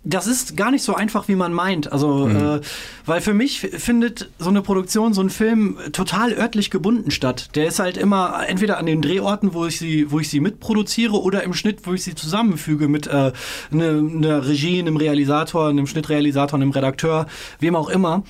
das 0.10 0.28
ist 0.28 0.57
gar 0.57 0.72
nicht 0.72 0.84
so 0.84 0.95
einfach, 0.95 1.28
wie 1.28 1.36
man 1.36 1.53
meint. 1.53 1.91
Also, 1.91 2.28
mhm. 2.28 2.36
äh, 2.36 2.62
weil 3.05 3.22
für 3.22 3.34
mich 3.34 3.60
findet 3.60 4.30
so 4.39 4.49
eine 4.49 4.62
Produktion, 4.62 5.14
so 5.14 5.22
ein 5.22 5.30
Film 5.30 5.78
total 5.91 6.34
örtlich 6.34 6.72
gebunden 6.72 7.12
statt. 7.12 7.49
Der 7.55 7.68
ist 7.68 7.80
halt 7.80 7.97
immer 7.97 8.43
entweder 8.47 8.78
an 8.78 8.86
den 8.86 9.01
Drehorten, 9.01 9.53
wo 9.53 9.66
ich 9.66 9.78
sie, 9.78 10.12
wo 10.12 10.20
ich 10.20 10.30
sie 10.30 10.39
mitproduziere, 10.39 11.22
oder 11.22 11.43
im 11.43 11.53
Schnitt, 11.53 11.86
wo 11.86 11.93
ich 11.93 12.03
sie 12.03 12.16
zusammenfüge 12.16 12.88
mit 12.88 13.07
äh, 13.07 13.32
einer 13.72 13.93
ne 13.93 14.47
Regie, 14.47 14.80
einem 14.80 14.97
Realisator, 14.97 15.70
einem 15.70 15.88
Schnittrealisator, 15.88 16.60
einem 16.60 16.72
Redakteur, 16.72 17.28
wem 17.60 17.76
auch 17.76 17.89
immer. 17.89 18.24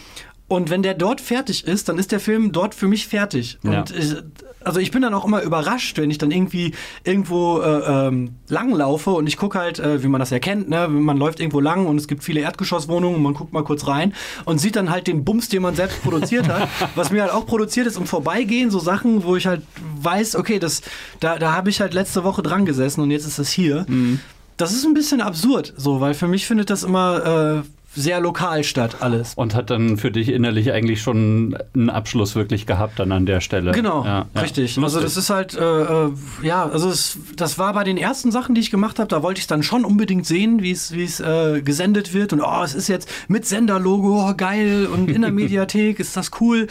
Und 0.48 0.72
wenn 0.72 0.82
der 0.82 0.96
dort 0.96 1.22
fertig 1.22 1.66
ist, 1.68 1.90
dann 1.90 2.00
ist 2.00 2.12
der 2.12 2.20
Film 2.20 2.52
dort 2.52 2.74
für 2.74 2.88
mich 2.88 3.08
fertig. 3.08 3.60
Ja. 3.64 3.80
Und 3.80 3.92
ich, 3.92 4.16
also 4.64 4.80
ich 4.80 4.92
bin 4.92 5.02
dann 5.02 5.14
auch 5.14 5.26
immer 5.26 5.42
überrascht, 5.42 5.98
wenn 5.98 6.12
ich 6.12 6.18
dann 6.18 6.32
irgendwie 6.32 6.74
irgendwo 7.04 7.62
äh, 7.62 8.08
ähm, 8.08 8.36
langlaufe 8.48 9.12
und 9.12 9.28
ich 9.28 9.38
gucke 9.38 9.58
halt, 9.58 9.80
äh, 9.80 10.04
wie 10.04 10.08
man 10.08 10.20
das 10.20 10.32
erkennt, 10.32 10.70
ne? 10.70 10.88
man 10.88 11.18
läuft 11.18 11.40
irgendwo 11.40 11.60
lang 11.60 11.86
und 11.86 11.98
es 11.98 12.08
gibt 12.08 12.24
viele 12.24 12.42
Erdgeschosswohnungen 12.42 13.16
und 13.16 13.24
man 13.24 13.34
guckt 13.34 13.54
mal 13.54 13.64
kurz 13.64 13.88
rein 13.88 14.14
und 14.46 14.60
sieht 14.60 14.76
dann 14.76 14.90
halt 14.90 15.08
den 15.08 15.24
Bums, 15.24 15.50
den 15.50 15.62
man 15.62 15.76
selbst 15.76 16.02
produziert 16.04 16.48
hat. 16.48 16.68
Was 16.96 17.12
mir 17.12 17.22
halt 17.22 17.32
auch 17.32 17.46
produziert 17.46 17.88
ist 17.88 17.98
im 17.98 18.06
Vorbeigehen, 18.06 18.70
so 18.72 18.80
Sachen, 18.80 19.24
wo 19.24 19.36
ich 19.36 19.48
halt 19.48 19.62
weiß, 20.02 20.36
okay, 20.36 20.60
das, 20.60 20.82
da, 21.20 21.38
da 21.38 21.54
habe 21.54 21.70
ich 21.70 21.82
halt 21.82 21.94
letzte 21.94 22.24
Woche 22.24 22.42
dran 22.42 22.66
gesessen 22.66 23.02
und 23.02 23.12
jetzt 23.12 23.26
ist 23.26 23.40
es 23.40 23.50
hier. 23.50 23.86
Mhm. 23.88 24.20
Das 24.58 24.74
ist 24.74 24.86
ein 24.86 24.94
bisschen 24.94 25.22
absurd, 25.22 25.74
so, 25.78 26.02
weil 26.02 26.14
für 26.14 26.28
mich 26.28 26.46
findet 26.46 26.70
das 26.70 26.84
immer 26.84 27.64
äh, 27.64 27.70
sehr 27.96 28.20
lokal 28.20 28.64
statt, 28.64 28.98
alles. 29.00 29.34
Und 29.36 29.56
hat 29.56 29.70
dann 29.70 29.98
für 29.98 30.12
dich 30.12 30.30
innerlich 30.30 30.72
eigentlich 30.72 31.02
schon 31.02 31.58
einen 31.74 31.90
Abschluss 31.90 32.36
wirklich 32.36 32.66
gehabt 32.66 33.00
dann 33.00 33.12
an 33.12 33.26
der 33.26 33.42
Stelle. 33.42 33.72
Genau, 33.72 34.06
ja, 34.06 34.28
ja. 34.34 34.42
richtig. 34.42 34.76
Lustig. 34.76 34.84
Also 34.84 35.02
das 35.02 35.18
ist 35.18 35.30
halt, 35.30 35.56
äh, 35.56 36.06
äh, 36.06 36.12
ja, 36.44 36.68
also 36.68 36.90
es, 36.90 37.18
das 37.36 37.58
war 37.58 37.74
bei 37.74 37.84
den 37.84 37.98
ersten 37.98 38.32
Sachen, 38.32 38.56
die 38.56 38.62
ich 38.62 38.72
gemacht 38.72 39.00
habe, 39.00 39.08
da 39.08 39.24
wollte 39.24 39.40
ich 39.40 39.48
dann 39.48 39.64
schon 39.64 39.86
unbedingt 39.86 40.26
sehen, 40.26 40.62
wie 40.62 40.72
es 40.72 41.20
äh, 41.20 41.62
gesendet 41.62 42.14
wird 42.14 42.34
und 42.34 42.42
oh, 42.42 42.64
es 42.64 42.76
ist 42.76 42.88
jetzt 42.88 43.10
mit 43.28 43.46
Senderlogo, 43.46 44.30
oh, 44.30 44.34
geil 44.36 44.88
und 44.92 45.10
in 45.10 45.22
der 45.22 45.32
Mediathek 45.40 46.00
ist 46.00 46.16
das 46.16 46.32
cool. 46.40 46.68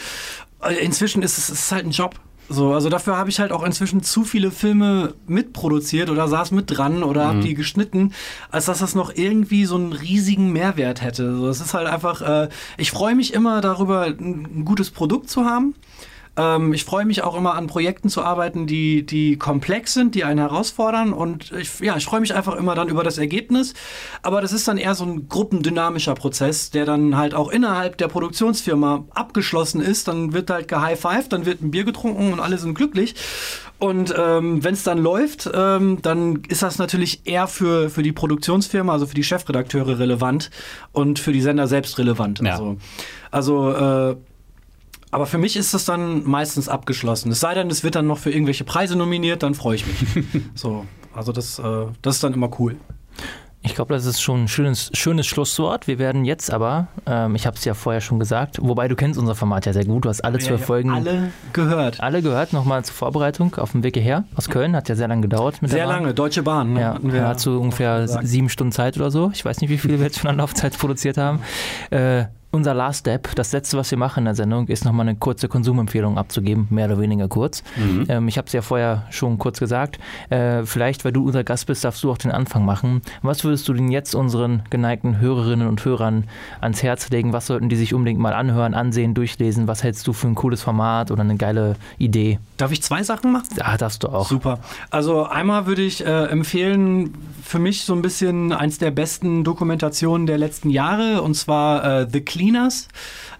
Äh, 0.62 0.74
inzwischen 0.84 1.22
ist 1.22 1.38
es, 1.38 1.48
es 1.48 1.60
ist 1.60 1.72
halt 1.72 1.84
ein 1.84 1.90
Job. 1.90 2.14
So, 2.48 2.72
also 2.72 2.88
dafür 2.88 3.16
habe 3.16 3.28
ich 3.28 3.40
halt 3.40 3.52
auch 3.52 3.62
inzwischen 3.62 4.02
zu 4.02 4.24
viele 4.24 4.50
Filme 4.50 5.14
mitproduziert 5.26 6.08
oder 6.08 6.28
saß 6.28 6.52
mit 6.52 6.76
dran 6.76 7.02
oder 7.02 7.24
mhm. 7.24 7.28
habe 7.28 7.40
die 7.40 7.54
geschnitten, 7.54 8.12
als 8.50 8.66
dass 8.66 8.78
das 8.78 8.94
noch 8.94 9.14
irgendwie 9.14 9.66
so 9.66 9.76
einen 9.76 9.92
riesigen 9.92 10.52
Mehrwert 10.52 11.02
hätte. 11.02 11.36
So, 11.36 11.48
es 11.48 11.60
ist 11.60 11.74
halt 11.74 11.86
einfach, 11.86 12.22
äh, 12.22 12.48
ich 12.78 12.90
freue 12.90 13.14
mich 13.14 13.34
immer 13.34 13.60
darüber, 13.60 14.06
ein 14.06 14.64
gutes 14.64 14.90
Produkt 14.90 15.28
zu 15.28 15.44
haben. 15.44 15.74
Ähm, 16.38 16.72
ich 16.72 16.84
freue 16.84 17.04
mich 17.04 17.22
auch 17.22 17.36
immer 17.36 17.54
an 17.54 17.66
Projekten 17.66 18.08
zu 18.08 18.22
arbeiten, 18.22 18.66
die, 18.66 19.04
die 19.04 19.36
komplex 19.36 19.92
sind, 19.92 20.14
die 20.14 20.24
einen 20.24 20.38
herausfordern. 20.38 21.12
Und 21.12 21.52
ich, 21.52 21.80
ja, 21.80 21.96
ich 21.96 22.04
freue 22.04 22.20
mich 22.20 22.34
einfach 22.34 22.54
immer 22.54 22.74
dann 22.74 22.88
über 22.88 23.02
das 23.02 23.18
Ergebnis. 23.18 23.74
Aber 24.22 24.40
das 24.40 24.52
ist 24.52 24.68
dann 24.68 24.78
eher 24.78 24.94
so 24.94 25.04
ein 25.04 25.28
gruppendynamischer 25.28 26.14
Prozess, 26.14 26.70
der 26.70 26.86
dann 26.86 27.16
halt 27.16 27.34
auch 27.34 27.50
innerhalb 27.50 27.98
der 27.98 28.08
Produktionsfirma 28.08 29.04
abgeschlossen 29.10 29.80
ist. 29.80 30.08
Dann 30.08 30.32
wird 30.32 30.48
halt 30.48 30.68
gehighfived, 30.68 31.32
dann 31.32 31.44
wird 31.44 31.60
ein 31.60 31.72
Bier 31.72 31.84
getrunken 31.84 32.32
und 32.32 32.40
alle 32.40 32.56
sind 32.56 32.74
glücklich. 32.74 33.16
Und 33.78 34.12
ähm, 34.16 34.62
wenn 34.64 34.74
es 34.74 34.82
dann 34.82 34.98
läuft, 34.98 35.48
ähm, 35.52 35.98
dann 36.02 36.42
ist 36.48 36.62
das 36.62 36.78
natürlich 36.78 37.26
eher 37.26 37.46
für, 37.46 37.90
für 37.90 38.02
die 38.02 38.12
Produktionsfirma, 38.12 38.92
also 38.92 39.06
für 39.06 39.14
die 39.14 39.22
Chefredakteure 39.22 40.00
relevant 40.00 40.50
und 40.92 41.18
für 41.20 41.32
die 41.32 41.40
Sender 41.40 41.68
selbst 41.68 41.98
relevant. 41.98 42.40
Ja. 42.40 42.52
Also, 42.52 42.76
also 43.30 43.70
äh, 43.72 44.16
aber 45.10 45.26
für 45.26 45.38
mich 45.38 45.56
ist 45.56 45.74
das 45.74 45.84
dann 45.84 46.24
meistens 46.24 46.68
abgeschlossen. 46.68 47.30
Es 47.30 47.40
sei 47.40 47.54
denn, 47.54 47.70
es 47.70 47.84
wird 47.84 47.94
dann 47.94 48.06
noch 48.06 48.18
für 48.18 48.30
irgendwelche 48.30 48.64
Preise 48.64 48.96
nominiert, 48.96 49.42
dann 49.42 49.54
freue 49.54 49.76
ich 49.76 49.86
mich. 49.86 50.24
so, 50.54 50.84
also 51.14 51.32
das, 51.32 51.58
äh, 51.58 51.86
das 52.02 52.16
ist 52.16 52.24
dann 52.24 52.34
immer 52.34 52.50
cool. 52.58 52.76
Ich 53.62 53.74
glaube, 53.74 53.92
das 53.92 54.06
ist 54.06 54.20
schon 54.22 54.44
ein 54.44 54.48
schönes, 54.48 54.90
schönes 54.94 55.26
Schlusswort. 55.26 55.88
Wir 55.88 55.98
werden 55.98 56.24
jetzt 56.24 56.52
aber, 56.52 56.86
ähm, 57.06 57.34
ich 57.34 57.44
habe 57.44 57.56
es 57.56 57.64
ja 57.64 57.74
vorher 57.74 58.00
schon 58.00 58.20
gesagt, 58.20 58.58
wobei 58.62 58.86
du 58.86 58.94
kennst 58.94 59.18
unser 59.18 59.34
Format 59.34 59.66
ja 59.66 59.72
sehr 59.72 59.84
gut, 59.84 60.04
du 60.04 60.08
hast 60.08 60.20
alle 60.20 60.38
ja, 60.38 60.46
zwölf 60.46 60.64
Folgen. 60.64 60.90
Alle 60.90 61.32
gehört. 61.52 62.00
Alle 62.00 62.22
gehört, 62.22 62.52
nochmal 62.52 62.84
zur 62.84 62.94
Vorbereitung 62.94 63.56
auf 63.56 63.72
dem 63.72 63.82
Weg 63.82 63.96
hierher 63.96 64.24
aus 64.36 64.48
Köln, 64.48 64.76
hat 64.76 64.88
ja 64.88 64.94
sehr 64.94 65.08
lange 65.08 65.22
gedauert. 65.22 65.56
sehr 65.62 65.86
lange, 65.86 66.14
Deutsche 66.14 66.42
Bahn. 66.42 66.74
Ne? 66.74 66.80
Ja, 66.80 66.98
wir 67.02 67.20
dazu 67.20 67.60
ungefähr 67.60 68.06
sieben 68.06 68.48
Stunden 68.48 68.72
Zeit 68.72 68.96
oder 68.96 69.10
so. 69.10 69.32
Ich 69.34 69.44
weiß 69.44 69.60
nicht, 69.60 69.70
wie 69.70 69.78
viel 69.78 69.98
wir 69.98 70.06
jetzt 70.06 70.20
von 70.20 70.28
der 70.28 70.36
Laufzeit 70.36 70.78
produziert 70.78 71.18
haben. 71.18 71.40
Äh, 71.90 72.26
unser 72.50 72.72
Last 72.72 73.00
Step, 73.00 73.34
das 73.34 73.52
letzte, 73.52 73.76
was 73.76 73.90
wir 73.90 73.98
machen 73.98 74.20
in 74.20 74.24
der 74.24 74.34
Sendung, 74.34 74.68
ist 74.68 74.84
nochmal 74.84 75.06
eine 75.06 75.16
kurze 75.16 75.48
Konsumempfehlung 75.48 76.16
abzugeben, 76.16 76.66
mehr 76.70 76.86
oder 76.86 76.98
weniger 76.98 77.28
kurz. 77.28 77.62
Mhm. 77.76 78.06
Ähm, 78.08 78.28
ich 78.28 78.38
habe 78.38 78.46
es 78.46 78.52
ja 78.52 78.62
vorher 78.62 79.04
schon 79.10 79.38
kurz 79.38 79.58
gesagt. 79.58 79.98
Äh, 80.30 80.64
vielleicht, 80.64 81.04
weil 81.04 81.12
du 81.12 81.26
unser 81.26 81.44
Gast 81.44 81.66
bist, 81.66 81.84
darfst 81.84 82.02
du 82.02 82.10
auch 82.10 82.18
den 82.18 82.30
Anfang 82.30 82.64
machen. 82.64 83.02
Was 83.22 83.44
würdest 83.44 83.68
du 83.68 83.74
denn 83.74 83.90
jetzt 83.90 84.14
unseren 84.14 84.62
geneigten 84.70 85.20
Hörerinnen 85.20 85.68
und 85.68 85.84
Hörern 85.84 86.24
ans 86.60 86.82
Herz 86.82 87.10
legen? 87.10 87.32
Was 87.32 87.46
sollten 87.46 87.68
die 87.68 87.76
sich 87.76 87.92
unbedingt 87.92 88.20
mal 88.20 88.32
anhören, 88.32 88.74
ansehen, 88.74 89.14
durchlesen? 89.14 89.68
Was 89.68 89.82
hältst 89.82 90.06
du 90.06 90.12
für 90.14 90.28
ein 90.28 90.34
cooles 90.34 90.62
Format 90.62 91.10
oder 91.10 91.20
eine 91.20 91.36
geile 91.36 91.76
Idee? 91.98 92.38
Darf 92.56 92.72
ich 92.72 92.82
zwei 92.82 93.02
Sachen 93.02 93.30
machen? 93.30 93.48
Ja, 93.56 93.76
darfst 93.76 94.04
du 94.04 94.08
auch. 94.08 94.26
Super. 94.26 94.60
Also 94.90 95.24
einmal 95.24 95.66
würde 95.66 95.82
ich 95.82 96.04
äh, 96.04 96.24
empfehlen, 96.26 97.14
für 97.42 97.58
mich 97.58 97.84
so 97.84 97.94
ein 97.94 98.02
bisschen 98.02 98.52
eins 98.52 98.78
der 98.78 98.90
besten 98.90 99.44
Dokumentationen 99.44 100.26
der 100.26 100.38
letzten 100.38 100.70
Jahre, 100.70 101.22
und 101.22 101.34
zwar 101.34 102.02
äh, 102.02 102.06
The 102.10 102.20
Cleaners. 102.38 102.86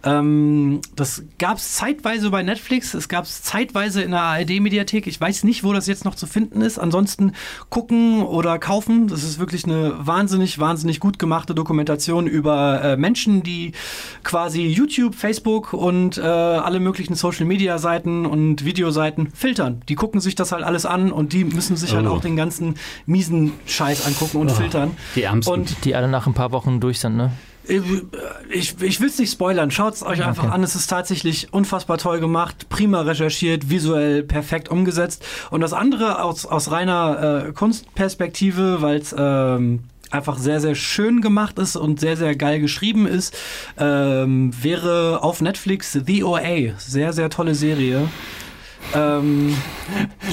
Ähm, 0.05 0.81
das 0.97 1.23
gab 1.39 1.59
es 1.59 1.75
zeitweise 1.75 2.31
bei 2.31 2.43
Netflix, 2.43 2.95
es 2.95 3.09
gab 3.09 3.25
es 3.25 3.43
zeitweise 3.43 4.03
in 4.03 4.11
der 4.11 4.23
ARD-Mediathek. 4.23 5.07
Ich 5.07 5.21
weiß 5.21 5.45
nicht, 5.45 5.63
wo 5.63 5.73
das 5.73 5.87
jetzt 5.87 6.05
noch 6.05 6.15
zu 6.15 6.27
finden 6.27 6.63
ist. 6.63 6.79
Ansonsten 6.79 7.33
gucken 7.69 8.23
oder 8.23 8.59
kaufen. 8.59 9.07
Das 9.09 9.23
ist 9.23 9.39
wirklich 9.39 9.65
eine 9.65 9.95
wahnsinnig, 9.99 10.59
wahnsinnig 10.59 10.99
gut 10.99 11.19
gemachte 11.19 11.55
Dokumentation 11.55 12.27
über 12.27 12.83
äh, 12.83 12.97
Menschen, 12.97 13.43
die 13.43 13.73
quasi 14.25 14.67
YouTube, 14.67 15.15
Facebook 15.15 15.73
und 15.73 16.19
äh, 16.19 16.23
alle 16.23 16.81
möglichen 16.81 17.15
Social-Media-Seiten 17.15 18.27
und 18.27 18.65
Videoseiten 18.65 19.31
filtern. 19.33 19.83
Die 19.89 19.95
gucken 19.95 20.21
sich 20.21 20.35
das 20.35 20.51
halt 20.51 20.65
alles 20.65 20.87
an 20.87 21.13
und 21.13 21.33
die 21.33 21.45
müssen 21.45 21.77
sich 21.77 21.95
halt 21.95 22.07
oh. 22.07 22.11
halt 22.11 22.19
auch 22.19 22.23
den 22.23 22.37
ganzen 22.37 22.75
miesen 23.07 23.53
Scheiß 23.67 24.07
angucken 24.07 24.39
und 24.39 24.51
oh. 24.51 24.55
filtern. 24.55 24.97
Die 25.15 25.23
Ärmsten. 25.23 25.55
Und 25.55 25.85
die 25.85 25.95
alle 25.95 26.09
nach 26.09 26.27
ein 26.27 26.35
paar 26.35 26.53
Wochen 26.53 26.81
durch 26.81 27.01
sind, 27.01 27.17
ne? 27.17 27.31
Ich, 27.69 28.81
ich 28.81 29.01
will 29.01 29.09
es 29.09 29.19
nicht 29.19 29.33
spoilern. 29.33 29.71
Schaut 29.71 29.95
es 29.95 30.03
euch 30.03 30.25
einfach 30.25 30.45
okay. 30.45 30.53
an. 30.55 30.63
Es 30.63 30.75
ist 30.75 30.89
tatsächlich 30.89 31.53
unfassbar 31.53 31.99
toll 31.99 32.21
gemacht, 32.21 32.69
prima 32.69 33.03
recherchiert, 33.03 33.69
visuell 33.69 34.23
perfekt 34.23 34.71
umgesetzt. 34.71 35.25
Und 35.51 35.61
das 35.61 35.73
andere 35.73 36.23
aus, 36.23 36.47
aus 36.47 36.71
reiner 36.71 37.47
äh, 37.49 37.53
Kunstperspektive, 37.53 38.81
weil 38.81 38.97
es 38.99 39.15
ähm, 39.17 39.85
einfach 40.11 40.39
sehr, 40.39 40.61
sehr 40.61 40.75
schön 40.75 41.21
gemacht 41.21 41.59
ist 41.59 41.77
und 41.77 42.01
sehr, 42.01 42.17
sehr 42.17 42.35
geil 42.37 42.61
geschrieben 42.61 43.07
ist, 43.07 43.37
ähm, 43.79 44.51
wäre 44.61 45.23
auf 45.23 45.41
Netflix 45.41 45.93
The 45.93 46.25
OA. 46.25 46.79
Sehr, 46.79 47.13
sehr 47.13 47.31
tolle 47.31 47.55
Serie. 47.55 48.09
Ähm, 48.95 49.57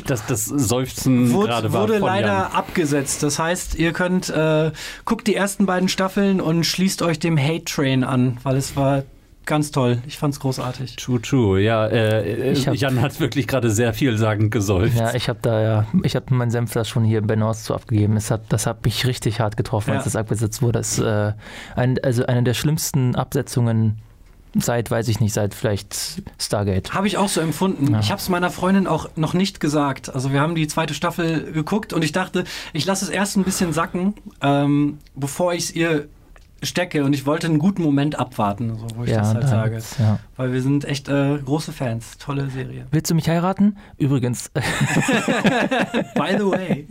das, 0.07 0.25
das 0.25 0.45
Seufzen 0.45 1.31
wurde, 1.31 1.49
gerade 1.49 1.73
war 1.73 1.81
wurde 1.83 1.97
leider 1.97 2.27
Jan. 2.27 2.51
abgesetzt. 2.51 3.23
Das 3.23 3.39
heißt, 3.39 3.75
ihr 3.75 3.91
könnt 3.91 4.29
äh, 4.29 4.71
guckt 5.03 5.27
die 5.27 5.35
ersten 5.35 5.65
beiden 5.65 5.89
Staffeln 5.89 6.41
und 6.41 6.65
schließt 6.65 7.01
euch 7.01 7.19
dem 7.19 7.37
Hate 7.37 7.65
Train 7.65 8.03
an, 8.03 8.37
weil 8.43 8.55
es 8.55 8.75
war 8.75 9.03
ganz 9.45 9.71
toll. 9.71 9.99
Ich 10.07 10.17
fand 10.17 10.33
es 10.33 10.39
großartig. 10.39 10.95
True, 10.95 11.21
true. 11.21 11.61
Ja, 11.61 11.85
äh, 11.87 12.51
äh 12.51 12.55
hab, 12.55 12.75
Jan 12.75 13.01
hat 13.01 13.19
wirklich 13.19 13.47
gerade 13.47 13.69
sehr 13.69 13.93
vielsagend 13.93 14.51
gesäuft. 14.51 14.97
Ja, 14.97 15.13
ich 15.13 15.29
habe 15.29 15.39
da 15.41 15.61
ja, 15.61 15.87
ich 16.03 16.15
habe 16.15 16.33
meinen 16.33 16.51
Senf 16.51 16.73
da 16.73 16.83
schon 16.83 17.03
hier 17.03 17.19
in 17.19 17.27
Benors 17.27 17.63
zu 17.63 17.73
abgegeben. 17.73 18.17
Es 18.17 18.31
hat, 18.31 18.41
das 18.49 18.65
hat 18.65 18.83
mich 18.85 19.05
richtig 19.05 19.39
hart 19.39 19.57
getroffen, 19.57 19.91
ja. 19.91 19.97
als 19.97 20.05
das 20.05 20.15
abgesetzt 20.15 20.61
wurde. 20.61 20.79
Das 20.79 20.97
ist 20.97 21.03
äh, 21.03 21.33
ein, 21.75 21.97
also 22.03 22.25
eine 22.25 22.43
der 22.43 22.53
schlimmsten 22.53 23.15
Absetzungen 23.15 24.01
seit, 24.55 24.89
weiß 24.89 25.07
ich 25.07 25.19
nicht, 25.19 25.33
seit 25.33 25.53
vielleicht 25.53 26.23
Stargate. 26.39 26.93
Habe 26.93 27.07
ich 27.07 27.17
auch 27.17 27.29
so 27.29 27.41
empfunden. 27.41 27.93
Ja. 27.93 27.99
Ich 27.99 28.11
habe 28.11 28.19
es 28.19 28.29
meiner 28.29 28.49
Freundin 28.49 28.87
auch 28.87 29.09
noch 29.15 29.33
nicht 29.33 29.59
gesagt. 29.59 30.13
Also 30.13 30.31
wir 30.31 30.39
haben 30.39 30.55
die 30.55 30.67
zweite 30.67 30.93
Staffel 30.93 31.51
geguckt 31.51 31.93
und 31.93 32.03
ich 32.03 32.11
dachte, 32.11 32.45
ich 32.73 32.85
lasse 32.85 33.05
es 33.05 33.11
erst 33.11 33.37
ein 33.37 33.43
bisschen 33.43 33.73
sacken, 33.73 34.13
ähm, 34.41 34.99
bevor 35.15 35.53
ich 35.53 35.65
es 35.65 35.75
ihr 35.75 36.07
stecke 36.63 37.03
und 37.03 37.13
ich 37.13 37.25
wollte 37.25 37.47
einen 37.47 37.59
guten 37.59 37.83
Moment 37.83 38.17
abwarten, 38.17 38.75
so, 38.75 38.87
wo 38.95 39.03
ich 39.03 39.11
ja, 39.11 39.17
das 39.17 39.33
halt 39.33 39.47
sage. 39.47 39.79
Ja. 39.99 40.19
Weil 40.37 40.53
wir 40.53 40.61
sind 40.61 40.85
echt 40.85 41.09
äh, 41.09 41.37
große 41.37 41.71
Fans. 41.71 42.17
Tolle 42.17 42.49
Serie. 42.49 42.87
Willst 42.91 43.11
du 43.11 43.15
mich 43.15 43.27
heiraten? 43.27 43.77
Übrigens. 43.97 44.49
By 44.53 46.35
the 46.37 46.45
way. 46.45 46.87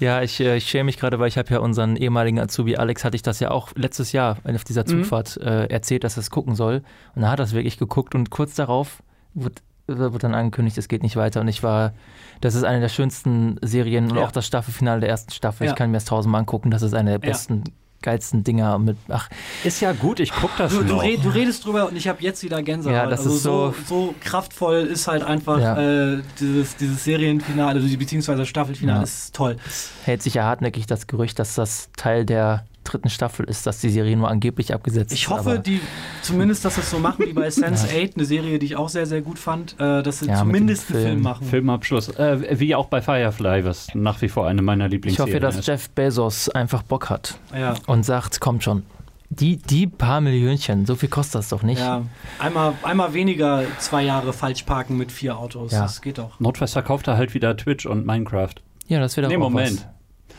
ja, 0.00 0.22
ich, 0.22 0.40
äh, 0.40 0.56
ich 0.56 0.68
schäme 0.68 0.84
mich 0.84 0.98
gerade, 0.98 1.18
weil 1.18 1.28
ich 1.28 1.38
habe 1.38 1.52
ja 1.52 1.60
unseren 1.60 1.96
ehemaligen 1.96 2.38
Azubi 2.38 2.76
Alex, 2.76 3.04
hatte 3.04 3.16
ich 3.16 3.22
das 3.22 3.40
ja 3.40 3.50
auch 3.50 3.72
letztes 3.74 4.12
Jahr 4.12 4.38
auf 4.44 4.64
dieser 4.64 4.82
mhm. 4.82 4.86
Zugfahrt 4.86 5.38
mhm. 5.40 5.46
äh, 5.46 5.66
erzählt, 5.66 6.04
dass 6.04 6.16
er 6.16 6.20
es 6.20 6.30
gucken 6.30 6.54
soll. 6.54 6.82
Und 7.14 7.22
er 7.22 7.30
hat 7.30 7.38
das 7.38 7.52
wirklich 7.52 7.78
geguckt 7.78 8.14
und 8.14 8.30
kurz 8.30 8.54
darauf 8.54 9.02
wurde, 9.34 9.62
wurde 9.86 10.18
dann 10.18 10.34
angekündigt, 10.34 10.78
es 10.78 10.88
geht 10.88 11.02
nicht 11.02 11.16
weiter. 11.16 11.40
Und 11.40 11.48
ich 11.48 11.62
war, 11.62 11.92
das 12.40 12.54
ist 12.54 12.64
eine 12.64 12.80
der 12.80 12.88
schönsten 12.88 13.56
Serien 13.62 14.10
und 14.10 14.16
ja. 14.16 14.24
auch 14.24 14.32
das 14.32 14.46
Staffelfinale 14.46 15.00
der 15.00 15.10
ersten 15.10 15.32
Staffel. 15.32 15.66
Ja. 15.66 15.72
Ich 15.72 15.76
kann 15.76 15.90
mir 15.90 15.98
das 15.98 16.06
tausendmal 16.06 16.40
angucken. 16.40 16.70
Das 16.70 16.82
ist 16.82 16.94
eine 16.94 17.12
der 17.12 17.18
besten 17.18 17.64
geilsten 18.04 18.44
Dinger 18.44 18.78
mit. 18.78 18.96
Ach. 19.08 19.28
Ist 19.64 19.80
ja 19.80 19.92
gut, 19.92 20.20
ich 20.20 20.30
guck 20.30 20.56
das 20.56 20.72
du, 20.72 20.82
noch. 20.82 21.02
Du, 21.02 21.28
redest 21.30 21.64
drüber 21.64 21.88
und 21.88 21.96
ich 21.96 22.06
habe 22.06 22.22
jetzt 22.22 22.42
wieder 22.42 22.62
Gänsehaut. 22.62 22.94
Ja, 22.94 23.06
das 23.06 23.20
also 23.20 23.34
ist 23.34 23.42
so, 23.42 23.74
so, 23.88 24.06
so 24.06 24.14
kraftvoll 24.20 24.82
ist 24.82 25.08
halt 25.08 25.24
einfach 25.24 25.58
ja. 25.58 26.12
äh, 26.12 26.22
dieses, 26.38 26.76
dieses 26.76 27.02
Serienfinale, 27.02 27.80
beziehungsweise 27.80 28.46
Staffelfinale 28.46 28.98
ja. 28.98 29.04
ist 29.04 29.34
toll. 29.34 29.56
Es 29.66 29.90
hält 30.04 30.22
sich 30.22 30.34
ja 30.34 30.44
hartnäckig 30.44 30.86
das 30.86 31.06
Gerücht, 31.06 31.38
dass 31.38 31.54
das 31.54 31.88
Teil 31.96 32.24
der 32.24 32.64
dritten 32.84 33.10
Staffel 33.10 33.46
ist, 33.46 33.66
dass 33.66 33.80
die 33.80 33.90
Serie 33.90 34.16
nur 34.16 34.28
angeblich 34.28 34.72
abgesetzt 34.72 35.12
ist. 35.12 35.18
Ich 35.18 35.28
hoffe, 35.28 35.58
die, 35.58 35.80
zumindest, 36.22 36.64
dass 36.64 36.76
sie 36.76 36.82
es 36.82 36.90
so 36.90 36.98
machen 36.98 37.26
wie 37.26 37.32
bei 37.32 37.50
Sense 37.50 37.86
8, 37.86 38.16
eine 38.16 38.24
Serie, 38.24 38.58
die 38.58 38.66
ich 38.66 38.76
auch 38.76 38.88
sehr, 38.88 39.06
sehr 39.06 39.22
gut 39.22 39.38
fand, 39.38 39.74
äh, 39.80 40.02
dass 40.02 40.20
sie 40.20 40.26
ja, 40.26 40.38
zumindest 40.38 40.90
einen 40.90 41.00
Film, 41.00 41.12
Film, 41.12 41.22
machen. 41.22 41.46
Filmabschluss. 41.46 42.08
Äh, 42.10 42.58
wie 42.60 42.74
auch 42.74 42.86
bei 42.86 43.02
Firefly, 43.02 43.64
was 43.64 43.88
nach 43.94 44.20
wie 44.22 44.28
vor 44.28 44.46
eine 44.46 44.62
meiner 44.62 44.88
Lieblingsserien 44.88 45.36
ist. 45.36 45.42
Ich 45.42 45.46
hoffe, 45.46 45.56
dass 45.56 45.60
ist. 45.60 45.66
Jeff 45.66 45.90
Bezos 45.90 46.48
einfach 46.48 46.82
Bock 46.82 47.10
hat 47.10 47.38
ja. 47.56 47.74
und 47.86 48.04
sagt, 48.04 48.40
kommt 48.40 48.62
schon. 48.62 48.84
Die, 49.30 49.56
die 49.56 49.86
paar 49.86 50.20
Millionchen, 50.20 50.86
so 50.86 50.94
viel 50.94 51.08
kostet 51.08 51.36
das 51.36 51.48
doch 51.48 51.62
nicht. 51.62 51.80
Ja, 51.80 52.02
einmal, 52.38 52.74
einmal 52.82 53.14
weniger 53.14 53.64
zwei 53.78 54.02
Jahre 54.02 54.32
falsch 54.32 54.62
parken 54.62 54.96
mit 54.96 55.10
vier 55.10 55.38
Autos. 55.38 55.72
Ja. 55.72 55.82
Das 55.82 56.02
geht 56.02 56.18
doch. 56.18 56.38
Notfalls 56.38 56.72
verkauft 56.72 57.08
er 57.08 57.16
halt 57.16 57.34
wieder 57.34 57.56
Twitch 57.56 57.86
und 57.86 58.06
Minecraft. 58.06 58.54
Ja, 58.86 59.00
das 59.00 59.16
wird 59.16 59.26
auch 59.26 59.30
Nee, 59.30 59.38
Moment. 59.38 59.78
Was. 59.78 59.93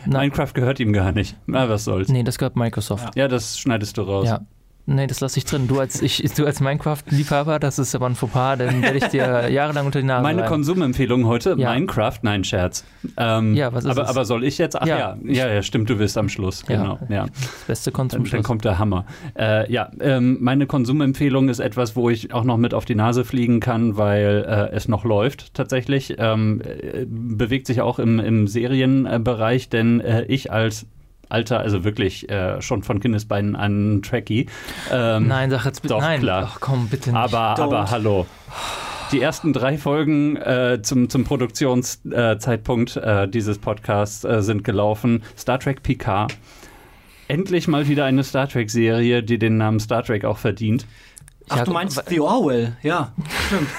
Minecraft 0.06 0.54
gehört 0.54 0.80
ihm 0.80 0.94
gar 0.94 1.12
nicht. 1.12 1.38
Na, 1.46 1.70
was 1.70 1.84
soll's. 1.84 2.10
Nee, 2.10 2.24
das 2.24 2.38
gehört 2.38 2.56
Microsoft. 2.56 3.16
Ja, 3.16 3.28
das 3.28 3.58
schneidest 3.60 3.98
du 3.98 4.04
raus. 4.04 4.28
Ja. 4.28 4.42
Nee, 4.88 5.08
das 5.08 5.20
lasse 5.20 5.40
ich 5.40 5.46
drin. 5.46 5.68
Du 5.68 5.80
als, 5.80 6.02
ich, 6.02 6.22
du 6.36 6.46
als 6.46 6.60
Minecraft-Liebhaber, 6.60 7.58
das 7.58 7.80
ist 7.80 7.96
aber 7.96 8.06
ein 8.06 8.14
Fauxpas, 8.16 8.58
dann 8.58 8.84
werde 8.84 8.98
ich 9.00 9.06
dir 9.06 9.50
jahrelang 9.50 9.88
unter 9.88 10.00
die 10.00 10.06
Nase 10.06 10.22
Meine 10.22 10.42
reiben. 10.44 10.52
Konsumempfehlung 10.52 11.26
heute, 11.26 11.56
Ja. 11.58 11.74
Minecraft, 11.74 12.20
nein, 12.22 12.44
Scherz. 12.44 12.86
Ähm, 13.18 13.56
Ja, 13.56 13.74
was 13.74 13.84
ist 13.86 13.90
aber, 13.90 14.04
es? 14.04 14.10
aber 14.10 14.26
soll 14.26 14.44
ich 14.44 14.60
jetzt? 14.60 14.80
Ach 14.80 14.86
ja, 14.86 15.18
Ja. 15.24 15.48
ja, 15.52 15.62
stimmt, 15.64 15.90
du 15.90 15.96
bist 15.98 16.18
am 16.20 16.30
Schluss. 16.30 16.64
Ja. 16.68 16.76
Genau, 16.82 17.00
ja. 17.10 17.26
Das 17.26 17.64
beste 17.68 17.90
Dann, 17.92 17.96
Konsum. 18.10 18.24
dann 18.30 18.44
kommt 18.44 18.64
der 18.64 18.78
Hammer. 18.78 19.06
Äh, 19.38 19.72
ja, 19.72 19.90
ähm, 20.02 20.38
meine 20.42 20.68
Konsumempfehlung 20.68 21.50
ist 21.50 21.60
etwas, 21.60 21.96
wo 21.96 22.12
ich 22.12 22.32
auch 22.34 22.44
noch 22.44 22.58
mit 22.58 22.76
auf 22.76 22.86
die 22.86 22.96
Nase 22.96 23.26
fliegen 23.26 23.60
kann, 23.62 23.98
weil 23.98 24.46
äh, 24.48 24.76
es 24.76 24.88
noch 24.88 25.04
läuft 25.04 25.54
tatsächlich. 25.56 26.16
Ähm, 26.20 26.62
äh, 26.62 27.06
bewegt 27.08 27.66
sich 27.66 27.82
auch 27.82 27.98
im, 27.98 28.20
im 28.20 28.48
Serienbereich, 28.48 29.70
denn 29.70 30.00
äh, 30.00 30.26
ich 30.26 30.52
als 30.52 30.86
alter, 31.30 31.60
also 31.60 31.84
wirklich 31.84 32.30
äh, 32.30 32.62
schon 32.62 32.84
von 32.84 33.00
Kindesbeinen 33.00 33.56
an 33.56 34.02
Trekkie. 34.04 34.48
Ähm, 34.92 35.28
Nein, 35.28 35.50
sag 35.50 35.66
jetzt 35.66 35.82
bitte. 35.82 35.94
Doch, 35.96 36.02
Nein, 36.02 36.20
klar. 36.22 36.52
Ach 36.54 36.60
komm, 36.60 36.88
bitte 36.88 37.10
nicht. 37.12 37.18
aber, 37.20 37.56
Don't. 37.56 37.64
aber 37.64 37.92
hallo. 37.92 38.26
Die 39.12 39.22
ersten 39.22 39.54
drei 39.54 39.78
Folgen 39.78 40.36
äh, 40.38 40.80
zum, 40.82 41.10
zum 41.10 41.24
Produktionszeitpunkt 41.26 42.98
äh, 42.98 43.28
dieses 43.28 43.60
Podcasts 43.60 44.24
äh, 44.24 44.42
sind 44.42 44.64
gelaufen. 44.64 45.24
Star 45.38 45.60
Trek 45.60 45.84
Picard. 45.84 46.36
Endlich 47.28 47.68
mal 47.68 47.88
wieder 47.88 48.06
eine 48.06 48.24
Star 48.24 48.48
Trek-Serie, 48.48 49.24
die 49.24 49.38
den 49.40 49.58
Namen 49.58 49.80
Star 49.80 50.04
Trek 50.04 50.26
auch 50.26 50.38
verdient. 50.38 50.86
Ach, 51.50 51.64
du 51.64 51.72
meinst 51.72 52.02
The 52.08 52.20
Orwell, 52.20 52.76
ja, 52.82 53.12
stimmt. 53.48 53.70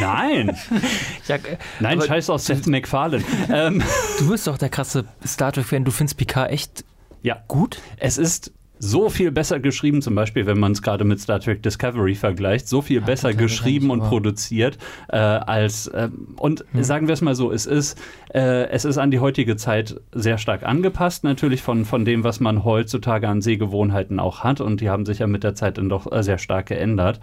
Nein, 0.00 0.56
Ja, 1.28 1.36
äh, 1.36 1.56
nein, 1.78 2.00
scheiß 2.00 2.30
auf 2.30 2.40
Seth 2.40 2.66
MacFarlane. 2.66 3.22
ähm, 3.52 3.82
Du 4.18 4.28
bist 4.28 4.46
doch 4.48 4.58
der 4.58 4.68
krasse 4.68 5.04
Star 5.24 5.52
Trek-Fan. 5.52 5.84
Du 5.84 5.92
findest 5.92 6.16
Picard 6.18 6.50
echt 6.50 6.84
ja, 7.22 7.42
gut? 7.48 7.78
es 7.98 8.18
ist 8.18 8.52
so 8.84 9.08
viel 9.08 9.30
besser 9.30 9.60
geschrieben, 9.60 10.02
zum 10.02 10.16
Beispiel, 10.16 10.44
wenn 10.44 10.58
man 10.58 10.72
es 10.72 10.82
gerade 10.82 11.04
mit 11.04 11.20
Star 11.20 11.38
Trek 11.38 11.62
Discovery 11.62 12.16
vergleicht, 12.16 12.66
so 12.66 12.82
viel 12.82 13.00
besser 13.00 13.30
total 13.30 13.44
geschrieben 13.44 13.90
und 13.90 14.00
produziert 14.00 14.76
äh, 15.08 15.18
als 15.18 15.88
ähm, 15.94 16.34
und 16.36 16.64
Hm. 16.72 16.82
sagen 16.82 17.06
wir 17.06 17.12
es 17.12 17.20
mal 17.20 17.36
so, 17.36 17.52
es 17.52 17.66
ist 17.66 17.96
äh, 18.34 18.68
es 18.70 18.84
ist 18.84 18.98
an 18.98 19.12
die 19.12 19.20
heutige 19.20 19.54
Zeit 19.54 20.00
sehr 20.10 20.36
stark 20.36 20.64
angepasst, 20.64 21.22
natürlich 21.22 21.62
von 21.62 21.84
von 21.84 22.04
dem, 22.04 22.24
was 22.24 22.40
man 22.40 22.64
heutzutage 22.64 23.28
an 23.28 23.40
Sehgewohnheiten 23.40 24.18
auch 24.18 24.40
hat 24.40 24.60
und 24.60 24.80
die 24.80 24.90
haben 24.90 25.06
sich 25.06 25.20
ja 25.20 25.28
mit 25.28 25.44
der 25.44 25.54
Zeit 25.54 25.78
dann 25.78 25.88
doch 25.88 26.10
äh, 26.10 26.24
sehr 26.24 26.38
stark 26.38 26.66
geändert. 26.66 27.20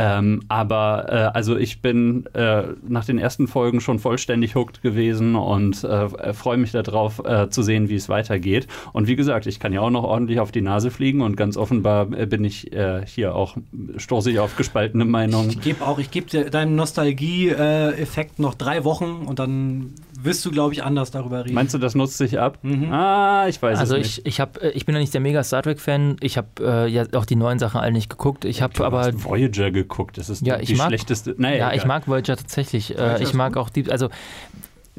Ähm, 0.00 0.40
aber 0.48 1.06
äh, 1.08 1.14
also 1.36 1.58
ich 1.58 1.82
bin 1.82 2.24
äh, 2.32 2.62
nach 2.88 3.04
den 3.04 3.18
ersten 3.18 3.46
Folgen 3.48 3.82
schon 3.82 3.98
vollständig 3.98 4.54
hooked 4.54 4.80
gewesen 4.80 5.36
und 5.36 5.84
äh, 5.84 6.32
freue 6.32 6.56
mich 6.56 6.72
darauf 6.72 7.22
äh, 7.22 7.50
zu 7.50 7.62
sehen, 7.62 7.90
wie 7.90 7.96
es 7.96 8.08
weitergeht. 8.08 8.66
Und 8.94 9.08
wie 9.08 9.16
gesagt, 9.16 9.44
ich 9.44 9.60
kann 9.60 9.74
ja 9.74 9.82
auch 9.82 9.90
noch 9.90 10.04
ordentlich 10.04 10.40
auf 10.40 10.52
die 10.52 10.62
Nase 10.62 10.90
fliegen 10.90 11.20
und 11.20 11.36
ganz 11.36 11.58
offenbar 11.58 12.10
äh, 12.12 12.24
bin 12.24 12.44
ich 12.44 12.72
äh, 12.72 13.04
hier 13.06 13.34
auch 13.34 13.58
stoße 13.98 14.30
ich 14.30 14.38
auf 14.38 14.56
gespaltene 14.56 15.04
Meinungen. 15.04 15.50
Ich 15.50 15.60
gebe 15.60 15.86
auch, 15.86 15.98
ich 15.98 16.10
gebe 16.10 16.50
deinem 16.50 16.76
Nostalgie-Effekt 16.76 18.38
noch 18.38 18.54
drei 18.54 18.84
Wochen 18.84 19.26
und 19.26 19.38
dann 19.38 19.92
wirst 20.22 20.44
du, 20.44 20.50
glaube 20.50 20.72
ich, 20.74 20.82
anders 20.84 21.10
darüber 21.10 21.44
reden. 21.44 21.54
Meinst 21.54 21.74
du, 21.74 21.78
das 21.78 21.94
nutzt 21.94 22.18
sich 22.18 22.38
ab? 22.38 22.58
Mhm. 22.62 22.92
Ah, 22.92 23.46
ich 23.48 23.60
weiß 23.60 23.78
Also 23.78 23.96
es 23.96 24.00
nicht. 24.02 24.18
ich, 24.18 24.26
ich, 24.26 24.40
hab, 24.40 24.62
äh, 24.62 24.70
ich 24.70 24.86
bin 24.86 24.94
ja 24.94 25.00
nicht 25.00 25.12
der 25.14 25.20
mega 25.20 25.42
Star 25.44 25.62
Trek-Fan. 25.62 26.16
Ich 26.20 26.36
habe 26.36 26.48
äh, 26.60 26.86
ja 26.88 27.04
auch 27.14 27.24
die 27.26 27.36
neuen 27.36 27.58
Sachen 27.58 27.80
alle 27.80 27.92
nicht 27.92 28.10
geguckt. 28.10 28.44
Ich 28.44 28.62
habe 28.62 28.74
Du 28.74 28.84
aber 28.84 29.00
hast 29.00 29.24
Voyager 29.24 29.70
geguckt. 29.70 30.18
Das 30.18 30.28
ist 30.30 30.46
Ja, 30.46 30.56
die 30.58 30.64
ich 30.72 30.76
mag- 30.78 30.88
schlechteste. 30.88 31.34
Naja, 31.38 31.56
ja, 31.56 31.68
ich 31.70 31.76
egal. 31.76 31.88
mag 31.88 32.08
Voyager 32.08 32.36
tatsächlich. 32.36 32.90
Voyager 32.90 33.12
Äh, 33.12 33.16
ich 33.16 33.22
ist 33.22 33.34
mag 33.34 33.52
gut. 33.54 33.62
auch 33.62 33.70
die, 33.70 33.90
also 33.90 34.08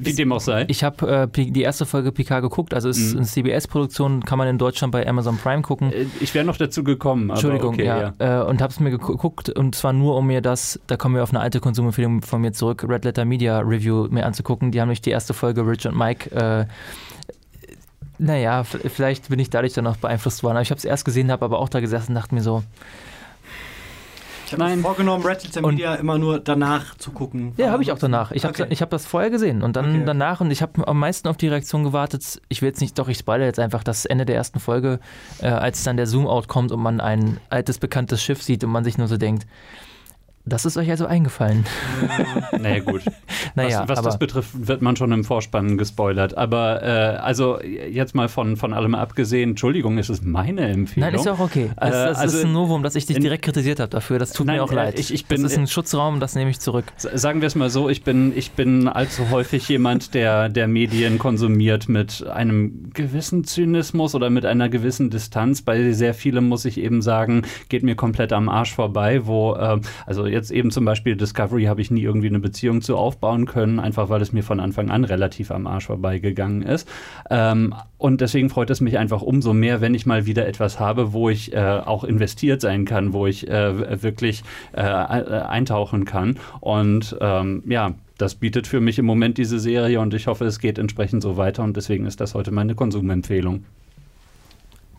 Wie 0.05 0.13
dem 0.13 0.31
auch 0.31 0.39
sei. 0.41 0.65
ich 0.67 0.83
habe 0.83 1.29
äh, 1.33 1.45
die 1.51 1.61
erste 1.61 1.85
Folge 1.85 2.11
Picard 2.11 2.41
geguckt. 2.41 2.73
Also 2.73 2.89
es 2.89 2.97
ist 2.97 3.11
Mhm. 3.13 3.17
eine 3.19 3.27
CBS-Produktion, 3.27 4.23
kann 4.25 4.37
man 4.37 4.47
in 4.47 4.57
Deutschland 4.57 4.91
bei 4.91 5.07
Amazon 5.07 5.37
Prime 5.37 5.61
gucken. 5.61 5.91
Äh, 5.91 6.05
ich 6.19 6.33
wäre 6.33 6.45
noch 6.45 6.57
dazu 6.57 6.83
gekommen. 6.83 7.25
Aber 7.31 7.33
Entschuldigung, 7.39 7.73
okay, 7.75 7.85
ja. 7.85 8.13
Äh, 8.19 8.43
und 8.45 8.61
habe 8.61 8.71
es 8.71 8.79
mir 8.79 8.89
geguckt 8.91 9.49
und 9.49 9.75
zwar 9.75 9.93
nur, 9.93 10.15
um 10.17 10.27
mir 10.27 10.41
das, 10.41 10.79
da 10.87 10.97
kommen 10.97 11.15
wir 11.15 11.23
auf 11.23 11.29
eine 11.31 11.39
alte 11.39 11.59
Konsumempfehlung 11.59 12.21
von 12.21 12.41
mir 12.41 12.51
zurück, 12.53 12.85
Red 12.87 13.05
Letter 13.05 13.25
Media 13.25 13.59
Review 13.59 14.07
mir 14.09 14.25
anzugucken. 14.25 14.71
Die 14.71 14.81
haben 14.81 14.87
nämlich 14.87 15.01
die 15.01 15.11
erste 15.11 15.33
Folge 15.33 15.65
Rich 15.67 15.87
und 15.87 15.97
Mike. 15.97 16.31
Äh, 16.35 16.65
naja, 18.17 18.63
vielleicht 18.63 19.29
bin 19.29 19.39
ich 19.39 19.49
dadurch 19.49 19.73
dann 19.73 19.83
noch 19.85 19.97
beeinflusst 19.97 20.43
worden. 20.43 20.57
Aber 20.57 20.61
ich 20.61 20.69
habe 20.69 20.77
es 20.77 20.85
erst 20.85 21.05
gesehen, 21.05 21.31
habe 21.31 21.43
aber 21.45 21.57
auch 21.59 21.69
da 21.69 21.79
gesessen 21.79 22.11
und 22.11 22.15
dachte 22.15 22.35
mir 22.35 22.41
so, 22.41 22.63
ich 24.51 24.59
habe 24.59 24.63
mir 24.63 24.69
Nein. 24.75 24.81
vorgenommen, 24.81 25.23
Und- 25.61 25.65
Media 25.75 25.95
immer 25.95 26.17
nur 26.17 26.39
danach 26.39 26.95
zu 26.97 27.11
gucken. 27.11 27.53
Ja, 27.57 27.71
habe 27.71 27.83
ich 27.83 27.91
auch 27.91 27.97
danach. 27.99 28.31
Ich 28.31 28.43
habe 28.43 28.53
Okay. 28.53 28.67
ich 28.69 28.81
hab 28.81 28.89
das 28.89 29.05
vorher 29.05 29.29
gesehen 29.29 29.61
und 29.63 29.75
dann 29.75 29.89
Okay. 29.95 30.03
danach 30.05 30.41
und 30.41 30.51
ich 30.51 30.61
habe 30.61 30.87
am 30.87 30.99
meisten 30.99 31.27
auf 31.27 31.37
die 31.37 31.47
Reaktion 31.47 31.83
gewartet. 31.83 32.41
Ich 32.49 32.61
will 32.61 32.67
jetzt 32.69 32.81
nicht, 32.81 32.97
doch 32.99 33.07
ich 33.07 33.17
spoilere 33.17 33.47
jetzt 33.47 33.59
einfach 33.59 33.83
das 33.83 34.05
Ende 34.05 34.25
der 34.25 34.35
ersten 34.35 34.59
Folge, 34.59 34.99
äh, 35.41 35.47
als 35.47 35.83
dann 35.83 35.97
der 35.97 36.07
Zoom-Out 36.07 36.47
kommt 36.47 36.71
und 36.71 36.81
man 36.81 36.99
ein 36.99 37.39
altes, 37.49 37.77
bekanntes 37.79 38.21
Schiff 38.21 38.41
sieht 38.43 38.63
und 38.63 38.71
man 38.71 38.83
sich 38.83 38.97
nur 38.97 39.07
so 39.07 39.17
denkt, 39.17 39.45
das 40.45 40.65
ist 40.65 40.77
euch 40.77 40.89
also 40.89 41.05
eingefallen. 41.05 41.65
Naja, 42.59 42.79
gut. 42.79 43.01
Naja, 43.55 43.83
was 43.87 43.97
was 43.97 44.05
das 44.05 44.19
betrifft, 44.19 44.49
wird 44.67 44.81
man 44.81 44.95
schon 44.95 45.11
im 45.11 45.23
Vorspann 45.23 45.77
gespoilert. 45.77 46.37
Aber 46.37 46.81
äh, 46.83 46.87
also 47.17 47.61
jetzt 47.61 48.15
mal 48.15 48.29
von, 48.29 48.55
von 48.55 48.73
allem 48.73 48.95
abgesehen, 48.95 49.51
Entschuldigung, 49.51 49.97
es 49.97 50.09
ist 50.09 50.23
meine 50.23 50.61
Empfehlung. 50.69 51.09
nein, 51.09 51.15
ist 51.19 51.25
ja 51.25 51.33
auch 51.33 51.39
okay. 51.39 51.69
Äh, 51.75 51.89
das 51.91 52.17
also 52.17 52.37
ist 52.37 52.45
ein 52.45 52.53
Novum, 52.53 52.81
dass 52.83 52.95
ich 52.95 53.05
dich 53.07 53.17
in- 53.17 53.23
direkt 53.23 53.43
kritisiert 53.43 53.79
habe 53.79 53.89
dafür. 53.89 54.19
Das 54.19 54.31
tut 54.31 54.47
Nein, 54.47 54.57
mir 54.57 54.63
auch 54.63 54.71
äh, 54.71 54.75
leid. 54.75 54.99
ich- 54.99 55.13
ich 55.13 55.25
bin- 55.25 55.43
das 55.43 55.51
ist 55.53 55.57
ein 55.57 55.67
Schutzraum, 55.67 56.19
das 56.19 56.35
nehme 56.35 56.49
ich 56.51 56.59
zurück. 56.59 56.85
Sagen 56.97 57.41
wir 57.41 57.47
es 57.47 57.55
mal 57.55 57.69
so, 57.69 57.89
ich 57.89 58.03
bin, 58.03 58.31
ich 58.37 58.51
bin 58.51 58.87
allzu 58.87 59.29
häufig 59.31 59.67
jemand, 59.67 60.13
der, 60.13 60.47
der 60.49 60.67
Medien 60.67 61.17
konsumiert 61.19 61.89
mit 61.89 62.25
einem 62.27 62.91
gewissen 62.93 63.43
Zynismus 63.43 64.15
oder 64.15 64.29
mit 64.29 64.45
einer 64.45 64.69
gewissen 64.69 65.09
Distanz. 65.09 65.61
Bei 65.61 65.91
sehr 65.91 66.13
vielem 66.13 66.47
muss 66.47 66.63
ich 66.65 66.77
eben 66.79 67.01
sagen, 67.01 67.41
geht 67.69 67.83
mir 67.83 67.95
komplett 67.95 68.31
am 68.33 68.47
Arsch 68.49 68.73
vorbei, 68.73 69.25
wo, 69.25 69.55
äh, 69.55 69.79
also 70.05 70.25
jetzt 70.31 70.51
eben 70.51 70.71
zum 70.71 70.85
Beispiel 70.85 71.15
Discovery 71.15 71.65
habe 71.65 71.81
ich 71.81 71.91
nie 71.91 72.01
irgendwie 72.01 72.27
eine 72.27 72.39
Beziehung 72.39 72.81
zu 72.81 72.97
aufbauen 72.97 73.45
können, 73.45 73.79
einfach 73.79 74.09
weil 74.09 74.21
es 74.21 74.33
mir 74.33 74.43
von 74.43 74.59
Anfang 74.59 74.89
an 74.89 75.03
relativ 75.03 75.51
am 75.51 75.67
Arsch 75.67 75.87
vorbeigegangen 75.87 76.61
ist. 76.61 76.87
Ähm, 77.29 77.73
und 77.97 78.21
deswegen 78.21 78.49
freut 78.49 78.69
es 78.69 78.81
mich 78.81 78.97
einfach 78.97 79.21
umso 79.21 79.53
mehr, 79.53 79.81
wenn 79.81 79.93
ich 79.93 80.05
mal 80.05 80.25
wieder 80.25 80.47
etwas 80.47 80.79
habe, 80.79 81.13
wo 81.13 81.29
ich 81.29 81.53
äh, 81.53 81.59
auch 81.59 82.03
investiert 82.03 82.61
sein 82.61 82.85
kann, 82.85 83.13
wo 83.13 83.27
ich 83.27 83.47
äh, 83.47 84.01
wirklich 84.01 84.43
äh, 84.75 84.81
äh, 84.81 85.41
eintauchen 85.41 86.05
kann. 86.05 86.37
Und 86.59 87.15
ähm, 87.21 87.63
ja, 87.67 87.93
das 88.17 88.35
bietet 88.35 88.67
für 88.67 88.81
mich 88.81 88.99
im 88.99 89.05
Moment 89.05 89.37
diese 89.37 89.59
Serie 89.59 89.99
und 89.99 90.13
ich 90.13 90.27
hoffe, 90.27 90.45
es 90.45 90.59
geht 90.59 90.77
entsprechend 90.77 91.21
so 91.21 91.37
weiter 91.37 91.63
und 91.63 91.75
deswegen 91.75 92.05
ist 92.05 92.21
das 92.21 92.35
heute 92.35 92.51
meine 92.51 92.75
Konsumempfehlung. 92.75 93.65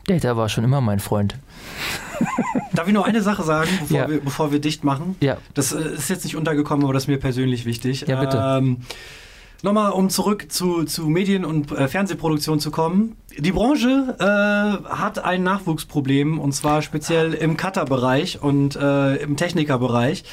Data 0.06 0.36
war 0.36 0.48
schon 0.48 0.64
immer 0.64 0.80
mein 0.80 1.00
Freund. 1.00 1.36
Darf 2.72 2.86
ich 2.88 2.94
nur 2.94 3.04
eine 3.06 3.22
Sache 3.22 3.42
sagen, 3.42 3.70
bevor, 3.80 3.96
Ja. 3.96 4.08
wir, 4.08 4.20
bevor 4.20 4.52
wir 4.52 4.58
dicht 4.60 4.84
machen? 4.84 5.16
Ja, 5.20 5.36
Das 5.54 5.72
äh, 5.72 5.80
ist 5.94 6.10
jetzt 6.10 6.24
nicht 6.24 6.36
untergekommen, 6.36 6.84
aber 6.84 6.92
das 6.94 7.04
ist 7.04 7.08
mir 7.08 7.18
persönlich 7.18 7.64
wichtig. 7.64 8.04
Ja, 8.08 8.20
bitte. 8.20 8.38
Ähm, 8.38 8.78
Nochmal, 9.64 9.92
um 9.92 10.10
zurück 10.10 10.46
zu, 10.50 10.82
zu 10.82 11.06
Medien- 11.06 11.44
und 11.44 11.70
äh, 11.70 11.86
Fernsehproduktion 11.86 12.58
zu 12.58 12.72
kommen. 12.72 13.14
Die 13.38 13.52
Branche 13.52 14.16
äh, 14.18 14.88
hat 14.88 15.20
ein 15.24 15.44
Nachwuchsproblem 15.44 16.40
und 16.40 16.50
zwar 16.52 16.82
speziell 16.82 17.32
im 17.32 17.56
Cutter-Bereich 17.56 18.42
und 18.42 18.74
äh, 18.74 19.16
im 19.18 19.36
Techniker-Bereich. 19.36 20.24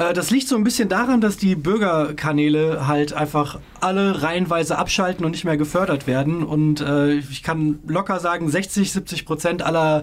Äh, 0.00 0.12
Das 0.14 0.30
liegt 0.30 0.48
so 0.48 0.56
ein 0.56 0.64
bisschen 0.64 0.88
daran, 0.88 1.20
dass 1.20 1.36
die 1.36 1.54
Bürgerkanäle 1.54 2.86
halt 2.88 3.12
einfach 3.12 3.60
alle 3.80 4.22
reihenweise 4.22 4.78
abschalten 4.78 5.24
und 5.24 5.32
nicht 5.32 5.44
mehr 5.44 5.56
gefördert 5.56 6.06
werden. 6.06 6.42
Und 6.42 6.80
äh, 6.80 7.14
ich 7.14 7.42
kann 7.42 7.78
locker 7.86 8.18
sagen, 8.18 8.48
60, 8.48 8.90
70 8.92 9.26
Prozent 9.26 9.62
aller 9.62 10.02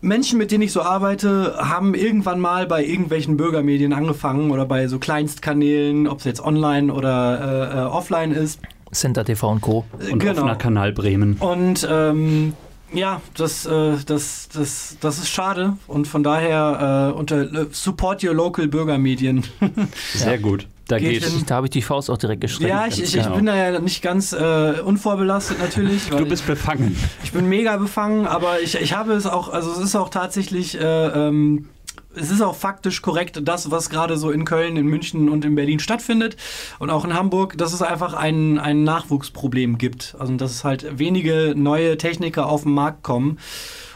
Menschen, 0.00 0.38
mit 0.38 0.52
denen 0.52 0.62
ich 0.62 0.72
so 0.72 0.82
arbeite, 0.82 1.56
haben 1.58 1.94
irgendwann 1.94 2.38
mal 2.38 2.66
bei 2.68 2.84
irgendwelchen 2.84 3.36
Bürgermedien 3.36 3.92
angefangen 3.92 4.52
oder 4.52 4.64
bei 4.64 4.86
so 4.86 5.00
Kleinstkanälen, 5.00 6.06
ob 6.06 6.18
es 6.20 6.24
jetzt 6.24 6.40
online 6.40 6.92
oder 6.92 7.72
äh, 7.74 7.78
äh, 7.78 7.82
offline 7.82 8.30
ist. 8.30 8.60
Center 8.92 9.24
TV 9.24 9.50
und 9.50 9.60
Co. 9.60 9.84
Äh, 10.00 10.12
Und 10.12 10.24
offener 10.24 10.54
Kanal 10.54 10.92
Bremen. 10.92 11.34
Und 11.40 11.86
ähm, 11.90 12.54
ja, 12.92 13.20
das, 13.36 13.66
äh, 13.66 13.96
das, 14.06 14.48
das, 14.52 14.96
das 15.00 15.18
ist 15.18 15.28
schade. 15.28 15.76
Und 15.86 16.06
von 16.06 16.22
daher 16.22 17.12
äh, 17.14 17.18
unter 17.18 17.42
äh, 17.42 17.66
Support 17.70 18.24
Your 18.24 18.34
Local 18.34 18.68
Bürgermedien. 18.68 19.44
Sehr 20.14 20.38
gut. 20.38 20.66
Da 20.88 20.98
Geht 20.98 21.20
geht. 21.20 21.24
hin. 21.24 21.42
Da 21.46 21.56
habe 21.56 21.66
ich 21.66 21.70
die 21.70 21.82
Faust 21.82 22.08
auch 22.08 22.16
direkt 22.16 22.40
gestreckt. 22.40 22.70
ja, 22.70 22.86
ich, 22.86 23.02
ich, 23.02 23.14
ich 23.14 23.22
genau. 23.22 23.36
bin 23.36 23.44
da 23.44 23.54
ja 23.54 23.78
nicht 23.78 24.00
ganz 24.00 24.32
äh, 24.32 24.80
unvorbelastet 24.82 25.60
natürlich. 25.60 26.10
weil 26.10 26.20
Du 26.20 26.26
bist 26.26 26.46
befangen. 26.46 26.96
Ich 27.22 27.32
bin 27.32 27.46
mega 27.46 27.76
befangen, 27.76 28.26
aber 28.26 28.62
ich, 28.62 28.74
ich 28.74 28.94
habe 28.94 29.12
es 29.12 29.26
auch, 29.26 29.50
also 29.50 29.70
es 29.72 29.78
ist 29.78 29.96
auch 29.96 30.08
tatsächlich, 30.08 30.80
äh, 30.80 31.06
ähm, 31.28 31.68
es 32.18 32.30
ist 32.30 32.40
auch 32.42 32.54
faktisch 32.54 33.02
korrekt, 33.02 33.40
das, 33.42 33.70
was 33.70 33.90
gerade 33.90 34.16
so 34.16 34.30
in 34.30 34.44
Köln, 34.44 34.76
in 34.76 34.86
München 34.86 35.28
und 35.28 35.44
in 35.44 35.54
Berlin 35.54 35.78
stattfindet 35.78 36.36
und 36.78 36.90
auch 36.90 37.04
in 37.04 37.14
Hamburg, 37.14 37.56
dass 37.58 37.72
es 37.72 37.82
einfach 37.82 38.14
ein, 38.14 38.58
ein 38.58 38.84
Nachwuchsproblem 38.84 39.78
gibt. 39.78 40.16
Also 40.18 40.34
dass 40.36 40.50
es 40.50 40.64
halt 40.64 40.98
wenige 40.98 41.54
neue 41.56 41.96
Techniker 41.96 42.46
auf 42.46 42.62
den 42.64 42.72
Markt 42.72 43.02
kommen. 43.02 43.38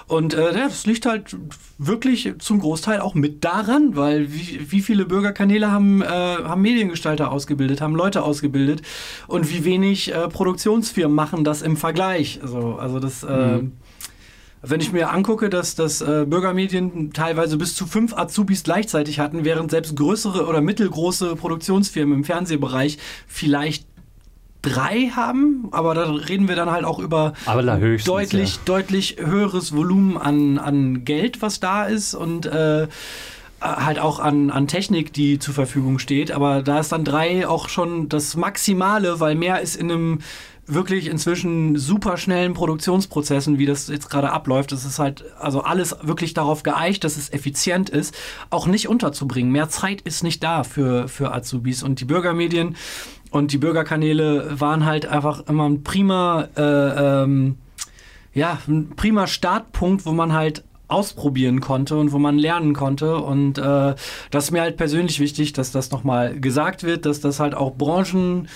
Und 0.09 0.35
äh, 0.35 0.53
das 0.53 0.85
liegt 0.85 1.07
halt 1.07 1.37
wirklich 1.79 2.35
zum 2.39 2.61
Großteil 2.61 3.01
auch 3.01 3.15
mit 3.15 3.45
daran, 3.45 3.97
weil 3.97 4.31
wie, 4.33 4.61
wie 4.71 4.81
viele 4.81 5.07
Bürgerkanäle 5.07 5.71
haben, 5.71 6.03
äh, 6.03 6.07
haben 6.07 6.61
Mediengestalter 6.61 7.31
ausgebildet, 7.31 7.81
haben 7.81 7.95
Leute 7.95 8.23
ausgebildet 8.23 8.83
und 9.27 9.51
wie 9.51 9.65
wenig 9.65 10.13
äh, 10.13 10.29
Produktionsfirmen 10.29 11.15
machen 11.15 11.45
das 11.45 11.63
im 11.63 11.79
Vergleich. 11.79 12.41
Also, 12.43 12.75
also 12.75 12.99
das, 12.99 13.23
äh, 13.23 13.33
Mhm. 13.63 13.73
Wenn 14.65 14.81
ich 14.81 14.93
mir 14.93 15.11
angucke, 15.11 15.51
dass, 15.51 15.75
dass 15.75 16.01
äh, 16.01 16.25
Bürgermedien 16.25 17.13
teilweise 17.13 17.57
bis 17.57 17.75
zu 17.75 17.85
fünf 17.85 18.17
Azubis 18.17 18.63
gleichzeitig 18.63 19.19
hatten, 19.19 19.45
während 19.45 19.73
selbst 19.73 19.97
größere 19.97 20.47
oder 20.47 20.61
mittelgroße 20.61 21.35
Produktionsfirmen 21.35 22.19
im 22.19 22.25
Fernsehbereich 22.25 22.99
vielleicht 23.27 23.87
drei 24.63 25.11
haben, 25.15 25.69
aber 25.73 25.95
da 25.95 26.05
reden 26.05 26.47
wir 26.47 26.55
dann 26.55 26.71
halt 26.71 26.85
auch 26.85 27.01
über 27.01 27.33
deutlich, 28.05 28.55
ja. 28.55 28.61
deutlich 28.65 29.17
höheres 29.19 29.75
Volumen 29.75 30.17
an, 30.17 30.59
an 30.59 31.05
Geld, 31.05 31.43
was 31.43 31.59
da 31.59 31.85
ist 31.85 32.15
und 32.15 32.47
äh, 32.47 32.87
halt 33.61 33.99
auch 33.99 34.19
an, 34.19 34.51
an 34.51 34.69
Technik, 34.69 35.13
die 35.13 35.39
zur 35.39 35.55
Verfügung 35.55 35.99
steht. 35.99 36.31
Aber 36.31 36.63
da 36.63 36.81
ist 36.81 36.93
dann 36.93 37.05
drei 37.05 37.47
auch 37.47 37.69
schon 37.69 38.09
das 38.09 38.37
Maximale, 38.37 39.21
weil 39.21 39.35
mehr 39.35 39.61
ist 39.61 39.77
in 39.77 39.91
einem 39.91 40.19
wirklich 40.67 41.09
inzwischen 41.09 41.77
super 41.77 42.17
schnellen 42.17 42.55
Produktionsprozessen, 42.55 43.59
wie 43.59 43.67
das 43.67 43.89
jetzt 43.89 44.09
gerade 44.09 44.31
abläuft. 44.31 44.73
Das 44.73 44.85
ist 44.85 44.99
halt 44.99 45.25
also 45.39 45.63
alles 45.63 45.97
wirklich 46.03 46.35
darauf 46.35 46.63
geeicht, 46.63 47.05
dass 47.05 47.17
es 47.17 47.33
effizient 47.33 47.91
ist, 47.91 48.15
auch 48.51 48.67
nicht 48.67 48.89
unterzubringen. 48.89 49.51
Mehr 49.51 49.69
Zeit 49.69 50.03
ist 50.03 50.23
nicht 50.23 50.43
da 50.43 50.63
für, 50.63 51.09
für 51.09 51.35
Azubis. 51.35 51.83
Und 51.83 52.01
die 52.01 52.05
Bürgermedien 52.05 52.77
und 53.31 53.53
die 53.53 53.59
Bürgerkanäle 53.59 54.61
waren 54.61 54.85
halt 54.85 55.07
einfach 55.07 55.47
immer 55.49 55.69
ein 55.69 55.83
prima, 55.83 56.49
äh, 56.57 57.23
ähm, 57.23 57.57
ja, 58.35 58.59
ein 58.69 58.91
prima 58.95 59.27
Startpunkt, 59.27 60.07
wo 60.07 60.13
man 60.13 60.33
halt 60.33 60.65
ausprobieren 60.87 61.61
konnte 61.61 61.97
und 61.97 62.13
wo 62.13 62.19
man 62.19 62.39
lernen 62.39 62.75
konnte. 62.75 63.17
Und 63.17 63.59
äh, 63.59 63.95
das 64.31 64.45
ist 64.45 64.51
mir 64.53 64.61
halt 64.61 64.77
persönlich 64.77 65.19
wichtig, 65.19 65.55
dass 65.55 65.73
das 65.73 65.91
nochmal 65.91 66.39
gesagt 66.39 66.85
wird, 66.85 67.07
dass 67.07 67.21
das 67.21 67.41
halt 67.41 67.55
auch 67.55 67.75
Branchen, 67.75 68.49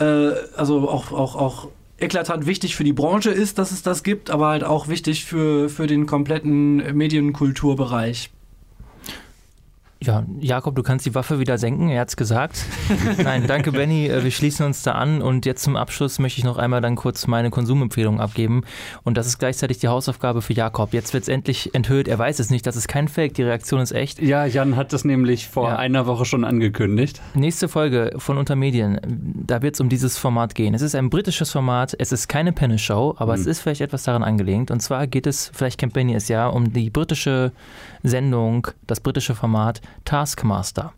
äh, 0.00 0.32
also 0.56 0.88
auch, 0.88 1.12
auch, 1.12 1.36
auch 1.36 1.68
eklatant 1.98 2.46
wichtig 2.46 2.76
für 2.76 2.84
die 2.84 2.92
Branche 2.92 3.30
ist, 3.30 3.58
dass 3.58 3.72
es 3.72 3.82
das 3.82 4.02
gibt, 4.02 4.30
aber 4.30 4.48
halt 4.48 4.64
auch 4.64 4.88
wichtig 4.88 5.24
für, 5.24 5.68
für 5.68 5.86
den 5.86 6.06
kompletten 6.06 6.96
Medienkulturbereich. 6.96 8.30
Ja, 10.02 10.24
Jakob, 10.38 10.76
du 10.76 10.82
kannst 10.82 11.04
die 11.04 11.14
Waffe 11.14 11.40
wieder 11.40 11.58
senken, 11.58 11.90
er 11.90 12.00
hat 12.00 12.08
es 12.08 12.16
gesagt. 12.16 12.64
Nein, 13.22 13.46
danke 13.46 13.70
Benny, 13.70 14.06
äh, 14.06 14.24
wir 14.24 14.30
schließen 14.30 14.64
uns 14.64 14.82
da 14.82 14.92
an 14.92 15.20
und 15.20 15.44
jetzt 15.44 15.62
zum 15.62 15.76
Abschluss 15.76 16.18
möchte 16.18 16.38
ich 16.38 16.44
noch 16.44 16.56
einmal 16.56 16.80
dann 16.80 16.96
kurz 16.96 17.26
meine 17.26 17.50
Konsumempfehlung 17.50 18.18
abgeben 18.18 18.62
und 19.02 19.18
das 19.18 19.26
ist 19.26 19.38
gleichzeitig 19.38 19.76
die 19.76 19.88
Hausaufgabe 19.88 20.40
für 20.40 20.54
Jakob. 20.54 20.94
Jetzt 20.94 21.12
wird 21.12 21.24
es 21.24 21.28
endlich 21.28 21.74
enthüllt, 21.74 22.08
er 22.08 22.18
weiß 22.18 22.38
es 22.38 22.48
nicht, 22.48 22.66
das 22.66 22.76
ist 22.76 22.88
kein 22.88 23.08
Fake, 23.08 23.34
die 23.34 23.42
Reaktion 23.42 23.78
ist 23.82 23.92
echt. 23.92 24.22
Ja, 24.22 24.46
Jan 24.46 24.74
hat 24.74 24.94
das 24.94 25.04
nämlich 25.04 25.48
vor 25.48 25.68
ja. 25.68 25.76
einer 25.76 26.06
Woche 26.06 26.24
schon 26.24 26.46
angekündigt. 26.46 27.20
Nächste 27.34 27.68
Folge 27.68 28.12
von 28.16 28.38
Untermedien, 28.38 28.98
da 29.06 29.60
wird 29.60 29.74
es 29.74 29.82
um 29.82 29.90
dieses 29.90 30.16
Format 30.16 30.54
gehen. 30.54 30.72
Es 30.72 30.80
ist 30.80 30.94
ein 30.94 31.10
britisches 31.10 31.52
Format, 31.52 31.94
es 31.98 32.10
ist 32.10 32.26
keine 32.26 32.52
Penne-Show, 32.54 33.16
aber 33.18 33.34
hm. 33.34 33.40
es 33.42 33.46
ist 33.46 33.60
vielleicht 33.60 33.82
etwas 33.82 34.04
daran 34.04 34.22
angelehnt 34.22 34.70
und 34.70 34.80
zwar 34.80 35.06
geht 35.06 35.26
es, 35.26 35.50
vielleicht 35.52 35.76
kennt 35.76 35.92
Benny 35.92 36.14
es 36.14 36.28
ja, 36.28 36.46
um 36.46 36.72
die 36.72 36.88
britische 36.88 37.52
Sendung, 38.02 38.66
das 38.86 39.00
britische 39.00 39.34
Format 39.34 39.82
Taskmaster. 40.04 40.92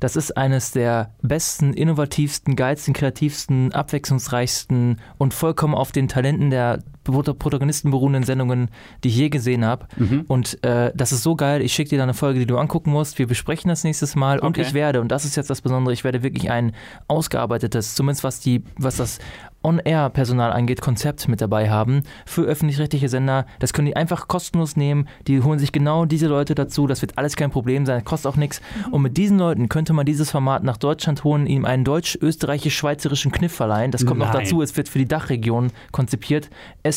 Das 0.00 0.16
ist 0.16 0.36
eines 0.36 0.72
der 0.72 1.14
besten, 1.20 1.74
innovativsten, 1.74 2.56
geilsten, 2.56 2.94
kreativsten, 2.94 3.72
abwechslungsreichsten 3.72 4.98
und 5.18 5.34
vollkommen 5.34 5.74
auf 5.74 5.92
den 5.92 6.08
Talenten 6.08 6.48
der 6.48 6.82
Protagonisten 7.10 7.90
beruhenden 7.90 8.22
Sendungen, 8.22 8.68
die 9.04 9.08
ich 9.08 9.16
je 9.16 9.28
gesehen 9.28 9.64
habe. 9.64 9.86
Mhm. 9.96 10.24
Und 10.28 10.62
äh, 10.64 10.92
das 10.94 11.12
ist 11.12 11.22
so 11.22 11.36
geil. 11.36 11.62
Ich 11.62 11.72
schicke 11.72 11.90
dir 11.90 11.98
da 11.98 12.04
eine 12.04 12.14
Folge, 12.14 12.38
die 12.38 12.46
du 12.46 12.58
angucken 12.58 12.90
musst. 12.90 13.18
Wir 13.18 13.26
besprechen 13.26 13.68
das 13.68 13.84
nächstes 13.84 14.16
Mal 14.16 14.38
okay. 14.38 14.46
und 14.46 14.58
ich 14.58 14.74
werde, 14.74 15.00
und 15.00 15.08
das 15.08 15.24
ist 15.24 15.36
jetzt 15.36 15.50
das 15.50 15.60
Besondere, 15.60 15.92
ich 15.92 16.04
werde 16.04 16.22
wirklich 16.22 16.50
ein 16.50 16.72
ausgearbeitetes, 17.08 17.94
zumindest 17.94 18.24
was 18.24 18.40
die, 18.40 18.62
was 18.76 18.96
das 18.96 19.18
On-Air-Personal 19.62 20.52
angeht, 20.52 20.80
Konzept 20.80 21.28
mit 21.28 21.40
dabei 21.40 21.68
haben 21.68 22.02
für 22.24 22.42
öffentlich-rechtliche 22.42 23.08
Sender. 23.08 23.46
Das 23.58 23.72
können 23.72 23.86
die 23.86 23.96
einfach 23.96 24.26
kostenlos 24.26 24.76
nehmen. 24.76 25.06
Die 25.26 25.42
holen 25.42 25.58
sich 25.58 25.72
genau 25.72 26.06
diese 26.06 26.28
Leute 26.28 26.54
dazu. 26.54 26.86
Das 26.86 27.02
wird 27.02 27.18
alles 27.18 27.36
kein 27.36 27.50
Problem 27.50 27.84
sein. 27.84 27.98
Das 27.98 28.04
kostet 28.04 28.32
auch 28.32 28.36
nichts. 28.36 28.62
Mhm. 28.86 28.94
Und 28.94 29.02
mit 29.02 29.16
diesen 29.16 29.38
Leuten 29.38 29.68
könnte 29.68 29.92
man 29.92 30.06
dieses 30.06 30.30
Format 30.30 30.64
nach 30.64 30.78
Deutschland 30.78 31.24
holen, 31.24 31.46
ihm 31.46 31.64
einen 31.66 31.84
deutsch-österreichisch-schweizerischen 31.84 33.32
Kniff 33.32 33.52
verleihen. 33.52 33.90
Das 33.90 34.06
kommt 34.06 34.20
Nein. 34.20 34.28
noch 34.28 34.34
dazu. 34.34 34.62
Es 34.62 34.76
wird 34.76 34.88
für 34.88 34.98
die 34.98 35.08
Dachregion 35.08 35.72
konzipiert. 35.92 36.48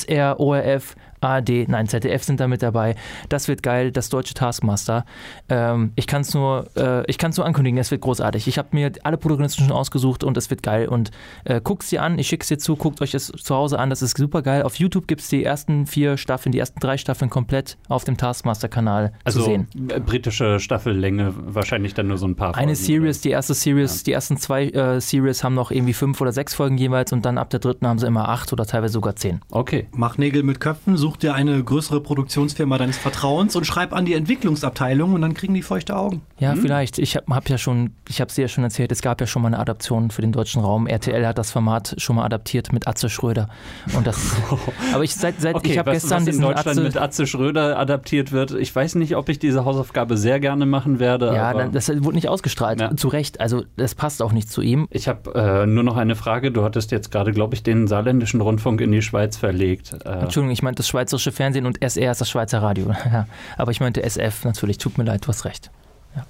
SR, 0.08 0.36
ORF, 0.40 0.96
ARD, 1.24 1.68
nein, 1.68 1.88
ZDF 1.88 2.24
sind 2.24 2.40
da 2.40 2.48
mit 2.48 2.62
dabei. 2.62 2.96
Das 3.30 3.48
wird 3.48 3.64
geil, 3.64 3.92
das 3.92 4.10
deutsche 4.10 4.34
Taskmaster. 4.34 5.06
Ähm, 5.50 5.92
ich 5.96 6.08
kann 6.08 6.22
es 6.22 6.34
nur, 6.34 6.66
äh, 6.76 7.04
nur 7.38 7.46
ankündigen, 7.46 7.80
es 7.80 7.92
wird 7.92 8.02
großartig. 8.02 8.48
Ich 8.48 8.58
habe 8.58 8.70
mir 8.72 8.92
alle 9.04 9.18
Protagonisten 9.18 9.64
schon 9.64 9.72
ausgesucht 9.72 10.24
und 10.24 10.38
es 10.38 10.50
wird 10.50 10.64
geil. 10.64 10.88
Und 10.88 11.12
äh, 11.46 11.62
guckt 11.62 11.84
sie 11.84 12.00
an, 12.00 12.20
ich 12.20 12.28
schicke 12.28 12.44
es 12.44 12.50
dir 12.50 12.58
zu, 12.58 12.76
guckt 12.76 13.02
euch 13.02 13.12
das 13.12 13.28
zu 13.28 13.56
Hause 13.56 13.80
an, 13.80 13.90
das 13.90 14.02
ist 14.02 14.18
super 14.18 14.42
geil. 14.42 14.64
Auf 14.64 14.76
YouTube 14.76 15.08
gibt 15.08 15.22
es 15.22 15.30
die 15.30 15.44
ersten 15.44 15.86
vier 15.86 16.18
Staffeln, 16.18 16.52
die 16.52 16.60
ersten 16.60 16.80
drei 16.80 16.98
Staffeln 16.98 17.30
komplett 17.30 17.78
auf 17.88 18.04
dem 18.04 18.18
Taskmaster-Kanal 18.18 19.14
also, 19.24 19.40
zu 19.40 19.46
sehen. 19.46 19.68
Äh, 19.90 20.00
britische 20.00 20.60
Staffellänge, 20.60 21.34
wahrscheinlich 21.36 21.94
dann 21.94 22.08
nur 22.08 22.18
so 22.18 22.28
ein 22.28 22.36
paar 22.36 22.56
Eine 22.56 22.76
Folgen, 22.76 22.76
Series, 22.76 23.22
die 23.22 23.30
erste 23.30 23.54
Series, 23.54 24.02
ja. 24.02 24.04
die 24.06 24.12
ersten 24.14 24.38
zwei 24.38 24.70
äh, 24.70 25.00
Series 25.00 25.44
haben 25.44 25.56
noch 25.56 25.72
irgendwie 25.72 25.94
fünf 25.94 26.20
oder 26.22 26.32
sechs 26.32 26.54
Folgen 26.54 26.78
jeweils 26.78 27.14
und 27.14 27.26
dann 27.26 27.38
ab 27.38 27.50
der 27.50 27.60
dritten 27.60 27.88
haben 27.88 28.00
sie 28.00 28.08
immer 28.08 28.30
acht 28.30 28.52
oder 28.54 28.66
teilweise 28.66 28.94
sogar 28.94 29.16
zehn. 29.16 29.42
Okay. 29.52 29.88
Mach 29.92 30.18
Nägel 30.18 30.44
mit 30.44 30.60
Köpfen, 30.60 30.98
such 30.98 31.13
dir 31.18 31.34
eine 31.34 31.64
größere 31.64 32.02
Produktionsfirma 32.02 32.78
deines 32.78 32.98
Vertrauens 32.98 33.56
und 33.56 33.66
schreib 33.66 33.94
an 33.94 34.06
die 34.06 34.14
Entwicklungsabteilung 34.14 35.14
und 35.14 35.22
dann 35.22 35.34
kriegen 35.34 35.54
die 35.54 35.62
feuchte 35.62 35.96
Augen. 35.96 36.22
Ja, 36.40 36.54
hm? 36.54 36.62
vielleicht. 36.62 37.00
Ich 37.00 37.16
habe 37.16 37.34
hab 37.34 37.50
ja 37.50 37.58
schon, 37.58 37.92
ich 38.10 38.22
habe 38.22 38.30
es 38.30 38.38
ja 38.38 38.48
schon 38.48 38.64
erzählt, 38.64 38.92
es 38.92 39.02
gab 39.02 39.22
ja 39.22 39.28
schon 39.28 39.42
mal 39.42 39.48
eine 39.48 39.60
Adaption 39.60 40.12
für 40.12 40.22
den 40.22 40.32
deutschen 40.32 40.62
Raum. 40.62 40.88
RTL 40.88 41.26
hat 41.26 41.38
das 41.38 41.52
Format 41.52 41.96
schon 41.98 42.16
mal 42.16 42.26
adaptiert 42.26 42.74
mit 42.74 42.88
Atze 42.88 43.10
Schröder. 43.10 43.50
Und 43.96 44.08
das, 44.08 44.36
aber 44.94 45.04
ich 45.04 45.16
seit, 45.16 45.40
seit 45.40 45.56
okay, 45.56 45.72
ich 45.72 45.78
habe 45.78 45.92
gestern 45.92 46.28
was 46.28 46.36
in 46.36 46.42
Deutschland 46.42 46.68
Atze, 46.68 46.82
mit 46.82 46.98
Atze 46.98 47.28
Schröder 47.28 47.78
adaptiert 47.80 48.32
wird. 48.32 48.52
Ich 48.52 48.76
weiß 48.76 48.96
nicht, 48.96 49.16
ob 49.16 49.30
ich 49.30 49.40
diese 49.40 49.66
Hausaufgabe 49.66 50.18
sehr 50.18 50.40
gerne 50.40 50.66
machen 50.66 51.00
werde. 51.00 51.34
Ja, 51.34 51.54
dann, 51.54 51.72
das 51.72 51.90
wurde 51.90 52.16
nicht 52.16 52.30
ausgestrahlt. 52.30 52.80
Ja. 52.80 52.96
Zu 52.96 53.08
Recht. 53.08 53.40
Also 53.40 53.64
das 53.78 53.96
passt 53.96 54.22
auch 54.22 54.32
nicht 54.32 54.50
zu 54.50 54.62
ihm. 54.62 54.88
Ich 54.90 55.08
habe 55.08 55.34
äh, 55.36 55.66
nur 55.66 55.84
noch 55.84 55.98
eine 55.98 56.16
Frage. 56.16 56.52
Du 56.52 56.64
hattest 56.64 56.92
jetzt 56.92 57.12
gerade, 57.12 57.32
glaube 57.32 57.56
ich, 57.56 57.64
den 57.64 57.88
saarländischen 57.88 58.42
Rundfunk 58.42 58.82
in 58.82 58.92
die 58.92 59.02
Schweiz 59.02 59.38
verlegt. 59.38 59.94
Äh, 60.06 60.10
Entschuldigung, 60.10 60.52
ich 60.52 60.64
meinte 60.64 60.78
das 60.78 60.88
schweizerische 61.04 61.32
Fernsehen 61.32 61.66
und 61.66 61.82
SR 61.82 62.12
ist 62.12 62.22
das 62.22 62.30
Schweizer 62.30 62.62
Radio. 62.62 62.94
Ja, 63.14 63.28
aber 63.58 63.72
ich 63.72 63.80
meinte 63.80 64.02
SF 64.02 64.46
natürlich. 64.46 64.78
Tut 64.78 64.98
mir 64.98 65.04
leid, 65.04 65.26
du 65.26 65.28
hast 65.28 65.46
recht. 65.46 65.70
Ja. 66.16 66.26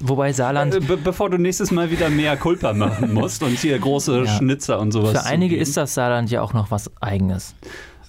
Wobei 0.00 0.32
Saarland. 0.32 0.74
Äh, 0.74 0.80
be 0.80 0.96
bevor 0.96 1.30
du 1.30 1.38
nächstes 1.38 1.70
Mal 1.70 1.90
wieder 1.90 2.10
mehr 2.10 2.36
Kulpa 2.36 2.72
machen 2.72 3.12
musst 3.14 3.42
und 3.42 3.58
hier 3.58 3.78
große 3.78 4.24
ja. 4.24 4.26
Schnitzer 4.26 4.78
und 4.78 4.92
sowas. 4.92 5.12
Für 5.12 5.24
einige 5.24 5.56
ist 5.56 5.76
das 5.76 5.94
Saarland 5.94 6.30
ja 6.30 6.42
auch 6.42 6.52
noch 6.52 6.70
was 6.70 6.90
Eigenes. 7.00 7.54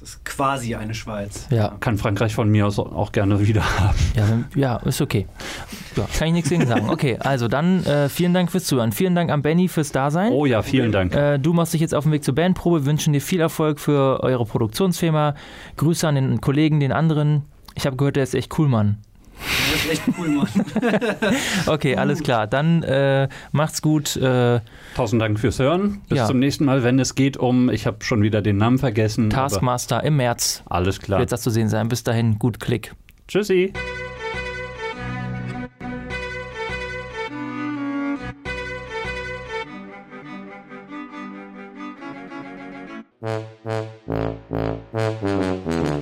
Ist 0.06 0.24
quasi 0.24 0.76
eine 0.76 0.94
Schweiz. 0.94 1.48
Ja. 1.50 1.78
Kann 1.80 1.98
Frankreich 1.98 2.36
von 2.36 2.48
mir 2.48 2.68
aus 2.68 2.78
auch 2.78 3.12
gerne 3.12 3.40
wieder 3.48 3.64
haben. 3.80 3.98
Ja, 4.16 4.28
ja 4.54 4.76
ist 4.86 5.02
okay. 5.02 5.26
Ja, 5.96 6.08
kann 6.16 6.28
ich 6.28 6.34
nichts 6.36 6.50
gegen 6.52 6.68
sagen. 6.68 6.92
Okay, 6.92 7.18
also 7.20 7.48
dann 7.48 7.84
äh, 7.86 8.08
vielen 8.08 8.32
Dank 8.32 8.52
fürs 8.52 8.66
Zuhören. 8.66 8.92
Vielen 8.92 9.16
Dank 9.16 9.32
an 9.32 9.42
Benny 9.42 9.68
fürs 9.68 9.92
Dasein. 9.92 10.32
Oh 10.32 10.46
ja, 10.46 10.62
vielen 10.62 10.92
Dank. 10.92 11.16
Äh, 11.16 11.40
du 11.40 11.54
machst 11.54 11.74
dich 11.74 11.82
jetzt 11.82 11.96
auf 11.96 12.04
den 12.04 12.12
Weg 12.12 12.24
zur 12.24 12.36
Bandprobe, 12.36 12.86
wünschen 12.86 13.14
dir 13.14 13.20
viel 13.20 13.42
Erfolg 13.42 13.80
für 13.80 14.22
eure 14.22 14.46
Produktionsfirma. 14.46 15.34
Grüße 15.78 16.08
an 16.08 16.14
den 16.14 16.40
Kollegen, 16.40 16.80
den 16.80 16.92
anderen. 16.92 17.46
Ich 17.74 17.88
habe 17.88 17.96
gehört, 17.96 18.16
der 18.16 18.24
ist 18.24 18.36
echt 18.36 18.60
cool, 18.60 18.68
Mann. 18.68 19.00
Das 19.40 19.84
ist 19.84 19.92
echt 19.92 20.04
cool, 20.18 20.30
Mann. 20.30 20.48
okay, 21.68 21.96
alles 21.96 22.24
klar. 22.24 22.48
Dann 22.48 22.84
äh, 22.84 23.28
macht's 23.52 23.82
gut. 23.82 24.16
Äh, 24.16 24.62
Tausend 24.96 25.22
Dank 25.22 25.40
fürs 25.40 25.60
Hören. 25.60 26.02
Bis 26.08 26.20
ja. 26.20 26.26
zum 26.26 26.40
nächsten 26.40 26.66
Mal, 26.66 26.84
wenn 26.84 27.00
es 27.00 27.16
geht 27.16 27.38
um, 27.38 27.70
ich 27.70 27.86
habe 27.86 28.04
schon 28.04 28.22
wieder 28.22 28.42
den 28.42 28.58
Namen 28.58 28.78
vergessen. 28.78 29.30
Taskmaster 29.30 30.04
im 30.04 30.18
März. 30.18 30.64
Alles 30.68 31.00
klar. 31.00 31.20
Wird 31.20 31.32
das 31.32 31.42
zu 31.42 31.50
sehen 31.50 31.70
sein. 31.70 31.88
Bis 31.88 32.04
dahin, 32.04 32.40
gut 32.40 32.60
Klick. 32.60 32.94
Tschüssi. 33.28 33.74
Mm-hmm. 43.26 45.95